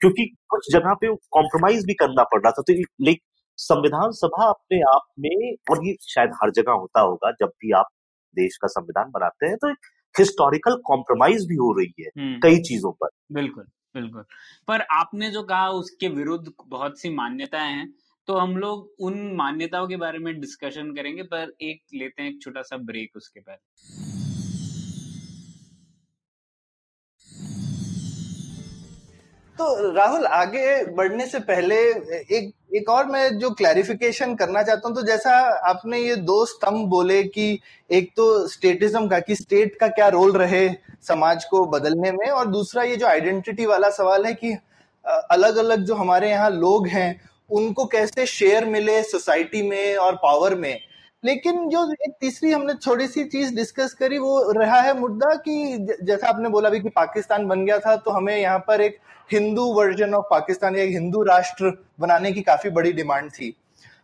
क्योंकि 0.00 0.36
कुछ 0.48 0.72
जगह 0.72 0.94
पे 0.94 1.06
कॉम्प्रोमाइज 1.06 1.86
भी 1.86 1.94
करना 1.94 2.22
पड़ 2.22 2.40
रहा 2.40 2.50
था। 2.50 2.62
तो 2.62 2.72
लाइक 2.80 3.20
संविधान 3.56 4.10
सभा 4.10 4.48
अपने 4.48 4.80
आप 4.80 5.02
में 5.18 5.54
और 5.70 5.86
ये 5.86 5.96
शायद 6.00 6.30
हर 6.34 6.50
जगह 6.50 6.72
होता 6.72 7.00
होगा 7.00 7.30
जब 7.30 7.46
भी 7.46 7.72
आप 7.72 7.86
देश 8.34 8.56
का 8.56 8.68
संविधान 8.68 9.10
बनाते 9.10 9.46
हैं 9.46 9.56
तो 9.56 9.72
हिस्टोरिकल 10.18 10.82
कॉम्प्रोमाइज 10.84 11.46
भी 11.48 11.54
हो 11.54 11.80
रही 11.80 12.02
है 12.02 12.22
हम्म। 12.22 12.40
कई 12.42 12.56
चीज़ों 12.56 12.92
पर। 12.92 13.08
बिल्कुल 13.32 13.64
बिल्कुल। 13.96 14.24
पर 14.68 14.80
आपने 14.80 15.30
जो 15.30 15.42
कहा 15.42 15.68
उसके 15.68 16.08
विरुद्ध 16.08 16.52
बहुत 16.66 17.00
सी 17.00 17.10
मान्यताएँ 17.10 17.72
हैं 17.72 17.94
तो 18.26 18.34
हम 18.34 18.56
लोग 18.56 18.94
उन 19.00 19.32
मान्यताओं 19.34 19.88
के 19.88 19.96
बारे 19.96 20.18
में 20.18 20.40
डिस्कशन 20.40 20.94
करेंगे 20.94 21.22
पर 21.22 21.52
एक 21.62 21.82
लेते 21.94 22.22
हैं 22.22 22.30
एक 22.30 22.42
छोटा 22.42 22.62
सा 22.62 22.76
ब्रेक 22.76 23.16
उसके 23.16 23.40
पहले 23.40 24.05
तो 29.58 29.92
राहुल, 29.92 30.24
आगे 30.26 30.84
बढ़ने 30.94 31.26
से 31.26 31.38
पहले 31.40 31.76
एक 32.36 32.52
एक 32.76 32.88
और 32.90 33.06
मैं 33.06 33.38
जो 33.38 33.50
क्लैरिफिकेशन 33.50 34.34
करना 34.36 34.62
चाहता 34.62 34.88
हूँ 34.88 34.96
तो 34.96 35.02
जैसा 35.02 35.32
आपने 35.68 35.98
ये 35.98 36.16
दो 36.22 36.44
स्तंभ 36.46 36.88
बोले 36.88 37.22
कि 37.24 37.58
एक 37.90 38.10
तो 38.16 38.26
स्टेटिज्म 38.48 39.06
का, 39.08 39.18
कि 39.20 39.36
स्टेट 39.36 39.76
का 39.80 39.88
क्या 39.88 40.08
रोल 40.08 40.32
रहे 40.32 40.68
समाज 41.02 41.44
को 41.44 41.64
बदलने 41.68 42.12
में, 42.12 42.28
और 42.28 42.46
दूसरा 42.46 42.82
ये 42.82 42.96
जो 42.96 43.06
आइडेंटिटी 43.06 43.66
वाला 43.66 43.90
सवाल 43.90 44.26
है 44.26 44.34
कि 44.34 44.52
अलग 45.04 45.56
अलग 45.56 45.84
जो 45.84 45.94
हमारे 45.94 46.30
यहाँ 46.30 46.50
लोग 46.50 46.86
हैं, 46.88 47.20
उनको 47.50 47.86
कैसे 47.86 48.26
शेयर 48.26 48.64
मिले 48.66 49.02
सोसाइटी 49.04 49.62
में 49.68 49.96
और 49.96 50.14
पावर 50.22 50.54
में? 50.54 50.78
लेकिन 51.24 51.68
जो 51.70 51.82
एक 51.92 52.12
तीसरी 52.20 52.50
हमने 52.52 52.74
थोड़ी 52.86 53.06
सी 53.08 53.24
चीज़ 53.24 53.54
डिस्कस 53.56 53.92
करी, 53.94 54.18
वो 54.18 54.52
रहा 54.52 54.80
है 54.80 54.98
मुद्दा 54.98 55.34
कि 55.38 55.96
जैसा 56.02 56.28
आपने 56.28 56.48
बोला 56.48 56.70
भी 56.70 56.80
कि 56.80 56.88
पाकिस्तान 56.88 57.46
बन 57.48 57.64
गया 57.66 57.78
था 57.78 57.96
तो 57.96 58.10
हमें 58.10 58.36
यहाँ 58.36 58.58
पर 58.68 58.80
एक 58.80 58.98
हिंदू 59.32 59.64
वर्जन 59.74 60.14
ऑफ़ 60.14 60.26
पाकिस्तान 60.30 60.76
या 60.76 60.84
हिंदू 60.84 61.22
राष्ट्र 61.24 61.72
बनाने 62.00 62.32
की 62.32 62.42
काफ़ी 62.42 62.70
बड़ी 62.70 62.92
डिमांड 62.92 63.30
थी। 63.30 63.54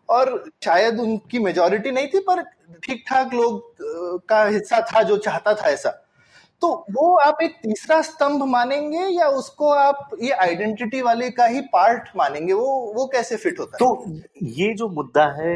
और 0.08 0.44
शायद 0.64 0.98
उनकी 1.00 1.38
मेजोरिटी 1.38 1.90
नहीं 1.90 2.06
थी, 2.08 2.18
पर 2.20 2.42
ठीक 2.82 3.04
ठाक 3.08 3.34
लोग 3.34 3.76
का 4.28 4.44
हिस्सा 4.44 4.80
था 4.86 5.02
जो 5.02 5.16
चाहता 5.18 5.54
था 5.54 5.68
ऐसा। 5.68 5.98
तो 6.62 6.68
वो 6.92 7.14
आप 7.18 7.38
एक 7.42 7.54
तीसरा 7.62 8.00
स्तंभ 8.02 8.42
मानेंगे 8.48 9.06
या 9.14 9.28
उसको 9.36 9.70
आप 9.70 10.10
ये 10.22 10.30
आइडेंटिटी 10.42 11.00
वाले 11.02 11.30
का 11.30 11.46
ही 11.46 11.60
पार्ट 11.72 12.08
मानेंगे 12.16 12.52
वो 12.52 12.68
वो 12.96 13.06
कैसे 13.06 13.36
फिट 13.36 13.58
होता 13.60 13.76
है 13.76 13.78
तो 13.78 14.46
ये 14.60 14.72
जो 14.74 14.88
मुद्दा 14.88 15.24
है 15.40 15.54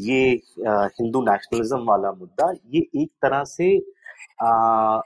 ये 0.00 0.20
हिंदू 0.60 1.22
नेशनलिज्म 1.22 1.84
वाला 1.84 2.12
मुद्दा 2.12 2.52
ये 2.74 2.86
एक 3.02 3.10
तरह 3.22 3.44
से 3.46 3.70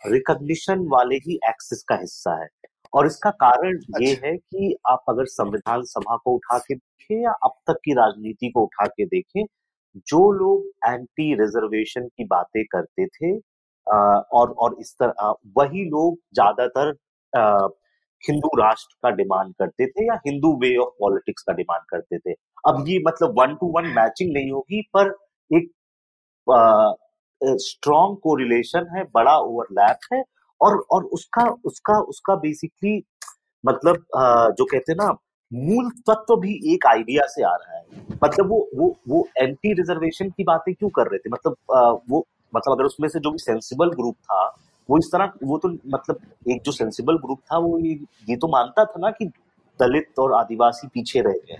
रिकॉग्निशन 0.08 0.86
वाले 0.88 1.16
ही 1.16 1.38
एक्सिस 1.48 1.82
का 1.82 1.96
हिस्सा 1.96 2.40
है 2.42 2.48
और 2.92 3.06
इसका 3.06 3.30
कारण 3.30 3.76
अच्छा। 3.76 4.04
ये। 4.04 4.18
है 4.24 4.36
कि 4.36 4.74
आप 4.88 5.04
अगर 5.08 5.24
संविधान 5.28 5.82
सभा 5.86 6.16
को 6.16 6.34
उठा 6.34 6.58
के 6.58 6.74
देखें 6.74 7.22
या 7.22 7.32
अब 7.44 7.56
तक 7.66 7.78
की 7.84 7.94
राजनीति 7.94 8.50
को 8.50 8.62
उठा 8.62 8.86
के 8.86 9.04
देखें 9.06 9.44
जो 10.06 10.30
लोग 10.32 10.66
एंटी 10.86 11.34
रिजर्वेशन 11.34 12.06
की 12.08 12.24
बातें 12.24 12.64
करते 12.64 13.06
थे 13.06 13.38
और 13.86 14.50
और 14.58 14.76
इस 14.80 14.94
तरह 15.02 15.34
वही 15.58 15.84
लोग 15.90 16.16
ज़्यादातर 16.34 16.94
हिंदू 18.22 18.48
राष्ट्र 18.58 18.96
का 19.02 19.10
डिमांड 19.16 19.52
करते 19.54 19.86
थे 19.86 20.06
या 20.06 20.14
हिंदू 20.26 20.52
वे 20.60 20.76
ऑफ़ 20.76 20.92
पॉलिटिक्स 21.00 21.42
का 21.42 21.52
डिमांड 21.52 21.82
करते 21.90 22.18
थे। 22.18 22.32
अब 22.68 22.84
ये 22.88 22.98
मतलब 23.06 23.40
वन 23.40 23.54
टू 23.54 23.66
वन 23.76 23.86
मैचिंग 23.96 24.32
नहीं 24.34 24.50
होगी 24.50 24.82
पर 24.96 25.14
एक 25.50 25.70
स्ट्रॉन्ग 27.60 28.16
को 28.18 28.34
रिलेशन 28.36 28.86
है 28.96 29.04
बड़ा 29.14 29.36
ओवरलैप 29.38 30.12
है 30.12 30.22
और 30.60 30.76
और 30.92 31.04
उसका 31.14 31.44
उसका 31.64 31.98
उसका 32.02 32.34
बेसिकली 32.36 33.02
मतलब 33.64 34.04
आ, 34.16 34.48
जो 34.50 34.64
कहते 34.64 34.92
हैं 34.92 34.96
ना 34.98 35.10
मूल 35.52 35.90
तत्व 36.08 36.36
भी 36.36 36.54
एक 36.74 36.86
आइडिया 36.86 37.26
से 37.26 37.42
आ 37.44 37.54
रहा 37.54 37.76
है। 37.78 37.84
मतलब 38.24 38.48
वो 38.50 38.58
वो 38.76 38.94
वो 39.08 39.26
एंटी 39.38 39.72
रिजर्वेशन 39.72 40.30
की 40.30 40.44
बातें 40.44 40.72
क्यों 40.74 40.90
कर 40.90 41.10
रहे 41.10 41.18
थे? 41.18 41.30
मतलब 41.30 41.56
आ, 41.72 41.90
वो 42.10 42.26
मतलब 42.56 42.72
अगर 42.72 42.84
उसमें 42.84 43.08
से 43.08 43.20
जो 43.20 43.30
भी 43.30 43.38
सेंसिबल 43.38 43.90
ग्रुप 43.90 44.14
था 44.14 44.60
वो 44.90 44.98
इस 44.98 45.06
तरह 45.06 45.32
वो 45.42 45.58
तो 45.58 45.68
मतलब 45.68 46.20
एक 46.50 46.62
जो 46.62 46.72
सेंसिबल 46.72 47.16
ग्रुप 47.16 47.38
था 47.38 47.58
वो 47.58 47.78
ये 47.78 47.92
ये 48.28 48.36
तो 48.36 48.48
मानता 48.48 48.84
था 48.84 48.94
ना 48.98 49.10
कि 49.10 49.26
दलित 49.80 50.18
और 50.18 50.32
आदिवासी 50.32 50.88
पीछे 50.88 51.20
रह 51.20 51.32
गए 51.32 51.56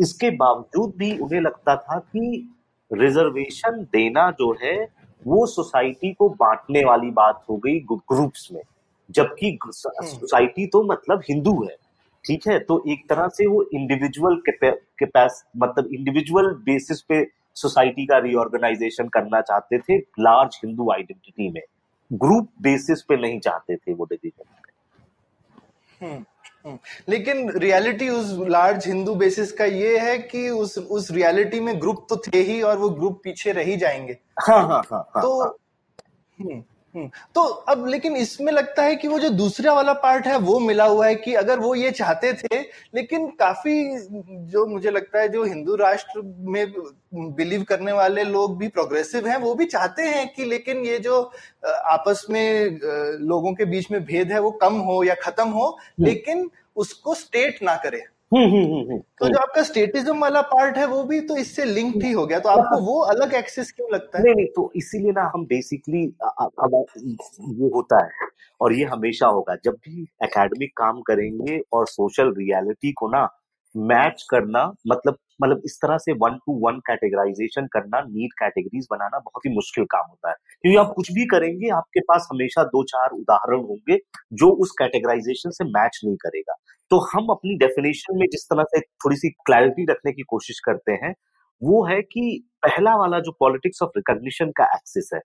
इसके 0.00 0.30
बावजूद 0.30 0.92
भी 0.96 1.18
उन्हें 1.18 1.40
लगता 1.40 1.76
था 1.76 1.98
कि 1.98 2.54
रिजर्वेशन 2.92 3.70
देना 3.70 4.30
जो 4.30 4.52
है 4.62 4.88
वो 5.26 5.46
सोसाइटी 5.46 6.12
को 6.12 6.28
बांटने 6.28 6.84
वाली 6.84 7.10
बात 7.10 7.44
हो 7.50 7.56
गई 7.56 7.80
ग्रुप्स 7.80 8.48
में। 8.52 8.62
जबकि 9.10 9.58
सोसाइटी 9.66 10.66
तो 10.66 10.82
मतलब 10.82 11.18
हिंदू 11.18 11.64
है 11.64 11.76
ठीक 12.24 12.48
है? 12.48 12.58
तो 12.58 12.82
एक 12.88 13.08
तरह 13.08 13.28
से 13.28 13.46
वो 13.46 13.62
इंडिविजुअल 13.62 14.34
मतलब 15.56 15.86
इंडिविजुअल 15.86 16.46
बेसिस 16.46 17.02
पे 17.02 17.39
सोसाइटी 17.62 18.06
का 18.06 18.18
रीऑर्गेनाइजेशन 18.18 19.08
करना 19.08 19.40
चाहते 19.40 19.78
थे 19.78 19.98
लार्ज 20.20 20.60
हिंदू 20.64 20.90
आइडेंटिटी 20.92 21.50
में 21.50 21.62
ग्रुप 22.10 22.48
बेसिस 22.62 23.02
पे 23.02 23.16
नहीं 23.16 23.40
चाहते 23.40 23.76
थे 23.76 23.94
वो 23.94 24.04
डिसीज़न 24.04 24.44
हम्म, 26.00 26.24
हम्म। 26.66 26.78
लेकिन 27.08 27.50
रियलिटी 27.58 28.08
उस 28.08 28.32
लार्ज 28.48 28.86
हिंदू 28.86 29.14
बेसिस 29.14 29.52
का 29.52 29.64
ये 29.64 29.98
है 29.98 30.16
कि 30.18 30.48
उस 30.50 30.76
उस 30.78 31.10
रियलिटी 31.10 31.60
में 31.60 31.80
ग्रुप 31.80 32.06
तो 32.10 32.16
थे 32.26 32.42
ही 32.42 32.60
और 32.62 32.78
वो 32.78 32.88
ग्रुप 32.90 33.20
पीछे 33.24 33.52
रह 33.52 33.64
ही 33.64 33.76
जाएँगे 33.76 34.18
हाँ 34.40 34.60
हाँ 34.62 34.82
हाँ, 34.90 35.08
हाँ 35.14 35.22
तो 35.22 35.40
हाँ. 35.42 36.62
हम्म। 36.94 37.10
तो 37.34 37.42
अब 37.42 37.86
लेकिन 37.86 38.16
इसमें 38.16 38.52
लगता 38.52 38.82
है 38.82 38.96
कि 38.96 39.08
वो 39.08 39.18
जो 39.18 39.28
दूसरा 39.30 39.72
वाला 39.72 39.92
पार्ट 39.92 40.26
है 40.26 40.38
वो 40.38 40.58
मिला 40.58 40.84
हुआ 40.84 41.06
है 41.06 41.14
कि 41.14 41.34
अगर 41.34 41.58
वो 41.58 41.74
ये 41.74 41.90
चाहते 41.90 42.32
थे 42.32 42.60
लेकिन 42.94 43.26
काफ़ी 43.30 43.74
जो 44.50 44.66
मुझे 44.66 44.90
लगता 44.90 45.20
है 45.20 45.28
जो 45.28 45.44
हिंदू 45.44 45.76
राष्ट्र 45.76 46.20
में 46.24 46.72
बिलीव 47.14 47.62
करने 47.62 47.92
वाले 47.92 48.24
लोग 48.24 48.58
भी 48.58 48.68
प्रोग्रेसिव 48.68 49.28
हैं 49.28 49.36
वो 49.36 49.54
भी 49.54 49.64
चाहते 49.64 50.02
हैं 50.02 50.34
कि 50.34 50.44
लेकिन 50.44 50.84
ये 50.84 50.98
जो 50.98 51.20
आपस 51.66 52.26
में 52.30 52.78
लोगों 53.20 53.52
के 53.54 53.64
बीच 53.64 53.90
में 53.90 54.04
भेद 54.04 54.32
है 54.32 54.40
वो 54.40 54.50
कम 54.50 54.74
हो 54.80 55.02
या 55.04 55.14
खत्म 55.14 55.48
हो। 55.48 55.78
लेकिन 56.00 56.50
उसको 56.76 57.14
स्टेट 57.14 57.62
ना 57.62 57.76
करे 57.76 58.02
तो 58.32 59.28
जो 59.28 59.38
आपका 59.38 59.62
स्टेटिज्म 59.62 60.18
वाला 60.18 60.40
पार्ट 60.50 60.76
है 60.78 60.86
वो 60.86 61.02
भी 61.04 61.20
तो 61.20 61.36
इससे 61.36 61.64
लिंक 61.64 62.02
ही 62.04 62.10
हो 62.12 62.26
गया। 62.26 62.38
तो 62.38 62.48
आपको 62.48 62.80
वो 62.82 62.98
अलग 63.04 63.34
एक्सेस 63.34 63.72
क्यों 63.72 63.88
लगता 63.92 64.18
है? 64.18 64.24
नहीं 64.24 64.34
नहीं 64.34 64.46
तो 64.46 64.70
इसीलिए 64.76 65.12
ना 65.12 65.30
हम 65.34 65.46
बेसिकली 65.46 66.02
ये 66.02 67.70
होता 67.74 68.04
है 68.04 68.28
और 68.60 68.72
ये 68.72 68.84
हमेशा 68.84 69.26
होगा। 69.28 69.56
जब 69.64 69.76
भी 69.84 70.02
एकेडमिक 70.24 70.72
काम 70.76 71.00
करेंगे 71.00 71.60
और 71.72 71.86
सोशल 71.88 72.32
रियलिटी 72.38 72.92
को 72.92 73.08
ना 73.08 73.28
मैच 73.74 74.26
करना 74.30 74.64
मतलब 74.88 75.18
मतलब 75.42 75.62
इस 75.64 75.78
तरह 75.82 75.98
से 75.98 76.12
वन 76.12 76.36
टू 76.36 76.66
वन 76.66 76.78
कैटेगराइजेशन 76.78 77.66
करना 77.66 78.00
नीट 78.00 78.32
कैटेगरीज 78.32 78.86
बनाना 78.90 79.18
बहुत 79.18 79.46
ही 79.46 79.54
मुश्किल 79.54 79.84
काम 79.84 80.06
होता 80.10 80.28
है। 80.28 80.34
क्योंकि 80.62 80.76
आप 80.76 80.92
कुछ 80.96 81.12
भी 81.12 81.26
करेंगे, 81.26 81.68
आपके 81.68 82.00
पास 82.00 82.28
हमेशा 82.32 82.64
दो 82.64 82.84
चार 82.84 83.10
उदाहरण 83.10 83.60
होंगे 83.60 83.98
जो 84.32 84.50
उस 84.50 84.70
कैटेगराइजेशन 84.78 85.50
से 85.50 85.64
मैच 85.64 86.00
नहीं 86.04 86.16
करेगा। 86.16 86.54
तो 86.90 86.98
हम 86.98 87.26
अपनी 87.30 87.56
डेफिनेशन 87.58 88.18
में 88.18 88.26
जिस 88.26 88.44
तरह 88.44 88.62
से 88.62 88.80
थोड़ी 88.80 89.16
सी 89.16 89.30
क्लैरिटी 89.30 89.86
रखने 89.90 90.12
की 90.12 90.22
कोशिश 90.22 90.60
करते 90.60 90.92
हैं, 90.92 91.14
वो 91.62 91.84
है 91.86 92.02
कि 92.02 92.48
पहला 92.62 92.96
वाला 92.96 93.20
जो 93.20 93.32
पॉलिटिक्स 93.32 93.82
ऑफ़ 93.82 93.90
रिकॉग्निशन 93.96 94.50
का 94.50 94.64
एक्सेस 94.64 95.10
है, 95.14 95.20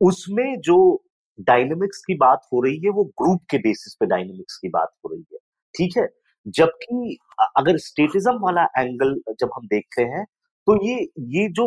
उसमें 0.00 0.60
जो 0.60 1.04
डायनेमिक्स 1.40 1.98
की 2.06 2.14
बात 2.14 2.40
हो 2.52 2.60
रही 2.64 2.76
है, 2.76 2.90
वो 2.90 3.04
ग्रुप 3.04 3.40
के 3.50 3.58
बेसिस 3.58 3.96
पे 4.00 4.06
डायनेमिक्स 4.06 4.56
की 4.56 4.68
बात 4.68 4.88
हो 5.04 5.12
रही 5.12 5.24
है। 5.32 5.38
ठीक 5.74 5.96
है? 5.98 6.08
जबकि 6.48 7.16
अगर 7.58 7.76
स्टेटिज्म 7.78 8.38
वाला 8.42 8.62
एंगल 8.78 9.14
जब 9.40 9.50
हम 9.56 9.66
देखते 9.66 10.02
हैं 10.04 10.24
तो 10.66 10.76
ये 10.86 10.94
ये 11.36 11.48
जो 11.52 11.66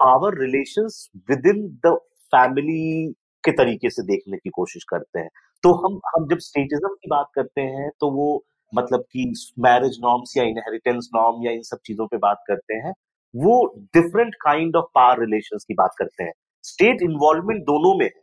power 0.00 0.38
relation 0.40 0.88
within 1.46 1.66
the 1.86 1.94
family 2.32 3.12
के 3.44 3.52
तरीके 3.52 3.90
से 3.90 4.02
देखने 4.02 4.36
की 4.36 4.50
कोशिश 4.50 4.84
करते 4.84 5.20
हैं। 5.20 5.28
तो 5.64 5.72
हम 5.76 6.00
हम 6.06 6.26
जब 6.28 6.38
स्टेटिज्म 6.40 6.88
की 6.94 7.08
बात 7.10 7.28
करते 7.34 7.60
हैं 7.60 7.90
तो 8.00 8.10
वो 8.10 8.44
मतलब 8.72 9.04
कि 9.12 9.24
मैरिज 9.58 9.98
नॉर्म्स 10.02 10.36
या 10.36 10.44
इनहेरिटेंस 10.44 11.08
नॉर्म 11.14 11.44
या 11.46 11.52
इन 11.52 11.62
सब 11.62 11.78
चीज़ों 11.86 12.06
पे 12.06 12.16
बात 12.18 12.44
करते 12.48 12.74
हैं, 12.76 12.92
वो 13.34 13.66
different 13.96 14.34
kind 14.42 14.76
of 14.76 14.86
power 14.94 15.20
relation 15.20 15.58
की 15.68 15.74
बात 15.74 15.94
करते 15.98 16.24
हैं। 16.24 16.32
स्टेट 16.64 17.02
इन्वॉल्वमेंट 17.02 17.62
दोनों 17.64 17.98
में 17.98 18.06
है। 18.06 18.20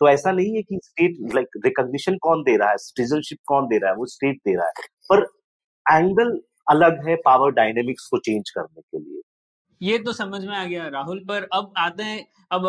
तो 0.00 0.08
ऐसा 0.08 0.32
नहीं 0.32 0.56
है 0.56 0.62
कि 0.62 0.80
स्टेट 0.84 1.34
लाइक 1.34 1.48
रिकॉग्निशन 1.64 2.16
कौन 2.16 2.42
दे 2.42 2.56
रहा 2.56 2.70
है? 2.70 2.76
सिटीजनशिप 2.76 3.38
कौन 3.46 3.66
दे 3.66 3.78
रहा 3.78 3.90
है? 3.90 3.96
वो 3.96 4.06
स्टेट 4.06 4.36
दे 4.36 4.56
रहा 4.56 4.66
है। 4.66 4.72
पर 5.12 5.26
एंगल 5.92 6.40
अलग 6.70 7.08
है 7.08 7.16
पावर 7.16 7.50
डायनेमिक्स 7.50 8.06
को 8.06 8.18
चेंज 8.18 8.50
करने 8.50 8.80
के 8.80 8.98
लिए। 8.98 9.20
ये 9.82 9.98
तो 9.98 10.12
समझ 10.12 10.44
में 10.44 10.56
आ 10.56 10.64
गया, 10.64 10.88
राहुल, 10.88 11.18
पर 11.18 11.48
अब 11.52 11.72
आते 11.78 12.02
हैं, 12.02 12.26
अब 12.52 12.62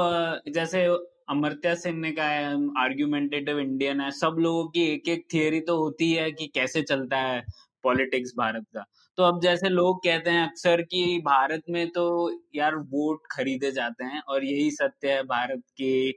जैसे 0.47 0.85
अमर्त्या 1.29 1.75
सेन 1.75 1.99
ने 1.99 2.11
कहा 2.11 2.29
है 2.29 2.53
आर्ग्यूमेंटेटिव 2.77 3.59
इंडियन 3.59 4.01
है, 4.01 4.11
सब 4.11 4.35
लोगों 4.39 4.67
की 4.67 4.83
एक 4.83 5.07
एक 5.09 5.27
थियोरी 5.33 5.59
तो 5.59 5.77
होती 5.77 6.13
है 6.13 6.31
कि 6.31 6.47
कैसे 6.47 6.81
चलता 6.81 7.17
है 7.17 7.45
पॉलिटिक्स 7.83 8.33
भारत 8.37 8.65
का। 8.75 8.85
तो 9.17 9.23
अब 9.23 9.39
जैसे 9.41 9.69
लोग 9.69 9.97
कहते 9.97 10.29
हैं 10.29 10.47
अक्सर 10.47 10.81
कि 10.81 11.21
भारत 11.25 11.61
में 11.69 11.87
तो 11.89 12.03
यार 12.55 12.75
वोट 12.75 13.21
खरीदे 13.31 13.71
जाते 13.71 14.05
हैं 14.05 14.21
और 14.21 14.43
यही 14.43 14.71
सत्य 14.71 15.11
है 15.11 15.23
भारत 15.23 15.61
के 15.81 16.11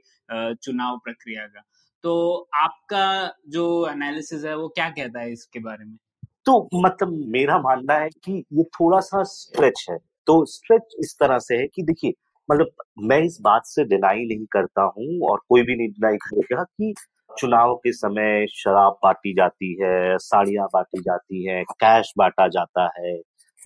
चुनाव 0.53 0.97
प्रक्रिया 0.97 1.45
का। 1.47 1.61
तो 2.03 2.13
आपका 2.55 3.05
जो 3.49 3.65
एनालिसिस 3.87 4.43
है 4.45 4.55
वो 4.57 4.67
क्या 4.67 4.89
कहता 4.89 5.21
है 5.21 5.31
इसके 5.31 5.59
बारे 5.59 5.85
में? 5.85 5.97
तो 6.45 6.69
मतलब 6.75 7.13
मेरा 7.27 7.57
मानना 7.59 7.93
है 7.93 8.09
कि 8.09 8.43
ये 8.53 8.63
थोड़ा 8.63 8.99
सा 8.99 9.23
स्ट्रेच 9.23 9.85
है। 9.89 9.97
तो 10.27 10.45
स्ट्रेच 10.45 10.95
इस 10.99 11.15
तरह 11.19 11.39
से 11.39 11.55
है 11.55 11.67
कि 11.67 11.83
देखिए 11.83 12.13
मतलब 12.49 12.71
मैं 12.99 13.19
इस 13.19 13.37
बात 13.41 13.61
से 13.65 13.83
डिनाई 13.83 14.25
नहीं 14.25 14.45
करता 14.51 14.81
हूँ 14.97 15.19
और 15.29 15.39
कोई 15.49 15.61
भी 15.61 15.75
नहीं 15.75 15.87
डिनाई 15.87 16.17
करेगा 16.17 16.63
कि 16.63 16.93
चुनाव 17.39 17.75
के 17.75 17.91
समय 17.91 18.45
शराब 18.47 18.97
बांटी 19.03 19.33
जाती 19.33 19.73
है, 19.83 20.17
साड़ियाँ 20.17 20.67
बांटी 20.67 21.01
जाती 21.01 21.47
है, 21.47 21.63
कैश 21.63 22.13
बांटा 22.17 22.47
जाता 22.47 22.89
है। 22.99 23.13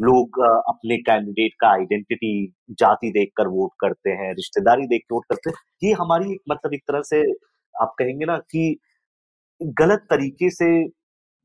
लोग 0.01 0.39
अपने 0.70 0.97
कैंडिडेट 0.97 1.51
का 1.59 1.68
आइडेंटिटी 1.68 2.53
जाति 2.72 3.11
देखकर 3.11 3.47
वोट 3.47 3.72
करते 3.80 4.09
हैं, 4.09 4.32
रिश्तेदारी 4.32 4.88
देख 4.88 5.01
के 5.01 5.16
वोट 5.16 5.26
करते 5.30 5.49
हैं। 5.49 5.57
ये 5.84 5.93
हमारी 5.93 6.32
एक 6.32 6.39
मतलब 6.49 6.74
एक 6.74 6.82
तरह 6.82 7.01
से 7.01 7.22
आप 7.76 7.93
कहेंगे 7.99 8.26
ना 8.26 8.38
कि 8.38 8.78
गलत 9.61 9.99
तरीके 10.09 10.49
से 10.49 10.88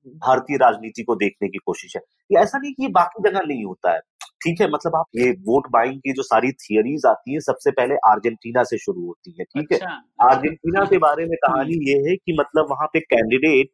भारतीय 0.06 0.56
राजनीति 0.56 1.02
को 1.02 1.14
देखने 1.14 1.48
की 1.48 1.58
कोशिश 1.58 1.96
है। 1.96 2.02
ये 2.32 2.42
ऐसा 2.42 2.58
नहीं 2.58 2.72
कि 2.72 2.82
ये 2.82 2.88
बाकी 2.88 3.30
जगह 3.30 3.40
नहीं 3.46 3.64
होता 3.64 3.92
है। 3.92 4.00
ठीक 4.44 4.60
है 4.60 4.70
मतलब 4.70 4.96
आप 4.96 5.04
ये 5.16 5.30
वोट 5.30 5.66
बाइंग 5.70 5.98
की 6.00 6.12
जो 6.12 6.22
सारी 6.22 6.52
थियरीज 6.52 7.06
आती 7.06 7.34
है 7.34 7.40
सबसे 7.40 7.70
पहले 7.70 7.94
अर्जेंटीना 7.94 8.62
से 8.62 8.78
शुरू 8.78 9.06
होती 9.06 9.36
है 9.38 9.44
ठीक 9.44 9.72
अच्छा, 9.72 9.88
है 9.88 10.30
अर्जेंटीना 10.30 10.84
के 10.84 10.98
बारे 10.98 11.24
में 11.24 11.36
कहानी 11.46 11.74
ये 11.90 12.10
है 12.10 12.16
कि 12.16 12.36
मतलब 12.40 12.66
वहाँ 12.70 12.86
पे 12.86 13.00
कैंडिडेट 13.00 13.70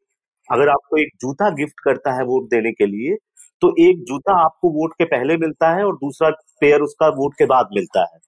अगर 0.53 0.69
आपको 0.69 0.97
एक 0.97 1.09
जूता 1.21 1.51
गिफ्ट 1.51 1.81
करता 1.85 2.13
है 2.13 2.25
वोट 2.25 2.51
देने 2.51 2.73
के 2.73 2.87
लिए 2.87 3.17
तो 3.63 3.75
एक 3.79 4.05
जूता 4.05 4.45
आपको 4.45 4.71
वोट 4.71 4.93
के 4.93 5.05
पहले 5.05 5.37
मिलता 5.37 5.71
है 5.77 5.85
और 5.85 5.95
दूसरा 5.97 6.31
पेयर 6.61 6.81
उसका 6.81 7.09
वोट 7.09 7.35
के 7.35 7.47
बाद 7.47 7.69
मिलता 7.73 8.01
है। 8.01 8.19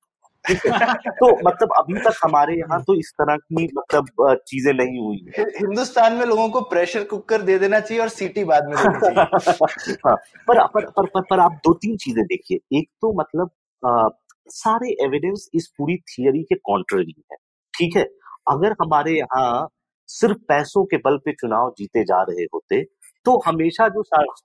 तो 1.12 1.28
मतलब 1.48 1.72
अभी 1.78 1.98
तक 2.00 2.18
हमारे 2.24 2.54
यहाँ 2.58 2.80
तो 2.82 2.94
इस 2.94 3.12
तरह 3.12 3.36
की 3.36 3.64
मतलब 3.74 4.36
चीज़ें 4.46 4.72
नहीं 4.72 4.98
हुई 4.98 5.24
है। 5.38 5.44
हिंदुस्तान 5.58 6.12
में 6.12 6.24
लोगों 6.26 6.48
को 6.48 6.60
प्रेशर 6.70 7.04
कुकर 7.04 7.42
दे 7.42 7.58
देना 7.58 7.80
चाहिए 7.80 8.02
और 8.02 8.08
सीटी 8.10 8.44
बाद 8.44 8.68
में 8.68 8.76
हाँ, 8.76 10.16
पर, 10.48 10.66
पर, 10.66 10.86
पर, 10.86 11.06
पर, 11.06 11.20
पर 11.20 11.40
आप 11.40 11.60
दो 11.64 11.72
तीन 11.74 11.96
चीज़ें 11.96 12.24
देखिए। 12.24 12.78
एक 12.78 12.88
तो 13.02 13.12
मतलब 13.20 13.50
आ, 13.82 14.08
सारे 14.50 14.90
एविडेंस 15.04 15.48
इस 15.54 15.66
पूरी 15.78 15.96
थियरी 16.08 16.42
के 16.42 16.54
कॉन्ट्ररी 16.64 17.14
है 17.32 17.36
ठीक 17.74 17.96
है? 17.96 18.04
अगर 18.50 18.72
हमारे 18.82 19.18
यहाँ 19.18 19.68
सिर्फ़ 20.08 20.38
पैसों 20.48 20.84
के 20.84 20.96
बल 20.96 21.16
पे 21.24 21.32
चुनाव 21.32 21.70
जीते 21.78 22.04
जा 22.04 22.22
रहे 22.22 22.44
होते 22.54 22.82
तो 23.26 23.36
हमेशा 23.46 23.88
जो 23.88 24.02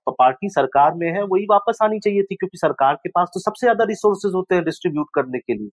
पार्टी 0.09 0.49
सरकार 0.49 0.93
में 0.95 1.07
है 1.07 1.23
वही 1.23 1.45
वापस 1.49 1.77
आनी 1.83 1.99
चाहिए 1.99 2.23
थी 2.23 2.35
क्योंकि 2.35 2.57
सरकार 2.57 2.95
के 2.95 3.09
पास 3.09 3.27
तो 3.33 3.39
सबसे 3.39 3.65
ज़्यादा 3.65 3.83
रिसोर्सेज 3.83 4.33
होते 4.35 4.55
हैं 4.55 4.63
डिस्ट्रीब्यूट 4.63 5.07
करने 5.15 5.39
के 5.39 5.53
लिए। 5.53 5.69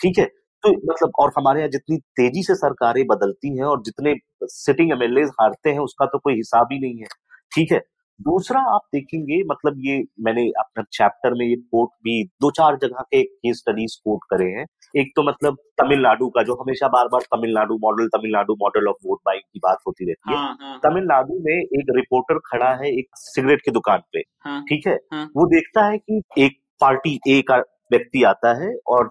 ठीक 0.00 0.18
है? 0.18 0.24
तो 0.64 0.70
मतलब 0.70 1.10
और 1.18 1.32
हमारे 1.38 1.60
यहाँ 1.60 1.70
जितनी 1.70 1.96
तेज़ी 1.96 2.42
से 2.42 2.54
सरकारें 2.54 3.06
बदलती 3.06 3.56
हैं 3.58 3.64
और 3.64 3.82
जितने 3.82 4.14
सिटिंग 4.44 4.92
एमएलए 4.92 5.22
हारते 5.40 5.70
हैं 5.70 5.78
उसका 5.78 6.06
तो 6.06 6.18
कोई 6.18 6.34
हिसाब 6.34 6.68
ही 6.72 6.78
नहीं 6.78 6.98
है। 6.98 7.06
ठीक 7.54 7.72
है? 7.72 7.78
दूसरा 8.20 8.60
आप 8.60 8.80
देखेंगे 8.94 9.42
मतलब 9.42 9.74
ये 9.78 10.04
मैंने 10.20 10.42
अपना 10.48 10.82
चैप्टर 10.92 11.34
में 11.34 11.46
ये 11.46 11.56
कोट 11.56 11.88
भी 11.88 12.24
दो 12.24 12.50
चार 12.50 12.76
जगह 12.76 13.02
के 13.02 13.22
केस 13.22 13.56
स्टडीज़ 13.56 13.96
कोट 14.04 14.20
करे 14.30 14.44
हैं। 14.44 14.64
एक 14.96 15.12
तो 15.16 15.22
मतलब 15.22 15.56
तमिलनाडु 15.82 16.28
का 16.28 16.42
जो 16.42 16.54
हमेशा 16.54 16.88
बार 16.88 17.06
बार 17.06 17.20
Tamil Nadu 17.36 17.74
model 17.74 18.08
Tamil Nadu 18.08 18.54
model 18.54 18.88
of 18.88 18.96
vote 19.06 19.18
buying 19.26 19.42
की 19.52 19.58
बात 19.58 19.78
होती 19.86 20.04
रहती 20.04 20.32
है। 20.32 20.38
हाँ, 20.38 20.56
हाँ, 20.60 20.80
तमिलनाडु 20.84 21.38
में 21.40 21.54
एक 21.54 21.86
रिपोर्टर 21.90 22.38
खड़ा 22.38 22.74
है 22.74 22.98
एक 22.98 23.08
सिगरेट 23.14 23.60
की 23.60 23.70
दुकान 23.70 24.02
पे। 24.12 24.18
हाँ, 24.18 24.60
ठीक 24.62 24.86
है? 24.86 24.94
हाँ। 25.12 25.24
वो 25.36 25.46
देखता 25.46 25.86
है 25.86 25.98
कि 25.98 26.22
एक 26.38 26.58
पार्टी 26.80 27.18
ए 27.28 27.40
का 27.42 27.56
व्यक्ति 27.90 28.22
आता 28.24 28.52
है 28.62 28.70
और 28.88 29.10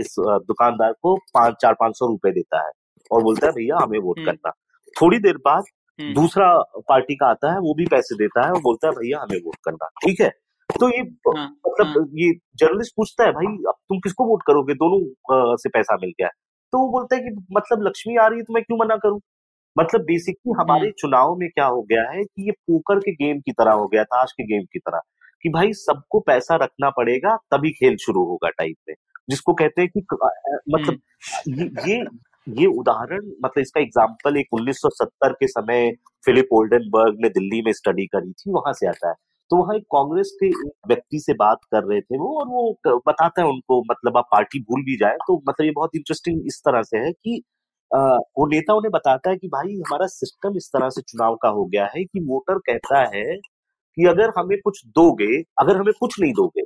इस 0.00 0.14
दुकानदार 0.20 0.92
को 1.02 1.14
पाँच 1.34 1.54
चार 1.62 1.74
पाँच 1.80 1.98
सौ 1.98 2.06
रुपए 2.06 2.30
देता 2.32 2.64
है 2.66 2.70
और 3.10 3.22
बोलता 3.22 3.46
है 3.46 3.52
भैया 3.52 3.78
हमें 3.82 3.98
वोट 3.98 4.18
हम्म। 4.18 4.30
करना। 4.30 4.50
थोड़ी 5.00 5.18
देर 5.18 5.36
बाद 5.44 5.64
हम्म, 5.98 6.14
दूसरा 6.14 6.48
पार्टी 6.88 7.14
का 7.14 7.26
आता 7.26 7.52
है 7.52 7.58
वो 7.58 7.74
भी 7.74 7.86
पैसे 7.86 8.16
देता 8.16 8.46
है 8.46 8.52
और 8.52 8.60
बोलता 8.60 8.88
है 8.88 8.92
भैया 8.94 9.20
हमें 9.20 9.38
वोट 9.44 9.56
करना। 9.64 9.86
ठीक 10.04 10.20
है? 10.20 10.28
तो 10.68 10.88
ये 10.88 11.00
हाँ, 11.00 11.48
मतलब 11.66 11.86
हाँ, 11.86 12.04
ये 12.14 12.32
जर्नलिस्ट 12.56 12.92
पूछता 12.96 13.24
है 13.24 13.32
भाई 13.32 13.46
अब 13.46 13.74
तुम 13.88 13.98
किसको 13.98 14.24
वोट 14.26 14.42
करोगे? 14.46 14.74
दोनों 14.74 15.56
से 15.56 15.68
पैसा 15.68 15.96
मिल 15.96 16.10
गया। 16.10 16.26
है 16.26 16.32
तो 16.72 16.78
वो 16.78 16.88
बोलता 16.92 17.16
है 17.16 17.22
कि 17.22 17.46
मतलब 17.52 17.86
लक्ष्मी 17.86 18.16
आ 18.16 18.26
रही 18.26 18.38
है 18.38 18.44
तो 18.44 18.54
मैं 18.54 18.62
क्यों 18.62 18.78
मना 18.78 18.96
करूँ? 18.96 19.20
मतलब 19.76 20.00
बेसिकली 20.00 20.52
हमारे 20.60 20.80
हम्म। 20.80 21.00
चुनाव 21.00 21.34
में 21.36 21.48
क्या 21.48 21.66
हो 21.66 21.82
गया 21.82 22.02
है 22.10 22.22
कि 22.24 22.46
ये 22.46 22.52
पोकर 22.52 22.98
के 22.98 23.12
गेम 23.14 23.40
की 23.40 23.52
तरह 23.52 23.72
हो 23.72 23.86
गया 23.86 24.04
ताश 24.04 24.32
के 24.32 24.44
गेम 24.44 24.62
की 24.72 24.78
तरह। 24.78 25.00
कि 25.44 25.48
भाई 25.48 25.72
सबको 25.74 26.20
पैसा 26.20 26.56
रखना 26.56 26.90
पड़ेगा 26.90 27.36
तभी 27.52 27.70
खेल 27.72 27.96
शुरू 27.96 28.24
होगा 28.24 28.48
टाइप 28.50 28.76
में। 28.88 28.94
जिसको 29.30 29.54
कहते 29.54 29.82
हैं 29.82 29.90
कि 29.90 30.00
मतलब 30.70 30.98
ये 31.50 31.70
ये 31.88 32.04
ये 32.60 32.66
उदाहरण 32.78 33.26
मतलब 33.44 33.60
इसका 33.60 33.80
एग्ज़ाम्पल 33.80 34.36
एक 34.36 34.46
1970 34.52 35.32
के 35.32 35.46
समय 35.48 35.90
फिलिप 36.26 36.48
ओल्डनबर्ग 36.52 37.16
ने 37.20 37.28
दिल्ली 37.28 37.62
में 37.62 37.72
स्टडी 37.72 38.06
करी 38.06 38.32
थी 38.32 38.52
वहाँ 38.52 38.72
से 38.72 38.86
आता 38.88 39.08
है। 39.08 39.14
तो 39.50 39.56
वहाँ 39.56 39.74
एक 39.76 39.82
कांग्रेस 39.94 40.30
के 40.42 40.48
व्यक्ति 40.88 41.18
से 41.20 41.32
बात 41.34 41.58
कर 41.72 41.84
रहे 41.84 42.00
थे 42.00 42.18
वो 42.18 42.38
और 42.40 42.48
वो 42.48 42.98
बताता 43.08 43.42
है 43.42 43.48
उनको 43.48 43.80
मतलब 43.90 44.16
आप 44.16 44.28
पार्टी 44.32 44.60
भूल 44.60 44.82
भी 44.84 44.96
जाए 44.96 45.16
तो 45.26 45.36
मतलब 45.48 45.64
ये 45.66 45.72
बहुत 45.72 45.90
इंटरेस्टिंग 45.96 46.46
इस 46.46 46.60
तरह 46.66 46.82
से 46.82 46.98
है 46.98 47.12
कि 47.12 47.36
अ, 47.90 47.98
वो 47.98 48.46
नेता 48.46 48.74
उन्हें 48.74 48.90
बताता 48.92 49.30
है 49.30 49.36
कि 49.36 49.48
भाई 49.48 49.74
हमारा 49.76 50.06
सिस्टम 50.08 50.56
इस 50.56 50.70
तरह 50.72 50.88
से 50.90 51.02
चुनाव 51.02 51.36
का 51.36 51.48
हो 51.50 51.64
गया 51.66 51.86
है 51.96 52.04
कि 52.04 52.20
वोटर 52.26 52.58
कहता 52.68 53.04
है 53.16 53.24
कि 53.96 54.06
अगर 54.06 54.32
हमें 54.38 54.56
कुछ 54.64 54.86
दोगे 54.86 55.40
अगर 55.58 55.76
हमें 55.76 55.92
कुछ 56.00 56.20
नहीं 56.20 56.32
दोगे 56.32 56.62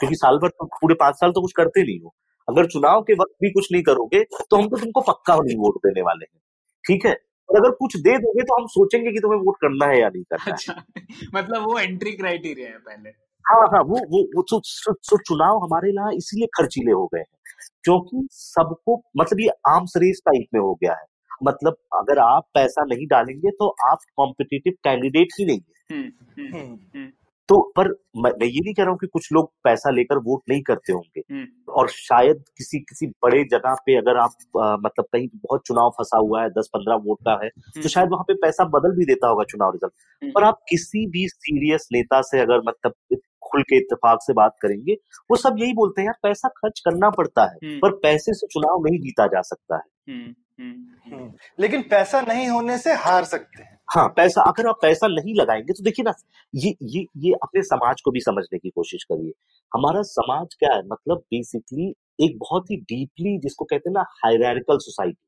क्योंकि 0.00 0.16
साल 0.16 0.38
भर 0.38 0.48
तो 0.48 0.64
पूरे 0.64 0.94
पाँच 0.94 1.14
साल 1.14 1.32
तो 1.32 1.40
कुछ 1.40 1.52
करते 1.52 1.82
नहीं 1.82 2.00
हो 2.00 2.14
अगर 2.48 2.66
चुनाव 2.66 3.02
के 3.02 3.14
वक्त 3.14 3.32
भी 3.42 3.50
कुछ 3.50 3.68
नहीं 3.72 3.82
करोगे 3.82 4.22
तो 4.24 4.56
हम 4.56 4.68
तो 4.68 4.76
तुमको 4.76 5.00
पक्का 5.12 5.34
नहीं 5.36 5.56
वोट 5.56 5.76
देने 5.76 6.02
वाले 6.02 6.24
हैं। 6.24 6.40
ठीक 6.84 7.06
है? 7.06 7.12
और 7.48 7.56
अगर 7.56 7.70
कुछ 7.70 7.96
दे 7.96 8.16
दोगे 8.18 8.42
तो 8.42 8.60
हम 8.60 8.66
सोचेंगे 8.66 9.12
कि 9.12 9.20
तुम्हें 9.20 9.40
वोट 9.40 9.56
करना 9.56 9.86
है 9.86 10.00
या 10.00 10.08
नहीं 10.08 10.22
करना 10.22 10.52
अच्छा, 10.52 10.72
है 10.72 11.04
मतलब 11.34 11.62
वो 11.62 11.78
एंट्री 11.78 12.12
क्राइटेरिया 12.12 12.68
है 12.68 12.78
पहले। 12.78 13.10
हाँ 13.44 13.66
हाँ 13.66 13.82
वो 13.82 13.98
वो, 14.10 14.22
वो 14.36 14.42
सो, 14.42 14.60
सो, 14.64 14.92
सो 15.02 15.18
चुनाव 15.18 15.58
हमारे 15.64 15.90
यहाँ 15.90 16.12
इसीलिए 16.12 16.46
खर्चीले 16.46 16.92
हो 16.92 17.06
गए 17.06 17.20
हैं 17.20 17.70
क्योंकि 17.84 18.26
सबको 18.32 18.96
मतलब 19.16 19.40
ये 19.40 19.48
आर्म्स 19.68 19.92
रेस 19.96 20.20
टाइप 20.26 20.46
में 20.54 20.60
हो 20.60 20.74
गया 20.74 20.92
है। 20.92 21.04
मतलब 21.44 21.76
अगर 21.94 22.18
आप 22.18 22.46
पैसा 22.54 22.84
नहीं 22.84 23.06
डालेंगे 23.06 23.50
तो 23.50 23.68
आप 23.86 23.98
कॉम्पिटिटिव 24.16 24.72
कैंडिडेट 24.84 25.28
ही 25.38 25.46
नहीं 25.46 25.58
है। 25.58 25.77
हम्म, 25.90 26.10
हम्म, 26.38 26.74
हम्म, 26.94 27.10
तो 27.48 27.60
पर 27.76 27.88
मैं 28.16 28.46
ये 28.46 28.60
नहीं 28.60 28.72
कह 28.74 28.82
रहा 28.82 28.90
हूँ 28.90 28.98
कि 28.98 29.06
कुछ 29.06 29.28
लोग 29.32 29.50
पैसा 29.64 29.90
लेकर 29.90 30.18
वोट 30.18 30.42
नहीं 30.48 30.62
करते 30.62 30.92
होंगे। 30.92 31.20
और 31.68 31.88
शायद 31.88 32.42
किसी 32.58 32.78
किसी 32.78 33.06
बड़े 33.24 33.42
जगह 33.44 33.74
पे 33.86 33.96
अगर 33.96 34.16
आप 34.16 34.30
आ, 34.58 34.76
मतलब 34.76 35.04
कहीं 35.12 35.28
बहुत 35.34 35.62
चुनाव 35.66 35.90
फंसा 35.90 36.18
हुआ 36.18 36.42
है 36.42 36.50
दस 36.50 36.68
पंद्रह 36.74 36.96
वोट 37.04 37.18
का 37.20 37.38
है 37.44 37.48
तो 37.82 37.88
शायद 37.88 38.08
वहाँ 38.08 38.24
पे 38.24 38.34
पैसा 38.34 38.64
बदल 38.68 38.96
भी 38.96 39.04
देता 39.04 39.28
होगा 39.28 39.44
चुनाव 39.44 39.72
रिज़ल्ट। 39.72 40.32
पर 40.34 40.44
आप 40.44 40.60
किसी 40.68 41.06
भी 41.06 41.26
सीरियस 41.28 41.88
नेता 41.92 42.20
से 42.22 42.40
अगर 42.40 42.58
मतलब 42.58 42.94
खुल 43.50 43.62
के 43.62 43.76
इतफाक 43.76 44.18
से 44.22 44.32
बात 44.32 44.56
करेंगे 44.62 44.94
वो 45.30 45.36
सब 45.36 45.56
यही 45.58 45.72
बोलते 45.72 46.02
हैं 46.02 46.06
यार 46.06 46.18
पैसा 46.22 46.48
खर्च 46.48 46.80
करना 46.80 47.10
पड़ता 47.10 47.42
है 47.42 47.56
हम्म, 47.64 47.78
पर 47.78 47.96
पैसे 47.98 48.34
से 48.34 48.46
चुनाव 48.46 48.84
नहीं 48.86 48.98
जीता 49.00 49.26
जा 49.26 49.40
सकता 49.42 49.76
है। 49.76 50.14
हम्म, 50.14 50.34
हम्म। 51.06 51.32
लेकिन 51.60 51.82
पैसा 51.90 52.20
नहीं 52.20 52.48
होने 52.48 52.78
से 52.78 52.92
हार 52.98 53.24
सकते 53.24 53.62
हैं। 53.62 53.76
हाँ 53.94 54.06
पैसा 54.16 54.42
अगर 54.42 54.68
आप 54.68 54.78
पैसा 54.82 55.06
नहीं 55.08 55.34
लगाएँगे 55.34 55.72
तो 55.72 55.84
देखिए 55.84 56.04
ना 56.04 56.12
ये 56.54 56.74
ये 56.94 57.04
ये 57.16 57.32
अपने 57.42 57.62
समाज 57.62 58.00
को 58.00 58.10
भी 58.10 58.20
समझने 58.20 58.58
की 58.58 58.70
कोशिश 58.70 59.04
करिए। 59.04 59.32
हमारा 59.72 60.02
समाज 60.08 60.54
क्या 60.54 60.74
है 60.74 60.82
मतलब 60.86 61.22
बेसिकली 61.30 61.88
एक 62.20 62.38
बहुत 62.38 62.70
ही 62.70 62.76
डीपली 62.82 63.38
जिसको 63.38 63.64
कहते 63.64 63.88
हैं 63.90 63.94
ना 63.94 64.04
हायरार्किकल 64.24 64.78
सोसाइटी 64.78 65.22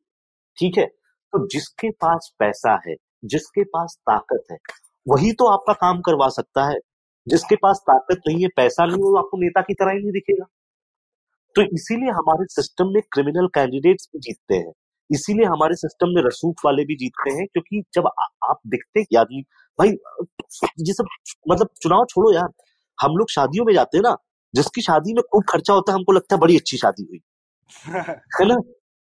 ठीक 0.58 0.78
है? 0.78 0.86
तो 0.86 1.46
जिसके 1.46 1.90
पास 1.90 2.30
पैसा 2.38 2.80
है 2.88 2.94
जिसके 3.24 3.64
पास 3.64 3.96
ताकत 4.00 4.44
है 4.52 4.56
वही 5.06 5.32
तो 5.32 5.46
आपका 5.46 5.72
काम 5.72 6.00
करवा 6.00 6.28
सकता 6.28 6.64
है। 6.68 6.76
जिसके 7.30 7.56
पास 7.56 7.80
ताकत 7.86 8.20
नहीं 8.28 8.42
है 8.42 8.48
पैसा 8.56 8.84
नहीं 8.84 8.96
है 8.96 9.02
वो 9.02 9.16
आपको 9.18 9.38
नेता 9.38 9.60
की 9.60 9.74
तरह 9.74 9.92
ही 9.92 9.98
नहीं 9.98 10.12
दिखेगा। 10.12 10.46
तो 11.56 11.62
इसीलिए 11.62 12.10
हमारे 12.10 12.44
सिस्टम 12.44 12.88
में 12.88 13.02
क्रिमिनल 13.12 13.46
कैंडिडेट्स 13.46 14.08
भी 14.12 14.18
जीतते 14.18 14.54
हैं। 14.54 14.72
इसीलिए 15.10 15.44
हमारे 15.44 15.74
सिस्टम 15.74 16.08
में 16.08 16.22
रसूख 16.26 16.54
वाले 16.64 16.84
भी 16.84 16.96
जीतते 16.96 17.30
हैं 17.30 17.46
क्योंकि 17.46 17.82
जब 17.94 18.06
आ, 18.06 18.24
आप 18.50 18.60
दिखते 18.66 19.00
हैं 19.00 19.06
कि 19.10 19.16
आदमी 19.16 19.42
भाई 19.78 19.88
ये 20.80 20.92
सब 20.92 21.06
मतलब 21.50 21.68
चुनाव 21.82 22.04
छोड़ो 22.04 22.34
यार। 22.34 22.48
हम 22.98 23.16
लोग 23.16 23.30
शादियों 23.30 23.64
में 23.64 23.74
जाते 23.74 23.98
हैं 23.98 24.02
ना 24.02 24.16
जिसकी 24.54 24.82
शादी 24.82 25.14
में 25.14 25.22
खूब 25.32 25.44
खर्चा 25.48 25.74
होता 25.74 25.92
है 25.92 25.98
हमको 25.98 26.12
लगता 26.12 26.34
है 26.36 26.40
बड़ी 26.40 26.56
अच्छी 26.56 26.76
शादी 26.76 27.02
हुई। 27.02 27.20
है 28.40 28.46
ना? 28.46 28.56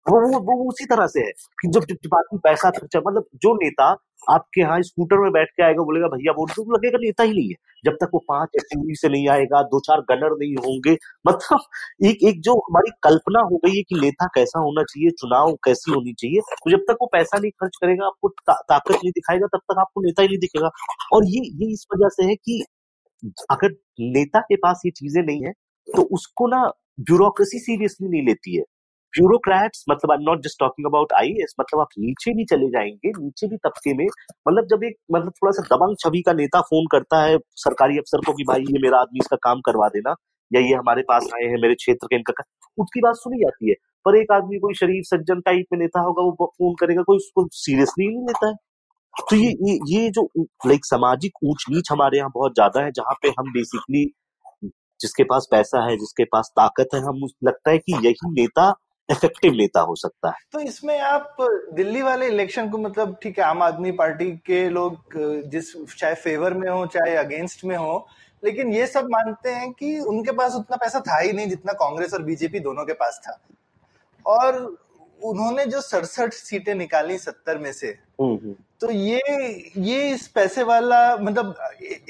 वो 0.09 0.19
वो 0.33 0.39
वो 0.49 0.69
उसी 0.69 0.85
तरह 0.87 1.07
से 1.07 1.21
है 1.21 1.31
कि 1.61 1.69
जब 1.73 1.85
बाकी 2.09 2.39
पैसा 2.45 2.71
खर्चा 2.71 3.01
मतलब 3.01 3.25
जो 3.43 3.55
नेता 3.55 3.85
आपके 4.31 4.61
यहाँ 4.61 4.81
स्कूटर 4.83 5.19
में 5.19 5.31
बैठ 5.33 5.49
के 5.57 5.63
आएगा 5.63 5.83
बोलेगा 5.85 6.07
भैया 6.09 6.33
वोट 6.33 6.51
तो 6.51 6.63
लगेगा 6.75 6.99
नेता 7.03 7.23
ही 7.23 7.33
नहीं 7.33 7.49
है 7.49 7.55
जब 7.85 7.97
तक 8.01 8.11
वो 8.15 8.19
पाँच 8.29 8.57
एसयूवी 8.57 8.95
से 8.95 9.09
नहीं 9.09 9.29
आएगा 9.29 9.63
दो 9.73 9.81
चार 9.81 10.01
गनर 10.11 10.37
नहीं 10.39 10.55
होंगे 10.67 10.97
मतलब 11.27 12.07
एक 12.07 12.25
एक 12.29 12.41
जो 12.43 12.55
हमारी 12.61 12.91
कल्पना 13.03 13.41
हो 13.53 13.57
गई 13.65 13.77
है 13.77 13.83
कि 13.83 14.01
नेता 14.01 14.27
कैसा 14.35 14.61
होना 14.61 14.83
चाहिए 14.85 15.11
चुनाव 15.21 15.53
कैसी 15.65 15.93
होनी 15.93 16.13
चाहिए 16.15 16.41
तो 16.55 16.71
जब 16.71 16.85
तक 16.89 16.99
वो 17.03 17.07
पैसा 17.13 17.39
नहीं 17.39 17.51
खर्च 17.53 17.77
करेगा 17.83 18.07
आपको 18.07 18.29
ता, 18.29 18.55
ताकत 18.55 18.95
नहीं 18.95 19.11
दिखाएगा 19.13 19.47
तब 19.47 19.61
तक 19.73 19.79
आपको 19.81 20.01
नेता 20.01 20.23
ही 20.23 20.29
नहीं 20.29 20.39
दिखेगा। 20.39 20.71
और 21.15 21.27
ये 21.27 21.41
ये 21.63 21.73
इस 21.73 21.87
वजह 21.95 22.09
से 22.17 22.27
है 22.29 22.35
कि 22.37 22.63
अगर 23.51 23.75
नेता 24.01 24.41
के 24.41 24.57
पास 24.59 24.83
ये 24.87 24.91
चीज़ें 24.97 25.23
नहीं 25.23 25.45
है 25.45 25.53
तो 25.89 26.03
उसको 26.17 26.47
ना 26.49 26.65
ब्यूरोक्रेसी 27.01 27.59
सीरियसली 27.61 28.09
नहीं 28.09 28.23
लेती 28.27 28.57
है। 28.57 28.65
ब्यूरोक्रेट्स 29.15 29.85
मतलब 29.91 30.11
I 30.13 30.17
am 30.17 30.23
not 30.23 30.43
just 30.43 30.59
talking 30.61 30.87
about 30.87 31.13
IAS 31.19 31.55
मतलब 31.61 31.81
आप 31.81 31.89
नीचे 31.99 32.33
भी 32.35 32.45
चले 32.47 32.69
जाएँगे, 32.71 33.11
नीचे 33.11 33.47
भी 33.49 33.57
तबके 33.59 33.95
में 33.95 34.07
मतलब 34.49 34.67
जब 34.71 34.85
एक 34.85 34.97
मतलब 35.13 35.33
थोड़ा 35.33 35.53
सा 35.53 35.63
दबंग 35.75 35.97
छवि 36.01 36.23
का 36.23 36.33
नेता 36.35 36.61
फ़ोन 36.63 36.87
करता 36.93 37.23
है 37.25 37.39
सरकारी 37.59 37.99
अफसर 37.99 38.25
को 38.27 38.33
कि 38.33 38.45
भाई 38.49 38.63
ये 38.63 38.83
मेरा 38.83 39.01
आदमी 39.01 39.19
इसका 39.23 39.37
काम 39.43 39.61
करवा 39.67 39.89
देना, 39.89 40.15
या 40.51 40.61
ये 40.61 40.75
हमारे 40.75 41.03
पास 41.09 41.29
आए 41.35 41.47
हैं, 41.47 41.61
मेरे 41.63 41.75
क्षेत्र 41.77 42.07
के 42.07 42.17
इनका 42.17 42.43
उसकी 42.79 43.01
बात 43.01 43.15
सुनी 43.17 43.39
जाती 43.39 43.69
है, 43.71 43.75
पर 44.07 44.17
एक 44.17 44.33
आदमी 44.33 44.59
कोई 44.59 44.75
शरीफ 44.75 45.05
सज्जन 45.07 45.41
टाइप 45.41 45.67
में 45.73 45.79
नेता 45.81 46.01
होगा, 46.01 46.23
वो 46.23 46.47
फ़ोन 46.49 46.75
करेगा, 46.81 47.03
कोई 47.03 47.17
उसको 47.17 47.47
सीरियसली 47.55 48.07
नहीं 48.09 48.27
लेता 48.27 48.49
है। 48.49 48.55
तो 49.15 49.37
ये 49.37 49.49
ये 49.63 49.79
ये 49.89 50.11
जो 50.11 50.23
लाइक 50.67 50.85
सामाजिक 50.85 51.33
ऊंच 51.45 51.65
नीच 51.71 51.89
हमारे 51.93 52.19
यहाँ 52.19 52.31
बहुत 52.35 52.55
ज़्यादा 52.55 52.85
है, 52.85 52.91
जहाँ 52.93 53.15
पे 53.23 53.29
हम 53.31 53.53
बेसिकली 53.53 54.05
जिसके 55.01 55.25
पास 55.25 55.47
पैसा 55.51 55.85
है, 55.85 55.97
जिसके 55.97 56.25
पास 56.27 56.51
ताकत 56.57 56.95
है, 56.95 57.01
हम 57.01 57.21
लगता 57.45 57.71
है 57.71 57.79
कि 57.79 57.93
यही 58.07 58.31
नेता 58.33 58.71
इफ़ेक्टिव 59.09 59.53
लेता 59.53 59.81
हो 59.81 59.95
सकता 59.95 60.29
है। 60.29 60.37
तो 60.53 60.61
इसमें 60.61 60.99
आप 61.01 61.37
दिल्ली 61.73 62.03
वाले 62.03 62.27
इलेक्शन 62.27 62.69
को 62.71 62.79
मतलब 62.79 63.17
ठीक 63.23 63.39
है, 63.39 63.45
आम 63.45 63.63
आदमी 63.63 63.93
पार्टी 63.93 64.31
के 64.47 64.69
लोग, 64.69 64.97
जिस 65.51 65.73
चाहे 65.99 66.15
फेवर 66.15 66.55
में 66.55 66.69
हो, 66.71 66.87
चाहे 66.87 67.17
अगेंस्ट 67.17 67.65
में 67.65 67.77
हो, 67.77 68.07
लेकिन 68.43 68.73
ये 68.73 68.87
सब 68.87 69.09
मानते 69.11 69.51
हैं 69.51 69.71
कि 69.73 69.99
उनके 70.01 70.33
पास 70.33 70.55
उतना 70.55 70.77
पैसा 70.77 71.01
था 71.01 71.19
ही 71.19 71.33
नहीं 71.33 71.49
जितना 71.49 71.73
कांग्रेस 71.73 72.15
और 72.15 72.23
बीजेपी 72.23 72.61
दोनों 72.61 72.85
के 72.85 72.93
पास 72.93 73.21
था। 73.27 73.39
और 74.27 74.77
उन्होंने 75.23 75.67
जो 75.67 75.81
सड़सठ 75.81 76.33
सीटें 76.33 76.75
निकाली 76.75 77.19
सत्तर 77.19 77.59
में 77.59 77.73
से 77.73 77.99
तो 78.81 78.91
ये 78.91 79.21
ये 79.77 80.11
इस 80.11 80.29
पैसे 80.29 80.63
वाला 80.63 81.17
मतलब 81.17 81.55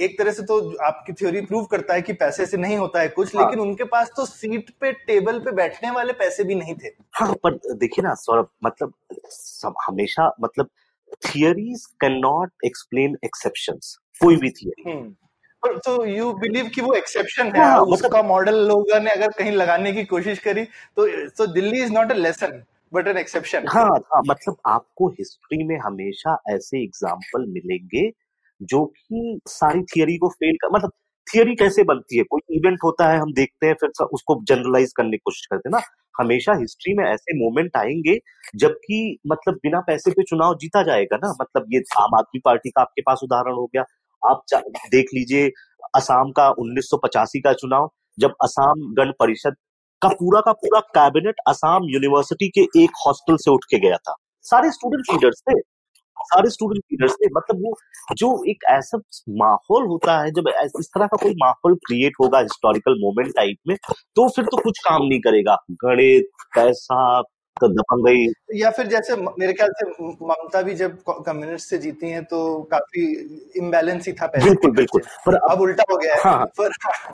एक 0.01 0.19
तरह 0.19 0.33
से 0.33 0.43
तो 0.43 0.77
आपकी 0.77 1.13
थ्योरी 1.13 1.41
प्रूव 1.41 1.65
करता 1.65 1.95
है 1.95 2.03
कि 2.03 2.13
पैसे 2.13 2.47
से 2.47 2.57
नहीं 2.57 2.77
होता 2.77 3.01
है 3.01 3.09
कुछ 3.09 3.37
हाँ. 3.37 3.45
लेकिन 3.45 3.61
उनके 3.61 3.85
पास 3.85 4.11
तो 4.17 4.27
सीट 4.27 4.71
पे 4.81 4.93
टेबल 4.93 5.39
पे 5.39 5.51
बैठने 5.51 5.91
वाले 5.91 6.13
पैसे 6.13 6.45
भी 6.45 6.55
नहीं 6.55 6.75
थे। 6.75 6.89
हाँ 7.13 7.35
पर 7.35 7.59
देखिए 7.75 8.03
ना 8.03 8.15
सौरभ 8.15 8.49
मतलब 8.65 8.93
सब 9.31 9.75
हमेशा 9.87 10.37
मतलब 10.41 10.69
theories 11.27 11.87
can 11.87 12.13
not 12.13 12.53
explain 12.65 13.17
exception 13.25 13.79
कोई 14.21 14.37
भी 14.37 14.51
थियरी 14.51 15.17
तो 15.65 16.05
यू 16.05 16.33
बिलीव 16.33 16.69
कि 16.69 16.81
वो 16.81 16.95
एक्सेप्शन 16.95 17.47
है 17.47 17.65
हाँ, 17.65 17.81
उसका 17.81 18.09
मतलब, 18.09 18.25
मॉडल 18.25 18.55
लोगों 18.55 19.01
ने 19.01 19.11
अगर 19.11 19.29
कहीं 19.29 19.53
लगाने 19.53 19.93
की 19.93 20.05
कोशिश 20.05 20.39
करी 20.39 20.65
तो 20.97 21.29
तो 21.29 21.47
Delhi 21.47 21.83
is 21.83 21.93
not 21.93 22.11
a 22.11 22.15
lesson 22.15 22.63
but 22.93 23.09
an 23.09 23.16
exception 23.16 23.64
हाँ 23.68 23.84
हाँ 23.84 24.22
मतलब 24.28 24.57
आपको 24.66 25.09
हिस्ट्री 25.09 25.64
में 25.64 25.78
हमेशा 25.78 26.39
ऐसे 26.51 26.82
एग्ज़ाम्पल 26.82 27.47
मिलेंगे 27.49 28.11
जो 28.61 28.84
कि 28.86 29.41
सारी 29.49 29.82
थियरी 29.82 30.16
को 30.16 30.28
फेल 30.28 30.57
कर 30.57 30.76
मतलब 30.76 30.93
थियरी 31.26 31.55
कैसे 31.55 31.82
बनती 31.82 32.18
है? 32.18 32.22
कोई 32.24 32.41
इवेंट 32.57 32.78
होता 32.84 33.09
है, 33.11 33.18
हम 33.18 33.32
देखते 33.32 33.66
हैं, 33.66 33.74
फिर 33.74 34.05
उसको 34.05 34.41
जनरलाइज 34.45 34.93
करने 34.97 35.11
की 35.11 35.16
कोशिश 35.16 35.47
करते 35.47 35.68
हैं 35.68 35.72
ना। 35.72 35.82
हमेशा 36.20 36.53
हिस्ट्री 36.61 36.95
में 36.95 37.05
ऐसे 37.05 37.34
मोमेंट 37.39 37.76
आएँगे, 37.76 38.18
जबकि 38.57 39.18
मतलब 39.26 39.55
बिना 39.55 39.80
पैसे 39.80 40.11
पे 40.11 40.22
चुनाव 40.22 40.55
जीता 40.55 40.82
जाएगा 40.82 41.16
ना। 41.16 41.34
मतलब 41.41 41.66
ये 41.74 41.82
आम 41.99 42.16
आदमी 42.18 42.41
पार्टी 42.45 42.70
का 42.70 42.80
आपके 42.80 43.03
पास 43.03 43.20
उदाहरण 43.22 43.53
हो 43.53 43.66
गया। 43.66 43.84
आप 44.22 44.43
देख 44.91 45.07
लीजिए, 45.14 45.51
असम 45.97 46.30
का 46.30 46.49
1985 46.51 47.41
का 47.41 47.53
चुनाव, 47.53 47.91
जब 48.18 48.34
असम 48.43 48.95
गण 48.95 49.12
परिषद 49.20 49.57
का 50.03 50.09
पूरा 50.11 50.40
का 50.40 50.53
पूरा 50.53 50.80
कैबिनेट 50.96 51.40
असम 51.49 51.86
यूनिवर्सिटी 51.90 52.49
के 52.49 52.61
एक 52.82 52.90
हॉस्टल 53.07 53.36
से 53.36 53.51
उठ 53.51 53.64
के 53.70 53.78
गया 53.78 53.96
था। 53.99 54.14
सारे 54.44 54.70
स्टूडेंट 54.70 55.03
लीडर्स 55.12 55.42
थे। 55.49 55.61
सारे 56.20 56.51
स्टूडेंट 56.51 56.82
लीडर्स 56.92 57.12
थे। 57.14 57.26
मतलब 57.36 57.61
वो 57.64 57.72
जो 58.16 58.28
एक 58.51 58.64
ऐसा 58.70 58.99
माहौल 59.38 59.86
होता 59.86 60.18
है, 60.20 60.30
जब 60.30 60.49
इस 60.80 60.88
तरह 60.94 61.07
का 61.07 61.16
कोई 61.16 61.34
माहौल 61.42 61.74
क्रिएट 61.86 62.12
होगा 62.20 62.38
हिस्टोरिकल 62.38 63.01
मोमेंट 63.01 63.34
टाइप 63.36 63.57
में 63.68 63.76
तो 64.16 64.28
फिर 64.28 64.44
तो 64.44 64.62
कुछ 64.62 64.78
काम 64.78 65.03
नहीं 65.03 65.20
करेगा। 65.20 65.57
गणित, 65.84 66.28
पैसा 66.57 67.20
तो 67.61 67.69
दबंग 67.69 68.07
गई 68.07 68.27
या 68.61 68.71
फिर 68.71 68.87
जैसे 68.87 69.17
मेरे 69.17 69.53
ख्याल 69.53 69.71
से 69.77 70.07
ममता 70.09 70.63
भी 70.63 70.75
जब 70.75 70.99
कम्युनिस्ट 71.11 71.71
से 71.71 71.79
जीती 71.79 72.11
हैं 72.11 72.25
तो 72.25 72.63
काफ़ी 72.63 73.05
इम्बैलेंस 73.57 74.07
ही 74.07 74.13
था 74.13 74.27
पैसे 74.27 74.45
बिल्कुल 74.45 74.71
बिल्कुल। 74.71 75.03
पर 75.27 75.35
अब, 75.35 75.51
अब 75.51 75.61
उल्टा 75.61 75.85
हो 75.91 75.97
गया 75.97 76.15
है। 76.15 76.21
हाँ, 76.21 76.33
हाँ। 76.33 76.47
पर, 76.47 76.69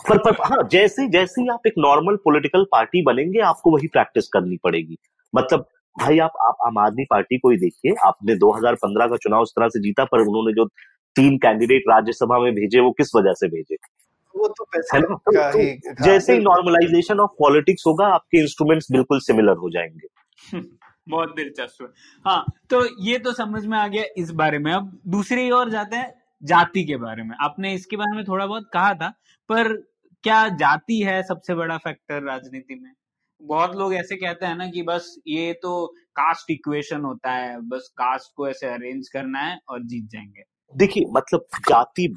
पर, 0.09 0.19
पर 0.19 0.45
हाँ 0.45 0.69
जैसे 0.69 1.09
जैसे 1.09 1.43
ही 1.43 1.49
आप 1.49 1.67
एक 1.67 1.75
नॉर्मल 1.79 2.17
पॉलिटिकल 2.17 2.65
पार्टी 2.73 3.03
बनेंगे 3.03 3.41
आपको 3.41 3.71
वही 3.71 3.87
प्रैक्टिस 3.87 4.29
करनी 4.29 4.57
पड़ेगी। 4.65 4.97
मतलब 5.35 5.67
भाई 6.01 6.19
आप 6.19 6.33
आप 6.41 6.57
आम 6.67 6.79
आदमी 6.79 7.05
पार्टी 7.05 7.39
को 7.39 7.51
ही 7.51 7.57
देखिए। 7.57 7.95
आपने 8.07 8.37
2015 8.37 9.07
का 9.07 9.17
चुनाव 9.17 9.43
उस 9.43 9.51
तरह 9.51 9.69
से 9.69 9.81
जीता 9.81 10.05
पर 10.05 10.19
उन्होंने 10.21 10.53
जो 10.53 10.65
तीन 11.17 11.37
कैंडिडेट 11.37 11.83
राज्यसभा 11.89 12.39
में 12.39 12.53
भेजे 12.53 12.81
वो 12.81 12.91
किस 12.91 13.09
वजह 13.17 13.33
से 13.33 13.49
भेजे? 13.49 13.77
वो 14.37 14.49
तो 14.49 14.65
पैसे 14.65 15.01
तो, 15.01 15.17
का 15.17 15.51
तो, 15.51 15.59
ही। 15.59 15.79
जैसे 16.03 16.33
ही 16.33 16.39
नॉर्मलाइजेशन 16.39 17.21
ऑफ़ 17.21 17.31
पॉलिटिक्स 17.39 17.85
होगा 17.87 18.07
आपके 18.07 18.39
इंस्ट्रूमेंट्स 18.39 18.87
बिल्कुल 18.93 19.19
सिमिलर 19.19 19.57
हो 19.57 19.71
जाएँगे। 19.71 20.24
बहुत 20.53 21.35
दिलचस्प 21.37 21.93
हाँ। 22.25 22.45
तो 22.71 22.85
ये 23.03 23.19
तो 23.19 23.33
समझ 23.33 23.65
में 23.67 23.79
आ 23.79 23.87
गया 23.89 24.05
इस 24.17 24.31
बारे 24.33 24.59
में। 24.59 24.73
अब 24.73 24.99
दूसरी 25.07 25.51
ओर 25.51 25.71
जाते 25.71 25.97
हैं 25.97 26.13
जाति 26.43 26.85
के 26.85 26.97
बारे 26.97 27.23
में। 27.23 27.37
आपने 27.41 27.73
इसके 27.75 27.97
बारे 27.97 28.17
में 28.17 28.25
थोड़ा 28.25 28.47
बहुत 28.47 28.71
कहा 28.73 28.95
था, 28.95 29.09
पर 29.51 29.73
क्या 30.25 30.49
जाति 30.57 31.01
है 31.03 31.23
सबसे 31.23 31.55
बड़ा 31.55 31.77
फैक्टर 31.79 32.23
राजनीति 32.23 32.75
में? 32.75 32.91
बहुत 33.43 33.77
लोग 33.77 33.95
ऐसे 33.95 34.17
कहते 34.17 34.47
हैं 34.47 34.57
ना 34.57 34.67
कि 34.67 34.83
बस 34.83 35.15
ये 35.27 35.53
तो 35.53 35.87
कास्ट 36.17 36.51
इक्वेशन 36.51 37.01
होता 37.01 37.33
है, 37.33 37.61
बस 37.61 37.93
कास्ट 37.99 38.33
को 38.37 38.49
ऐसे 38.49 38.67
अरेंज 38.67 39.09
करना 39.09 39.39
है 39.39 39.59
और 39.69 39.83
जीत 39.83 40.09
जाएँगे। 40.11 40.43
देखिए 40.75 41.05
मतलब 41.13 41.47
जाति 41.69 42.09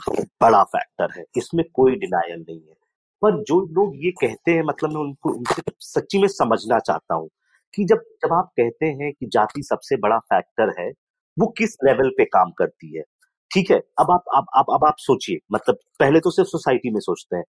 बड़ा 0.41 0.63
फैक्टर 0.65 1.17
है, 1.17 1.23
इसमें 1.37 1.65
कोई 1.73 1.95
डिनायल 1.95 2.39
नहीं 2.39 2.59
है। 2.59 2.75
पर 3.21 3.43
जो 3.43 3.59
लोग 3.71 3.93
ये 3.95 4.11
कहते 4.11 4.51
हैं 4.51 4.63
मतलब 4.63 4.89
मैं 4.89 5.01
उनको 5.01 5.29
उनसे 5.29 5.61
सच्ची 5.79 6.19
में 6.19 6.27
समझना 6.27 6.79
चाहता 6.79 7.15
हूँ 7.15 7.29
कि 7.73 7.85
जब 7.85 8.01
जब 8.23 8.33
आप 8.33 8.49
कहते 8.59 8.85
हैं 8.93 9.11
कि 9.13 9.25
जाति 9.27 9.63
सबसे 9.63 9.97
बड़ा 9.97 10.17
फैक्टर 10.25 10.73
है, 10.81 10.89
वो 11.37 11.47
किस 11.57 11.75
लेवल 11.85 12.09
पे 12.09 12.25
काम 12.27 12.51
करती 12.59 12.97
है? 12.97 13.03
ठीक 13.51 13.71
है, 13.71 13.77
अब 13.99 14.11
आप, 14.11 14.23
अब 14.35 14.45
अब 14.57 14.65
अब 14.73 14.85
आप 14.87 14.95
सोचिए 14.99 15.37
मतलब 15.53 15.77
पहले 15.99 16.19
तो 16.19 16.31
सिर्फ़ 16.31 16.49
सोसाइटी 16.49 16.91
में 16.91 16.99
सोचते 17.01 17.37
हैं। 17.37 17.43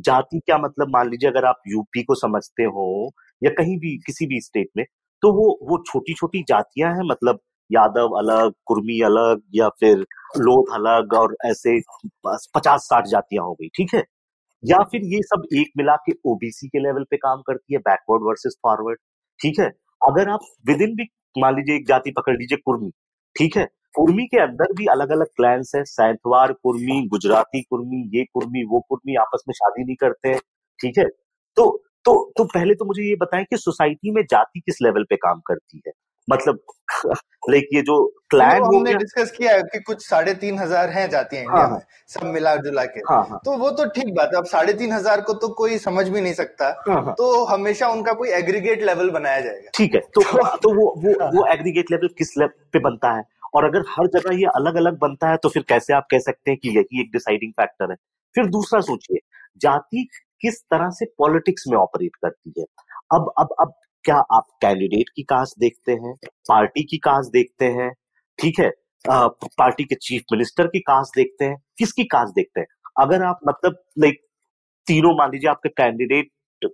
जाति 0.00 0.40
क्या 0.46 0.58
मतलब 0.58 0.88
मान 0.90 1.10
लीजिए 1.10 1.30
अगर 1.30 1.44
आप 1.44 1.60
यूपी 1.68 2.02
को 2.04 2.14
समझते 2.16 2.64
हो 2.66 2.86
या 3.42 3.50
कहीं 3.58 3.78
भी, 3.78 3.96
किसी 4.06 4.26
भी 4.26 4.40
स्टेट 4.40 4.68
में 4.76 4.84
तो 5.22 5.32
वो 5.32 5.48
वो 5.70 5.82
छोटी 5.86 6.14
छोटी 6.14 6.42
जातियाँ 6.48 6.92
हैं 6.94 7.02
मतलब 7.10 7.40
यादव 7.70 8.16
अलग, 8.18 8.52
कुर्मी 8.66 9.00
अलग 9.02 9.42
या 9.54 9.68
फिर 9.80 9.98
लोग 10.38 10.72
अलग 10.74 11.14
और 11.14 11.36
ऐसे 11.46 11.78
पचास 12.26 12.82
साठ 12.84 13.06
जातियाँ 13.08 13.44
हो 13.44 13.52
गई, 13.54 13.68
ठीक 13.68 13.94
है? 13.94 14.02
या 14.62 14.78
फिर 14.84 15.02
ये 15.06 15.20
सब 15.24 15.42
एक 15.54 15.70
मिला 15.78 15.96
के 16.06 16.12
ओबीसी 16.26 16.68
के 16.68 16.78
लेवल 16.78 17.04
पे 17.10 17.16
काम 17.18 17.42
करती 17.42 17.74
है 17.74 17.80
बैकवर्ड 17.80 18.22
वर्सेस 18.24 18.56
फॉरवर्ड 18.64 18.98
ठीक 19.40 19.60
है? 19.60 19.66
अगर 20.00 20.28
आप 20.28 20.40
विद 20.66 20.82
इन 20.82 20.94
भी 20.94 21.04
मान 21.38 21.54
लीजिए 21.56 21.76
एक 21.76 21.86
जाति 21.86 22.10
पकड़ 22.10 22.36
लीजिए 22.36 22.58
कुर्मी, 22.64 22.90
ठीक 23.36 23.56
है? 23.56 23.64
कुर्मी 23.94 24.24
के 24.26 24.40
अंदर 24.42 24.72
भी 24.72 24.86
अलग 24.86 25.10
अलग 25.10 25.26
क्लैंस 25.36 25.72
है 25.76 25.84
सैंतवार 25.84 26.52
कुर्मी, 26.52 27.06
गुजराती 27.08 27.62
कुर्मी, 27.62 28.18
ये 28.18 28.24
कुर्मी, 28.24 28.64
वो 28.64 28.80
कुर्मी 28.88 29.16
आपस 29.16 29.44
में 29.48 29.52
शादी 29.52 29.84
नहीं 29.84 29.96
करते 29.96 30.28
हैं, 30.28 30.38
ठीक 30.80 30.98
है? 30.98 31.04
तो 31.56 31.84
तो 32.04 32.12
तो 32.36 32.44
पहले 32.44 32.74
तो 32.74 32.84
मुझे 32.84 33.02
ये 33.02 33.16
बताएँ 33.16 33.44
कि 33.44 33.56
सोसाइटी 33.56 34.10
में 34.10 34.22
जाति 34.30 34.60
किस 34.60 34.82
लेवल 34.82 35.04
पे 35.04 35.16
काम 35.16 35.40
करती 35.46 35.82
है? 35.86 35.92
मतलब 36.32 36.58
लाइक 37.50 37.68
ये 37.74 37.80
जो 37.82 37.94
क्लैन 38.30 38.58
तो 38.58 38.76
हमने 38.76 38.94
डिस्कस 38.94 39.30
किया 39.30 39.52
है 39.52 39.62
कि 39.62 39.78
कुछ 39.80 40.06
साढ़े 40.06 40.34
तीन 40.34 40.58
हज़ार 40.58 40.90
है 40.90 41.08
जाती 41.08 41.36
है 41.36 41.42
इंडिया 41.42 41.62
हाँ, 41.62 41.70
में 41.70 41.80
सब 42.08 42.26
मिला 42.26 42.54
जुला 42.56 42.84
के। 42.84 43.00
हाँ, 43.00 43.26
हाँ, 43.30 43.40
तो 43.44 43.56
वो 43.56 43.70
तो 43.70 43.84
ठीक 43.88 44.14
बात 44.14 44.30
है 44.32 44.38
अब 44.38 44.44
साढ़े 44.44 44.72
तीन 44.72 44.92
हज़ार 44.92 45.20
को 45.20 45.32
तो 45.34 45.48
कोई 45.48 45.78
समझ 45.78 46.08
भी 46.08 46.20
नहीं 46.20 46.32
सकता। 46.32 46.68
हाँ, 46.88 47.02
हाँ, 47.04 47.14
तो 47.18 47.44
हमेशा 47.44 47.88
उनका 47.88 48.12
कोई 48.12 48.28
एग्रीगेट 48.30 48.82
लेवल 48.82 49.10
बनाया 49.10 49.40
जाएगा। 49.40 49.70
ठीक 49.74 49.94
है 49.94 50.00
तो 50.14 50.22
तो 50.56 50.74
वो 50.74 50.94
वो 50.96 51.12
हाँ, 51.22 51.30
वो 51.30 51.46
एग्रीगेट 51.46 51.90
लेवल 51.90 52.08
किस 52.18 52.36
लेवल 52.38 52.52
पे 52.72 52.78
बनता 52.78 53.16
है? 53.16 53.22
और 53.54 53.64
अगर 53.64 53.84
हर 53.88 54.06
जगह 54.06 54.36
ये 54.36 54.46
अलग 54.54 54.74
अलग 54.74 54.98
बनता 54.98 55.30
है 55.30 55.36
तो 55.36 55.48
फिर 55.48 55.64
कैसे 55.68 55.94
आप 55.94 56.06
कह 56.10 56.18
सकते 56.18 56.50
हैं 56.50 56.58
कि 56.62 56.68
यही 56.68 57.00
एक 57.00 57.10
डिसाइडिंग 57.12 57.52
फैक्टर 57.52 57.90
है? 57.90 57.96
फिर 58.34 58.46
दूसरा 58.46 58.80
सोचिए 58.80 59.18
जाति 59.62 60.08
किस 60.40 60.60
तरह 60.62 60.90
से 60.90 61.06
पॉलिटिक्स 61.18 61.64
में 61.68 61.78
ऑपरेट 61.78 62.16
करती 62.16 62.60
है? 62.60 62.66
अब 63.14 63.32
अब 63.38 63.54
अब 63.60 63.72
क्या 64.04 64.16
आप 64.32 64.46
कैंडिडेट 64.62 65.08
की 65.16 65.22
कास्ट 65.22 65.58
देखते 65.60 65.92
हैं? 65.92 66.14
पार्टी 66.48 66.82
की 66.82 66.98
कास्ट 66.98 67.32
देखते 67.32 67.64
हैं? 67.78 67.90
ठीक 68.38 68.60
है 68.60 68.70
पार्टी 69.04 69.84
के 69.84 69.94
चीफ 69.94 70.22
मिनिस्टर 70.32 70.66
की 70.66 70.80
कास्ट 70.80 71.16
देखते 71.16 71.44
हैं? 71.44 71.56
किसकी 71.78 72.04
कास्ट 72.04 72.34
देखते 72.34 72.60
हैं? 72.60 72.66
अगर 72.98 73.22
आप 73.22 73.40
मतलब 73.48 73.82
लाइक 73.98 74.20
तीनों, 74.86 75.16
मान 75.18 75.30
लीजिए 75.32 75.50
आपके 75.50 75.68
कैंडिडेट 75.68 76.28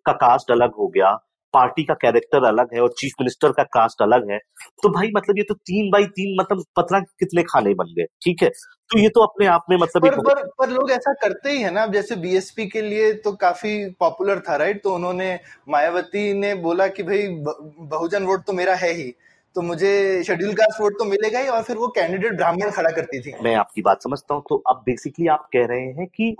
का 0.06 0.12
कास्ट 0.14 0.50
अलग 0.50 0.74
हो 0.74 0.88
गया 0.88 1.10
पार्टी 1.54 1.84
का 1.84 1.94
कैरेक्टर 1.94 2.44
अलग 2.44 2.74
है 2.74 2.80
और 2.80 2.92
चीफ 2.98 3.12
मिनिस्टर 3.20 3.52
का 3.52 3.62
कास्ट 3.74 4.02
अलग 4.02 4.30
है 4.30 4.38
तो 4.82 4.88
भाई 4.88 5.10
मतलब 5.16 5.38
ये 5.38 5.44
तो 5.44 5.54
तीन 5.54 5.90
बाई 5.90 6.04
तीन 6.16 6.36
मतलब 6.40 6.64
पता 6.76 7.00
कितने 7.00 7.42
खाने 7.42 7.74
बन 7.74 7.94
गए 7.98 8.06
ठीक 8.22 8.42
है? 8.42 8.48
तो 8.90 8.98
ये 8.98 9.08
तो 9.08 9.20
अपने 9.20 9.46
आप 9.46 9.64
में 9.70 9.76
मतलब 9.76 10.02
पर, 10.02 10.16
पर, 10.16 10.42
पर 10.58 10.70
लोग 10.70 10.90
ऐसा 10.90 11.12
करते 11.12 11.50
ही 11.50 11.62
है 11.62 11.70
ना 11.70 11.86
जैसे 11.86 12.16
बीएसपी 12.16 12.66
के 12.66 12.82
लिए 12.82 13.12
तो 13.14 13.32
काफ़ी 13.32 13.78
पॉपुलर 14.00 14.40
था 14.40 14.56
राइट 14.56 14.82
तो 14.82 14.94
उन्होंने 14.94 15.38
मायावती 15.68 16.32
ने 16.34 16.54
बोला 16.54 16.86
कि 16.88 17.02
भाई 17.02 17.26
बहुजन 17.28 18.24
वोट 18.24 18.44
तो 18.46 18.52
मेरा 18.52 18.74
है 18.74 18.92
ही 18.92 19.12
तो 19.56 19.62
मुझे 19.62 20.22
शेड्यूल 20.24 20.52
कास्ट 20.54 20.80
वोट 20.80 20.98
तो 20.98 21.04
मिलेगा 21.04 21.38
ही 21.38 21.48
और 21.48 21.62
फिर 21.62 21.76
वो 21.76 21.88
कैंडिडेट 21.88 22.32
ब्राह्मण 22.32 22.70
खड़ा 22.70 22.90
करती 22.90 23.20
थी। 23.20 23.32
मैं 23.44 23.54
आपकी 23.54 23.82
बात 23.82 24.02
समझता 24.02 24.34
हूँ 24.34 24.42
तो 24.48 24.62
अब 24.68 24.82
बेसिकली 24.86 25.26
आप 25.26 25.48
कह 25.52 25.66
रहे 25.66 25.86
हैं 25.92 26.06
कि 26.06 26.34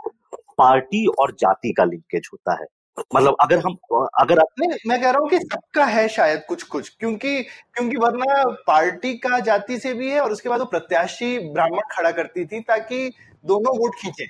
पार्टी 0.59 1.07
और 1.19 1.33
जाति 1.41 1.73
का 1.73 1.85
लिंकेज 1.85 2.29
होता 2.33 2.53
है। 2.61 2.67
मतलब 3.15 3.37
अगर 3.41 3.59
हम 3.59 3.77
अगर 4.21 4.39
नहीं 4.59 4.79
मैं 4.87 5.01
कह 5.01 5.11
रहा 5.11 5.19
हूँ 5.19 5.29
कि 5.29 5.39
सबका 5.39 5.85
है 5.85 6.09
शायद 6.09 6.43
कुछ 6.49 6.63
कुछ 6.63 6.89
क्योंकि 6.89 7.43
क्योंकि 7.43 7.97
वरना 7.97 8.51
पार्टी 8.67 9.15
का 9.15 9.39
जाति 9.41 9.79
से 9.79 9.95
भी 9.95 10.11
है 10.11 10.21
और 10.21 10.33
उसके 10.33 10.49
बाद 10.49 10.59
वो 10.59 10.67
प्रत्याशी 10.67 11.39
ब्राह्मण 11.39 11.81
खड़ा 11.91 12.11
करती 12.11 12.45
थी 12.45 12.61
ताकि 12.61 13.13
दोनों 13.47 13.79
वोट 13.79 13.93
खींचे। 14.03 14.27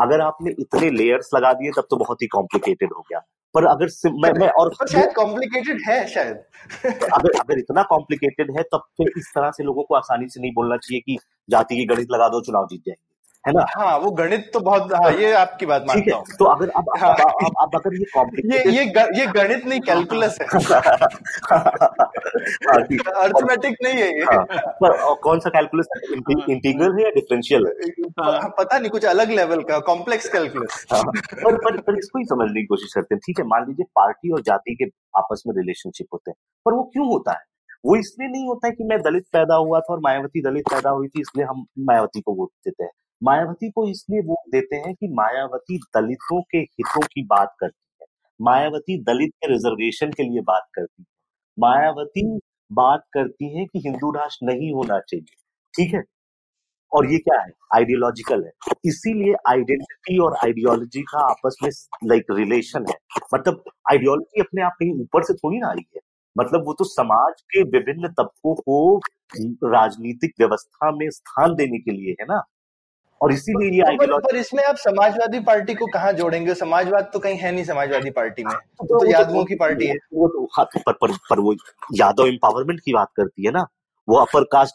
अगर 0.00 0.20
आपने 0.20 0.50
इतने 0.58 0.90
लेयर्स 0.90 1.30
लगा 1.34 1.52
दिए 1.52 1.70
तब 1.70 1.86
तो 1.90 1.96
बहुत 1.96 2.22
ही 2.22 2.26
कॉम्प्लिकेटेड 2.26 2.92
हो 2.92 3.00
गया। 3.00 3.20
पर 3.54 3.64
अगर 3.64 3.86
मैं 4.06 4.32
मैं 4.40 4.48
और 4.48 4.68
पर 4.68 4.86
शायद 4.86 5.12
कॉम्प्लिकेटेड 5.14 5.82
है 5.88 6.06
शायद। 6.06 6.42
अगर 6.86 7.40
अगर 7.40 7.58
इतना 7.58 7.82
कॉम्प्लिकेटेड 7.82 8.50
है 8.50 8.62
तब 8.62 8.78
फिर 8.96 9.12
इस 9.18 9.32
तरह 9.34 9.50
से 9.50 9.64
लोगों 9.64 9.82
को 9.82 9.94
आसानी 9.94 10.28
से 10.28 10.40
नहीं 10.40 10.52
बोलना 10.52 10.76
चाहिए 10.76 11.00
कि 11.00 11.18
जाति 11.50 11.76
की 11.76 11.84
गणित 11.84 12.08
लगा 12.10 12.28
दो 12.28 12.40
चुनाव 12.40 12.66
जीत 12.66 12.82
जाएँगे। 12.86 13.07
है 13.44 13.52
ना? 13.52 13.64
हाँ 13.76 13.98
वो 13.98 14.10
गणित 14.10 14.50
तो 14.52 14.60
बहुत 14.60 14.92
हाँ 14.94 15.10
ये 15.12 15.32
आपकी 15.32 15.66
बात 15.66 15.84
मानता 15.88 16.16
हूँ। 16.16 16.24
तो 16.38 16.44
अगर 16.44 16.68
अब 16.76 16.84
हाँ, 16.98 17.10
अब, 17.10 17.32
अब, 17.44 17.52
अब 17.62 17.74
अगर 17.74 17.94
ये 17.94 18.04
कॉम्प्लिकेटेड 18.14 18.72
ये 18.72 18.78
ये 18.78 19.20
ये 19.20 19.26
गणित 19.26 19.66
नहीं 19.66 19.80
कैलकुलस 19.80 20.38
है। 20.40 20.46
अर्थमेटिक 22.72 23.76
हाँ, 23.84 23.92
नहीं 23.92 24.02
है 24.02 24.08
ये। 24.18 24.24
हाँ, 24.24 24.44
पर 24.82 25.14
कौन 25.22 25.40
सा 25.40 25.50
कैलकुलस 25.50 25.86
इंटीग्रल 26.50 26.96
है। 26.98 27.04
या 27.04 27.10
डिफरेंशियल 27.10 27.66
है? 27.66 27.72
हाँ, 28.20 28.48
पता 28.58 28.78
नहीं 28.78 28.90
कुछ 28.90 29.04
अलग 29.04 29.30
लेवल 29.30 29.62
का 29.62 29.78
कॉम्प्लेक्स 29.78 30.28
कैलकुलस 30.28 30.84
पर 30.92 31.56
पर 31.56 31.80
पर 31.80 31.98
इसको 31.98 32.18
ही 32.18 32.24
समझने 32.24 32.60
की 32.60 32.66
कोशिश 32.66 32.92
करते 32.94 33.14
हैं। 33.14 33.20
ठीक 33.26 33.38
है 33.38 33.46
मान 33.46 33.66
लीजिए 33.68 33.86
पार्टी 33.96 34.32
और 34.32 34.42
जाति 34.42 34.74
के 34.74 34.90
आपस 35.18 35.42
में 35.46 35.54
रिलेशनशिप 35.56 36.06
होते 36.12 36.30
हैं 36.30 36.36
पर 36.66 36.72
वो 36.72 36.82
क्यों 36.82 37.06
होता 37.08 37.32
है? 37.32 37.44
वो 37.86 37.96
इसलिए 37.96 38.28
नहीं 38.28 38.46
होता 38.48 38.66
है 38.66 38.72
कि 38.72 38.84
मैं 38.84 38.98
दलित 39.02 39.24
पैदा 39.32 39.54
हुआ 39.54 39.80
था 39.80 39.92
और 39.94 40.00
मायावती 40.00 40.42
दलित 40.42 40.64
पैदा 40.70 40.90
हुई 40.90 41.08
थी 41.08 41.20
इसलिए 41.20 41.44
हम 41.46 41.64
मायावती 41.78 42.20
को 42.20 42.34
वोट 42.34 42.50
देते 42.64 42.84
हैं। 42.84 42.90
मायावती 43.22 43.70
को 43.70 43.90
इसलिए 43.90 44.20
वोट 44.20 44.52
देते 44.52 44.76
हैं 44.76 44.94
कि 44.94 45.08
मायावती 45.08 45.78
दलितों 45.78 46.42
के 46.42 46.58
हितों 46.58 47.00
की 47.00 47.22
बात 47.22 47.54
करती 47.60 47.96
है। 48.02 48.06
मायावती 48.40 49.02
दलित 49.02 49.30
के 49.30 49.52
रिजर्वेशन 49.52 50.10
के 50.10 50.22
लिए 50.22 50.40
बात 50.40 50.66
करती 50.74 51.02
है। 51.02 51.06
मायावती 51.58 52.38
बात 52.72 53.04
करती 53.12 53.58
है 53.58 53.64
कि 53.64 53.78
हिंदू 53.78 54.10
राष्ट्र 54.10 54.46
नहीं 54.46 54.72
होना 54.72 54.98
चाहिए 54.98 55.36
ठीक 55.74 55.94
है? 55.94 56.02
और 56.92 57.12
ये 57.12 57.18
क्या 57.18 57.40
है? 57.40 57.50
आइडियोलॉजिकल 57.74 58.44
है। 58.44 58.50
इसीलिए 58.84 59.34
आइडेंटिटी 59.48 60.18
और 60.18 60.36
आइडियोलॉजी 60.36 61.02
का 61.02 61.18
आपस 61.18 61.56
में 61.62 61.70
लाइक 62.08 62.22
like, 62.22 62.38
रिलेशन 62.38 62.84
है। 62.88 62.94
मतलब 63.34 63.64
आइडियोलॉजी 63.90 64.40
अपने 64.40 64.62
आप 64.62 64.72
कहीं 64.72 65.00
ऊपर 65.00 65.22
से 65.22 65.34
थोड़ी 65.34 65.58
ना 65.58 65.68
आई 65.68 65.86
है। 65.96 66.00
मतलब 66.38 66.64
वो 66.66 66.72
तो 66.72 66.84
समाज 66.84 67.42
के 67.42 67.62
विभिन्न 67.62 68.08
तबकों 68.08 68.54
को 68.54 68.98
राजनीतिक 69.64 70.32
व्यवस्था 70.40 70.90
में 70.90 71.10
स्थान 71.10 71.54
देने 71.54 71.78
के 71.78 71.90
लिए 71.90 72.12
है 72.12 72.24
ना? 72.24 72.42
और 73.22 73.32
इसीलिए 73.32 73.70
ये 73.70 73.82
आइडियोलॉजी 73.82 74.32
पर 74.32 74.36
इसमें 74.36 74.64
आप 74.64 74.76
समाजवादी 74.76 75.40
पार्टी 75.40 75.74
को 75.74 75.86
कहाँ 75.86 76.12
जोड़ेंगे? 76.12 76.54
समाजवाद 76.54 77.10
तो 77.12 77.18
कहीं 77.18 77.36
है 77.36 77.52
नहीं 77.52 77.64
समाजवादी 77.64 78.10
पार्टी 78.10 78.44
में। 78.44 78.56
तो, 78.56 78.86
तो, 78.86 78.98
तो 78.98 79.10
यादवों 79.10 79.44
की 79.44 79.54
पार्टी 79.54 79.86
है। 79.86 79.94
वो 79.94 80.28
तो 80.28 80.44
हाँ 80.44 80.64
पर, 80.64 80.92
पर, 80.92 81.12
पर 81.12 81.40
वो 81.40 81.54
यादव 81.94 82.26
एम्पावरमेंट 82.26 82.80
की 82.80 82.92
बात 82.92 83.08
करती 83.16 83.46
है 83.46 83.52
ना। 83.52 83.66
वो 84.08 84.16
अपर 84.16 84.44
कास्ट 84.44 84.74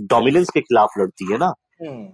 डोमिनेंस 0.00 0.48
के 0.54 0.60
खिलाफ 0.60 0.88
लड़ती 0.98 1.32
है 1.32 1.38
ना। 1.38 1.54
हम्म। 1.82 2.08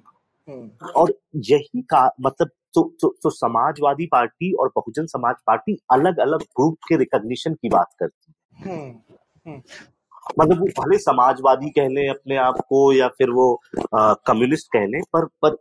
हम्म। 0.49 0.87
और 0.87 1.15
यही 1.37 1.83
का 1.83 2.11
मतलब 2.21 2.49
तो, 2.75 2.95
तो, 3.01 3.15
तो 3.23 3.31
समाजवादी 3.31 4.07
पार्टी 4.07 4.55
और 4.55 4.73
बहुजन 4.77 5.07
समाज 5.07 5.35
पार्टी 5.47 5.79
अलग 5.93 6.19
अलग 6.19 6.39
ग्रुप 6.39 6.79
के 6.89 6.97
रिकॉग्निशन 6.97 7.55
की 7.55 7.69
बात 7.69 7.87
करती 7.99 8.35
है। 8.55 8.71
हम्म, 8.71 9.63
मतलब 10.39 10.61
वो 10.61 10.67
भले 10.79 10.99
समाजवादी 10.99 11.71
कह 11.71 11.89
लें 11.89 12.09
अपने 12.09 12.37
आप 12.37 12.59
को 12.69 12.81
या 12.93 13.09
फिर 13.09 13.31
वो 13.31 13.47
कम्युनिस्ट 13.95 14.69
कह 14.73 14.87
लें 14.87 15.01
पर 15.13 15.25
पर 15.45 15.57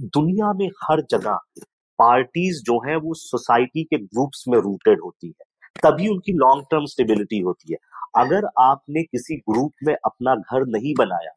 दुनिया 0.00 0.52
में 0.52 0.68
हर 0.82 1.02
जगह 1.10 1.38
पार्टीज़ 1.98 2.62
जो 2.62 2.78
है 2.88 2.96
वो 2.96 3.14
सोसाइटी 3.14 3.84
के 3.84 3.98
ग्रुप्स 3.98 4.44
में 4.48 4.58
रूटेड 4.58 5.00
होती 5.04 5.26
है। 5.28 5.44
तभी 5.84 6.08
उनकी 6.08 6.32
लॉन्ग 6.32 6.64
टर्म 6.70 6.84
स्टेबिलिटी 6.86 7.38
होती 7.40 7.72
है। 7.72 7.78
अगर 8.22 8.48
आपने 8.60 9.02
किसी 9.02 9.36
ग्रुप 9.50 9.72
में 9.84 9.94
अपना 9.94 10.34
घर 10.34 10.66
नहीं 10.68 10.94
बनाया 10.98 11.30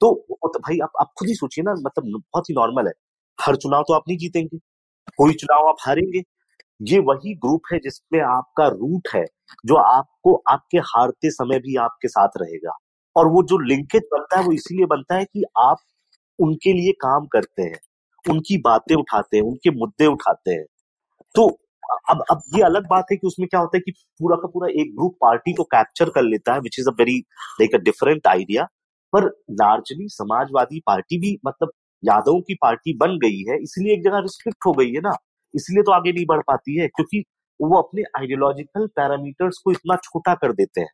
तो, 0.00 0.14
तो 0.32 0.58
भाई 0.58 0.78
आप 0.82 0.90
आप 1.00 1.12
खुद 1.18 1.28
ही 1.28 1.34
सोचिए 1.34 1.64
ना 1.64 1.72
मतलब 1.72 2.04
बहुत 2.18 2.50
ही 2.50 2.54
नॉर्मल 2.54 2.86
है। 2.86 2.92
हर 3.38 3.56
चुनाव 3.56 3.82
तो 3.82 3.94
आप 3.94 4.02
नहीं 4.08 4.18
जीतेंगे। 4.18 4.58
कोई 5.18 5.34
चुनाव 5.34 5.68
आप 5.68 5.76
हारेंगे। 5.86 6.22
ये 6.80 6.98
वही 7.02 7.34
ग्रुप 7.36 7.62
है 7.72 7.78
जिसमें 7.80 8.20
आपका 8.22 8.66
रूट 8.68 9.08
है, 9.14 9.24
जो 9.66 9.76
आपको 9.76 10.34
आपके 10.50 10.78
हारते 10.86 11.30
समय 11.30 11.58
भी 11.60 11.76
आपके 11.78 12.08
साथ 12.08 12.38
रहेगा। 12.38 12.72
और 13.16 13.28
वो 13.28 13.42
जो 13.44 13.58
लिंकेज 13.60 14.02
बनता 14.12 14.38
है 14.38 14.44
वो 14.44 14.52
इसीलिए 14.52 14.86
बनता 14.86 15.16
है 15.16 15.24
कि 15.24 15.44
आप 15.60 15.78
उनके 16.38 16.72
लिए 16.72 16.92
काम 17.00 17.26
करते 17.28 17.62
हैं, 17.62 17.78
उनकी 18.24 18.58
बातें 18.60 18.94
उठाते 18.96 19.36
हैं, 19.36 19.44
उनके 19.44 19.70
मुद्दे 19.78 20.06
उठाते 20.08 20.50
हैं। 20.52 20.64
तो 21.34 21.46
अब 22.10 22.24
अब 22.30 22.42
ये 22.56 22.62
अलग 22.64 22.86
बात 22.88 23.06
है 23.12 23.16
कि 23.16 23.26
उसमें 23.26 23.48
क्या 23.48 23.60
होता 23.60 23.76
है 23.76 23.80
कि 23.80 23.92
पूरा 24.20 24.36
का 24.36 24.48
पूरा 24.48 24.68
एक 24.80 24.94
ग्रुप 24.96 25.16
पार्टी 25.22 25.52
को 25.54 25.64
कैप्चर 25.66 26.10
कर 26.10 26.22
लेता 26.24 26.54
है 26.54 26.60
which 26.60 26.78
is 26.80 26.88
a 26.88 26.92
very 26.98 27.18
like 27.60 27.74
a 27.74 27.78
different 27.84 28.26
idea 28.28 28.64
पर 29.12 29.26
लार्जली 29.52 30.08
समाजवादी 30.10 30.80
पार्टी 30.86 31.18
भी 31.20 31.38
मतलब 31.46 31.72
यादवों 32.02 32.40
की 32.42 32.54
पार्टी 32.62 32.94
बन 32.98 33.18
गई 33.18 33.42
है, 33.48 33.56
इसलिए 33.62 33.94
एक 33.94 34.04
जगह 34.04 34.18
रिस्ट्रिक्ट 34.20 34.66
हो 34.66 34.72
गई 34.74 34.92
है 34.92 35.00
ना। 35.00 35.14
इसलिए 35.54 35.82
तो 35.82 35.92
आगे 35.92 36.12
नहीं 36.12 36.24
बढ़ 36.26 36.40
पाती 36.46 36.78
है 36.78 36.88
क्योंकि 36.88 37.22
वो 37.60 37.76
अपने 37.78 38.02
आइडियोलॉजिकल 38.18 38.86
पैरामीटर्स 38.96 39.58
को 39.64 39.72
इतना 39.72 39.96
छोटा 40.04 40.34
कर 40.34 40.52
देते 40.52 40.80
हैं। 40.80 40.88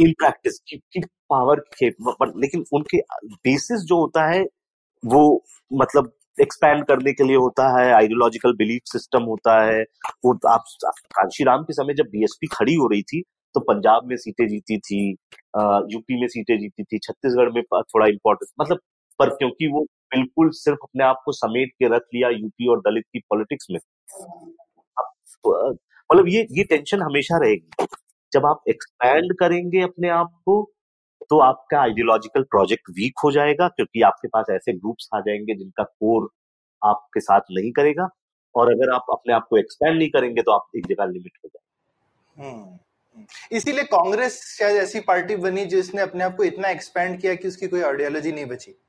इन 0.00 0.12
प्रैक्टिस 0.12 0.58
की, 0.60 1.00
पावर 1.30 1.60
के 1.78 1.88
लेकिन 2.40 2.64
उनके 2.72 2.98
बेसिस 3.44 3.80
जो 3.80 4.00
होता 4.00 4.26
है 4.30 4.44
वो 5.02 5.44
मतलब 5.72 6.12
एक्सपैंड 6.38 6.84
करने 6.86 7.12
के 7.12 7.24
लिए 7.24 7.36
होता 7.36 7.68
है 7.78 7.90
आइडियोलॉजिकल 7.92 8.52
बिलीफ 8.56 8.82
सिस्टम 8.86 9.22
होता 9.22 9.60
है। 9.64 9.82
वो 10.24 10.32
आप 10.48 10.64
कांशी 11.16 11.44
राम 11.44 11.62
के 11.62 11.72
समय 11.72 11.94
जब 11.94 12.06
बीएसपी 12.12 12.46
खड़ी 12.46 12.74
हो 12.74 12.86
रही 12.88 13.02
थी 13.02 13.22
तो 13.54 13.60
पंजाब 13.60 14.06
में 14.06 14.16
सीटें 14.16 14.46
जीती 14.48 14.78
थी 14.78 15.00
यूपी 15.92 16.20
में 16.20 16.26
सीटें 16.28 16.58
जीती 16.58 16.84
थी 16.84 16.98
छत्तीसगढ़ 16.98 17.50
में 17.52 17.62
थोड़ा 17.72 18.06
इंपॉर्टेंट 18.06 18.50
मतलब 18.60 18.80
पर 19.18 19.30
क्योंकि 19.30 19.66
वो 19.68 19.86
बिल्कुल 20.14 20.50
सिर्फ़ 20.50 20.78
अपने 20.82 21.04
आप 21.04 21.22
को 21.24 21.32
समेट 21.32 21.70
के 21.70 21.88
रख 21.94 22.02
लिया 22.14 22.28
यूपी 22.28 22.68
और 22.70 22.80
दलित 22.80 23.04
की 23.12 23.18
पॉलिटिक्स 23.18 23.66
में। 23.70 23.78
मतलब 26.12 26.28
ये 26.28 26.46
ये 26.50 26.64
टेंशन 26.64 27.02
हमेशा 27.02 27.38
रहेगी। 27.38 27.86
जब 28.32 28.46
आप 28.46 28.62
एक्सपैंड 28.68 29.36
करेंगे 29.40 29.80
अपने 29.80 30.08
आप 30.08 30.30
को 30.46 30.70
तो 31.30 31.38
आपका 31.40 31.80
आइडियोलॉजिकल 31.80 32.42
प्रोजेक्ट 32.42 32.90
वीक 32.90 33.20
हो 33.24 33.30
जाएगा 33.32 33.68
क्योंकि 33.68 34.02
आपके 34.02 34.28
पास 34.28 34.46
ऐसे 34.50 34.72
ग्रुप्स 34.72 35.08
आ 35.14 35.20
जाएँगे 35.20 35.54
जिनका 35.54 35.84
कोर 35.84 36.28
आपके 36.84 37.20
साथ 37.20 37.40
नहीं 37.50 37.72
करेगा 37.72 38.08
और 38.54 38.72
अगर 38.72 38.94
आप 38.94 39.04
अपने 39.10 39.34
आप 39.34 39.46
को 39.50 39.56
एक्सपैंड 39.56 39.98
नहीं 39.98 40.10
करेंगे 40.10 40.42
तो 40.42 40.52
आप 40.52 40.66
एक 40.76 40.86
जगह 40.86 41.04
लिमिट 41.04 41.38
हो 41.44 41.48
जाएँगे। 41.48 42.50
हम्म, 42.50 42.64
हम्म। 42.64 43.26
इसीलिए 43.52 43.84
कांग्रेस 43.84 44.56
शायद 44.58 44.76
ऐसी 44.76 45.00
पार्टी 45.00 45.36
बनी 45.36 45.64
जिसने 45.64 46.02
अपने 46.02 46.24
आप 46.24 46.36
को 46.36 46.44
इतना 46.44 46.68
एक्सपैंड 46.68 47.20
किया 47.20 47.34
कि 47.34 47.48
उसकी 47.48 47.66
कोई 47.66 47.80
आइडियोलॉजी 47.80 48.32
नहीं 48.32 48.46
बची। 48.46 48.83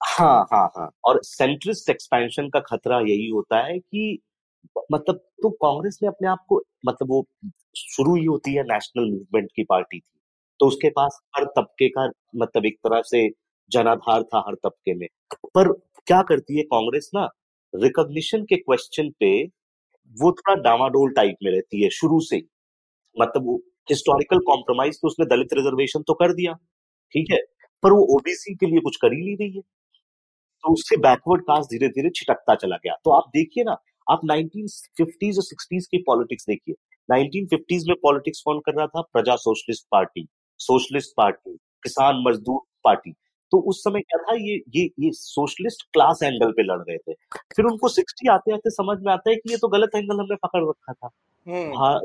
हाँ 0.00 0.46
हाँ। 0.52 0.66
हाँ 0.76 0.90
और 1.04 1.20
सेंट्रिस्ट 1.24 1.88
एक्सपेंशन 1.90 2.48
का 2.48 2.60
खतरा 2.62 2.98
यही 3.00 3.28
होता 3.30 3.58
है 3.66 3.78
कि 3.78 4.18
मतलब 4.92 5.16
तो 5.42 5.50
कांग्रेस 5.56 5.98
ने 6.02 6.08
अपने 6.08 6.28
आप 6.28 6.44
को 6.48 6.62
मतलब 6.86 7.08
वो 7.10 7.24
शुरू 7.78 8.14
ही 8.16 8.24
होती 8.24 8.54
है 8.54 8.62
नेशनल 8.64 9.10
मूवमेंट 9.10 9.48
की 9.56 9.64
पार्टी 9.64 9.98
थी। 9.98 10.02
तो 10.60 10.66
उसके 10.68 10.88
पास 10.90 11.18
हर 11.36 11.44
तबके 11.58 11.88
का 11.90 12.08
मतलब 12.36 12.66
एक 12.66 12.76
तरह 12.84 13.02
से 13.06 13.28
जनाधार 13.70 14.22
था 14.24 14.38
हर 14.48 14.54
तबके 14.64 14.94
में। 14.94 15.06
पर 15.54 15.72
क्या 16.06 16.22
करती 16.22 16.56
है 16.58 16.62
कांग्रेस 16.66 17.10
ना 17.14 17.28
रिकॉग्निशन 17.74 18.44
के 18.44 18.56
क्वेश्चन 18.58 19.10
पे 19.20 19.32
वो 20.16 20.32
थोड़ा 20.32 20.54
डामाडोल 20.62 21.12
टाइप 21.12 21.36
में 21.44 21.50
रहती 21.52 21.82
है 21.84 21.90
शुरू 21.92 22.20
से 22.22 22.38
मतलब 23.16 23.46
वो 23.46 23.56
हिस्टोरिकल 23.88 24.38
कॉम्प्रोमाइज 24.46 24.96
तो 25.02 25.08
उसने 25.08 25.26
दलित 25.28 25.54
रिजर्वेशन 25.54 26.02
तो 26.04 26.14
कर 26.16 26.34
दिया 26.34 26.54
ठीक 27.14 27.32
है? 27.32 27.38
पर 27.82 27.92
वो 27.92 28.02
ओबीसी 28.16 28.54
के 28.56 28.66
लिए 28.66 28.80
कुछ 28.82 28.96
कर 28.98 29.12
ही 29.14 29.22
नहीं 29.22 29.36
रही 29.38 29.52
है। 29.52 29.62
तो 30.62 30.72
उससे 30.72 30.96
बैकवर्ड 30.96 31.42
कास्ट 31.42 31.70
धीरे 31.70 31.88
धीरे 31.88 32.10
छिटकता 32.10 32.54
चला 32.54 32.76
गया। 32.76 32.94
तो 33.04 33.10
आप 33.10 33.24
देखिए 33.28 33.64
ना 33.64 33.76
आप 34.10 34.20
1950s 34.24 35.36
और 35.36 35.42
60s 35.42 35.86
की 35.86 35.98
पॉलिटिक्स 35.98 36.46
देखिए। 36.48 36.74
1950s 37.10 37.88
में 37.88 37.96
पॉलिटिक्स 38.02 38.42
कौन 38.44 38.58
कर 38.58 38.74
रहा 38.74 38.86
था? 38.86 39.00
प्रजा 39.00 39.36
सोशलिस्ट 39.36 39.84
पार्टी 39.92 40.28
सोशलिस्ट 40.58 41.10
पार्टी 41.16 41.56
किसान 41.82 42.24
मजदूर 42.28 42.60
पार्टी। 42.84 43.12
तो 43.50 43.60
उस 43.60 43.80
समय 43.80 44.00
क्या 44.00 44.18
था? 44.18 44.34
ये 44.34 44.62
ये 44.76 44.84
ये 44.84 45.10
सोशलिस्ट 45.12 45.82
क्लास 45.92 46.20
एंगल 46.22 46.50
पे 46.52 46.62
लड़ 46.62 46.78
रहे 46.78 46.98
थे। 46.98 47.12
फिर 47.56 47.64
उनको 47.64 47.88
सिक्सटी 47.88 48.28
आते 48.28 48.52
आते 48.52 48.70
समझ 48.70 48.98
में 49.00 49.12
आता 49.12 49.30
है 49.30 49.36
कि 49.36 49.50
ये 49.50 49.56
तो 49.56 49.68
गलत 49.68 49.90
एंगल 49.96 50.20
हमने 50.20 50.36
पकड़ 50.36 50.68
रखा 50.68 50.92
था। 50.92 51.10
हम्म। 51.48 51.78
हाँ 51.78 52.00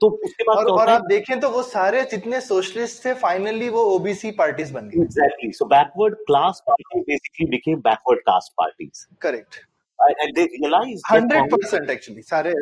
तो 0.00 0.08
उसके 0.24 0.44
बाद 0.44 0.56
और, 0.56 0.70
और 0.72 0.88
आप 0.88 1.04
देखें 1.08 1.38
तो 1.40 1.50
वो 1.50 1.62
सारे 1.62 2.02
जितने 2.10 2.40
सोशलिस्ट 2.40 3.04
थे 3.04 3.14
फाइनली 3.22 3.68
वो 3.68 3.82
ओबीसी 3.94 4.30
पार्टीज़ 4.40 4.72
बन 4.74 4.88
गई 4.88 5.02
exactly 5.02 5.50
so 5.52 5.64
backward 5.68 6.14
class 6.26 6.62
party 6.68 7.00
basically 7.00 7.46
became 7.50 7.80
backward 7.80 8.20
caste 8.20 8.52
parties 8.58 9.06
correct 9.22 9.64
and 9.98 10.34
they 10.34 10.42
realized 10.44 11.02
100% 11.10 11.30
Congress, 11.30 11.72
actually 11.88 12.22
sare 12.22 12.52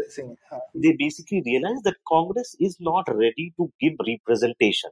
हाँ. 0.53 0.61
they 0.75 0.93
basically 0.93 1.43
realized 1.43 1.85
that 1.85 1.97
congress 2.09 2.55
is 2.61 2.77
not 2.81 3.11
ready 3.15 3.53
to 3.59 3.71
give 3.81 3.99
representation 4.09 4.91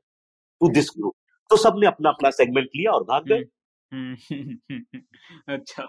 to 0.61 0.71
this 0.71 0.91
group. 0.91 1.15
तो 1.51 1.57
सबने 1.57 1.87
अपना 1.87 2.11
अपना 2.11 2.31
segment 2.31 2.69
लिया 2.77 2.93
और 2.93 3.03
भाग 3.05 3.25
गए। 3.25 3.45
अच्छा। 5.49 5.83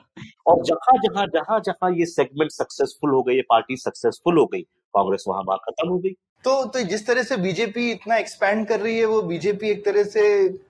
और 0.47 0.63
जहाँ 0.63 0.97
जहाँ 0.97 1.25
जहाँ 1.27 1.59
जहाँ 1.59 1.91
ये 1.91 2.05
सेगमेंट 2.05 2.51
सक्सेसफुल 2.51 3.11
हो 3.11 3.21
गई 3.23 3.35
ये 3.35 3.41
पार्टी 3.41 3.77
सक्सेसफुल 3.77 4.37
हो 4.37 4.45
गई 4.45 4.65
कांग्रेस 4.95 5.23
वहाँ 5.27 5.43
वहाँ 5.47 5.57
खत्म 5.63 5.89
हो 5.89 5.97
गई। 5.97 6.11
तो 6.43 6.63
तो 6.65 6.81
जिस 6.81 7.05
तरह 7.07 7.23
से 7.23 7.37
बीजेपी 7.37 7.89
इतना 7.91 8.17
एक्सपैंड 8.17 8.67
कर 8.67 8.79
रही 8.79 8.97
है 8.97 9.05
वो 9.05 9.21
बीजेपी 9.21 9.69
एक 9.69 9.85
तरह 9.85 10.03
से 10.03 10.23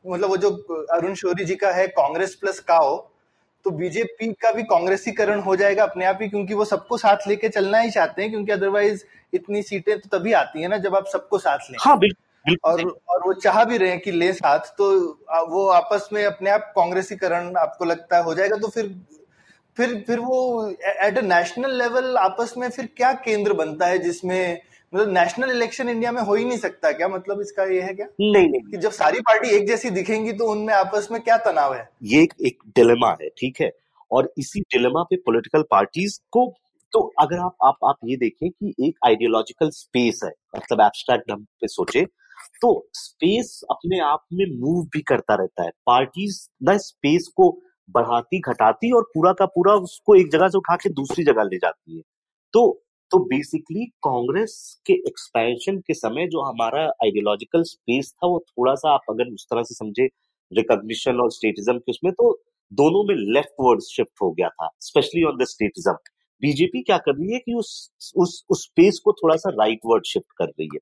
मतलब 0.07 0.29
वो 0.29 0.37
जो 0.37 0.51
अरुण 0.91 1.13
शौरी 1.13 1.45
जी 1.45 1.55
का 1.55 1.71
है 1.71 1.87
कांग्रेस 1.87 2.35
प्लस 2.35 2.59
काओ 2.59 2.95
तो 3.65 3.71
बीजेपी 3.71 4.31
का 4.41 4.51
भी 4.51 4.63
कांग्रेसीकरण 4.63 5.39
हो 5.39 5.55
जाएगा 5.55 5.83
अपने 5.83 6.05
आप 6.05 6.19
ही 6.21 6.27
क्योंकि 6.29 6.53
वो 6.53 6.65
सबको 6.65 6.97
साथ 6.97 7.27
लेके 7.27 7.49
चलना 7.49 7.79
ही 7.79 7.91
चाहते 7.91 8.21
हैं 8.21 8.31
क्योंकि 8.31 8.51
अदरवाइज़ 8.51 9.03
इतनी 9.33 9.61
सीटें 9.61 9.97
तो 9.99 10.17
तभी 10.17 10.33
आती 10.33 10.61
है 10.61 10.67
ना 10.67 10.77
जब 10.77 10.95
आप 10.95 11.07
सबको 11.07 11.37
साथ 11.37 11.71
लें। 11.71 11.77
हाँ 11.81 11.97
बिल्कुल 11.99 12.57
और 12.63 12.81
और 13.09 13.21
वो 13.25 13.33
चाह 13.33 13.63
भी 13.63 13.77
रहे 13.77 13.89
हैं 13.89 13.99
कि 13.99 14.11
ले 14.11 14.31
साथ 14.33 14.73
तो 14.77 14.91
वो 15.49 15.67
आपस 15.69 16.09
में 16.13 16.23
अपने 16.25 16.49
आप 16.49 16.71
कांग्रेसीकरण 16.75 17.55
आपको 17.57 17.85
लगता 17.85 18.17
है 18.17 18.23
हो 18.23 18.33
जाएगा 18.33 18.57
तो 18.57 18.67
फिर 18.67 18.95
फिर 19.77 19.95
फिर 20.07 20.19
वो 20.19 20.37
एट 20.69 21.17
अ 21.17 21.21
नेशनल 21.23 21.77
लेवल 21.77 22.17
आपस 22.17 22.53
में 22.57 22.69
फिर 22.69 22.89
क्या 22.97 23.11
केंद्र 23.25 23.53
बनता 23.53 23.87
है 23.87 23.97
जिसमें 23.99 24.61
मतलब 24.93 25.13
नेशनल 25.13 25.51
इलेक्शन 25.51 25.89
इंडिया 25.89 26.11
में 26.11 26.21
हो 26.21 26.35
ही 26.35 26.43
नहीं 26.45 26.57
सकता 26.57 26.91
क्या? 26.91 27.07
मतलब 27.07 27.41
इसका 27.41 27.63
ये 27.63 27.81
है 27.81 27.93
क्या? 27.93 28.05
नहीं 28.21 28.49
नहीं 28.49 28.61
कि 28.61 28.77
जब 28.77 28.91
सारी 28.91 29.19
पार्टी 29.21 29.49
एक 29.55 29.67
जैसी 29.67 29.89
दिखेंगी 29.89 30.33
तो 30.33 30.51
उनमें 30.51 30.73
आपस 30.73 31.07
में 31.11 31.19
क्या 31.21 31.37
तनाव 31.37 31.73
है? 31.73 31.89
ये 32.03 32.21
एक, 32.23 32.33
एक 32.41 32.63
डिलेमा 32.75 33.09
है 33.21 33.29
ठीक 33.37 33.61
है? 33.61 33.71
और 34.11 34.31
इसी 34.37 34.61
डिलेमा 34.73 35.03
पे 35.03 35.15
पॉलिटिकल 35.25 35.63
पार्टीज़ 35.71 36.19
को 36.31 36.45
तो 36.93 36.99
अगर 37.19 37.39
आप 37.39 37.55
आप 37.63 37.77
आप 37.85 37.97
ये 38.05 38.15
देखें 38.17 38.49
कि 38.49 38.73
एक 38.87 39.05
आइडियोलॉजिकल 39.05 39.69
स्पेस 39.69 40.19
है 40.23 40.31
मतलब 40.55 40.81
एब्स्ट्रैक्ट 40.81 41.31
ढंग 41.31 41.45
पे 41.61 41.67
सोचे 41.67 42.05
तो 42.61 42.69
स्पेस 42.93 43.59
अपने 43.71 43.99
आप 44.05 44.23
में 44.33 44.45
मूव 44.59 44.83
भी 44.93 45.01
करता 45.01 45.35
रहता 45.35 45.63
है। 45.63 45.69
पार्टीज़ 45.87 46.39
न 46.63 46.77
स्पेस 46.77 47.27
को 47.37 47.49
बढ़ाती, 47.89 48.39
घटाती 48.39 48.91
और 48.91 49.03
पूरा 49.13 49.33
का 49.33 49.45
पूरा 49.45 49.73
उसको 49.73 50.15
एक 50.15 50.31
जगह 50.31 50.47
से 50.47 50.57
उठा 50.57 50.75
के 50.75 50.89
दूसरी 50.89 51.23
जगह 51.23 51.43
ले 51.43 51.57
जाती 51.57 51.95
है। 51.97 52.01
तो 52.53 52.81
तो 53.11 53.19
बेसिकली 53.19 53.85
कांग्रेस 54.03 54.53
के 54.85 54.93
एक्सपेंशन 55.07 55.77
के 55.77 55.93
समय 55.93 56.27
जो 56.27 56.41
हमारा 56.41 56.83
आइडियोलॉजिकल 57.03 57.63
स्पेस 57.63 58.11
था, 58.11 58.27
वो 58.27 58.39
थोड़ा 58.49 58.73
सा 58.75 58.93
आप 58.93 59.01
अगर 59.09 59.33
उस 59.33 59.45
तरह 59.51 59.63
से 59.63 59.75
समझे 59.75 60.05
रिकॉग्निशन 60.51 61.19
और 61.21 61.31
स्टेटिज्म 61.31 61.77
के 61.77 61.91
उसमें 61.91 62.11
तो 62.13 62.31
दोनों 62.71 63.03
में 63.03 63.15
लेफ़्ट 63.33 63.53
वर्ड 63.59 63.81
शिफ्ट 63.81 64.21
हो 64.21 64.31
गया 64.31 64.49
था 64.49 64.69
specially 64.79 65.23
on 65.23 65.37
the 65.37 65.45
statism 65.47 65.93
BJP 66.41 66.81
क्या 66.81 66.97
कर 66.97 67.15
रही 67.15 67.33
है 67.33 67.39
कि 67.39 67.53
उस 67.53 67.69
उस 68.15 68.43
उस 68.49 68.63
स्पेस 68.63 68.99
को 69.05 69.11
थोड़ा 69.13 69.35
सा 69.35 69.49
राइट 69.49 69.79
वर्ड 69.85 70.05
शिफ्ट 70.05 70.27
कर 70.37 70.45
रही 70.45 70.69
है। 70.73 70.79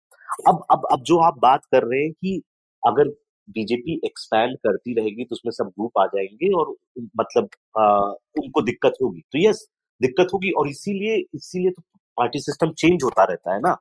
अब 0.48 0.64
अब 0.72 0.88
अब 0.92 1.04
जो 1.04 1.18
आप 1.18 1.38
बात 1.42 1.66
कर 1.66 1.84
रहे 1.84 2.02
हैं 2.02 2.12
कि 2.12 2.42
अगर 2.84 3.10
बीजेपी 3.50 4.00
एक्सपैंड 4.06 4.58
करती 4.58 4.94
रहेगी 4.94 5.24
तो 5.24 5.34
उसमें 5.34 5.52
सब 5.52 5.66
ग्रुप 5.70 5.98
आ 6.00 6.06
जाएँगे 6.06 6.52
और 6.54 6.76
मतलब 7.20 7.50
आ, 7.78 8.00
उनको 8.44 8.62
दिक्कत 8.62 8.94
होगी। 9.04 9.22
तो 9.22 9.40
यस 9.40 9.68
दिक्कत 10.02 10.28
होगी 10.34 10.52
और 10.52 10.70
इसीलिए 10.70 11.16
इसीलिए 11.36 11.72
तो 11.72 11.82
पार्टी 12.18 12.40
सिस्टम 12.40 12.72
चेंज 12.72 13.04
होता 13.04 13.24
रहता 13.24 13.54
है 13.54 13.60
ना। 13.60 13.78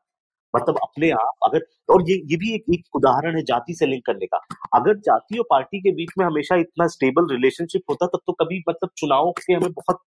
मतलब 0.54 0.78
अपने 0.82 1.10
आप 1.10 1.32
अगर 1.44 1.64
और 1.92 2.10
ये 2.10 2.16
ये 2.16 2.36
भी 2.36 2.54
एक, 2.54 2.64
एक 2.74 2.96
उदाहरण 2.96 3.36
है 3.36 3.42
जाति 3.42 3.74
से 3.74 3.86
लिंक 3.86 4.04
करने 4.06 4.26
का। 4.26 4.38
अगर 4.74 4.98
जाति 4.98 5.38
और 5.38 5.44
पार्टी 5.50 5.80
के 5.80 5.92
बीच 5.92 6.10
में 6.18 6.26
हमेशा 6.26 6.56
इतना 6.56 6.86
स्टेबल 6.86 7.26
रिलेशनशिप 7.30 7.82
होता 7.90 8.06
तब 8.06 8.20
तो 8.26 8.32
कभी 8.32 8.62
मतलब 8.68 8.90
चुनाव 8.96 9.30
के 9.30 9.52
हमें 9.52 9.72
बहुत 9.72 9.98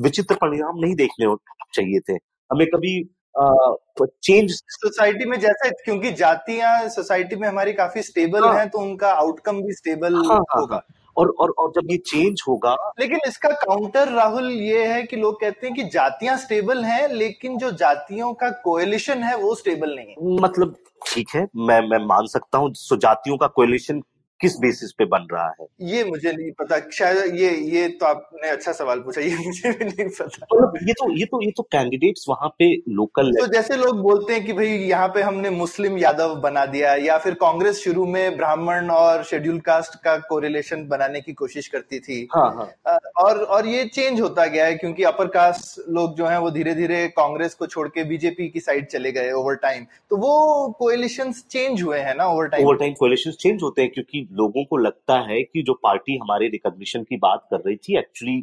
विचित्र 0.00 0.34
परिणाम 0.34 0.78
नहीं 0.78 0.94
देखने 0.94 1.34
चाहिए 1.74 2.00
थे। 2.00 2.12
हमें 2.50 2.66
कभी 2.66 3.00
चेंज 3.36 4.52
सोसाइटी 4.52 5.24
में 5.24 5.40
जैसे 5.40 5.70
क्योंकि 5.70 6.12
जातियाँ 6.12 6.88
सोसाइटी 6.88 7.36
में 7.36 7.48
हमारी 7.48 7.72
काफ़ी 7.72 8.02
स्टेबल 8.02 8.44
हाँ, 8.44 8.58
हैं 8.58 8.68
तो 8.68 8.78
उनका 8.78 9.12
आउटकम 9.12 9.62
भी 9.62 9.72
स्टेबल 9.72 10.14
हाँ, 10.14 10.24
हाँ, 10.24 10.60
होगा। 10.60 10.74
हाँ, 10.74 10.84
और 11.16 11.28
और 11.28 11.50
और 11.50 11.70
जब 11.70 11.90
ये 11.90 11.96
चेंज 11.96 12.42
होगा 12.48 12.76
लेकिन 13.00 13.18
इसका 13.26 13.48
काउंटर 13.48 14.08
राहुल 14.08 14.50
ये 14.50 14.86
है 14.86 15.02
कि 15.02 15.16
लोग 15.16 15.40
कहते 15.40 15.66
हैं 15.66 15.76
कि 15.76 15.84
जातियाँ 15.84 16.36
स्टेबल 16.36 16.84
हैं 16.84 17.08
लेकिन 17.08 17.58
जो 17.58 17.70
जातियों 17.70 18.32
का 18.34 18.50
कोएलिशन 18.50 19.22
है 19.22 19.36
वो 19.36 19.54
स्टेबल 19.54 19.94
नहीं 19.94 20.06
है। 20.06 20.40
मतलब 20.40 20.76
ठीक 21.06 21.28
है 21.34 21.46
मैं 21.56 21.80
मैं 21.88 21.98
मान 22.06 22.26
सकता 22.26 22.58
हूँ 22.58 22.72
सो 22.74 22.96
जातियों 22.96 23.36
का 23.36 23.46
कोएलिशन 23.46 24.02
किस 24.42 24.56
बेसिस 24.60 24.92
पे 24.92 25.04
बन 25.06 25.26
रहा 25.32 25.46
है? 25.50 25.66
ये 25.88 26.04
मुझे 26.04 26.32
नहीं 26.32 26.50
पता। 26.60 26.78
शायद 26.92 27.34
ये 27.34 27.50
ये 27.72 27.86
तो 28.00 28.06
आपने 28.06 28.48
अच्छा 28.48 28.72
सवाल 28.72 29.00
पूछा 29.00 29.20
ये 29.20 29.36
मुझे 29.36 29.70
भी 29.70 29.84
नहीं 29.84 30.08
पता। 30.08 30.46
तो 30.46 30.86
ये 30.86 30.92
तो 30.92 31.10
ये 31.16 31.24
तो 31.24 31.42
ये 31.42 31.50
तो 31.56 31.62
कैंडिडेट्स 31.72 32.24
वहाँ 32.28 32.48
पे 32.58 32.72
लोकल 32.90 33.30
तो 33.32 33.46
जैसे 33.52 33.76
लोग 33.76 34.00
बोलते 34.02 34.32
हैं 34.32 34.44
कि 34.46 34.52
भाई 34.52 34.68
यहाँ 34.68 35.08
पे 35.08 35.22
हमने 35.22 35.50
मुस्लिम 35.50 35.98
यादव 35.98 36.34
बना 36.40 36.64
दिया 36.66 36.94
या 36.94 37.18
फिर 37.18 37.34
कांग्रेस 37.40 37.82
शुरू 37.84 38.06
में 38.06 38.36
ब्राह्मण 38.36 38.90
और 38.90 39.22
शेड्यूल 39.24 39.60
कास्ट 39.60 39.94
का 40.04 40.16
कोरिलेशन 40.28 40.86
बनाने 40.88 41.20
की 41.20 41.32
कोशिश 41.32 41.68
करती 41.68 41.98
थी। 42.00 42.26
हाँ 42.34 42.48
हाँ। 42.54 42.98
और 43.22 43.38
और 43.46 43.66
ये 43.66 43.84
चेंज 43.86 44.20
होता 44.20 44.46
गया 44.46 44.64
है 44.66 44.74
क्योंकि 44.74 45.02
अपर 45.04 45.26
कास्ट 45.30 45.88
लोग 45.90 46.14
जो 46.16 46.26
है 46.26 46.38
वो 46.40 46.50
धीरे 46.50 46.74
धीरे 46.74 47.06
कांग्रेस 47.16 47.54
को 47.54 47.66
छोड़ 47.66 47.86
के 47.88 48.04
बीजेपी 48.04 48.48
की 48.48 48.60
साइड 48.60 48.86
चले 48.86 49.12
गए 49.12 49.32
ओवर 49.32 49.54
टाइम 49.62 49.84
तो 50.10 50.16
वो 50.16 50.32
कोएलिशन 50.78 51.32
चेंज 51.32 51.82
हुए 51.82 51.98
हैं 51.98 52.14
ना 52.14 52.26
over 52.28 52.48
time 52.48 52.66
over 52.66 52.76
time 52.76 52.94
coalition 52.94 53.30
change 53.40 53.62
होते 53.62 53.82
हैं 53.82 53.90
क्योंकि 53.90 54.26
लोगों 54.32 54.64
को 54.64 54.76
लगता 54.78 55.20
है 55.28 55.42
कि 55.42 55.62
जो 55.62 55.74
पार्टी 55.82 56.16
हमारे 56.16 56.48
रिकॉग्निशन 56.48 57.02
की 57.02 57.16
बात 57.18 57.46
कर 57.50 57.62
रही 57.66 57.76
थी 57.78 57.98
एक्चुअली 57.98 58.40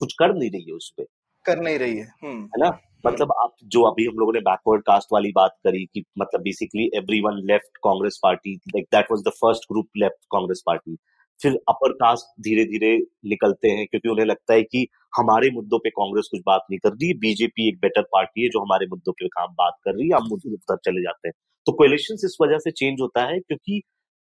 कुछ 0.00 0.14
कर 0.14 0.34
नहीं 0.34 0.50
रही 0.50 0.64
है 0.64 0.74
उस 0.74 0.92
पर 0.98 1.06
कर 1.44 1.60
नहीं 1.60 1.78
रही 1.78 1.96
है 1.96 2.06
हम्म। 2.24 2.42
है 2.44 2.60
ना? 2.60 2.78
मतलब 3.04 3.32
आप 3.38 3.54
जो 3.66 3.82
अभी 3.82 4.04
हम 4.06 4.18
लोगों 4.18 4.32
ने 4.32 4.40
बैकवर्ड 4.42 4.82
कास्ट 4.82 5.08
वाली 5.12 5.30
बात 5.36 5.56
करी 5.64 5.84
कि 5.86 6.04
मतलब 6.18 6.42
basically 6.42 6.90
everyone 6.94 7.40
left 7.44 7.76
Congress 7.84 8.18
party 8.22 8.54
like 8.66 8.86
that 8.92 9.10
was 9.10 9.22
the 9.22 9.30
first 9.36 9.72
group 9.72 9.88
left 9.96 10.24
Congress 10.32 10.62
party 10.66 10.96
फिर 11.42 11.58
अपर 11.68 11.92
कास्ट 11.92 12.42
धीरे 12.42 12.64
धीरे 12.64 12.96
निकलते 13.26 13.68
हैं 13.68 13.86
क्योंकि 13.86 14.08
उन्हें 14.08 14.26
लगता 14.26 14.54
है 14.54 14.62
कि 14.62 14.86
हमारे 15.18 15.50
मुद्दों 15.50 15.78
पे 15.78 15.90
कांग्रेस 15.90 16.28
कुछ 16.30 16.40
बात 16.46 16.66
नहीं 16.70 16.78
कर 16.78 16.88
रही 16.90 17.14
बीजेपी 17.14 17.68
एक 17.68 17.76
बेटर 17.76 18.02
पार्टी 18.02 18.42
है 18.42 18.48
जो 18.48 18.60
हमारे 18.60 18.86
मुद्दों 18.86 19.12
पे 19.12 19.28
काम 19.28 19.52
बात 19.54 19.76
कर 19.84 19.94
रही 19.94 20.08
है 20.08 20.16
हम 20.16 20.32
उधर 20.32 20.76
चले 20.76 21.02
जाते 21.02 21.28
हैं। 21.28 21.32
तो 21.66 21.72
कोलेशन 21.72 22.14
इस 22.14 22.36
वजह 22.42 22.58
से 22.58 22.70
चेंज 22.70 23.00
होता 23.00 23.24
है 23.24 23.38
क्योंकि 23.40 23.82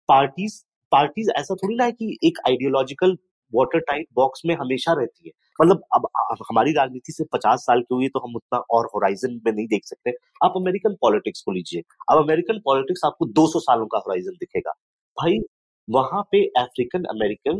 पार्टीज़ 0.10 0.62
पार्टीज़ 0.92 1.30
ऐसा 1.32 1.56
थोड़ी 1.56 1.76
ना 1.76 1.84
है 1.84 1.92
कि 1.92 2.18
एक 2.24 2.38
आइडियोलॉजिकल 2.48 3.18
वाटर 3.54 3.80
टाइट 3.80 4.06
बॉक्स 4.16 4.42
में 4.46 4.56
हमेशा 4.56 4.94
रहती 4.94 5.28
है। 5.28 5.32
मतलब 5.62 5.82
अब, 5.96 6.08
हमारी 6.52 6.72
राजनीति 6.74 7.12
से 7.14 7.24
पचास 7.34 7.60
साल 7.60 7.82
की 7.82 7.96
हुई 7.96 8.08
तो 8.08 8.20
हम 8.20 8.36
उतना 8.36 8.60
और 8.72 8.86
होराइजन 8.86 9.40
में 9.46 9.52
नहीं 9.54 9.68
देख 9.68 9.86
सकते। 9.86 10.12
आप 10.46 10.54
अमेरिकन 10.56 10.96
पॉलिटिक्स 11.02 11.42
को 11.42 11.52
लीजिए। 11.52 11.82
अब 12.12 12.24
अमेरिकन 12.24 12.60
पॉलिटिक्स 12.66 13.02
आपको 13.06 13.26
200 13.26 13.60
सालों 13.60 13.88
का 13.88 13.98
होराइजन 13.98 14.32
दिखेगा। 14.32 14.72
भाई 15.18 15.40
वहाँ 15.88 16.22
पे 16.32 16.46
अफ्रीकन 16.58 17.04
अमेरिकन 17.10 17.60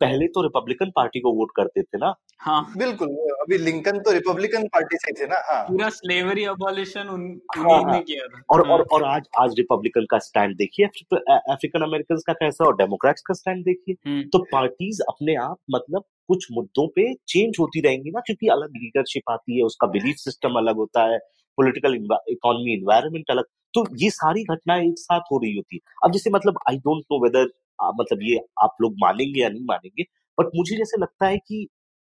पहले 0.00 0.26
तो 0.26 0.42
रिपब्लिकन 0.42 0.90
पार्टी 0.96 1.20
को 1.20 1.32
वोट 1.32 1.50
करते 1.56 1.82
थे 1.82 1.98
ना। 1.98 2.14
हाँ। 2.40 2.72
बिल्कुल 2.76 3.08
अभी 3.42 3.58
लिंकन 3.58 3.98
तो 3.98 4.12
रिपब्लिकन 4.12 4.66
पार्टी 4.68 4.96
से 4.96 5.12
थे 5.12 5.26
ना 5.26 5.36
हाँ। 5.48 5.62
पूरा 5.64 5.88
स्लेवरी 5.88 6.44
अबॉलिशन 6.44 7.08
उन 7.08 7.22
हाँ, 7.56 7.82
हाँ. 7.82 8.00
किया 8.00 8.26
था। 8.26 8.40
और 8.50 8.66
हाँ. 8.66 8.76
और 8.76 8.82
और 8.92 9.04
आज 9.04 9.28
आज 9.40 9.54
रिपब्लिकन 9.58 10.06
का 10.10 10.18
स्टैंड 10.18 10.56
देखिए 10.56 10.86
अफ्रीकन 10.86 11.82
अमेरिकन 11.82 12.16
का 12.26 12.32
कैसा 12.32 12.64
और 12.64 12.76
डेमोक्रेट्स 12.76 13.22
का 13.26 13.34
स्टैंड 13.34 13.64
देखिए। 13.64 13.96
हम्म। 14.06 14.22
तो 14.22 14.38
पार्टीज़ 14.52 15.02
अपने 15.08 15.36
आप 15.44 15.56
मतलब 15.70 16.04
कुछ 16.28 16.46
मुद्दों 16.52 16.86
पे 16.96 17.12
चेंज 17.28 17.56
होती 17.60 17.80
रहेंगी 17.80 18.10
ना 18.10 18.20
क्योंकि 18.20 18.48
अलग 18.48 18.76
लीडरशिप 18.76 19.30
आती 19.30 19.58
है 19.58 19.64
उसका 19.64 19.86
बिलीफ 19.88 20.16
सिस्टम 20.18 20.58
अलग 20.58 20.76
होता 20.76 21.04
है 21.12 21.18
पॉलिटिकल 21.58 21.94
इकोनॉमी 21.94 22.72
इन्वायरमेंट 22.72 23.30
अलग। 23.30 23.44
तो 23.74 23.84
ये 23.96 24.10
सारी 24.10 24.42
घटनाएँ 24.44 24.86
एक 24.86 24.98
साथ 24.98 25.20
हो 25.32 25.38
रही 25.38 25.54
होती 25.56 25.76
है। 25.76 25.80
अब 26.04 26.12
जैसे 26.12 26.30
मतलब 26.30 26.58
आई 26.70 26.76
डोंट 26.78 27.04
नो 27.12 27.22
वेदर 27.24 27.50
मतलब 27.90 28.22
ये 28.22 28.38
आप 28.62 28.76
लोग 28.82 28.94
मानेंगे 28.98 29.40
या 29.42 29.48
नहीं 29.48 29.64
मानेंगे 29.64 30.02
बट 30.38 30.46
मुझे 30.56 30.76
जैसे 30.76 31.00
लगता 31.00 31.26
है 31.26 31.38
कि 31.38 31.66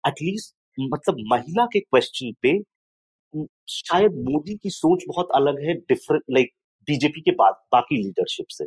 एटलीस्ट 0.04 0.56
मतलब 0.80 1.18
महिला 1.32 1.66
के 1.66 1.80
क्वेश्चन 1.80 2.34
पे 2.42 2.60
शायद 3.70 4.12
मोदी 4.30 4.56
की 4.56 4.70
सोच 4.70 5.04
बहुत 5.08 5.30
अलग 5.36 5.60
है 5.62 5.74
डिफरेंट 5.74 6.24
लाइक 6.32 6.52
बीजेपी 6.88 7.22
के 7.22 7.32
बाद, 7.32 7.54
बाकी 7.72 7.98
लीडरशिप 8.04 8.46
से 8.50 8.64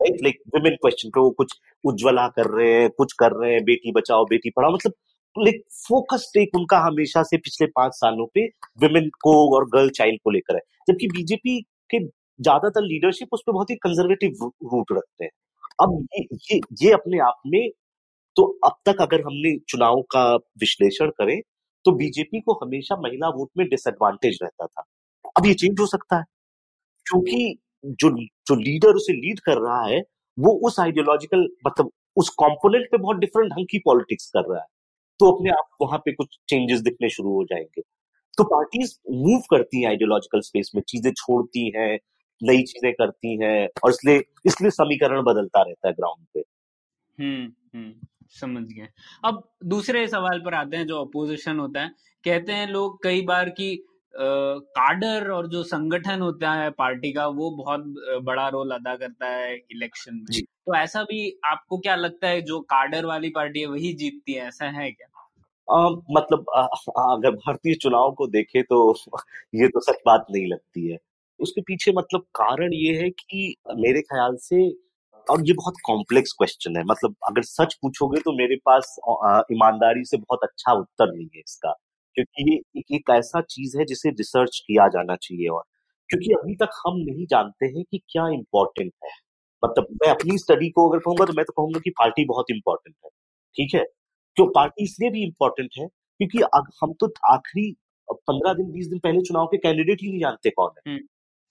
राइट 0.00 0.22
लाइक 0.22 0.38
वुमेन 0.54 0.76
क्वेश्चन 0.76 1.08
पे 1.08 1.20
वो 1.20 1.30
कुछ 1.30 1.52
उज्ज्वला 1.84 2.26
कर 2.28 2.46
रहे 2.46 2.72
हैं, 2.72 2.90
कुछ 2.90 3.12
कर 3.12 3.32
रहे 3.32 3.52
हैं, 3.52 3.64
बेटी 3.64 3.92
बचाओ, 3.92 4.24
बेटी 4.24 4.50
पढ़ाओ 4.50 4.72
मतलब 4.74 4.92
लाइक 5.36 5.62
फोकस 5.88 6.32
एक 6.38 6.56
उनका 6.56 6.78
हमेशा 6.78 7.22
से 7.22 7.36
पिछले 7.36 7.66
पाँच 7.66 7.92
सालों 7.92 8.26
पे 8.34 8.46
वुमेन 8.82 9.08
को 9.22 9.34
और 9.56 9.64
गर्ल 9.68 9.90
चाइल्ड 9.90 10.20
को 10.24 10.30
लेकर 10.30 10.54
है। 10.54 10.60
जबकि 10.88 11.06
बीजेपी 11.06 11.60
के 11.90 11.98
ज़्यादातर 12.04 12.82
लीडरशिप 12.82 13.28
उस 13.32 13.42
पर 13.46 13.52
बहुत 13.52 13.70
ही 13.70 13.76
कंजर्वेटिव 13.76 14.44
रूट 14.44 14.92
रखते 14.92 15.24
हैं। 15.24 15.30
अब 15.78 16.06
ये 16.14 16.22
ये 16.52 16.60
ये 16.82 16.92
अपने 16.92 17.18
आप 17.20 17.40
में 17.46 17.68
तो 18.36 18.44
अब 18.66 18.76
तक 18.86 19.02
अगर 19.02 19.22
हमने 19.22 19.56
चुनाव 19.68 20.02
का 20.10 20.24
विश्लेषण 20.60 21.10
करें 21.18 21.40
तो 21.84 21.92
बीजेपी 21.96 22.40
को 22.40 22.54
हमेशा 22.64 22.96
महिला 23.00 23.28
वोट 23.30 23.50
में 23.58 23.66
डिसएडवांटेज 23.68 24.38
रहता 24.42 24.66
था। 24.66 24.84
अब 25.36 25.46
ये 25.46 25.54
चेंज 25.54 25.80
हो 25.80 25.86
सकता 25.86 26.18
है। 26.18 26.24
क्योंकि 27.06 27.58
जो 27.84 28.10
जो 28.48 28.56
लीडर 28.56 28.96
उसे 28.96 29.12
लीड 29.14 29.40
कर 29.40 29.58
रहा 29.60 29.82
है, 29.86 30.00
वो 30.38 30.52
उस 30.68 30.80
आइडियोलॉजिकल 30.80 31.48
मतलब 31.66 31.90
उस 32.16 32.28
कंपोनेंट 32.40 32.86
पे 32.92 32.98
बहुत 32.98 33.18
डिफरेंट 33.18 33.52
ढंग 33.52 33.66
की 33.70 33.78
पॉलिटिक्स 33.80 34.30
कर 34.30 34.50
रहा 34.50 34.60
है। 34.60 34.66
तो 35.20 35.32
अपने 35.32 35.50
आप 35.52 35.68
वहाँ 35.82 35.98
पे 36.00 36.12
कुछ 36.12 36.38
चेंजेस 36.48 36.80
दिखने 36.82 37.10
शुरू 37.10 37.34
हो 37.34 37.44
जाएँगे। 37.44 37.82
तो 38.38 38.44
पार्टीज़ 38.46 38.94
मूव 39.12 39.40
करती 39.50 39.82
हैं 39.82 39.88
आइडियोलॉजिकल 39.90 40.40
स्पेस 40.42 40.72
में, 40.76 40.82
चीज़ें 40.88 41.12
छोड़ती 41.14 41.70
हैं 41.76 41.98
नई 42.40 42.62
चीज़ें 42.64 42.92
करती 42.92 43.36
हैं 43.42 43.68
और 43.84 43.90
इसलिए 43.90 44.24
इसलिए 44.46 44.70
समीकरण 44.72 45.22
बदलता 45.22 45.62
रहता 45.62 45.88
है 45.88 45.94
ग्राउंड 45.94 46.26
पे। 46.34 46.40
हम्म 47.18 47.44
हम्म 47.74 47.92
समझ 48.32 48.62
गए 48.64 48.88
अब 49.24 49.42
दूसरे 49.64 50.06
सवाल 50.08 50.40
पर 50.40 50.54
आते 50.54 50.76
हैं 50.76 50.86
जो 50.86 51.00
अपोजिशन 51.00 51.58
होता 51.58 51.82
है। 51.82 51.90
कहते 52.24 52.52
हैं 52.52 52.66
लोग 52.68 53.02
कई 53.02 53.22
बार 53.22 53.48
की 53.50 53.74
काडर 54.14 55.30
और 55.30 55.46
जो 55.48 55.62
संगठन 55.64 56.20
होता 56.20 56.52
है 56.52 56.70
पार्टी 56.72 57.12
का 57.12 57.26
वो 57.28 57.50
बहुत 57.52 57.84
बड़ा 58.24 58.48
रोल 58.48 58.70
अदा 58.70 58.94
करता 58.96 59.28
है 59.28 59.54
इलेक्शन 59.54 60.14
में। 60.14 60.42
तो 60.42 60.74
ऐसा 60.74 61.02
भी 61.02 61.30
आपको 61.44 61.78
क्या 61.78 61.94
लगता 61.96 62.28
है 62.28 62.42
जो 62.42 62.60
काडर 62.60 63.06
वाली 63.06 63.28
पार्टी 63.30 63.60
है 63.60 63.66
वही 63.66 63.92
जीतती 63.92 64.32
है? 64.32 64.46
ऐसा 64.48 64.66
है 64.70 64.90
क्या? 64.90 65.08
आ, 65.68 65.88
मतलब 66.10 66.44
आ, 66.54 66.62
अगर 67.06 67.30
भारतीय 67.32 67.74
चुनाव 67.74 68.12
को 68.12 68.26
देखे 68.28 68.62
तो 68.62 68.94
ये 69.54 69.68
तो 69.68 69.80
सच 69.82 69.98
बात 70.06 70.26
नहीं 70.30 70.46
लगती 70.46 70.88
है। 70.88 70.98
उसके 71.40 71.60
पीछे 71.60 71.92
मतलब 71.92 72.20
कारण 72.34 72.72
ये 72.74 72.94
है 72.98 73.10
कि 73.10 73.54
मेरे 73.76 74.00
ख्याल 74.02 74.36
से 74.40 74.68
और 75.26 75.46
ये 75.46 75.52
बहुत 75.52 75.74
कॉम्प्लेक्स 75.84 76.32
क्वेश्चन 76.32 76.76
है 76.76 76.82
मतलब 76.84 77.14
अगर 77.28 77.42
सच 77.42 77.74
पूछोगे 77.74 78.20
तो 78.20 78.32
मेरे 78.32 78.56
पास 78.66 78.96
ईमानदारी 79.52 80.04
से 80.04 80.16
बहुत 80.16 80.40
अच्छा 80.42 80.72
उत्तर 80.72 81.12
नहीं 81.12 81.26
है 81.34 81.40
इसका 81.40 81.72
क्योंकि 82.16 82.52
ये 82.52 82.56
एक, 82.96 83.10
ऐसा 83.10 83.40
चीज़ 83.40 83.78
है 83.78 83.84
जिसे 83.84 84.10
रिसर्च 84.10 84.58
किया 84.66 84.88
जाना 84.88 85.16
चाहिए 85.16 85.48
और 85.48 85.62
क्योंकि 86.10 86.32
अभी 86.32 86.54
तक 86.54 86.70
हम 86.86 86.96
नहीं 86.98 87.26
जानते 87.26 87.66
हैं 87.66 87.84
कि 87.90 87.98
क्या 88.08 88.28
इम्पोर्टेंट 88.28 88.92
है। 89.04 89.10
मतलब 89.62 89.86
मैं 90.02 90.10
अपनी 90.10 90.38
स्टडी 90.38 90.68
को 90.70 90.88
अगर 90.90 90.98
कहूँगा 90.98 91.24
तो 91.24 91.32
मैं 91.32 91.44
तो 91.44 91.52
कहूँगा 91.52 91.80
कि 91.84 91.90
पार्टी 91.90 92.24
बहुत 92.24 92.50
इंपॉर्टेंट 92.50 92.96
है 93.04 93.10
ठीक 93.56 93.74
है? 93.74 93.84
क्यों? 94.36 94.46
पार्टी 94.46 94.84
इसलिए 94.84 95.10
भी 95.10 95.22
इम्पोर्टेंट 95.24 95.70
है 95.78 95.86
क्योंकि 95.86 96.38
हम 96.82 96.92
तो 97.00 97.12
आखिरी 97.32 97.74
पंद्रह 98.08 98.52
दिन 98.54 98.70
बीस 98.72 98.86
दिन 98.88 98.98
पहले 98.98 99.20
चुनाव 99.22 99.46
के 99.46 99.56
कैंडिडेट 99.58 100.02
ही 100.02 100.08
नहीं 100.10 100.20
जानते 100.20 100.50
कौन 100.50 100.70
है। 100.78 100.94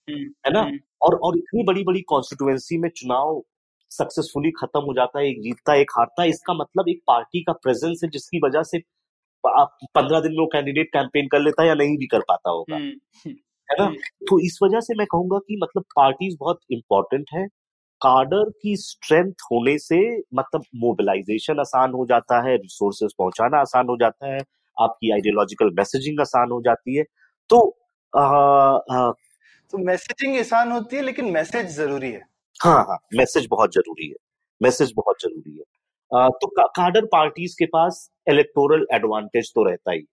है 0.08 0.52
ना? 0.52 0.60
हम्म। 0.60 0.78
और 1.02 1.14
और 1.14 1.38
इतनी 1.38 1.62
बड़ी 1.64 1.84
बड़ी 1.84 2.00
कॉन्स्टिट्युएंसी 2.00 2.78
में 2.78 2.88
चुनाव 2.88 3.42
सक्सेसफुली 3.90 4.50
खत्म 4.50 4.80
हो 4.80 4.94
जाता 4.94 5.18
है 5.18 5.28
एक 5.28 5.40
जीतता 5.42 5.74
एक 5.74 5.90
हारता 5.90 6.24
इसका 6.24 6.54
मतलब 6.54 6.88
एक 6.88 7.00
पार्टी 7.06 7.42
का 7.42 7.52
प्रेजेंस 7.52 8.00
है 8.04 8.10
जिसकी 8.10 8.40
वजह 8.44 8.62
से 8.62 8.78
पंद्रह 9.46 10.20
दिन 10.20 10.32
में 10.32 10.38
वो 10.38 10.46
कैंडिडेट 10.46 10.88
कैंपेन 10.92 11.26
कर 11.26 11.40
लेता 11.40 11.62
है 11.62 11.68
या 11.68 11.74
नहीं 11.74 11.96
भी 11.98 12.06
कर 12.06 12.20
पाता 12.20 12.50
होगा। 12.50 12.76
हम्म। 12.76 13.30
है 13.70 13.76
ना? 13.80 13.86
तो 14.28 14.40
इस 14.40 14.58
वजह 14.62 14.80
से 14.80 14.94
मैं 14.94 15.06
कहूँगा 15.10 15.38
कि 15.38 15.58
मतलब 15.62 15.82
पार्टीज़ 15.82 16.36
बहुत 16.40 16.60
इंपॉर्टेंट 16.72 17.26
है। 17.34 17.46
कार्डर 18.00 18.50
की 18.50 18.76
स्ट्रेंथ 18.76 19.32
होने 19.52 19.78
से 19.78 20.18
मतलब 20.34 20.64
मोबिलाइजेशन 20.76 21.60
आसान 21.60 21.92
हो 21.92 22.06
जाता 22.06 22.48
है 22.48 22.56
रिसोर्सेज 22.56 23.12
पहुंचाना 23.18 23.60
आसान 23.60 23.86
हो 23.88 23.96
जाता 23.96 24.34
है 24.34 24.40
आपकी 24.82 25.12
आइडियोलॉजिकल 25.12 25.70
मैसेजिंग 25.70 26.20
आसान 26.20 26.50
हो 26.50 26.60
जाती 26.62 26.96
है। 26.96 27.04
तो 27.50 27.76
तो 29.72 29.78
मैसेजिंग 29.78 30.36
आसान 30.38 30.72
होती 30.72 30.96
है 30.96 31.02
लेकिन 31.02 31.30
मैसेज 31.30 31.66
ज़रूरी 31.76 32.10
है। 32.10 32.22
हाँ 32.60 32.84
हाँ 32.88 32.98
मैसेज 33.14 33.46
बहुत 33.50 33.74
ज़रूरी 33.74 34.08
है। 34.08 34.14
मैसेज 34.60 34.92
बहुत 34.96 35.22
ज़रूरी 35.22 35.56
है। 35.56 35.64
आ, 36.12 36.28
तो 36.28 36.46
का, 36.46 36.62
काडर 36.66 37.04
पार्टीज़ 37.04 37.54
के 37.58 37.66
पास 37.66 38.08
इलेक्टोरल 38.28 38.86
एडवांटेज 38.94 39.50
तो 39.54 39.64
रहता 39.64 39.92
ही 39.92 39.98
है। 39.98 40.12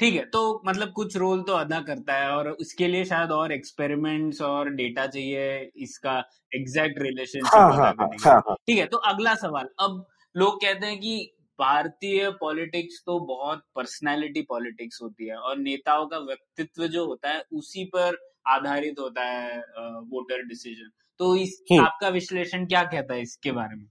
ठीक 0.00 0.14
है 0.14 0.24
तो 0.24 0.62
मतलब 0.66 0.92
कुछ 0.92 1.16
रोल 1.16 1.42
तो 1.42 1.52
अदा 1.52 1.80
करता 1.80 2.14
है 2.14 2.30
और 2.30 2.48
उसके 2.50 2.86
लिए 2.88 3.04
शायद 3.04 3.30
और 3.30 3.52
एक्सपेरिमेंट्स 3.52 4.40
और 4.42 4.70
डेटा 4.70 5.06
चाहिए 5.06 5.70
इसका 5.76 6.18
एग्जैक्ट 6.54 6.98
रिलेशनशिप 7.02 7.52
हाँ 7.54 7.70
हाँ 7.72 7.92
हाँ 8.00 8.08
लिए। 8.08 8.18
हाँ। 8.24 8.54
ठीक 8.56 8.78
है 8.78 8.86
तो 8.86 8.96
अगला 9.10 9.34
सवाल 9.34 9.68
अब 9.80 10.04
लोग 10.34 10.60
कहते 10.62 10.86
हैं 10.86 10.98
कि 11.00 11.16
भारतीय 11.58 12.30
पॉलिटिक्स 12.30 13.02
तो 13.06 13.18
बहुत 13.26 13.62
पर्सनालिटी 13.76 14.42
पॉलिटिक्स 14.42 14.98
होती 15.02 15.28
है 15.28 15.36
और 15.36 15.58
नेताओं 15.58 16.06
का 16.06 16.18
व्यक्तित्व 16.18 16.86
जो 16.86 17.06
होता 17.06 17.30
है 17.30 17.44
उसी 17.52 17.84
पर 17.84 18.16
आधारित 18.46 19.00
होता 19.00 19.24
है 19.24 19.58
वोटर 20.12 20.42
डिसीज़न 20.42 20.90
तो 21.20 21.34
इस 21.36 21.62
हम्म। 21.72 21.84
आपका 21.84 22.08
विश्लेषण 22.08 22.66
क्या 22.66 22.82
कहता 22.84 23.14
है 23.14 23.22
इसके 23.22 23.52
बारे 23.52 23.76
में? 23.76 23.86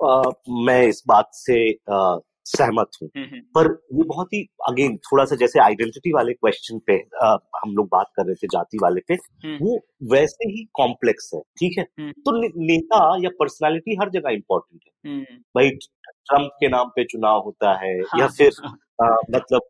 अ, 0.00 0.22
मैं 0.64 0.82
इस 0.86 1.02
बात 1.08 1.30
से 1.34 1.70
अ, 1.72 2.18
सहमत 2.46 2.90
हूँ। 3.02 3.08
हम्म 3.16 3.26
हम्म। 3.26 3.40
पर 3.54 3.66
ये 3.94 4.04
बहुत 4.04 4.32
ही 4.34 4.40
अगेन 4.68 4.96
थोड़ा 4.96 5.24
सा 5.24 5.36
जैसे 5.36 5.60
आइडेंटिटी 5.60 6.12
वाले 6.12 6.32
क्वेश्चन 6.32 6.78
पे 6.86 6.96
अ, 7.22 7.36
हम 7.56 7.74
लोग 7.74 7.88
बात 7.92 8.06
कर 8.16 8.26
रहे 8.26 8.34
थे 8.34 8.46
जाति 8.46 8.78
वाले 8.82 9.00
पे 9.08 9.14
वो 9.56 9.76
वैसे 10.12 10.48
ही 10.50 10.64
कॉम्प्लेक्स 10.74 11.30
है 11.34 11.40
ठीक 11.58 11.78
है? 11.78 11.84
तो 12.12 12.40
ने, 12.40 12.48
नेता 12.66 13.00
या 13.24 13.30
पर्सनालिटी 13.38 13.96
हर 14.00 14.10
जगह 14.10 14.30
इम्पोर्टेंट 14.30 14.80
है। 15.06 15.22
भाई 15.56 15.70
ट्रंप 15.70 16.50
के 16.60 16.68
नाम 16.68 16.88
पे 16.96 17.04
चुनाव 17.04 17.40
होता 17.40 17.72
है 17.84 17.92
हाँ, 17.98 18.20
या 18.20 18.28
फिर 18.28 18.52
हाँ 18.64 18.76
मतलब 19.02 19.60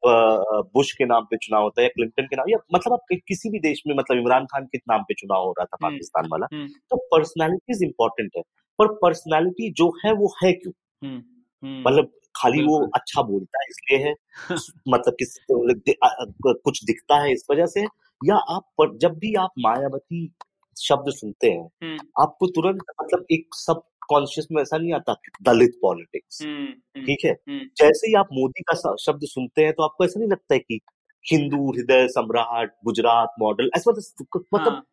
बुश 0.75 0.93
के 0.93 1.05
नाम 1.05 1.25
पे 1.25 1.37
चुनाव 1.37 1.63
होता 1.63 1.81
है 1.81 1.85
या 1.85 1.89
क्लिंटन 1.89 2.23
के 2.23 2.37
नाम 2.37 2.51
या 2.51 2.59
मतलब 2.75 2.93
आप 2.93 3.01
किसी 3.13 3.51
भी 3.51 3.59
देश 3.59 3.83
में 3.87 3.95
मतलब 3.97 4.19
इमरान 4.19 4.45
खान 4.45 4.65
के 4.65 4.79
नाम 4.79 5.03
पे 5.03 5.15
चुनाव 5.15 5.45
हो 5.45 5.53
रहा 5.53 5.65
था 5.65 5.79
हम्म 5.83 5.95
पाकिस्तान 5.95 6.29
वाला 6.33 6.47
हम्म। 6.53 6.69
तो 6.91 6.97
पर्सनालिटीज 6.97 7.83
इंपॉर्टेंट 7.83 8.31
है। 8.37 8.43
पर 8.79 8.87
पर्सनालिटी 8.87 9.73
जो 9.73 9.91
है 10.05 10.13
वो 10.13 10.35
है 10.45 10.53
क्यों? 10.53 10.73
हम्म 11.05 11.83
मतलब 11.89 12.13
खाली 12.37 12.63
वो 12.63 12.87
अच्छा 12.95 13.23
बोलता 13.23 13.59
है 13.59 13.67
इसलिए 13.71 14.09
है 14.09 14.15
मतलब 14.89 15.15
किसी 15.19 15.55
मतलब 15.55 16.61
कुछ 16.65 16.85
दिखता 16.85 17.21
है 17.23 17.33
इस 17.33 17.47
वजह 17.51 17.67
से 17.67 17.85
या 18.27 18.37
आप 18.37 18.63
पर, 18.79 18.97
जब 18.97 19.19
भी 19.19 19.35
आप 19.35 19.51
मायावती 19.59 20.33
शब्द 20.77 21.11
सुनते 21.11 21.51
हैं 21.51 21.99
आपको 22.21 22.47
तुरंत 22.47 22.79
मतलब 23.03 23.27
एक 23.31 23.47
सब 23.55 23.83
कॉन्शियस 24.09 24.47
में 24.53 24.63
ऐसा 24.63 24.79
नहीं 24.79 24.93
आता 24.93 25.15
दलित 25.43 25.79
पॉलिटिक्स 25.83 26.43
हम्म 26.43 26.65
हम्म 26.65 27.07
ठीक 27.07 27.25
है? 27.25 27.31
हम्म। 27.31 27.61
जैसे 27.79 28.09
ही 28.09 28.15
आप 28.15 28.29
मोदी 28.33 28.63
का 28.63 28.95
शब्द 29.01 29.21
सुनते 29.25 29.63
हैं 29.63 29.73
तो 29.73 29.83
आपको 29.83 30.05
ऐसा 30.05 30.21
नहीं 30.21 30.31
लगता 30.31 30.55
है 30.55 30.61
कि 30.61 30.81
हिंदू 31.25 31.71
हृदय 31.71 32.07
सम्राट 32.09 32.75
गुजरात 32.85 33.35
मॉडल 33.41 33.71
ऐसा 33.77 33.91
मतलब 33.91 34.45
मतलब 34.55 34.73
हाँ। 34.73 34.85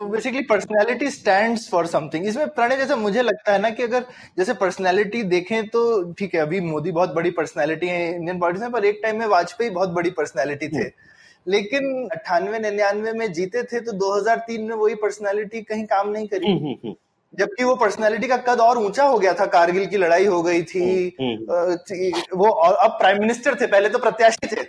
तो 0.00 0.06
basically 0.06 0.40
personality 0.42 1.10
stands 1.10 1.68
for 1.70 1.86
something 1.86 2.26
इसमें 2.26 2.48
प्रणय 2.48 2.76
जैसे 2.76 2.94
मुझे 2.94 3.22
लगता 3.22 3.52
है 3.52 3.60
ना 3.60 3.70
कि 3.70 3.82
अगर 3.82 4.04
जैसे 4.38 4.54
पर्सनैलिटी 4.54 5.22
देखें 5.22 5.68
तो 5.68 6.12
ठीक 6.12 6.34
है 6.34 6.40
अभी 6.40 6.60
मोदी 6.60 6.92
बहुत 6.92 7.14
बड़ी 7.14 7.30
पर्सनैलिटी 7.30 7.86
है 7.86 8.14
इंडियन 8.14 8.40
पॉलिटिक्स 8.40 8.62
में 8.62 8.72
पर 8.72 8.84
एक 8.84 9.00
टाइम 9.02 9.18
में 9.18 9.26
वाजपेयी 9.26 9.70
बहुत 9.70 9.88
बड़ी 9.88 10.10
पर्सनैलिटी 10.10 10.68
थे। 10.68 10.90
लेकिन 11.48 12.08
अट्ठानवे 12.12 12.58
निन्यानवे 12.58 13.12
में 13.12 13.32
जीते 13.32 13.62
थे 13.62 13.80
तो 13.80 13.92
2003 13.92 14.60
में 14.60 14.76
वही 14.76 14.94
पर्सनैलिटी 14.94 15.62
कहीं 15.62 15.84
काम 15.84 16.08
नहीं 16.10 16.28
करी। 16.28 16.46
हम्म, 16.46 16.58
हम्म, 16.58 16.76
हम्म, 16.84 16.94
जबकि 17.34 17.64
वो 17.64 17.76
पर्सनैलिटी 17.76 18.28
का 18.28 18.36
कद 18.36 18.60
और 18.60 18.78
ऊँचा 18.78 19.04
हो 19.04 19.18
गया 19.18 19.32
था 19.32 19.46
कारगिल 19.46 19.86
की 19.86 19.96
लड़ाई 19.96 20.26
हो 20.26 20.42
गई 20.42 20.62
थी 20.62 21.14
हम्म, 21.20 21.54
हम्म, 21.54 21.76
थी- 21.76 22.22
वो 22.34 22.48
और 22.48 22.74
अब 22.74 22.90
प्राइम 22.90 23.20
मिनिस्टर 23.20 23.54
थे 23.54 23.66
पहले 23.66 23.88
तो 23.88 23.98
प्रत्याशी 23.98 24.46
थे। 24.46 24.60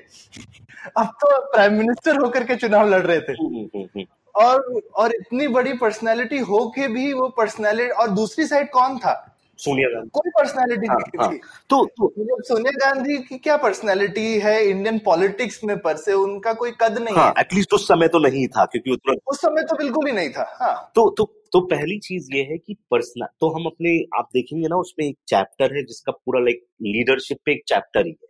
अब 0.97 1.05
तो 1.05 1.39
प्राइम 1.51 1.73
मिनिस्टर 1.73 2.17
होकर 2.17 2.43
के 2.43 2.55
चुनाव 2.55 2.89
लड़ 2.89 3.01
रहे 3.01 3.19
थे। 3.19 3.31
हम्म, 3.31 4.03
और 4.35 4.81
और 4.95 5.15
इतनी 5.15 5.47
बड़ी 5.47 5.73
पर्सनैलिटी 5.73 6.39
हो 6.39 6.73
के 6.75 6.87
भी 6.87 7.13
वो 7.13 7.29
पर्सनैलिटी 7.29 7.89
और 7.89 8.09
दूसरी 8.09 8.47
साइड 8.47 8.69
कौन 8.71 8.97
था? 8.97 9.33
सोनिया 9.57 9.89
गांधी। 9.89 10.09
कोई 10.13 10.29
पर्सनैलिटी 10.29 10.87
हाँ 10.87 10.97
नहीं 10.97 11.23
हाँ। 11.23 11.33
थी 11.33 11.37
तो 11.69 11.85
तो 11.85 12.13
सोनिया 12.43 12.71
गांधी 12.71 13.17
की 13.17 13.37
क्या 13.37 13.57
पर्सनैलिटी 13.57 14.39
है? 14.39 14.65
इंडियन 14.65 14.99
पॉलिटिक्स 14.99 15.63
में 15.63 15.79
पर 15.79 15.95
से 15.95 16.13
उनका 16.13 16.53
कोई 16.53 16.71
कद 16.71 16.97
नहीं 16.97 17.15
हाँ 17.15 17.27
है। 17.27 17.33
एटलीस्ट 17.39 17.73
उस 17.73 17.87
समय 17.87 18.07
तो 18.07 18.19
नहीं 18.19 18.47
था 18.47 18.65
क्योंकि 18.65 19.19
उस 19.27 19.41
समय 19.41 19.63
तो 19.63 19.75
बिल्कुल 19.75 20.07
ही 20.07 20.13
नहीं 20.13 20.29
था 20.29 20.57
हाँ। 20.61 20.91
तो 20.95 21.09
तो 21.09 21.36
तो 21.53 21.59
पहली 21.67 21.97
चीज़ 21.99 22.27
ये 22.33 22.41
है 22.43 22.57
कि 22.57 22.73
पर्सनल 22.91 23.27
तो 23.41 23.49
हम 23.51 23.65
अपने 23.65 23.91
आप 24.17 24.29
देखेंगे 24.33 24.67
ना 24.67 24.75
उसमें 24.77 25.05
एक 25.07 25.17
चैप्टर 25.29 25.75
है 25.75 25.83
जिसका 25.85 26.11
पूरा 26.15 26.39
लाइक 26.41 26.63
लीडरशिप 26.85 27.37
पे 27.45 27.51
एक 27.51 27.63
चैप्टर 27.67 28.05
ही 28.05 28.11
है। 28.13 28.27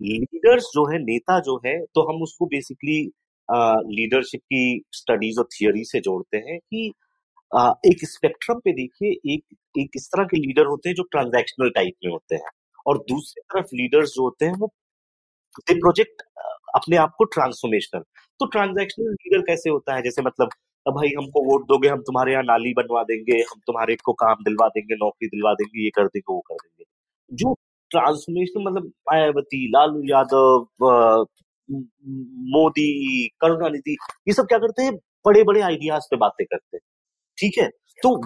लीडर्स 0.00 0.64
जो 0.74 0.86
है 0.88 0.98
नेता 1.00 1.38
जो 1.42 1.56
है 1.66 1.78
तो 1.96 2.02
हम 2.08 2.22
उसको 2.22 2.46
बेसिकली 2.48 2.98
लीडरशिप 3.92 4.40
की 4.44 4.62
स्टडीज़ 4.94 5.38
और 5.40 5.48
थियोरी 5.52 5.84
से 5.86 6.00
जोड़ते 6.02 6.38
हैं 6.40 6.58
कि 6.60 6.92
अ, 7.52 7.72
एक 7.86 8.06
स्पेक्ट्रम 8.06 8.60
पे 8.60 8.72
देखिए 8.74 9.10
एक 9.34 9.44
एक 9.74 9.90
इस 9.96 10.08
तरह 10.08 10.24
के 10.26 10.38
लीडर 10.38 10.66
होते 10.66 10.88
हैं 10.88 10.96
जो 10.96 11.04
ट्रांजैक्शनल 11.12 11.70
टाइप 11.76 11.94
में 12.04 12.12
होते 12.12 12.36
हैं। 12.36 12.50
और 12.86 12.98
दूसरी 13.08 13.42
तरफ़ 13.54 13.74
लीडर्स 13.76 14.10
जो 14.12 14.22
होते 14.24 14.46
हैं 14.46 14.54
वो 14.58 14.68
दे 15.62 15.74
प्रोजेक्ट 15.76 16.22
अपने 16.76 16.96
आप 16.98 17.14
को 17.18 17.24
ट्रांसफॉर्मेशनल 17.28 18.02
तो 18.40 18.46
ट्रांजैक्शनल 18.48 19.12
लीडर 19.14 19.42
कैसे 19.46 19.70
होता 19.70 19.96
है? 19.96 20.02
जैसे 20.02 20.22
मतलब 20.22 20.50
भाई 20.86 21.08
हमको 21.16 21.42
वोट 21.44 21.66
दोगे, 21.68 21.88
हम 21.88 22.00
तुम्हारे 22.02 22.32
यहाँ 22.32 22.42
नाली 22.44 22.72
बनवा 22.74 23.02
देंगे, 23.02 23.38
हम 23.42 23.60
तुम्हारे 23.66 23.96
को 24.04 24.12
काम 24.12 24.42
दिलवा 24.44 24.68
देंगे, 24.68 24.94
नौकरी 24.94 25.28
दिलवा 25.28 25.52
देंगे, 25.54 25.84
ये 25.84 25.90
कर 25.90 26.06
देंगे, 26.06 26.32
वो 26.34 26.40
कर 26.40 26.54
देंगे। 26.56 26.84
जो 27.30 27.54
ट्रांसफॉर्मेशन 27.90 28.64
मतलब 28.64 28.86
मायावती, 29.10 29.66
लालू 29.68 30.02
यादव 30.04 30.66
मोदी, 32.52 33.28
करुणानिधि, 33.40 33.96
ये 34.28 34.34
सब 34.34 34.46
क्या 34.46 34.58
करते 34.58 34.82
हैं? 34.82 34.94
बड़े 35.26 35.42
बड़े 35.44 35.60
आइडियाज़ 35.60 36.06
पे 36.10 36.16
बातें 36.16 36.44
करते 36.46 36.76
हैं, 36.76 36.82
ठीक 37.38 37.58
है? 37.58 37.68
तो 37.98 38.16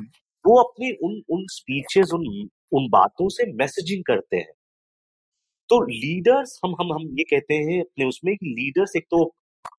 वो 0.45 0.61
अपनी 0.63 0.91
उन 1.05 1.21
उन 1.31 1.45
स्पीचेस 1.53 2.11
उन 2.15 2.27
उन 2.73 2.89
बातों 2.91 3.29
से 3.29 3.53
मैसेजिंग 3.55 4.03
करते 4.07 4.37
हैं। 4.37 4.53
तो 5.71 5.81
लीडर्स 5.85 6.61
हम 6.65 6.75
हम 6.81 6.93
हम 6.95 7.03
ये 7.19 7.25
कहते 7.25 7.55
हैं 7.55 7.81
अपने 7.81 8.05
उसमें 8.05 8.35
कि 8.37 8.47
लीडर्स 8.51 8.97
एक 8.97 9.05
तो 9.11 9.25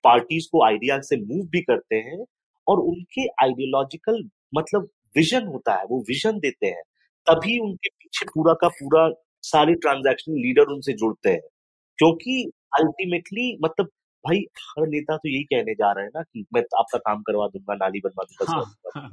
पार्टीज़ 0.04 0.48
को 0.52 0.64
आइडिया 0.66 1.00
से 1.02 1.18
मूव 1.18 1.46
भी 1.48 1.62
करते 1.62 1.96
हैं 1.98 2.24
और 2.68 2.80
उनके 2.80 3.28
आइडियोलॉजिकल 3.28 4.30
मतलब 4.56 4.90
विजन 5.18 5.48
होता 5.48 5.74
है 5.74 5.86
वो 5.86 6.02
विजन 6.02 6.40
देते 6.40 6.68
हैं। 6.68 6.84
तभी 7.28 7.60
उनके 7.60 7.90
पीछे 7.90 8.26
पूरा 8.26 8.54
का 8.54 8.68
पूरा 8.68 9.14
सारे 9.42 9.74
ट्रांजैक्शनल 9.74 10.36
लीडर 10.36 10.64
उनसे 10.64 10.94
जुड़ते 10.94 11.30
हैं। 11.30 11.42
क्योंकि 11.98 12.52
अल्टीमेटली 12.80 13.58
मतलब 13.64 13.86
भाई 14.26 14.46
हर 14.60 14.88
नेता 14.88 15.18
तो 15.18 15.30
यही 15.30 15.44
कहने 15.44 15.74
जा 15.74 15.92
रहा 15.92 16.04
है 16.04 16.10
ना 16.10 16.22
कि 16.22 16.46
मैं 16.54 16.62
आपका 16.62 16.98
काम 16.98 17.22
करवा 17.22 17.48
दूँगा 17.48 17.74
नाली 17.74 18.00
बनवा 18.00 18.24
दूँगा 18.24 18.78
हाँ। 19.00 19.10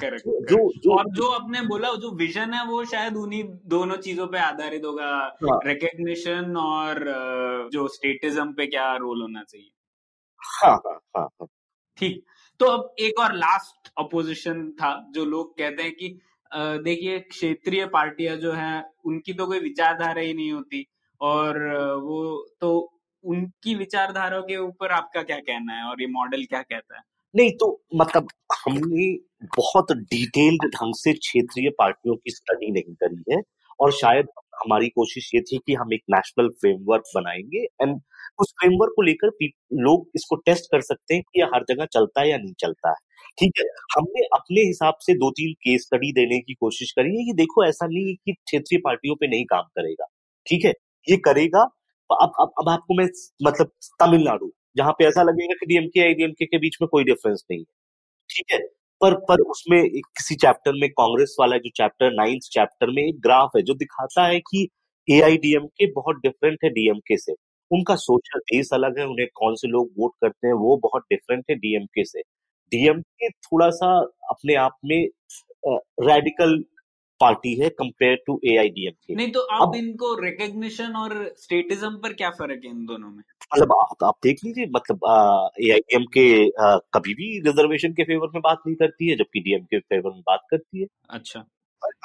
करेक्ट 0.00 0.24
जो 0.26 0.40
जो 0.46 0.72
जो 0.78 0.98
और 0.98 1.04
जो 1.10 1.26
आपने 1.28 1.60
बोला 1.60 1.88
जो 1.88 2.16
विजन 2.16 2.54
है 2.54 2.66
वो 2.66 2.84
शायद 2.84 3.16
उन्हीं 3.16 3.44
दोनों 3.44 3.96
चीज़ों 3.96 4.26
पे 4.26 4.38
आधारित 4.38 4.84
होगा। 4.84 5.08
हाँ। 5.44 5.60
रिकग्निशन 5.66 6.56
और 6.56 6.98
जो 7.72 7.88
स्टेटिज्म 7.88 8.52
पे 8.52 8.66
क्या 8.66 8.96
रोल 8.96 9.22
होना 9.22 9.42
चाहिए? 9.42 9.70
हाँ 10.38 10.76
हाँ 10.76 11.00
हाँ 11.16 11.26
हाँ। 11.26 11.46
ठीक। 11.96 12.24
तो 12.60 12.66
अब 12.66 12.94
एक 13.00 13.18
और 13.20 13.34
लास्ट 13.34 13.90
अपोजिशन 13.98 14.70
था, 14.72 14.90
जो 15.14 15.24
लोग 15.24 15.52
कहते 15.58 15.82
हैं 15.82 15.92
कि 15.92 16.18
देखिए, 16.50 17.18
क्षेत्रीय 17.20 17.84
पार्टियाँ 17.86 18.36
जो 18.36 18.52
हैं, 18.52 18.84
उनकी 19.04 19.32
तो 19.32 19.46
कोई 19.46 19.60
विचारधारा 19.60 20.20
ही 20.20 20.34
नहीं 20.34 20.50
होती। 20.52 20.86
और 21.20 21.58
वो 22.02 22.18
तो 22.60 22.70
उनकी 23.24 23.74
विचारधारा 23.74 24.40
के 24.40 24.56
ऊपर 24.56 24.92
आपका 24.92 25.22
क्या 25.22 25.38
कहना 25.38 25.74
है 25.74 25.84
और 25.84 26.00
ये 26.00 26.06
मॉडल 26.08 26.44
क्या 26.44 26.62
कहता 26.62 26.96
है? 26.96 27.02
नहीं 27.34 27.50
तो 27.50 27.82
मतलब 27.94 28.28
हमने 28.58 29.12
बहुत 29.56 29.92
डिटेल्ड 29.92 30.64
ढंग 30.74 30.94
से 30.94 31.12
क्षेत्रीय 31.12 31.70
पार्टियों 31.78 32.16
की 32.16 32.30
स्टडी 32.30 32.70
नहीं 32.70 32.94
करी 32.94 33.34
है 33.34 33.40
और 33.80 33.92
शायद 33.92 34.26
हमारी 34.54 34.88
कोशिश 34.88 35.30
ये 35.34 35.40
थी 35.40 35.58
कि 35.58 35.74
हम 35.74 35.92
एक 35.94 36.02
नेशनल 36.10 36.48
फ्रेमवर्क 36.60 37.04
बनाएँगे 37.14 37.64
एंड 37.82 38.00
उस 38.38 38.52
फ्रेमवर्क 38.52 38.92
को 38.96 39.02
लेकर 39.02 39.30
लोग 39.82 40.08
इसको 40.16 40.36
टेस्ट 40.36 40.64
कर 40.72 40.80
सकते 40.80 41.14
हैं 41.14 41.22
कि 41.22 41.40
ये 41.40 41.46
हर 41.54 41.64
जगह 41.68 41.84
चलता 41.86 42.20
है 42.20 42.30
या 42.30 42.36
नहीं 42.36 42.52
चलता 42.60 42.88
है। 42.90 42.94
ठीक 43.38 43.52
है? 43.58 43.64
हमने 43.96 44.24
अपने 44.34 44.60
हिसाब 44.60 44.94
से 45.00 45.14
दो 45.14 45.30
तीन 45.30 45.52
केस 45.62 45.82
स्टडी 45.82 46.12
देने 46.12 46.38
की 46.40 46.54
कोशिश 46.54 46.92
करी 46.92 47.16
है 47.18 47.24
कि 47.24 47.32
देखो 47.34 47.64
ऐसा 47.66 47.86
नहीं 47.86 48.06
है 48.08 48.14
कि 48.16 48.32
क्षेत्रीय 48.34 48.80
पार्टियों 48.84 49.14
पे 49.16 49.28
नहीं 49.28 49.44
काम 49.46 49.62
करेगा। 49.76 50.06
ठीक 50.46 50.64
है? 50.64 50.72
ये 51.06 51.16
करेगा। 51.24 51.62
अब 52.10 52.32
अब 52.40 52.52
अब 52.60 52.68
आपको 52.68 52.94
मैं 52.94 53.06
मतलब 53.44 53.70
तमिलनाडु, 54.02 54.50
जहाँ 54.76 54.92
पे 54.92 55.04
ऐसा 55.08 55.22
लगेगा 55.22 55.54
कि 55.60 55.66
डीएमके 55.66 56.08
और 56.08 56.14
डीएमके 56.14 56.46
के 56.46 56.58
बीच 56.58 56.76
में 56.82 56.88
कोई 56.92 57.04
डिफरेंस 57.04 57.44
नहीं 57.50 57.60
है। 57.60 57.64
ठीक 58.30 58.52
है? 58.52 58.58
पर 59.00 59.14
पर 59.28 59.40
उसमें 59.50 59.82
किसी 59.90 60.34
चैप्टर 60.36 60.72
में, 60.74 60.88
कांग्रेस 60.90 61.36
वाला 61.40 61.56
जो 61.58 61.70
चैप्टर 61.76 62.12
नाइन्थ 62.14 62.48
चैप्टर 62.52 62.90
में 62.90 63.02
एक 63.04 63.20
ग्राफ 63.22 63.50
है 63.56 63.62
जो 63.62 63.74
दिखाता 63.74 64.26
है 64.26 64.40
कि 64.40 64.68
एआईडीएमके 65.08 65.86
बहुत 65.92 66.16
डिफरेंट 66.16 66.58
है 66.64 66.70
डीएमके 66.70 67.16
से। 67.18 67.34
उनका 67.72 67.94
सोशल 67.96 68.38
बेस 68.50 68.70
अलग 68.72 68.98
है 68.98 69.06
उन्हें 69.06 69.26
कौन 69.34 69.54
से 69.54 69.68
लोग 69.68 69.90
वोट 69.98 70.12
करते 70.20 70.46
हैं 70.46 70.54
वो 70.54 70.76
बहुत 70.82 71.02
डिफरेंट 71.02 71.44
है 71.50 71.56
डीएमके 71.56 72.04
से। 72.04 72.20
डीएमके 72.72 73.28
थोड़ा 73.28 73.68
सा 73.70 73.96
अपने 74.30 74.54
आप 74.56 74.76
में 74.84 75.00
रेडिकल 76.02 76.62
पार्टी 77.20 77.54
है 77.54 77.68
compare 77.70 78.16
to 78.26 78.38
A 78.44 78.56
I 78.56 78.68
D 78.68 78.86
M 78.86 78.92
K 79.06 79.14
नहीं 79.14 79.30
तो 79.32 79.40
आप 79.46 79.62
अब 79.62 79.74
इनको 79.76 80.14
रिकग्निशन 80.22 80.96
और 80.96 81.12
स्टेटिज्म 81.38 81.90
पर 81.96 82.12
क्या 82.12 82.30
फ़र्क 82.30 82.64
है 82.64 82.70
इन 82.70 82.84
दोनों 82.86 83.08
में? 83.08 83.22
मतलब 83.54 83.72
आप, 83.72 84.04
आप 84.04 84.14
देख 84.22 84.44
लीजिए 84.44 84.66
मतलब 84.66 85.52
ए 85.60 85.70
आई 85.70 85.78
डी 85.78 85.96
एम 85.96 86.04
के 86.16 86.26
आ, 86.62 86.76
कभी 86.94 87.14
भी 87.14 87.38
रिजर्वेशन 87.40 87.92
के 87.92 88.04
फेवर 88.04 88.28
में 88.34 88.40
बात 88.42 88.62
नहीं 88.66 88.76
करती 88.76 89.10
है 89.10 89.16
जबकि 89.16 89.40
डीएम 89.40 89.64
के 89.64 89.78
फेवर 89.78 90.10
में 90.10 90.20
बात 90.20 90.46
करती 90.50 90.80
है। 90.80 90.86
अच्छा। 91.10 91.44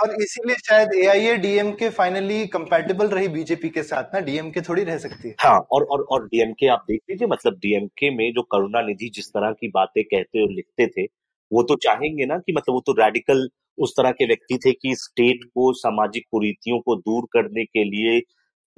और 0.02 0.16
इसीलिए 0.22 0.56
शायद 0.56 0.90
A 0.96 1.06
I 1.06 1.26
A 1.26 1.36
D M 1.38 1.72
K 1.72 1.90
finally 1.90 2.46
compatible 2.48 3.08
रही 3.08 3.28
बीजेपी 3.28 3.70
के 3.70 3.84
साथ 3.84 4.04
ना? 4.14 4.20
डीएम 4.20 4.50
के 4.52 4.62
थोड़ी 4.62 4.84
रह 4.84 4.98
सकती 4.98 5.28
है। 5.28 5.36
हाँ 5.40 5.60
और 5.72 5.84
और 5.84 6.02
और 6.02 6.26
डीएमके 6.26 6.68
आप 6.68 6.86
देख 6.90 7.02
लीजिए 7.10 7.28
मतलब 7.28 7.54
डीएमके 7.54 8.10
में 8.16 8.32
जो 8.34 8.42
करुणानिधि 8.42 9.10
जिस 9.10 9.30
तरह 9.30 9.52
की 9.52 9.68
बातें 9.68 10.04
कहते 10.04 10.44
और 10.44 10.52
लिखते 10.52 10.88
थे 10.88 11.06
वो 11.52 11.64
तो 11.64 11.76
चाहेंगे 11.76 12.26
ना 12.26 12.38
कि 12.38 12.54
मतलब 12.54 12.74
वो 12.74 12.82
तो 12.86 12.92
रेडिकल 12.92 13.50
उस 13.78 13.92
तरह 13.92 14.12
के 14.12 14.26
व्यक्ति 14.26 14.58
थे 14.66 14.72
कि 14.72 14.96
स्टेट 14.96 15.40
को 15.44 15.74
सामाजिक 15.74 16.24
कुरीतियों 16.32 16.80
को 16.80 16.96
दूर 16.96 17.26
करने 17.34 17.66
के 17.66 17.84
लिए 17.84 18.22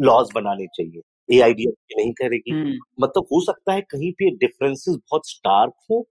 लॉज 0.02 0.28
बनाने 0.36 0.66
चाहिए। 0.66 1.02
ए 1.38 1.42
आई 1.42 1.54
नहीं 1.98 2.12
करेगी। 2.12 2.52
हम्म। 2.52 2.74
मतलब 3.02 3.24
हो 3.24 3.46
सकता 3.46 3.74
है 3.74 3.82
कहीं 3.82 4.12
पे 4.12 4.30
डिफरेंसेस 4.30 4.96
बहुत 4.96 5.30
स्टार्क 5.30 5.74
हो 5.92 6.02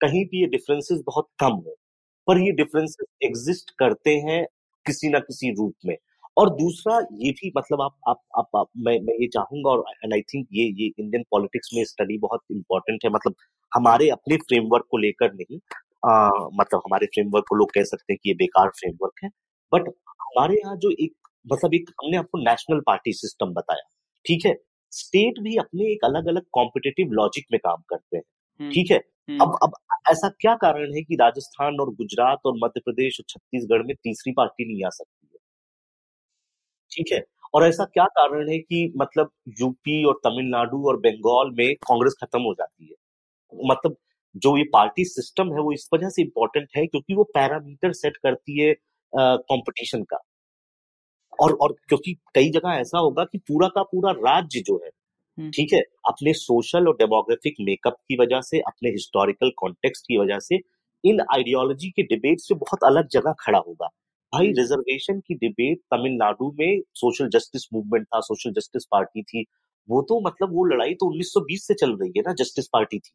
कहीं 0.00 0.24
पे 0.24 0.40
ये 0.40 0.46
डिफरेंसेस 0.46 1.02
बहुत 1.06 1.28
कम 1.38 1.46
हो। 1.46 1.76
पर 2.28 2.38
ये 2.38 2.52
डिफरेंसेस 2.52 3.06
एग्जिस्ट 3.24 3.70
करते 3.78 4.10
हैं 4.28 4.44
किसी 4.86 5.08
ना 5.08 5.18
किसी 5.20 5.50
रूप 5.54 5.74
में। 5.86 5.96
और 6.36 6.50
दूसरा 6.50 6.98
ये 7.22 7.30
भी 7.32 7.52
मतलब 7.58 7.80
आप 7.82 7.96
आप 8.08 8.20
आप, 8.38 8.48
आप 8.56 8.68
मैं 8.78 8.98
मैं 9.06 9.14
ये 9.20 9.26
चाहूँगा 9.28 9.70
और 9.70 9.84
एंड 10.04 10.12
आई 10.14 10.20
थिंक 10.34 10.46
ये 10.52 10.64
ये 10.80 10.86
इंडियन 10.98 11.24
पॉलिटिक्स 11.30 11.70
में 11.74 11.84
स्टडी 11.84 12.18
बहुत 12.18 12.40
इंपॉर्टेंट 12.52 13.04
है। 13.04 13.10
मतलब 13.10 13.34
हमारे 13.72 14.08
अपने 14.10 14.36
फ्रेमवर्क 14.38 14.86
को 14.90 14.98
लेकर 14.98 15.32
नहीं 15.34 15.58
आ, 16.02 16.28
मतलब 16.54 16.82
हमारे 16.86 17.06
फ्रेमवर्क 17.06 17.44
को 17.48 17.56
लोग 17.56 17.70
कह 17.74 17.84
सकते 17.84 18.12
हैं 18.12 18.18
कि 18.22 18.30
ये 18.30 18.34
बेकार 18.36 18.68
फ्रेमवर्क 18.78 19.24
है। 19.24 19.30
बट 19.72 19.88
हमारे 20.22 20.56
यहाँ 20.56 20.76
जो 20.76 20.90
एक 21.00 21.12
मतलब 21.52 21.74
एक 21.74 21.90
हमने 22.02 22.16
आपको 22.16 22.38
नेशनल 22.44 22.80
पार्टी 22.86 23.12
सिस्टम 23.14 23.52
बताया 23.54 23.88
ठीक 24.24 24.46
है? 24.46 24.54
स्टेट 24.92 25.40
भी 25.42 25.56
अपने 25.56 25.92
एक 25.92 26.04
अलग 26.04 26.28
अलग 26.28 26.42
कॉम्पिटेटिव 26.52 27.12
लॉजिक 27.12 27.46
में 27.52 27.58
काम 27.60 27.82
करते 27.90 28.16
हैं। 28.16 28.24
ठीक 28.60 28.90
है 28.90 28.96
हम्म। 28.96 29.40
अब 29.40 29.58
अब 29.62 29.72
ऐसा 30.10 30.28
क्या 30.40 30.54
कारण 30.56 30.94
है 30.94 31.02
कि 31.02 31.16
राजस्थान 31.16 31.80
और 31.80 31.90
गुजरात 31.94 32.46
और 32.46 32.54
मध्य 32.64 32.80
प्रदेश 32.80 33.20
और 33.20 33.24
छत्तीसगढ़ 33.28 33.82
में 33.82 33.94
तीसरी 33.96 34.32
पार्टी 34.32 34.72
नहीं 34.72 34.84
आ 34.84 34.88
सकती 34.90 35.28
है 35.32 35.38
ठीक 36.92 37.12
है 37.12 37.22
और 37.54 37.64
ऐसा 37.64 37.84
क्या 37.84 38.04
कारण 38.14 38.48
है 38.50 38.58
कि 38.58 38.92
मतलब 38.96 39.30
यूपी 39.60 40.04
और 40.04 40.20
तमिलनाडु 40.24 40.82
और 40.88 40.96
बंगाल 40.96 41.50
में 41.50 41.74
कांग्रेस 41.82 42.16
खत्म 42.22 42.40
हो 42.40 42.54
जाती 42.54 42.86
है 42.86 43.66
मतलब 43.66 43.96
जो 44.34 44.56
ये 44.56 44.64
पार्टी 44.72 45.04
सिस्टम 45.04 45.52
है 45.52 45.60
वो 45.60 45.72
इस 45.72 45.88
वजह 45.94 46.08
से 46.08 46.22
इंपॉर्टेंट 46.22 46.68
है 46.76 46.86
क्योंकि 46.86 47.14
वो 47.14 47.24
पैरामीटर 47.34 47.92
सेट 47.92 48.16
करती 48.16 48.60
है 48.60 48.74
कंपटीशन 49.12 50.02
का 50.02 50.18
और 51.38 51.52
और 51.52 51.72
क्योंकि 51.88 52.14
कई 52.34 52.50
जगह 52.50 52.70
ऐसा 52.70 52.98
होगा 52.98 53.24
कि 53.24 53.38
पूरा 53.38 53.68
का 53.68 53.82
पूरा 53.82 54.10
राज्य 54.12 54.60
जो 54.60 54.76
है 54.76 54.88
हम्म। 54.88 55.07
ठीक 55.40 55.72
है? 55.72 55.80
अपने 55.80 56.32
सोशल 56.32 56.88
और 56.88 56.94
डेमोग्राफिक 56.94 57.54
मेकअप 57.60 57.92
की 57.92 58.16
वजह 58.20 58.40
से 58.40 58.60
अपने 58.60 58.90
हिस्टोरिकल 58.90 59.50
कॉन्टेक्स्ट 59.56 60.04
की 60.04 60.18
वजह 60.18 60.38
से 60.38 60.58
इन 61.04 61.20
आइडियोलॉजी 61.20 61.90
के 61.90 62.02
डिबेट 62.02 62.40
से 62.40 62.54
बहुत 62.54 62.84
अलग 62.84 63.08
जगह 63.08 63.34
खड़ा 63.40 63.58
होगा। 63.58 63.86
भाई 64.34 64.46
रिजर्वेशन 64.46 65.12
हम्म। 65.12 65.20
की 65.20 65.34
डिबेट 65.34 65.78
तमिलनाडु 65.78 66.56
में 66.60 66.80
सोशल 66.94 67.28
जस्टिस 67.28 67.68
मूवमेंट 67.72 68.06
था 68.06 68.20
सोशल 68.20 68.50
जस्टिस 68.50 68.84
पार्टी 68.84 69.22
थी। 69.22 69.44
वो 69.88 70.02
तो 70.02 70.20
मतलब 70.20 70.52
वो 70.52 70.64
लड़ाई 70.64 70.94
तो 70.94 71.14
1920 71.14 71.66
से 71.66 71.74
चल 71.74 71.92
रही 71.92 72.12
है 72.16 72.20
ना 72.20 72.32
जस्टिस 72.32 72.68
पार्टी 72.72 72.98
थी। 72.98 73.10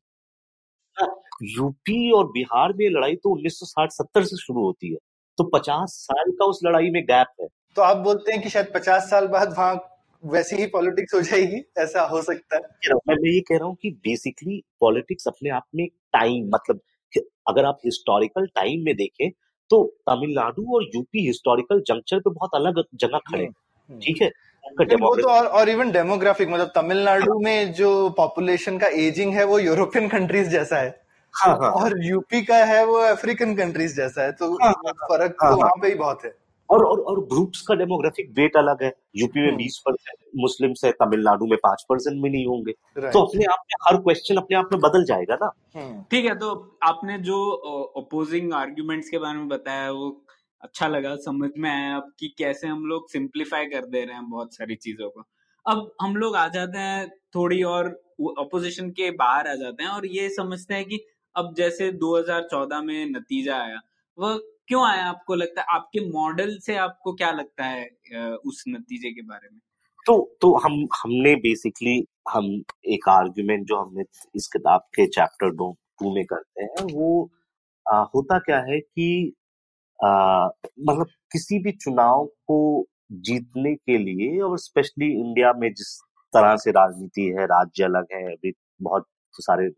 यूपी 1.43 2.09
हाँ, 2.09 2.19
और 2.19 2.25
बिहार 2.27 2.73
में 2.73 2.89
लड़ाई 2.89 3.15
तो 3.15 3.35
1960-70 3.35 4.23
से 4.23 4.37
शुरू 4.37 4.61
होती 4.61 4.91
है। 4.91 4.97
तो 5.37 5.43
50 5.43 5.89
साल 5.89 6.31
का 6.31 6.45
उस 6.45 6.59
लड़ाई 6.65 6.89
में 6.89 7.03
गैप 7.03 7.27
है। 7.41 7.47
तो 7.75 7.81
आप 7.81 7.97
बोलते 7.97 8.31
हैं 8.31 8.41
कि 8.41 8.49
शायद 8.49 8.71
50 8.75 9.09
साल 9.09 9.27
बाद 9.27 9.49
वहाँ 9.49 9.92
वैसी 10.23 10.55
ही 10.55 10.65
पॉलिटिक्स 10.65 11.13
हो 11.13 11.21
जाएगी 11.21 11.61
ऐसा 11.77 12.01
हो 12.01 12.21
सकता 12.21 12.55
है। 12.55 12.93
मैं 13.07 13.15
ये 13.29 13.39
कह 13.41 13.57
रहा 13.57 13.65
हूँ 13.65 13.75
कि 13.81 13.89
बेसिकली 13.89 14.63
पॉलिटिक्स 14.79 15.27
अपने 15.27 15.49
आप 15.49 15.63
में 15.75 15.87
टाइम 15.87 16.49
मतलब 16.55 16.79
अगर 17.47 17.65
आप 17.65 17.79
हिस्टोरिकल 17.85 18.45
टाइम 18.45 18.85
में 18.85 18.95
देखें 18.95 19.29
तो 19.69 19.83
तमिलनाडु 20.09 20.75
और 20.75 20.83
यूपी 20.95 21.25
हिस्टोरिकल 21.27 21.79
जंक्चर 21.79 22.19
पे 22.19 22.29
बहुत 22.29 22.49
अलग 22.55 22.83
जगह 22.95 23.17
खड़े 23.17 23.43
हम्म, 23.43 23.53
हम्म। 23.89 23.99
ठीक 23.99 24.21
है? 24.21 24.31
वो 24.95 25.15
तो 25.15 25.29
और, 25.29 25.45
और 25.45 25.69
इवन 25.69 25.91
डेमोग्राफिक 25.91 26.49
मतलब 26.49 26.71
तमिलनाडु 26.75 27.39
में 27.39 27.73
जो 27.73 28.09
पॉपुलेशन 28.09 28.77
का 28.77 28.87
एजिंग 28.87 29.33
है 29.33 29.43
वो 29.43 29.59
यूरोपियन 29.59 30.07
कंट्रीज़ 30.09 30.49
जैसा 30.49 30.77
है। 30.77 31.03
हाँ, 31.33 31.57
हाँ, 31.57 31.71
और 31.71 32.05
यूपी 32.05 32.41
का 32.41 32.57
है 32.65 32.85
वो 32.85 32.97
अफ्रीकन 32.97 33.55
कंट्रीज़ 33.55 33.95
जैसा 33.95 34.21
है 34.21 34.31
तो 34.31 34.53
हाँ, 34.53 34.71
हाँ 34.71 34.93
फ़र्क 34.93 35.35
हाँ, 35.43 35.51
तो 35.51 35.57
वहाँ 35.57 35.71
पे 35.81 35.87
ही 35.87 35.95
बहुत 35.95 36.25
है। 36.25 36.35
और 36.69 36.85
और 36.85 36.99
और 37.01 37.19
ग्रुप्स 37.25 37.61
का 37.61 37.75
डेमोग्राफिक 37.75 38.29
वेट 38.37 38.55
अलग 38.57 38.83
है। 38.83 38.91
यूपी 39.15 39.39
में 39.39 39.47
हम्म। 39.47 39.57
बीस 39.57 39.77
परसेंट 39.85 40.17
मुस्लिम 40.35 40.73
है 40.85 40.91
तमिलनाडु 40.91 41.45
में 41.45 41.57
पाँच 41.63 41.85
परसेंट 41.89 42.21
भी 42.23 42.29
नहीं 42.29 42.45
होंगे। 42.45 42.71
तो 43.11 43.21
अपने 43.21 43.45
आप 43.45 43.65
में 43.67 43.75
हर 43.83 43.97
क्वेश्चन 44.01 44.37
अपने 44.37 44.57
आप 44.57 44.69
में 44.71 44.79
बदल 44.81 45.05
जाएगा 45.05 45.35
ना। 45.41 45.51
हम्म। 45.75 46.03
ठीक 46.11 46.25
है 46.25 46.35
तो 46.39 46.53
आपने 46.83 47.17
जो 47.19 47.37
ओपोजिंग 47.97 48.53
आर्ग्यूमेंट्स 48.53 49.09
के 49.09 49.17
बारे 49.17 49.37
में 49.37 49.47
बताया 49.47 49.91
वो 49.91 50.09
अच्छा 50.61 50.87
लगा 50.87 51.15
समझ 51.15 51.49
में 51.57 51.69
आया 51.69 51.95
अब 51.95 52.11
कि 52.19 52.27
कैसे 52.37 52.67
हम 52.67 52.85
लोग 52.85 53.09
सिंप्लीफाई 53.09 53.65
कर 53.65 53.85
दे 53.85 54.03
रहे 54.05 54.15
हैं 54.15 54.29
बहुत 54.29 54.55
सारी 54.55 54.75
चीज़ों 54.75 55.09
को। 55.09 55.23
अब 55.65 55.91
हम 56.01 56.15
लोग 56.15 56.35
आ 56.35 56.47
जाते 56.47 56.79
हैं 56.79 57.09
थोड़ी 57.35 57.61
और 57.63 57.87
अपोजिशन 58.39 58.89
के 58.89 59.09
बाहर 59.11 59.47
आ 59.47 59.53
जाते 59.55 59.83
हैं 59.83 59.89
और 59.89 60.05
ये 60.05 60.29
समझते 60.29 60.73
हैं 60.73 60.85
कि 60.85 60.99
अब 61.35 61.53
जैसे 61.57 61.91
2014 61.99 62.81
में 62.81 63.05
नतीजा 63.09 63.55
आया 63.57 63.79
वह 64.17 64.39
क्यों 64.67 64.85
आया 64.87 65.05
आपको 65.05 65.35
लगता 65.35 65.61
है? 65.61 65.67
आपके 65.69 65.99
मॉडल 66.09 66.57
से 66.65 66.75
आपको 66.77 67.13
क्या 67.13 67.31
लगता 67.31 67.65
है 67.65 67.85
उस 68.47 68.63
नतीजे 68.69 69.11
के 69.11 69.21
बारे 69.21 69.49
में? 69.51 69.59
तो 70.05 70.15
तो 70.41 70.53
हम 70.57 70.73
हमने 70.95 71.35
बेसिकली 71.37 71.95
हम 72.31 72.45
एक 72.85 73.07
आर्ग्यूमेंट 73.09 73.65
जो 73.67 73.79
हमने 73.79 74.03
इस 74.35 74.47
किताब 74.53 74.81
के 74.95 75.05
चैप्टर 75.07 75.51
दो 75.55 75.71
टू 75.99 76.13
में 76.15 76.23
करते 76.25 76.63
हैं 76.63 76.83
वो 76.93 77.29
आ, 77.85 78.01
होता 78.15 78.37
क्या 78.39 78.59
है 78.61 78.79
कि 78.79 79.33
मतलब 79.99 81.07
किसी 81.31 81.59
भी 81.63 81.71
चुनाव 81.77 82.25
को 82.25 82.57
जीतने 83.29 83.73
के 83.75 83.97
लिए 83.97 84.39
और 84.41 84.57
स्पेशली 84.59 85.11
इंडिया 85.13 85.51
में 85.53 85.69
जिस 85.73 85.97
तरह 86.33 86.55
से 86.55 86.71
राजनीति 86.71 87.25
है 87.37 87.45
राज्य 87.45 87.83
अलग 87.83 88.07
है 88.13 88.23
अभी 88.33 88.53
बहुत 88.81 89.07
सारे 89.39 89.69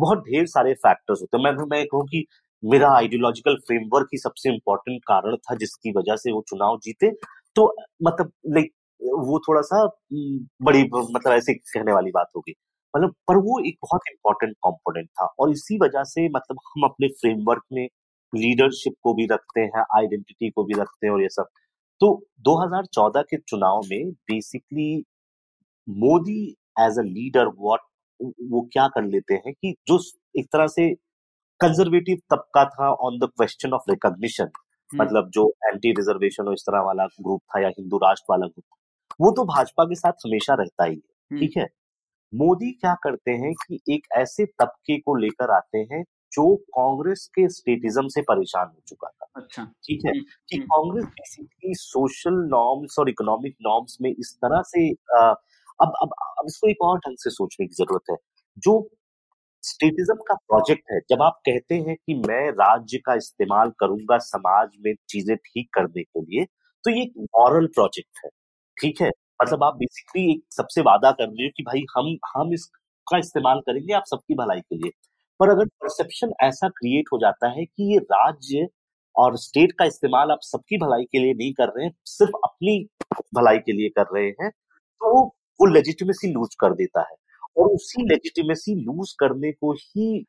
बहुत 0.00 0.18
ढेर 0.20 0.46
सारे 0.46 0.74
फैक्टर्स 0.74 1.20
होते 1.22 1.36
हैं। 1.38 1.44
मैं 1.44 1.66
मैं 1.70 1.84
कहूँ 1.86 2.04
कि 2.06 2.24
मेरा 2.62 2.88
आइडियोलॉजिकल 2.96 3.56
फ्रेमवर्क 3.66 4.08
ही 4.14 4.18
सबसे 4.18 4.50
इम्पोर्टेंट 4.50 5.00
कारण 5.06 5.36
था 5.38 5.54
जिसकी 5.56 5.92
वजह 5.96 6.16
से 6.16 6.32
वो 6.32 6.42
चुनाव 6.48 6.78
जीते। 6.84 7.10
तो 7.56 7.64
मतलब 8.02 8.32
लाइक 8.54 8.72
वो 9.24 9.38
थोड़ा 9.48 9.60
सा 9.62 9.84
बड़ी 10.62 10.82
मतलब 10.84 11.32
ऐसे 11.32 11.54
कहने 11.54 11.92
वाली 11.92 12.10
बात 12.10 12.26
होगी। 12.36 12.54
मतलब 12.94 13.14
पर 13.28 13.36
वो 13.38 13.58
एक 13.68 13.76
बहुत 13.82 14.00
इम्पोर्टेंट 14.10 14.52
कंपोनेंट 14.66 15.08
था 15.10 15.26
और 15.40 15.50
इसी 15.52 15.78
वजह 15.82 16.04
से 16.06 16.28
मतलब 16.28 16.58
हम 16.68 16.84
अपने 16.84 17.08
फ्रेमवर्क 17.20 17.62
में 17.72 17.86
लीडरशिप 18.32 18.94
को 19.02 19.14
भी 19.14 19.26
रखते 19.32 19.60
हैं 19.76 19.84
आइडेंटिटी 19.98 20.50
को 20.50 20.64
भी 20.64 20.74
रखते 20.80 21.06
हैं 21.06 21.14
और 21.14 21.22
ये 21.22 21.28
सब। 21.30 21.46
तो 22.00 22.08
2014 22.40 23.22
के 23.30 23.36
चुनाव 23.38 23.80
में 23.90 24.10
basically 24.30 24.94
Modi 25.88 26.42
as 26.80 26.98
a 26.98 27.02
leader 27.04 27.48
what 27.60 27.80
वो 28.52 28.60
क्या 28.72 28.86
कर 28.88 29.04
लेते 29.06 29.34
हैं 29.36 29.52
कि 29.54 29.74
जो 29.88 29.98
एक 30.38 30.46
तरह 30.52 30.66
से 30.68 30.88
कंजर्वेटिव 31.60 32.18
तबका 32.30 32.64
था 32.66 32.90
on 33.02 33.18
the 33.18 33.30
question 33.30 33.72
of 33.72 33.90
recognition 33.90 34.50
मतलब 34.90 35.30
जो 35.30 35.48
एंटी 35.64 35.90
रिजर्वेशन 35.92 36.46
और 36.46 36.54
इस 36.54 36.62
तरह 36.62 36.80
वाला 36.82 37.06
ग्रुप 37.18 37.40
था 37.46 37.60
या 37.62 37.68
हिंदू 37.70 37.98
राष्ट्र 37.98 38.26
वाला 38.30 38.46
ग्रुप 38.46 38.64
वो 39.20 39.30
तो 39.32 39.44
भाजपा 39.46 39.84
के 39.84 39.94
साथ 39.94 40.26
हमेशा 40.26 40.54
रहता 40.54 40.84
ही 40.84 40.94
है 40.94 41.00
हम्म। 41.30 41.40
ठीक 41.40 41.56
है 41.56 41.66
मोदी 42.32 42.70
क्या 42.72 42.94
करते 43.02 43.30
हैं 43.36 43.52
कि 43.56 43.80
एक 43.88 44.06
ऐसे 44.18 44.44
तबके 44.54 44.98
को 44.98 45.14
लेकर 45.16 45.50
आते 45.50 45.78
हैं 45.92 46.02
जो 46.32 46.44
कांग्रेस 46.70 47.26
के 47.34 47.48
स्टेटिज्म 47.50 48.08
से 48.08 48.22
परेशान 48.24 48.66
हो 48.66 48.82
चुका 48.88 49.08
था 49.08 49.26
अच्छा 49.36 49.64
ठीक 49.84 50.04
है 50.06 50.12
हम्म, 50.12 50.22
कि 50.48 50.56
हम्म। 50.56 50.66
कांग्रेस 50.66 51.04
बेसिकली 51.06 51.74
सोशल 51.76 52.34
नॉर्म्स 52.50 52.98
और 52.98 53.08
इकोनॉमिक 53.10 53.56
नॉर्म्स 53.62 53.96
में 54.02 54.10
इस 54.10 54.36
तरह 54.36 54.62
से 54.66 54.90
आ, 54.90 55.30
अब 55.80 55.92
अब 56.02 56.14
अब 56.20 56.46
इसको 56.46 56.68
एक 56.68 56.82
और 56.82 56.98
ढंग 56.98 57.16
से 57.18 57.30
सोचने 57.32 57.66
की 57.66 57.74
ज़रूरत 57.74 58.10
है 58.10 58.16
जो 58.58 58.78
स्टेटिज्म 59.64 60.14
का 60.28 60.34
प्रोजेक्ट 60.36 60.82
है। 60.92 60.98
जब 61.10 61.22
आप 61.22 61.40
कहते 61.46 61.74
हैं 61.78 61.96
कि 61.96 62.14
मैं 62.18 62.50
राज्य 62.52 62.98
का 63.06 63.14
इस्तेमाल 63.16 63.70
करूँगा 63.80 64.18
समाज 64.20 64.68
में 64.86 64.92
चीज़ें 65.10 65.36
ठीक 65.38 65.68
करने 65.74 66.02
के 66.02 66.20
लिए 66.22 66.44
तो 66.84 66.90
ये 66.90 67.02
एक 67.02 67.12
मॉरल 67.36 67.66
प्रोजेक्ट 67.74 68.24
है। 68.24 68.30
ठीक 68.76 69.00
है? 69.02 69.08
मतलब 69.40 69.64
आप 69.64 69.74
बेसिकली 69.76 70.30
एक 70.32 70.42
सबसे 70.52 70.80
वादा 70.82 71.10
कर 71.12 71.24
रहे 71.26 71.44
हो 71.44 71.50
कि 71.56 71.62
भाई 71.62 71.82
हम 71.96 72.16
हम 72.36 72.52
इसका 72.54 73.18
इस्तेमाल 73.18 73.60
करेंगे 73.66 73.94
आप 73.94 74.04
सबकी 74.06 74.34
भलाई 74.34 74.60
के 74.60 74.76
लिए। 74.76 74.90
पर 75.40 75.50
अगर 75.50 75.66
परसेप्शन 75.82 76.32
ऐसा 76.42 76.68
क्रिएट 76.70 77.08
हो 77.12 77.18
जाता 77.18 77.48
है 77.50 77.64
कि 77.66 77.92
ये 77.92 77.98
राज्य 78.12 78.66
और 79.14 79.36
स्टेट 79.38 79.72
का 79.78 79.84
इस्तेमाल 79.84 80.30
आप 80.30 80.38
सबकी 80.42 80.78
भलाई 80.78 81.04
के 81.04 81.18
लिए 81.18 81.34
नहीं 81.34 81.52
कर 81.54 81.68
रहे 81.68 81.84
हैं, 81.86 81.92
सिर्फ़ 82.06 82.36
अपनी 82.44 82.78
भलाई 83.34 83.58
के 83.60 83.72
लिए 83.72 83.88
कर 83.96 84.06
रहे 84.14 84.26
हैं 84.42 84.50
तो 84.50 85.14
वो 85.60 85.66
लेजिटिमेसी 85.68 86.32
लूज 86.32 86.54
कर 86.60 86.74
देता 86.74 87.00
है। 87.02 87.16
और 87.60 87.68
उसी 87.70 88.02
लेजिटिमेसी 88.04 88.74
लूज 88.76 89.12
करने 89.20 89.52
को 89.52 89.72
ही 89.74 90.24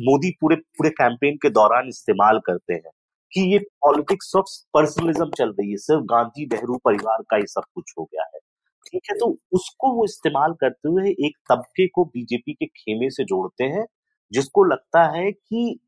मोदी 0.00 0.30
पूरे 0.40 0.56
पूरे 0.56 0.90
कैंपेन 0.92 1.36
के 1.42 1.50
दौरान 1.50 1.88
इस्तेमाल 1.88 2.38
करते 2.46 2.74
हैं 2.74 2.90
कि 3.32 3.40
ये 3.52 3.58
पॉलिटिक्स 3.82 4.34
ऑफ़ 4.36 4.46
पर्सनलिज्म 4.74 5.30
चल 5.38 5.50
रही 5.50 5.70
है, 5.70 5.76
सिर्फ़ 5.78 6.02
गांधी 6.06 6.46
नेहरू 6.46 6.76
परिवार 6.84 7.22
का 7.30 7.36
ही 7.36 7.46
सब 7.48 7.64
कुछ 7.74 7.92
हो 7.98 8.04
गया 8.04 8.24
है। 8.24 8.38
ठीक 8.86 9.02
है 9.10 9.16
तो 9.18 9.26
उसको 9.52 9.92
वो 9.94 10.04
इस्तेमाल 10.04 10.52
करते 10.60 10.88
हुए 10.88 11.10
एक 11.26 11.36
तबके 11.50 11.86
को 11.88 12.04
बीजेपी 12.06 12.52
के 12.54 12.66
खेमे 12.68 13.10
से 13.10 13.24
जोड़ते 13.24 13.64
हैं, 13.66 13.84
जिसको 14.32 14.64
लगता 14.64 15.02
है 15.16 15.30
कि 15.32 15.78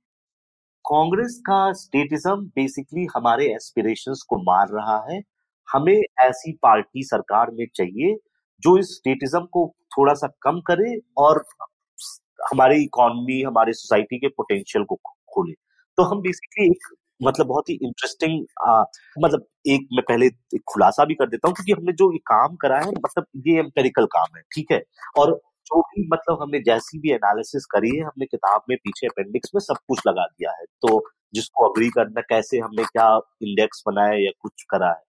कांग्रेस 0.84 1.40
का 1.46 1.72
स्टेटिज्म 1.74 2.36
बेसिकली 2.56 3.06
हमारे 3.16 3.46
एस्पिरेशंस 3.54 4.22
को 4.28 4.36
मार 4.42 4.68
रहा 4.70 4.98
है, 5.10 5.20
हमें 5.68 6.00
ऐसी 6.20 6.52
पार्टी 6.62 7.02
सरकार 7.04 7.50
में 7.52 7.66
चाहिए 7.76 8.16
जो 8.64 8.76
इस 8.78 8.94
स्टेटिज्म 8.94 9.44
को 9.52 9.66
थोड़ा 9.92 10.14
सा 10.14 10.28
कम 10.42 10.60
करे 10.66 10.98
और 11.18 11.44
हमारी 12.52 12.82
इकोनॉमी 12.84 13.40
हमारे 13.42 13.72
सोसाइटी 13.72 14.18
के 14.18 14.28
पोटेंशियल 14.28 14.84
को 14.84 14.96
खोले। 15.34 15.52
तो 15.98 16.02
हम 16.02 16.20
बेसिकली 16.20 16.66
एक 16.66 16.94
मतलब 17.20 17.46
बहुत 17.46 17.68
ही 17.70 17.74
इंटरेस्टिंग 17.82 18.44
मतलब 19.18 19.46
एक 19.66 19.88
मैं 19.92 20.02
पहले 20.08 20.26
एक 20.26 20.62
खुलासा 20.68 21.04
भी 21.04 21.14
कर 21.14 21.28
देता 21.28 21.48
हूँ 21.48 21.54
क्योंकि 21.54 21.72
हमने 21.72 21.92
जो 21.92 22.12
ये 22.12 22.18
काम 22.26 22.56
करा 22.56 22.78
है 22.80 22.90
मतलब 22.90 23.26
ये 23.46 23.58
एम्पेरिकल 23.58 24.06
काम 24.06 24.36
है, 24.36 24.42
ठीक 24.54 24.72
है? 24.72 24.82
और 25.18 25.32
जो 25.66 25.80
भी 25.80 26.06
मतलब 26.12 26.38
हमने 26.42 26.58
जैसी 26.62 26.98
भी 26.98 27.10
एनालिसिस 27.12 27.64
करी 27.66 27.96
है, 27.96 28.02
हमने 28.04 28.26
किताब 28.26 28.62
में 28.70 28.76
पीछे 28.78 29.06
अपेंडिक्स 29.06 29.50
में 29.54 29.60
सब 29.60 29.76
कुछ 29.88 30.00
लगा 30.08 30.26
दिया 30.26 30.50
है। 30.50 30.64
तो 30.82 31.02
जिसको 31.34 31.68
अग्री 31.68 31.88
करना, 31.90 32.20
कैसे 32.20 32.58
हमने 32.58 32.84
क्या 32.84 33.08
इंडेक्स 33.42 33.82
बनाया 33.86 34.14
या 34.14 34.30
कुछ 34.40 34.62
करा 34.70 34.88
है। 34.88 35.02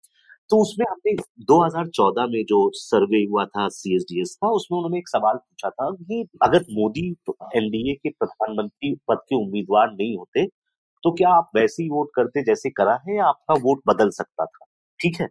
तो 0.53 0.57
उसमें 0.61 0.85
हमने 0.89 1.11
2014 1.43 2.27
में 2.30 2.43
जो 2.45 2.57
सर्वे 2.73 3.19
हुआ 3.31 3.45
था 3.45 3.67
सीएसडीएस 3.69 4.35
का, 4.41 4.49
उसमें 4.49 4.77
उन्होंने 4.77 4.97
एक 4.97 5.07
सवाल 5.09 5.35
पूछा 5.35 5.69
था 5.69 5.89
कि 5.91 6.27
अगर 6.43 6.65
मोदी 6.71 7.05
एनडीए 7.57 7.93
के 7.93 8.09
प्रधानमंत्री 8.09 8.93
पद 9.07 9.17
के 9.30 9.35
उम्मीदवार 9.35 9.91
नहीं 9.91 10.17
होते 10.17 10.45
तो 11.03 11.11
क्या 11.11 11.30
आप 11.30 11.49
वैसे 11.55 11.84
ही 11.84 11.89
वोट 11.89 12.09
करते 12.15 12.43
जैसे 12.43 12.69
करा 12.69 12.99
है 13.07 13.15
या 13.17 13.25
आपका 13.25 13.53
वोट 13.63 13.81
बदल 13.88 14.09
सकता 14.09 14.45
था? 14.45 14.65
ठीक 14.99 15.17
है? 15.21 15.27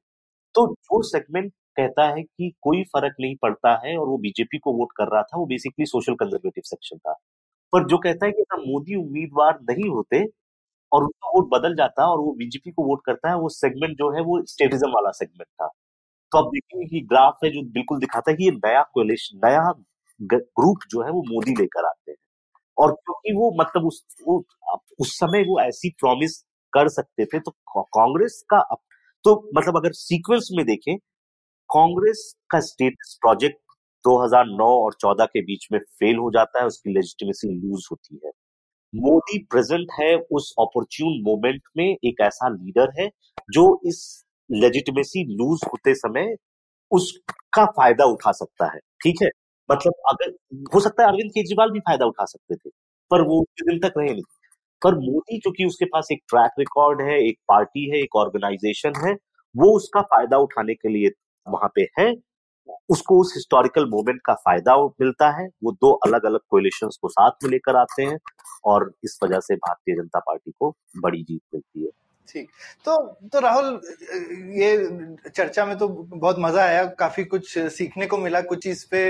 तो 0.55 0.67
जो 0.75 1.03
सेगमेंट 1.03 1.53
कहता 1.77 2.09
है 2.09 2.23
कि 2.23 2.53
कोई 2.63 2.83
फ़र्क 2.85 3.15
नहीं 3.21 3.37
पड़ता 3.43 3.81
है 3.87 3.97
और 3.99 4.09
वो 4.09 4.19
बीजेपी 4.19 4.59
को 4.59 4.73
वोट 4.73 4.93
कर 4.97 5.09
रहा 5.09 5.23
था, 5.23 5.39
वो 5.39 5.47
बेसिकली 5.47 5.87
सोशल 5.87 6.15
कंजर्वेटिव 6.15 6.63
सेक्शन 6.67 6.99
था। 6.99 7.13
पर 7.73 7.87
जो 7.89 7.99
कहता 7.99 8.27
है 8.27 8.33
कि 8.33 8.43
अगर 8.43 8.63
मोदी 8.73 8.97
उम्मीदवार 8.97 9.59
नहीं 9.71 9.91
होते 9.91 10.25
और 10.93 11.05
उनका 11.05 11.29
वोट 11.31 11.49
बदल 11.53 11.75
जाता 11.77 12.03
है 12.03 12.09
और 12.09 12.19
वो 12.21 12.33
बीजेपी 12.39 12.71
को 12.73 12.85
वोट 12.85 13.03
करता 13.07 13.31
है 13.31 13.37
वो 13.39 13.49
सेगमेंट 13.51 13.97
जो 13.99 14.11
है 14.17 14.23
वो 14.25 14.43
स्टेटिज्म 14.47 14.91
वाला 14.93 15.11
सेगमेंट 15.15 15.47
था। 15.53 15.69
तो 16.33 16.39
अब 16.39 16.51
देखेंगे 16.53 16.87
कि 16.89 17.01
ग्राफ 17.09 17.39
है 17.45 17.51
जो 17.53 17.63
बिल्कुल 17.73 18.01
दिखाता 18.01 18.31
है 18.31 18.37
कि 18.37 18.45
ये 18.45 18.51
नया 18.59 18.83
कोलेशन 18.95 19.41
नया 19.47 19.73
ग्रुप 20.21 20.81
जो 20.91 21.03
है 21.05 21.11
वो 21.13 21.23
मोदी 21.29 21.53
लेकर 21.55 21.87
आते 21.87 22.11
हैं। 22.13 22.19
और 22.79 22.93
क्योंकि 22.95 23.35
वो 23.37 23.53
मतलब 23.61 23.87
उस 23.87 24.05
वो, 24.29 24.39
उस 25.01 25.15
समय 25.19 25.45
वो 25.45 25.61
ऐसी 25.63 25.91
प्रॉमिस 26.01 26.39
कर 26.73 26.89
सकते 26.91 27.25
थे 27.27 27.41
तो 27.41 27.53
कांग्रेस 27.97 28.43
का 28.51 28.61
तो 29.25 29.35
मतलब 29.57 29.77
अगर 29.79 29.93
सीक्वेंस 29.95 30.49
में 30.55 30.65
देखें 30.67 30.97
कांग्रेस 31.71 32.25
का 32.51 32.61
स्टेटस 32.63 33.19
प्रोजेक्ट 33.23 33.59
2009 34.05 34.67
और 34.85 34.95
14 34.97 35.27
के 35.27 35.43
बीच 35.43 35.69
में 35.73 35.79
फेल 35.81 36.17
हो 36.19 36.31
जाता 36.31 36.61
है 36.61 36.67
उसकी 36.67 36.95
लेजिटिमेसी 36.95 37.49
लूज 37.61 37.89
होती 37.93 38.21
है। 38.27 38.33
मोदी 38.95 39.39
प्रेजेंट 39.51 39.87
है 40.01 40.17
उस 40.33 40.55
अपॉर्चुन 40.61 41.23
मोमेंट 41.23 41.63
में 41.77 41.97
एक 42.05 42.21
ऐसा 42.21 42.49
लीडर 42.49 43.03
है 43.03 43.09
जो 43.53 43.81
इस 43.87 44.25
लेजिटिमेसी 44.51 45.25
लूज 45.37 45.61
होते 45.67 45.95
समय 45.95 46.35
उसका 46.91 47.67
फ़ायदा 47.67 48.05
उठा 48.05 48.33
सकता 48.33 48.67
है। 48.75 48.79
ठीक 48.79 49.23
है? 49.23 49.29
मतलब 49.71 49.93
अगर, 50.09 50.37
हो 50.75 50.81
सकता 50.81 51.03
है 51.03 51.09
अरविंद 51.09 51.31
केजरीवाल 51.31 51.71
भी 51.71 51.81
फ़ायदा 51.81 52.07
उठा 52.07 52.25
सकते 52.25 52.55
थे, 52.57 52.71
पर 53.11 53.23
वो 53.23 53.43
दिन 53.43 53.79
तक 53.79 53.93
रहे 53.99 54.13
नहीं। 54.13 54.23
पर 54.83 54.95
मोदी 54.95 55.39
क्योंकि 55.39 55.65
उसके 55.65 55.85
पास 55.85 56.09
एक 56.13 56.19
ट्रैक 56.29 56.51
रिकॉर्ड 56.59 57.03
है, 57.03 57.19
एक 57.29 57.39
पार्टी 57.49 57.91
है, 57.91 57.97
एक 58.03 58.17
ऑर्गेनाइजेशन 58.17 58.93
है, 59.07 59.13
वो 59.57 59.77
उसका 59.77 60.03
फ़ायदा 60.03 60.39
उठाने 60.39 60.75
के 60.75 60.89
लिए 60.89 61.09
वहाँ 61.49 61.71
पे 61.75 61.83
है। 62.01 62.13
उसको 62.91 63.21
उस 63.21 63.33
हिस्टोरिकल 63.37 63.87
मोमेंट 63.87 64.21
का 64.25 64.35
फ़ायदा 64.35 64.77
मिलता 65.01 65.31
है। 65.39 65.49
वो 65.65 65.73
दो 65.73 65.93
अलग 66.07 66.27
अलग 66.27 66.41
कोलिशन 66.51 66.89
को 67.03 67.09
साथ 67.09 67.45
में 67.45 67.51
लेकर 67.51 67.77
आते 67.77 68.03
हैं 68.03 68.19
और 68.65 68.93
इस 69.05 69.19
वजह 69.25 69.41
से 69.41 69.57
भारतीय 69.57 69.95
जनता 69.95 70.19
पार्टी 70.21 70.51
को 70.51 70.75
बड़ी 70.97 71.23
जीत 71.23 71.41
मिलती 71.55 71.85
है। 71.85 71.91
ठीक। 72.29 72.49
तो 72.85 72.97
तो 73.33 73.41
राहुल 73.41 73.81
ये 74.59 75.29
चर्चा 75.29 75.65
में 75.67 75.77
तो 75.79 75.89
बहुत 75.89 76.37
मज़ा 76.39 76.63
आया। 76.65 76.85
काफ़ी 76.99 77.25
कुछ 77.25 77.59
सीखने 77.59 78.07
को 78.07 78.19
मिला। 78.19 78.41
कुछ 78.43 78.67
इस 78.67 78.85
पे 78.85 79.03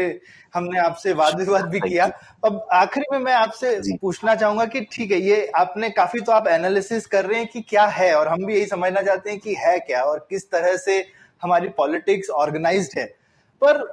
हमने 0.55 0.79
आपसे 0.81 1.13
वाद 1.13 1.39
विवाद 1.41 1.69
भी 1.69 1.81
किया। 1.81 2.11
अब 2.45 2.67
आखिरी 2.73 3.07
में 3.13 3.19
मैं 3.19 3.35
आपसे 3.35 3.97
पूछना 3.97 4.35
चाहूँगा 4.35 4.65
कि 4.65 4.81
ठीक 4.93 5.11
है 5.13 5.21
ये 5.21 5.47
आपने 5.57 5.91
काफ़ी 5.91 6.21
तो 6.21 6.33
आप 6.33 6.49
एनालिसिस 6.49 7.07
कर 7.07 7.27
रहे 7.27 7.39
हैं 7.39 7.49
कि 7.49 7.61
क्या 7.61 7.87
है 7.89 8.15
और 8.15 8.29
हम 8.29 8.45
भी 8.47 8.55
यही 8.55 8.67
समझना 8.67 9.03
चाहते 9.03 9.31
हैं 9.31 9.39
कि 9.41 9.55
है 9.59 9.79
क्या 9.81 10.03
और 10.03 10.27
किस 10.31 10.51
तरह 10.51 10.77
से 10.77 11.05
हमारी 11.43 11.69
पॉलिटिक्स 11.77 12.31
ऑर्गेनाइज्ड 12.31 12.99
है। 12.99 13.13
पर 13.65 13.87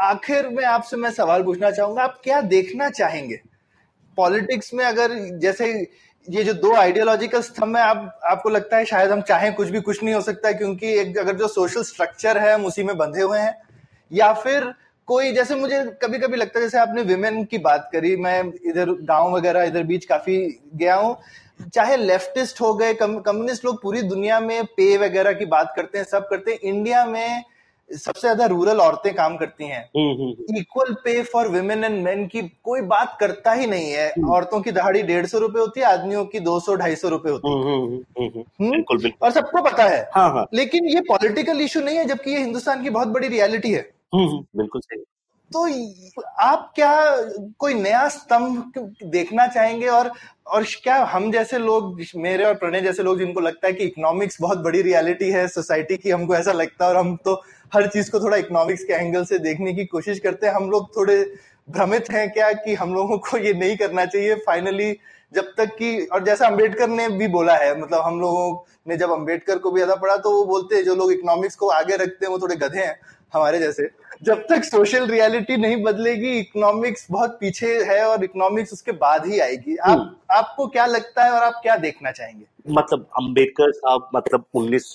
आखिर 0.00 0.48
में 0.48 0.64
आपसे 0.64 0.96
मैं 0.96 1.10
सवाल 1.10 1.42
पूछना 1.42 1.70
चाहूँगा, 1.70 2.02
आप 2.02 2.20
क्या 2.24 2.40
देखना 2.40 2.88
चाहेंगे? 2.90 3.40
पॉलिटिक्स 4.16 4.74
में 4.74 4.84
अगर 4.84 5.14
जैसे 5.38 5.90
ये 6.28 6.44
जो 6.44 6.52
दो 6.52 6.74
आइडियोलॉजिकल 6.74 7.40
स्तंभ 7.40 7.76
है, 7.76 7.82
आप, 7.82 8.20
आपको 8.24 8.48
लगता 8.48 8.76
है 8.76 8.84
शायद 8.84 9.10
हम 9.10 9.20
चाहें 9.20 9.54
कुछ 9.54 9.68
भी, 9.68 9.80
कुछ 9.80 10.02
नहीं 10.02 10.14
हो 10.14 10.20
सकता 10.20 10.48
है 10.48 10.54
क्योंकि 10.54 10.92
एक 10.98 11.18
अगर 11.18 11.36
जो 11.36 11.48
सोशल 11.48 11.82
स्ट्रक्चर 11.82 12.38
है, 12.38 12.54
हम 12.54 12.64
उसी 12.64 12.82
में 12.82 12.96
बंधे 12.96 13.22
हुए 13.22 13.38
हैं। 13.38 13.56
या 14.12 14.32
फिर 14.32 14.72
कोई, 15.06 15.32
जैसे 15.32 15.54
मुझे 15.54 15.84
कभी 16.02 16.18
कभी 16.18 16.36
लगता 16.36 16.58
है, 16.58 16.64
जैसे 16.64 16.78
आपने 16.78 17.02
विमेन 17.02 17.44
की 17.44 17.58
बात 17.58 17.88
करी, 17.92 18.16
मैं 18.16 18.42
इधर 18.66 18.90
गाँव 18.90 19.36
वगैरह, 19.36 19.62
इधर 19.62 19.82
बीच 19.82 20.04
काफ़ी 20.04 20.60
गया 20.74 20.94
हूँ। 20.94 21.16
चाहे 21.74 21.96
लेफ्टिस्ट 21.96 22.60
हो 22.60 22.74
गए 22.74 22.94
कम्युनिस्ट 22.94 23.64
लोग 23.64 23.82
पूरी 23.82 24.02
दुनिया 24.02 24.40
में 24.40 24.64
पे 24.66 24.96
वगैरह 24.96 25.32
की 25.32 25.46
बात 25.46 25.72
करते 25.76 25.98
हैं, 25.98 26.04
सब 26.04 26.28
करते 26.28 26.52
हैं। 26.52 26.58
इंडिया 26.58 27.04
में 27.06 27.44
सबसे 27.90 28.20
ज़्यादा 28.20 28.46
रूरल 28.46 28.80
औरतें 28.80 29.12
काम 29.14 29.36
करती 29.36 29.64
हैं। 29.64 29.82
Equal 30.58 30.92
pay 30.94 31.22
for 31.22 31.48
women 31.48 31.84
and 31.84 32.02
main 32.04 32.26
की 32.26 32.42
कोई 32.64 32.80
बात 32.82 33.16
करता 33.20 33.52
ही 33.52 33.66
नहीं 33.66 33.90
है। 33.90 34.08
हम्म। 34.08 34.30
औरतों 34.30 34.60
की 34.60 34.72
दहाड़ी 34.72 35.02
डेढ़ 35.02 35.26
सौ 35.26 35.38
रुपए 35.38 35.60
होती 35.60 35.80
है 35.80 35.86
आदमियों 35.86 36.24
की 36.24 36.40
दो 36.40 36.58
सौ 36.60 36.74
ढाई 36.74 36.96
सौ 36.96 37.08
रुपए 37.08 37.30
होती 37.30 37.50
है। 37.50 37.62
हम्म, 37.62 38.44
हम्म। 38.60 39.12
और 39.22 39.30
सबको 39.30 39.62
पता 39.62 39.84
है। 39.84 40.02
हाँ, 40.14 40.30
हाँ. 40.30 40.46
लेकिन 40.54 40.88
ये 40.88 41.00
पॉलिटिकल 41.08 41.60
इशू 41.60 41.80
नहीं 41.80 41.96
है 41.96 42.04
जबकि 42.04 42.30
ये 42.30 42.38
हिंदुस्तान 42.38 42.82
की 42.82 42.90
बहुत 42.90 43.08
बड़ी 43.08 43.28
रियलिटी 43.28 43.72
है। 43.72 43.88
बिल्कुल 44.14 44.80
सही। 44.80 45.04
तो 45.50 46.22
आप 46.40 46.70
क्या 46.74 46.92
कोई 47.58 47.74
नया 47.74 48.06
स्तंभ 48.08 48.72
देखना 49.04 49.46
चाहेंगे? 49.46 49.86
और 49.86 50.10
और 50.46 50.64
क्या 50.82 50.96
हम 51.04 51.30
जैसे 51.32 51.58
लोग 51.58 52.00
मेरे 52.16 52.44
और 52.44 52.54
प्रणय 52.54 52.80
जैसे 52.80 53.02
लोग 53.02 53.18
जिनको 53.18 53.40
लगता 53.40 53.66
है 53.66 53.72
कि 53.72 53.84
इकोनॉमिक्स 53.84 54.40
बहुत 54.40 54.58
बड़ी 54.58 54.82
रियलिटी 54.82 55.30
है 55.30 55.46
सोसाइटी 55.48 55.96
की 55.96 56.10
हमको 56.10 56.34
ऐसा 56.36 56.52
लगता 56.52 56.84
है 56.84 56.90
और 56.90 56.96
हम 56.96 57.16
तो 57.24 57.34
हर 57.74 57.86
चीज़ 57.88 58.10
को 58.10 58.20
थोड़ा 58.20 58.36
इकोनॉमिक्स 58.36 58.84
के 58.84 58.92
एंगल 58.94 59.24
से 59.24 59.38
देखने 59.40 59.72
की 59.74 59.84
कोशिश 59.86 60.18
करते 60.20 60.46
हैं। 60.46 60.54
हम 60.54 60.70
लोग 60.70 60.96
थोड़े 60.96 61.16
भ्रमित 61.68 62.10
हैं 62.10 62.30
क्या 62.32 62.52
कि 62.54 62.74
हम 62.74 62.94
लोगों 62.94 63.18
को 63.18 63.38
ये 63.38 63.52
नहीं 63.54 63.76
करना 63.76 64.04
चाहिए। 64.06 64.34
फाइनली 64.46 64.92
जब 65.32 65.52
तक 65.56 65.74
कि 65.76 66.06
और 66.06 66.24
जैसा 66.24 66.46
अंबेडकर 66.46 66.88
ने 66.88 67.08
भी 67.10 67.28
बोला 67.28 67.56
है 67.56 67.80
मतलब 67.80 68.00
हम 68.00 68.20
लोगों 68.20 68.52
ने 68.88 68.96
जब 68.96 69.10
अंबेडकर 69.12 69.58
को 69.58 69.70
भी 69.70 69.80
ज़्यादा 69.80 69.94
पढ़ा 70.00 70.16
तो 70.16 70.30
वो 70.30 70.44
बोलते 70.44 70.76
हैं 70.76 70.84
जो 70.84 70.94
लोग 70.94 71.12
इकोनॉमिक्स 71.12 71.56
को 71.56 71.68
आगे 71.72 71.96
रखते 71.96 72.26
हैं 72.26 72.32
वो 72.32 72.38
थोड़े 72.38 72.56
गधे 72.56 72.78
हैं 72.78 72.96
हमारे 73.34 73.58
जैसे। 73.58 73.88
जब 74.22 74.44
तक 74.50 74.64
सोशल 74.64 75.06
रियलिटी 75.06 75.56
नहीं 75.56 75.82
बदलेगी 75.82 76.38
इकोनॉमिक्स 76.38 77.06
बहुत 77.10 77.36
पीछे 77.40 77.72
है 77.84 78.02
और 78.04 78.24
इकोनॉमिक्स 78.24 78.72
उसके 78.72 78.92
बाद 78.94 79.26
ही 79.26 79.40
आएगी। 79.40 79.76
आप 79.76 79.90
हम्म। 79.90 80.36
आपको 80.36 80.66
क्या 80.68 80.86
लगता 80.86 81.24
है 81.24 81.30
और 81.30 81.42
आप 81.42 81.60
क्या 81.62 81.76
देखना 81.78 82.10
चाहेंगे? 82.12 82.44
मतलब 82.70 83.08
अंबेडकर 83.18 83.72
साहब 83.72 84.08
मतलब 84.14 84.44
उन्नीस 84.54 84.94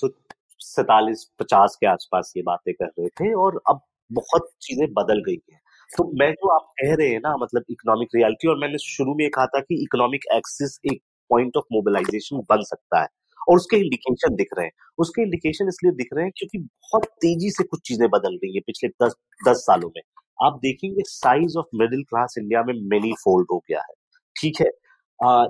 सैतालीस 0.60 1.24
पचास 1.40 1.76
के 1.80 1.86
आसपास 1.86 2.32
ये 2.36 2.42
बातें 2.42 2.72
कर 2.74 2.86
रहे 2.88 3.08
थे 3.10 3.32
और 3.36 3.60
अब 3.70 3.80
बहुत 4.10 4.48
चीज़ें 4.62 4.86
बदल 4.94 5.22
गई 5.28 5.38
हैं। 5.52 5.60
तो 5.90 6.04
मैं 6.18 6.30
जो 6.32 6.48
आप 6.48 6.66
कह 6.80 6.94
रहे 6.94 7.08
हैं 7.08 7.20
ना 7.20 7.36
मतलब 7.36 7.64
इकोनॉमिक 7.70 8.08
रियलिटी 8.16 8.48
और 8.48 8.58
मैंने 8.58 8.78
शुरू 8.78 9.14
में 9.14 9.28
कहा 9.30 9.46
था 9.46 9.60
कि 9.60 9.82
इकोनॉमिक 9.82 10.24
एक्सिस 10.34 10.78
एक 10.92 11.00
पॉइंट 11.30 11.56
ऑफ़ 11.56 11.64
मोबिलाइजेशन 11.72 12.42
बन 12.50 12.62
सकता 12.64 13.00
है 13.02 13.08
और 13.48 13.56
उसके 13.56 13.76
इंडिकेशन 13.76 14.34
दिख 14.36 14.48
रहे 14.58 14.66
हैं। 14.66 14.72
उसके 14.98 15.22
इंडिकेशन 15.22 15.68
इसलिए 15.68 15.92
दिख 15.94 16.08
रहे 16.14 16.24
हैं 16.24 16.32
क्योंकि 16.36 16.58
बहुत 16.58 17.04
तेज़ी 17.22 17.50
से 17.50 17.64
कुछ 17.64 17.80
चीज़ें 17.88 18.08
बदल 18.10 18.34
रही 18.34 18.54
है 18.54 18.60
पिछले 18.66 18.88
दस 19.04 19.14
दस 19.40 19.64
सालों 19.66 19.88
में। 19.96 20.02
आप 20.38 20.58
देखेंगे 20.62 21.02
size 21.06 21.56
of 21.58 21.66
middle 21.76 22.02
class 22.04 22.34
India 22.38 22.62
में 22.64 22.74
मेनी 22.90 23.12
फोल्ड 23.24 23.46
हो 23.52 23.58
गया 23.68 23.80
है। 23.80 23.94
ठीक 24.36 24.60
है? 24.60 24.70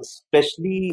स्पेशली 0.05 0.91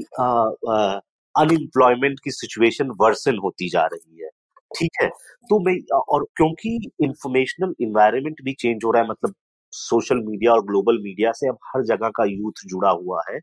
अनएम्प्लॉयमेंट 1.38 2.20
की 2.24 2.32
सिचुएशन 2.34 2.90
वर्सन 3.02 3.38
होती 3.40 3.70
जा 3.70 3.86
रही 3.86 4.24
है। 4.24 4.30
ठीक 4.72 5.02
है? 5.02 5.08
तो 5.50 5.60
मैं, 5.62 5.76
और 6.10 6.26
क्योंकि 6.38 6.78
इंफॉर्मेशनल 7.04 7.74
इन्वायरमेंट 7.82 8.42
भी 8.44 8.54
चेंज 8.56 8.84
हो 8.86 8.92
रहा 8.92 9.04
है 9.04 9.10
मतलब 9.10 9.34
सोशल 9.74 10.18
मीडिया 10.24 10.52
और 10.54 10.62
ग्लोबल 10.66 10.98
मीडिया 11.04 11.32
से 11.34 11.48
अब 11.50 11.58
हर 11.68 11.84
जगह 11.86 12.10
का 12.16 12.26
यूथ 12.26 12.66
जुड़ा 12.68 12.90
हुआ 12.92 13.22
है, 13.30 13.40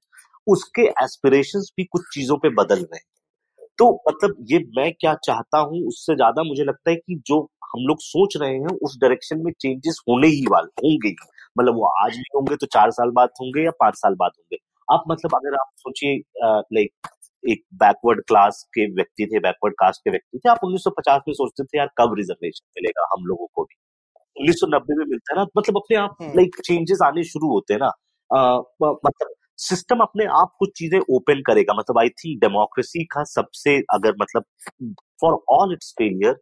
उसके 0.46 0.82
एस्पिरेशंस 1.02 1.72
भी 1.76 1.84
कुछ 1.86 2.02
चीज़ों 2.14 2.36
पे 2.38 2.48
बदल 2.54 2.76
रहे 2.76 2.96
हैं। 2.96 3.04
तो 3.78 3.90
मतलब 4.08 4.36
ये 4.50 4.58
मैं 4.76 4.92
क्या 4.94 5.14
चाहता 5.24 5.58
हूँ, 5.60 5.86
उससे 5.88 6.14
ज़्यादा 6.16 6.42
मुझे 6.44 6.64
लगता 6.64 6.90
है 6.90 6.96
कि 6.96 7.20
जो 7.26 7.40
हम 7.66 7.86
लोग 7.88 7.98
सोच 8.00 8.36
रहे 8.36 8.50
हैं, 8.50 8.76
उस 8.78 8.96
डायरेक्शन 9.00 9.42
में 9.44 9.52
चेंजेस 9.54 10.00
होने 10.08 10.28
ही 10.28 10.44
वाले, 10.50 10.68
होंगे 10.82 11.14
मतलब 11.56 11.74
वो 11.76 11.86
आज 11.98 12.16
भी 12.16 12.24
होंगे 12.34 12.56
तो 12.56 12.66
चार 12.68 12.90
साल 12.92 13.10
बाद 13.12 13.28
होंगे 13.40 13.64
या 13.64 13.70
पाँच 13.80 13.94
साल 13.96 14.14
बाद 14.16 14.30
होंगे। 14.38 14.56
आप 14.88 15.04
मतलब 15.08 15.34
अगर 15.36 15.54
आप 15.56 15.70
सोचिए 15.78 16.16
लाइक 16.44 17.08
एक 17.44 17.62
बैकवर्ड 17.74 18.20
क्लास 18.28 18.62
के 18.74 18.86
व्यक्ति 18.94 19.26
थे 19.26 19.38
बैकवर्ड 19.38 19.74
कास्ट 19.74 20.00
के 20.00 20.10
व्यक्ति 20.10 20.38
थे। 20.38 20.50
आप 20.50 20.60
1950 20.64 21.22
में 21.28 21.34
सोचते 21.34 21.64
थे 21.64 21.78
यार 21.78 21.90
कब 21.98 22.14
रिजर्वेशन 22.18 22.66
मिलेगा 22.78 23.06
हम 23.12 23.26
लोगों 23.26 23.46
को 23.54 23.62
भी? 23.64 23.76
1990 24.36 24.98
में 24.98 25.04
मिलता 25.06 25.34
है 25.34 25.38
ना 25.40 25.46
मतलब 25.58 25.76
अपने 25.76 25.96
आप 25.96 26.16
लाइक 26.22 26.56
हम्म। 26.56 26.62
चेंजेस 26.64 26.98
आने 27.04 27.24
शुरू 27.24 27.48
होते 27.48 27.74
हैं 27.74 27.80
ना। 27.80 27.90
मतलब 28.82 29.34
सिस्टम 29.58 30.00
अपने 30.00 30.24
आप 30.38 30.54
कुछ 30.58 30.70
चीज़ें 30.76 30.98
ओपन 31.10 31.42
करेगा। 31.46 31.74
मतलब 31.78 31.98
आई 31.98 32.08
थिंक 32.08 32.40
डेमोक्रेसी 32.40 33.04
का 33.04 33.24
सबसे 33.24 33.76
अगर 33.94 34.14
मतलब 34.22 34.44
फॉर 35.20 35.38
ऑल 35.50 35.72
इट्स 35.72 35.92
फेलियर 35.98 36.40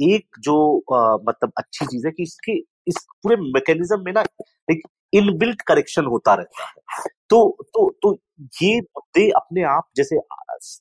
एक 0.00 0.36
जो 0.40 0.56
आ, 0.94 1.16
मतलब 1.28 1.52
अच्छी 1.58 1.86
चीज़ 1.86 2.06
है 2.06 2.12
कि 2.12 2.22
इसके 2.22 2.52
इस 2.88 3.06
पूरे 3.22 3.36
मैकेनिज्म 3.36 4.00
में 4.04 4.12
ना 4.12 4.24
एक 4.70 4.82
इनबिल्ट 5.12 5.62
करेक्शन 5.62 6.04
होता 6.04 6.34
रहता 6.34 6.64
है। 6.64 7.04
तो 7.30 7.40
तो 7.64 7.90
तो 8.02 8.18
ये 8.40 8.78
मुद्दे 8.80 9.28
अपने 9.36 9.62
आप 9.68 9.88
जैसे 9.96 10.16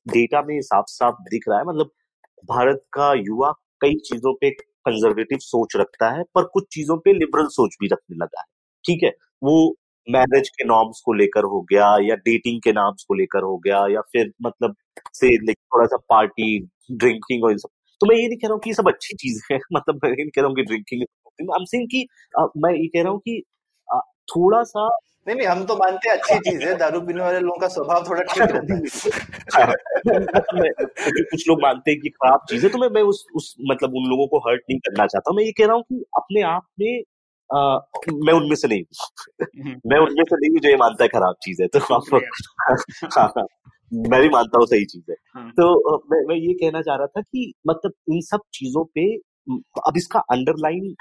डेटा 0.09 0.41
में 0.43 0.59
साफ़ 0.63 0.85
साफ़ 0.89 1.15
दिख 1.25 1.43
रहा 1.49 1.57
है 1.59 1.63
मतलब 1.65 1.89
भारत 2.43 2.83
का 2.93 3.13
युवा 3.15 3.51
कई 3.81 3.95
चीज़ों 4.05 4.33
पे 4.41 4.49
कंजर्वेटिव 4.51 5.37
सोच 5.41 5.75
रखता 5.77 6.09
है, 6.11 6.23
पर 6.35 6.43
कुछ 6.45 6.65
चीज़ों 6.73 6.97
पे 6.99 7.13
लिबरल 7.13 7.47
सोच 7.51 7.75
भी 7.81 7.87
रखने 7.87 8.17
लगा 8.17 8.39
है। 8.41 8.45
ठीक 8.85 9.03
है? 9.03 9.09
वो 9.41 9.75
मैरिज 10.07 10.49
के 10.51 10.63
नॉर्म्स 10.65 11.01
को 11.05 11.13
लेकर 11.13 11.43
हो 11.45 11.61
गया, 11.63 11.87
या 12.01 12.15
डेटिंग 12.19 12.61
के 12.63 12.71
नाम्स 12.73 13.03
को 13.07 13.13
लेकर 13.15 13.43
हो 13.43 13.57
गया, 13.59 13.85
या 13.89 14.01
फिर 14.13 14.31
मतलब 14.43 14.75
से 15.15 15.37
थोड़ा 15.53 15.85
सा 15.87 15.97
पार्टी 16.09 16.59
ड्रिंकिंग 16.93 17.43
और 17.45 17.51
इन 17.51 17.57
सब। 17.57 17.69
तो 18.01 18.07
मैं 18.07 18.15
ये 18.17 18.27
नहीं 18.27 18.37
कह 18.37 18.47
रहा 18.47 18.53
हूँ 18.53 18.61
कि 18.63 18.69
ये 18.69 18.73
सब 18.75 18.87
अच्छी 18.89 19.15
चीज़ 19.17 19.41
है 19.51 19.59
मतलब 19.73 19.99
मैं 20.03 20.09
ये 20.11 20.15
नहीं 20.17 20.31
कह 20.31 20.41
रहा 20.41 20.47
हूँ 20.49 20.55
कि 20.55 20.63
ड्रिंकिंग 20.63 21.03
आई 21.41 21.59
एम 21.59 21.65
सेइंग 21.65 21.87
कि 21.91 22.07
मैं 22.59 22.73
ये 22.73 22.87
कह 22.89 23.03
रहा 23.03 23.11
हूँ 23.11 23.19
कि 23.21 23.41
थोड़ा 24.29 24.63
सा 24.65 24.87
नहीं 25.29 25.37
नहीं 25.37 25.47
हम 25.47 25.63
तो 25.65 25.75
मानते 25.75 26.09
हैं 26.09 26.15
अच्छी 26.17 26.35
चीज़ 26.39 26.63
है 26.63 26.73
दारू 26.77 26.99
पीने 27.01 27.21
वाले 27.21 27.39
लोगों 27.39 27.59
का 27.59 27.67
स्वभाव 27.67 28.05
थोड़ा 28.05 28.21
ठीक 28.21 28.41
रहता 28.43 28.77
है 29.57 29.73
कुछ 31.23 31.47
लोग 31.49 31.61
मानते 31.63 31.91
हैं 31.91 31.99
कि 31.99 32.09
खराब 32.09 32.45
चीज़ 32.49 32.65
है 32.65 32.71
तो 32.71 32.77
मैं 32.77 32.89
मैं 32.89 33.01
उस 33.01 33.19
उस 33.35 33.53
मतलब 33.71 33.95
उन 33.95 34.07
लोगों 34.09 34.27
को 34.27 34.39
हर्ट 34.39 34.61
नहीं 34.69 34.79
करना 34.79 35.05
चाहता 35.05 35.33
मैं 35.33 35.43
ये 35.43 35.51
कह 35.51 35.65
रहा 35.65 35.75
हूँ 35.75 35.83
कि 35.83 36.03
अपने 36.17 36.41
आप 36.41 36.65
में 36.79 37.03
आ, 37.49 37.59
मैं 38.25 38.33
उनमें 38.33 38.55
से 38.55 38.67
नहीं 38.67 38.81
हूँ 38.81 38.87
हम्म। 39.59 39.75
मैं 39.93 39.99
उनमें 39.99 40.23
से 40.23 40.35
नहीं 40.35 40.49
हूँ 40.51 40.59
जो 40.59 40.69
ये 40.69 40.77
मानता 40.77 41.03
है 41.03 41.09
खराब 41.09 41.35
चीज़ 41.43 41.61
है 41.61 41.67
तो 41.67 41.79
आप 41.95 42.09
हाँ, 43.17 43.27
हाँ, 43.27 43.45
मैं 43.91 44.21
भी 44.21 44.29
मानता 44.29 44.57
हूँ 44.57 44.67
सही 44.67 44.85
चीज़ 44.85 45.11
है 45.11 45.17
हाँ। 45.35 45.49
तो 45.51 45.97
मैं 46.11 46.23
मैं 46.27 46.35
ये 46.35 46.53
कहना 46.53 46.81
चाह 46.81 46.95
रहा 46.95 47.07
था 47.07 47.21
कि 47.21 47.53
मतलब 47.67 47.93
इन 48.09 48.21
सब 48.21 48.41
चीज़ों 48.53 48.83
पे 48.95 49.05
अब 49.87 49.97
इसका 49.97 50.19
अंडरलाइन 50.31 50.93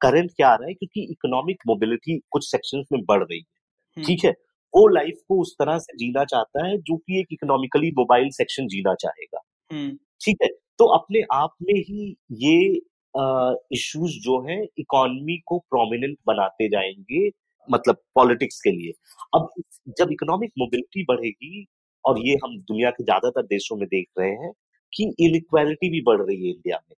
करंट 0.00 0.30
क्या 0.30 0.48
आ 0.48 0.54
रहा 0.54 0.68
है 0.68 0.74
क्योंकि 0.74 1.06
इकोनॉमिक 1.10 1.62
मोबिलिटी 1.66 2.18
कुछ 2.30 2.50
सेक्शन 2.50 2.84
में 2.92 3.00
बढ़ 3.04 3.22
रही 3.22 3.38
है। 3.38 3.55
ठीक 3.96 4.24
है? 4.24 4.30
वो 4.74 4.86
लाइफ 4.88 5.20
को 5.28 5.40
उस 5.40 5.54
तरह 5.58 5.78
से 5.78 5.96
जीना 5.96 6.24
चाहता 6.24 6.66
है 6.66 6.76
जो 6.78 6.96
कि 6.96 7.20
एक 7.20 7.26
इकोनॉमिकली 7.32 7.90
मोबाइल 7.90 8.28
सेक्शन 8.30 8.66
जीना 8.66 8.94
चाहेगा। 8.94 9.40
हम्म। 9.70 9.96
ठीक 10.20 10.36
है? 10.42 10.48
तो 10.78 10.86
अपने 10.96 11.22
आप 11.32 11.54
में 11.62 11.74
ही 11.74 12.16
ये 12.32 12.80
इश्यूज़ 13.72 14.12
जो 14.20 14.40
है 14.48 14.62
इकोनॉमी 14.78 15.36
को 15.46 15.58
प्रोमिनेंट 15.58 16.16
बनाते 16.26 16.68
जाएँगे 16.68 17.28
मतलब 17.68 17.96
पॉलिटिक्स 18.14 18.60
के 18.60 18.70
लिए। 18.70 18.92
अब 19.34 19.48
जब 19.98 20.12
इकोनॉमिक 20.12 20.50
मोबिलिटी 20.58 21.04
बढ़ेगी 21.04 21.66
और 22.04 22.18
ये 22.18 22.34
हम 22.44 22.58
दुनिया 22.58 22.90
के 22.90 23.04
ज़्यादातर 23.04 23.42
देशों 23.42 23.76
में 23.76 23.86
देख 23.88 24.06
रहे 24.18 24.30
हैं 24.30 24.52
कि 24.92 25.04
इनइक्वालिटी 25.20 25.90
भी 25.90 26.02
बढ़ 26.02 26.20
रही 26.22 26.36
है 26.36 26.50
इंडिया 26.50 26.76
में। 26.90 26.94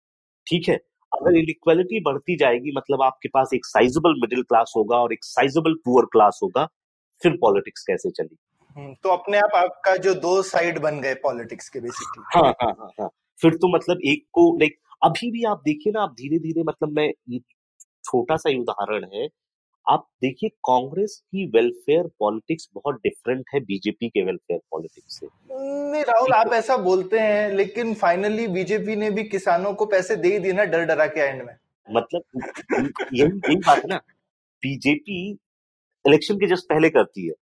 ठीक 0.47 0.69
है? 0.69 0.75
अगर 1.11 1.37
इनइक्वालिटी 1.37 1.99
बढ़ती 1.99 2.35
जाएगी 2.37 2.71
मतलब 2.77 3.01
आपके 3.01 3.29
पास 3.29 3.49
एक 3.53 3.65
साइजेबल 3.65 4.19
मिडिल 4.21 4.41
क्लास 4.43 4.73
होगा 4.77 4.97
और 4.97 5.13
एक 5.13 5.23
साइजेबल 5.23 5.73
पुअर 5.85 6.05
क्लास 6.05 6.39
होगा 6.43 6.67
फिर 7.21 7.37
पॉलिटिक्स 7.41 7.83
कैसे 7.83 8.09
चली? 8.09 8.37
हम्म, 8.77 8.93
तो 9.03 9.09
अपने 9.09 9.37
आप 9.37 9.55
आपका 9.55 9.95
जो 9.97 10.13
दो 10.13 10.41
साइड 10.41 10.79
बन 10.79 10.99
गए 11.01 11.13
पॉलिटिक्स 11.13 11.69
के 11.69 11.79
बेसिकली 11.79 12.23
हाँ 12.35 12.51
हाँ 12.61 12.73
हाँ 12.79 12.91
हाँ। 12.99 13.09
फिर 13.39 13.55
तो 13.55 13.75
मतलब 13.75 14.01
एक 14.05 14.25
को 14.33 14.51
लाइक 14.57 14.77
अभी 15.03 15.31
भी 15.31 15.43
आप 15.43 15.61
देखिए 15.65 15.93
ना 15.93 16.01
आप 16.01 16.13
धीरे 16.13 16.39
धीरे 16.39 16.63
मतलब 16.63 16.91
मैं 16.91 17.39
छोटा 18.05 18.35
सा 18.37 18.49
ही 18.49 18.57
उदाहरण 18.59 19.05
है। 19.13 19.27
आप 19.87 20.07
देखिए 20.21 20.49
कांग्रेस 20.49 21.15
की 21.31 21.45
वेलफेयर 21.47 22.07
पॉलिटिक्स 22.19 22.69
बहुत 22.73 22.95
डिफरेंट 22.95 23.45
है 23.53 23.59
बीजेपी 23.59 24.09
के 24.09 24.23
वेलफेयर 24.23 24.59
पॉलिटिक्स 24.71 25.19
से। 25.19 25.27
नहीं 25.91 26.03
राहुल 26.03 26.33
आप 26.33 26.53
ऐसा 26.53 26.77
बोलते 26.77 27.19
हैं 27.19 27.49
लेकिन 27.51 27.93
फाइनली 27.93 28.47
बीजेपी 28.47 28.95
ने 28.95 29.09
भी 29.11 29.23
किसानों 29.23 29.73
को 29.73 29.85
पैसे 29.85 30.15
दे 30.15 30.31
ही 30.33 30.39
दिए 30.39 30.53
ना 30.53 30.63
डर 30.63 30.85
डरा 30.85 31.07
के 31.07 31.19
एंड 31.19 31.41
में। 31.43 31.55
मतलब 31.87 32.23
यही 33.13 33.27
यही 33.27 33.55
बात 33.55 33.85
ना। 33.85 33.97
बीजेपी 34.63 35.37
इलेक्शन 36.07 36.35
के 36.35 36.47
जस्ट 36.47 36.65
पहले 36.69 36.89
करती 36.89 37.27
है। 37.27 37.33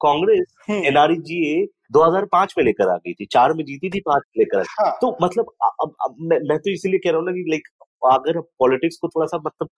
कांग्रेस 0.00 0.54
एनआरजीए 0.70 1.54
हम्म। 1.54 1.66
2005 1.92 2.52
में 2.58 2.64
लेकर 2.64 2.88
आ 2.88 2.96
गई 2.96 3.12
थी 3.12 3.26
चार 3.32 3.52
में 3.52 3.64
जीती 3.64 3.90
थी 3.90 4.00
पाँच 4.00 4.22
में 4.28 4.42
लेकर 4.42 4.64
हाँ। 4.70 4.90
तो 5.00 5.16
मतलब 5.22 5.52
अब, 5.62 5.94
अब 6.04 6.16
मैं, 6.20 6.38
मैं 6.48 6.58
तो 6.58 6.70
इसीलिए 6.72 6.98
कह 6.98 7.10
रहा 7.10 7.18
हूँ 7.18 7.26
ना 7.26 7.32
कि 7.32 7.44
लाइक 7.50 7.68
अगर 8.12 8.40
पॉलिटिक्स 8.58 8.96
को 9.02 9.08
थोड़ा 9.08 9.26
सा 9.26 9.38
मतलब 9.46 9.68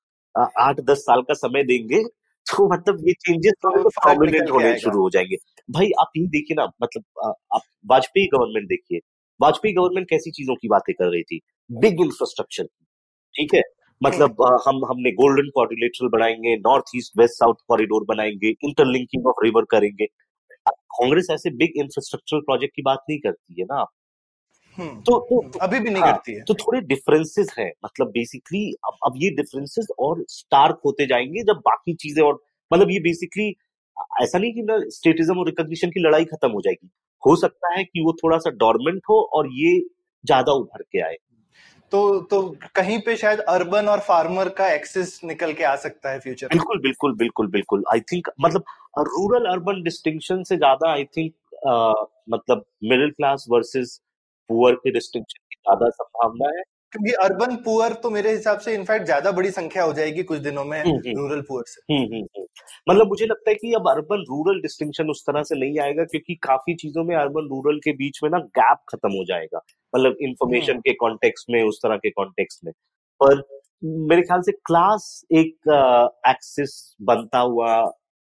आठ 0.58 0.80
दस 0.80 0.98
साल 0.98 1.22
का 1.22 1.34
समय 1.34 1.62
देंगे 1.64 2.02
तो 2.46 2.66
मतलब 2.74 3.08
ये 3.08 3.12
चेंजेस 3.12 3.52
तो 3.62 3.88
प्रोमिनेंट 3.88 4.50
होने 4.50 4.78
शुरू 4.78 5.00
हो 5.00 5.08
जाएँगे। 5.10 5.36
भाई 5.70 5.90
आप 6.00 6.12
ये 6.16 6.26
देखिए 6.26 6.54
ना 6.54 6.64
मतलब 6.82 7.32
आप 7.54 7.60
वाजपेयी 7.90 8.26
गवर्नमेंट 8.26 8.68
देखिए। 8.68 9.00
वाजपेयी 9.40 9.74
गवर्नमेंट 9.74 10.08
कैसी 10.10 10.30
चीज़ों 10.30 10.54
की 10.54 10.68
बातें 10.68 10.94
कर 10.94 11.10
रही 11.12 11.22
थी? 11.22 11.40
बिग 11.70 12.00
इंफ्रास्ट्रक्चर 12.00 12.64
ठीक 13.34 13.54
है? 13.54 13.62
मतलब 14.00 14.42
हम्म। 14.42 14.58
हम 14.66 14.84
हमने 14.84 15.10
गोल्डन 15.12 15.48
कॉर्डिलेटरल 15.54 16.08
बनाएँगे 16.08 16.56
north 16.58 16.96
east 16.96 17.18
west 17.18 17.34
south 17.34 17.54
corridor 17.68 18.04
बनाएँगे 18.08 18.48
इंटरलिंकिंग 18.64 19.26
ऑफ़ 19.26 19.44
रिवर 19.44 19.64
करेंगे 19.70 20.06
कांग्रेस 20.66 21.26
ऐसे 21.30 21.50
बिग 21.56 21.78
इंफ्रास्ट्रक्चरल 21.78 22.40
प्रोजेक्ट 22.40 22.74
की 22.76 22.82
बात 22.82 23.04
नहीं 23.10 23.18
करती 23.18 23.60
है 23.60 23.66
ना 23.66 23.84
हम्म। 24.78 25.00
तो, 25.00 25.18
तो 25.20 25.58
अभी 25.58 25.78
भी 25.80 25.90
नहीं 25.90 26.02
हाँ, 26.02 26.12
करती 26.12 26.34
है 26.34 26.42
तो 26.44 26.54
थोड़े 26.54 26.80
डिफरेंसेस 26.82 27.54
हैं 27.58 27.70
मतलब 27.84 28.08
बेसिकली 28.08 28.62
अब 28.86 28.96
अब 29.06 29.14
ये 29.16 29.30
डिफरेंसेस 29.36 29.86
और 29.98 30.24
स्टार्क 30.28 30.80
होते 30.84 31.06
जाएँगे 31.06 31.42
जब 31.42 31.60
बाकी 31.64 31.94
चीज़ें 31.94 32.22
और 32.24 32.40
मतलब 32.70 32.90
ये 32.90 33.00
बेसिकली 33.00 33.48
ऐसा 34.22 34.38
नहीं 34.38 34.52
कि 34.52 34.62
ना 34.62 34.78
स्टेटिज्म 34.90 35.38
और 35.38 35.46
रिकॉग्निशन 35.46 35.90
की 35.90 36.00
लड़ाई 36.00 36.24
खत्म 36.24 36.50
हो 36.50 36.60
जाएगी 36.60 36.90
हो 37.22 37.34
सकता 37.36 37.72
है 37.78 37.84
कि 37.84 38.04
वो 38.04 38.12
थोड़ा 38.12 38.38
सा 38.38 38.50
डॉर्मेंट 38.58 39.02
हो 39.10 39.20
और 39.34 39.48
ये 39.54 39.78
ज़्यादा 40.24 40.52
उभर 40.52 40.82
के 40.82 41.00
आए 41.00 41.16
तो 41.92 42.20
तो 42.30 42.40
कहीं 42.74 42.98
पे 43.00 43.16
शायद 43.16 43.40
अर्बन 43.50 43.88
और 43.88 44.00
फार्मर 44.00 44.48
का 44.58 44.68
एक्सेस 44.72 45.20
निकल 45.24 45.52
के 45.52 45.64
आ 45.64 45.74
सकता 45.76 46.10
है 46.10 46.18
फ्यूचर 46.20 46.48
बिल्कुल 46.48 46.80
बिल्कुल 46.80 47.14
बिल्कुल 47.16 47.46
बिल्कुल। 47.48 47.84
आई 47.92 48.00
थिंक 48.12 48.28
मतलब 48.40 48.64
रूरल 49.00 49.46
अर्बन 49.50 49.82
डिस्टिंक्शन 49.82 50.42
से 50.42 50.56
ज़्यादा 50.56 50.90
आई 50.92 51.04
थिंक 51.16 51.32
मतलब 52.30 52.64
मिडिल 52.84 53.10
क्लास 53.10 53.46
वर्सेस 53.50 54.00
पुअर 54.50 54.74
के 54.76 54.90
डिस्टिंक्शन 54.92 55.38
की 55.44 55.56
ज़्यादा 55.56 55.88
संभावना 55.92 56.48
है। 56.56 56.62
क्योंकि 56.92 57.12
अर्बन 57.22 57.54
पुअर 57.56 57.92
तो 57.92 58.10
मेरे 58.10 58.30
हिसाब 58.30 58.58
से 58.58 58.74
इनफैक्ट 58.74 59.04
ज़्यादा 59.04 59.32
बड़ी 59.32 59.50
संख्या 59.50 59.82
हो 59.82 59.92
जाएगी 59.92 60.22
कुछ 60.22 60.38
दिनों 60.38 60.64
में 60.64 60.82
रूरल 60.84 61.40
पुअर 61.40 61.64
से। 61.66 61.94
हुँ, 61.94 62.06
हुँ, 62.06 62.20
हुँ. 62.36 62.46
मतलब 62.88 63.06
मुझे 63.06 63.26
लगता 63.26 63.50
है 63.50 63.54
कि 63.54 63.72
अब 63.72 63.88
अर्बन 63.88 64.24
रूरल 64.28 64.60
डिस्टिंक्शन 64.60 65.10
उस 65.10 65.22
तरह 65.26 65.42
से 65.42 65.58
नहीं 65.58 65.78
आएगा 65.80 66.04
क्योंकि 66.04 66.34
काफ़ी 66.42 66.74
चीज़ों 66.74 67.04
में 67.04 67.14
अर्बन 67.16 67.48
रूरल 67.48 67.78
के 67.78 67.92
बीच 67.92 68.18
में 68.22 68.30
ना 68.30 68.38
गैप 68.58 68.78
खत्म 68.88 69.10
हो 69.12 69.24
जाएगा। 69.24 69.60
मतलब 69.94 70.16
इंफॉर्मेशन 70.22 70.72
हम्म। 70.72 70.80
के 70.80 70.92
कॉन्टेक्स्ट 70.94 71.50
में 71.50 71.62
उस 71.62 71.78
तरह 71.82 71.96
के 71.96 72.10
कॉन्टेक्स्ट 72.10 72.64
में। 72.64 72.72
पर 73.20 73.42
मेरे 73.82 74.22
ख्याल 74.22 74.40
से 74.40 74.52
क्लास 74.52 75.24
एक 75.32 75.68
एक्सिस 76.28 76.96
बनता 77.02 77.38
हुआ 77.38 77.72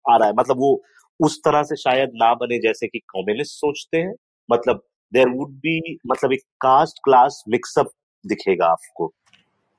आ 0.04 0.16
रहा 0.16 0.26
है। 0.28 0.34
मतलब 0.34 0.58
वो 0.58 0.82
उस 1.20 1.38
तरह 1.44 1.62
से 1.62 1.76
शायद 1.76 2.10
ना 2.14 2.32
बने 2.34 2.58
जैसे 2.58 2.86
कि 2.86 2.98
कम्युनिस्ट 2.98 3.52
सोचते 3.52 3.98
हैं। 3.98 4.14
मतलब 4.48 4.82
देर 5.12 5.28
वुड 5.28 5.50
बी 5.58 5.98
मतलब 6.06 6.32
एक 6.32 6.42
कास्ट 6.60 6.98
क्लास 7.04 7.42
मिक्सअप 7.48 7.90
दिखेगा 8.24 8.66
आपको। 8.66 9.12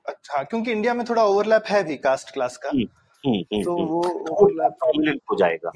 अच्छा 0.06 0.42
क्योंकि 0.42 0.72
इंडिया 0.72 0.94
में 0.94 1.04
थोड़ा 1.08 1.24
ओवरलैप 1.24 1.64
है 1.66 1.82
भी 1.84 1.96
कास्ट 1.96 2.32
क्लास 2.34 2.56
का। 2.56 2.68
हम्म, 2.68 2.86
हम्म, 3.26 3.62
तो 3.62 3.74
वो 3.86 4.02
प्रोमिनेंट 4.02 5.20
हो 5.30 5.36
जाएगा। 5.36 5.70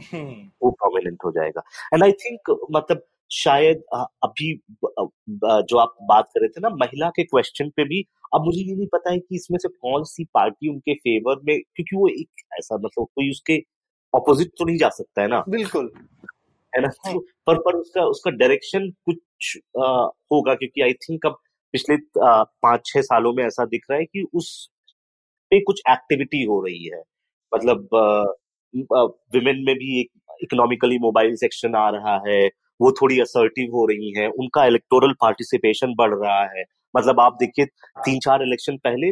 वो 0.63 0.71
प्रोमिनेंट 0.71 1.19
हो 1.25 1.31
जाएगा। 1.31 1.63
एंड 1.95 2.05
आई 2.05 2.13
थिंक 2.25 2.51
मतलब 2.73 3.05
शायद 3.31 3.83
अभी 4.25 4.53
जो 4.71 5.77
आप 5.79 5.95
बात 6.03 6.27
कर 6.27 6.41
रहे 6.41 6.49
थे 6.49 6.61
ना 6.61 6.69
महिला 6.71 7.09
के 7.11 7.25
क्वेश्चन 7.25 7.69
पे 7.69 7.85
भी 7.85 8.03
अब 8.35 8.45
मुझे 8.45 8.61
ये 8.61 8.75
नहीं 8.75 8.87
पता 8.87 9.11
है 9.11 9.19
कि 9.19 9.37
इसमें 9.37 9.59
से 9.59 9.69
कौन 9.69 10.05
सी 10.05 10.25
पार्टी 10.25 10.69
उनके 10.69 10.95
फेवर 10.95 11.41
में 11.45 11.59
क्योंकि 11.59 11.97
वो 11.97 12.09
एक 12.09 12.45
ऐसा 12.59 12.77
मतलब 12.77 13.07
कोई 13.07 13.31
उसके 13.31 13.63
ऑपोजिट 14.15 14.51
तो 14.59 14.65
नहीं 14.65 14.77
जा 14.77 14.89
सकता 14.89 15.23
है 15.23 15.29
ना। 15.29 15.45
बिल्कुल। 15.49 15.91
है 16.73 16.83
ना? 16.83 16.89
तो 16.89 17.19
पर 17.47 17.59
पर 17.59 17.75
उसका 17.75 18.05
उसका 18.05 18.31
डायरेक्शन 18.31 18.91
कुछ 19.05 19.59
आ, 19.79 19.87
होगा 20.33 20.55
क्योंकि 20.55 20.83
आई 20.83 20.93
थिंक 20.93 21.27
अब 21.27 21.39
पिछले 21.77 21.97
पाँच 22.19 22.81
छह 22.87 23.01
सालों 23.03 23.33
में 23.35 23.45
ऐसा 23.45 23.65
दिख 23.67 23.83
रहा 23.91 23.99
है 23.99 24.05
कि 24.05 24.25
उस 24.35 24.49
पे 25.53 25.61
कुछ 25.63 25.81
एक्टिविटी 25.91 26.43
हो 26.45 26.61
रही 26.65 26.85
है। 26.87 27.01
मतलब 27.53 27.89
विमेन 29.35 29.63
में 29.67 29.75
भी 29.77 30.01
एक 30.01 30.09
इकोनॉमिकली 30.43 30.99
मोबाइल 30.99 31.35
सेक्शन 31.37 31.75
आ 31.77 31.89
रहा 31.91 32.15
है, 32.27 32.47
वो 32.81 32.91
थोड़ी 32.93 33.21
असर्टिव 33.21 33.75
हो 33.75 33.85
रही 33.87 34.13
हैं, 34.19 34.29
उनका 34.29 34.65
इलेक्टोरल 34.67 35.13
पार्टिसिपेशन 35.21 35.95
बढ़ 35.99 36.15
रहा 36.15 36.43
है। 36.57 36.65
मतलब 36.95 37.21
आप 37.21 37.37
देखिए 37.41 37.67
तीन 37.99 38.19
चार 38.21 38.43
इलेक्शन 38.43 38.77
पहले 38.85 39.11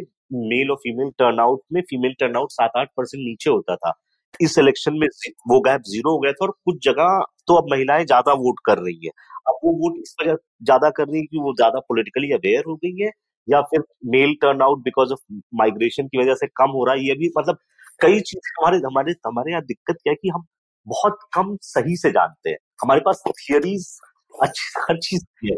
मेल 0.49 0.71
और 0.71 0.77
फीमेल 0.77 1.11
टर्नआउट 1.19 1.61
में 1.73 1.81
फीमेल 1.89 2.13
टर्नआउट 2.19 2.51
सात 2.51 2.77
आठ 2.77 2.89
परसेंट 2.97 3.23
नीचे 3.23 3.49
होता 3.49 3.75
था। 3.75 3.91
इस 4.39 4.57
इलेक्शन 4.59 4.93
में 4.93 5.07
वो 5.49 5.59
गैप 5.61 5.81
ज़ीरो 5.87 6.11
हो 6.11 6.19
गया 6.19 6.31
था 6.31 6.45
और 6.45 6.51
कुछ 6.65 6.77
जगह 6.85 7.21
तो 7.47 7.55
अब 7.55 7.71
महिलाएँ 7.71 8.05
ज़्यादा 8.05 8.33
वोट 8.35 8.59
कर 8.65 8.77
रही 8.77 9.05
है। 9.05 9.11
अब 9.47 9.59
वो 9.63 9.71
वोट 9.79 9.97
इस 10.01 10.15
वजह 10.21 10.35
ज़्यादा 10.63 10.89
कर 10.89 11.07
रही 11.07 11.19
है 11.19 11.25
कि 11.25 11.39
वो 11.39 11.53
ज़्यादा 11.55 11.79
पोलिटिकली 11.89 12.31
अवेयर 12.33 12.63
हो 12.67 12.75
गई 12.75 13.03
है 13.03 13.11
या 13.47 13.61
फिर 13.63 13.83
male 14.11 14.33
turnout 14.61 14.83
because 14.83 15.11
of 15.11 15.19
migration 15.55 16.07
की 16.07 16.21
वजह 16.21 16.35
से 16.35 16.47
कम 16.57 16.71
हो 16.71 16.85
रहा 16.85 16.95
है 16.95 17.07
ये 17.07 17.13
भी 17.15 17.31
मतलब 17.37 17.57
कई 18.01 18.19
चीज़ 18.21 18.49
हमारे 18.59 18.77
हमारे 18.85 19.13
हमारे 19.27 19.51
यहाँ 19.51 19.63
दिक्कत 19.65 19.97
क्या 20.03 20.11
है 20.11 20.15
कि 20.15 20.29
हम 20.29 20.45
बहुत 20.87 21.19
कम 21.33 21.55
सही 21.63 21.95
से 21.97 22.11
जानते 22.11 22.49
हैं। 22.49 22.57
हमारे 22.83 23.01
पास 23.01 23.23
थियरीज 23.29 23.87
अच्छी 24.33 24.81
हर 24.81 24.97
चीज़ 24.99 25.23
है। 25.45 25.55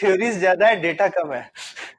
थ्योरीज 0.00 0.38
ज़्यादा 0.38 0.66
है 0.66 0.80
डेटा 0.82 1.08
कम 1.08 1.32
है। 1.32 1.42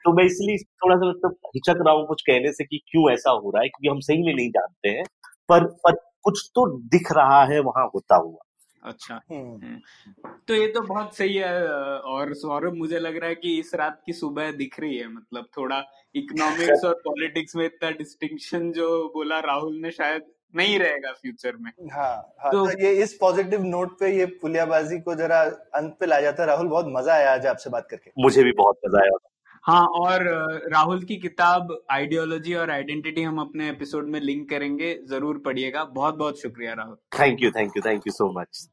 तो 0.06 0.14
मैं 0.14 0.24
इसलिए 0.26 0.58
थोड़ा 0.58 0.96
सा 0.96 1.10
मतलब 1.10 1.36
हिचक 1.56 1.84
रहा 1.86 1.94
हूँ 1.96 2.06
कुछ 2.08 2.22
कहने 2.22 2.52
से 2.54 2.64
कि 2.66 2.78
क्यों 2.88 3.12
ऐसा 3.14 3.32
हो 3.32 3.52
रहा 3.52 3.62
है 3.64 3.70
क्योंकि 3.70 3.90
हम 3.90 4.00
सही 4.02 4.24
में 4.24 4.34
नहीं 4.36 4.50
जानते 4.52 4.90
हैं। 4.90 5.04
पर 5.50 5.66
पर 5.86 5.94
कुछ 6.26 6.50
तो 6.56 6.66
दिख 6.78 7.12
रहा 7.12 7.44
है 7.46 7.60
वहाँ 7.60 7.86
होता 7.96 8.16
हुआ। 8.16 8.44
अच्छा। 8.84 9.16
हम्म। 9.32 9.56
हम्म। 9.56 10.30
तो 10.48 10.54
ये 10.54 10.68
तो 10.68 10.82
बहुत 10.82 11.16
सही 11.18 11.36
है 11.36 11.68
और 12.14 12.34
सौरभ 12.34 12.74
मुझे 12.74 13.00
लग 13.00 13.18
रहा 13.18 13.30
है 13.30 13.36
कि 13.36 13.58
इस 13.60 13.72
रात 13.76 14.02
की 14.06 14.14
सुबह 14.14 14.52
दिख 14.52 14.80
रही 14.80 14.98
है 14.98 15.08
मतलब 15.08 15.48
थोड़ा 15.58 15.84
इकोनॉमिक्स 16.16 16.86
और 16.86 16.94
पॉलिटिक्स 16.94 17.56
में 17.56 17.66
इतना 17.66 17.90
डिस्टिंक्शन 17.90 18.72
जो 18.72 19.08
बोला 19.08 19.40
राहुल 19.40 19.76
ने 19.82 19.92
शायद 19.92 20.26
नहीं 20.56 20.78
रहेगा 20.80 21.12
फ्यूचर 21.12 21.56
में। 21.56 21.72
हाँ, 21.92 22.36
हाँ 22.40 22.52
तो, 22.52 22.66
तो 22.66 22.82
ये 22.84 22.92
इस 23.04 23.14
पॉजिटिव 23.14 23.64
नोट 23.64 24.00
पे 24.00 24.18
ये 24.18 24.26
पुलियाबाजी 24.26 25.00
को 25.00 25.16
जरा 25.16 25.42
अंत 25.76 25.98
पे 26.00 26.06
ला 26.06 26.20
जाता 26.20 26.44
है। 26.44 26.48
राहुल 26.50 26.68
बहुत 26.68 26.86
मज़ा 26.90 27.14
आया 27.14 27.34
आज 27.34 27.46
आपसे 27.46 27.70
बात 27.70 27.88
करके। 27.90 28.12
मुझे 28.24 28.44
भी 28.44 28.52
बहुत 28.52 28.80
मज़ा 28.88 29.02
आया। 29.02 29.18
हाँ 29.66 29.86
और 29.98 30.24
राहुल 30.72 31.02
की 31.04 31.16
किताब 31.18 31.70
आइडियोलॉजी 31.92 32.54
और 32.54 32.72
आइडेंटिटी 32.72 33.22
हम 33.22 33.40
अपने 33.42 33.70
एपिसोड 33.70 34.10
में 34.10 34.20
लिंक 34.22 34.50
करेंगे 34.50 34.94
ज़रूर 35.10 35.38
पढ़िएगा। 35.46 35.84
बहुत 35.86 36.16
बहुत 36.16 36.42
शुक्रिया 36.42 36.74
Rahul. 36.74 36.96
Thank 37.20 37.42
you 37.44 37.50
thank 37.52 37.78
you 37.78 37.82
thank 37.86 38.04
you 38.08 38.12
so 38.14 38.28
much 38.32 38.68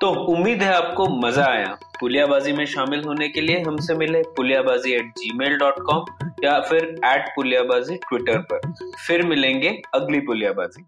तो 0.00 0.10
उम्मीद 0.26 0.62
है 0.62 0.72
आपको 0.74 1.08
मज़ा 1.18 1.44
आया। 1.46 1.76
पुलियाबाजी 2.00 2.52
में 2.52 2.64
शामिल 2.66 3.02
होने 3.04 3.28
के 3.28 3.40
लिए 3.40 3.60
हमसे 3.62 3.94
मिले 3.94 4.22
Puliyabaazi 4.36 4.92
at 4.92 5.12
Gmail 5.38 5.56
dot 5.58 5.82
com 5.86 6.04
या 6.44 6.58
फिर 6.60 6.84
एट 7.06 7.28
पुलियाबाजी 7.36 7.96
ट्विटर 8.08 8.38
पर। 8.52 8.72
फिर 9.06 9.26
मिलेंगे 9.26 9.80
अगली 9.94 10.20
पुलियाबाजी। 10.26 10.84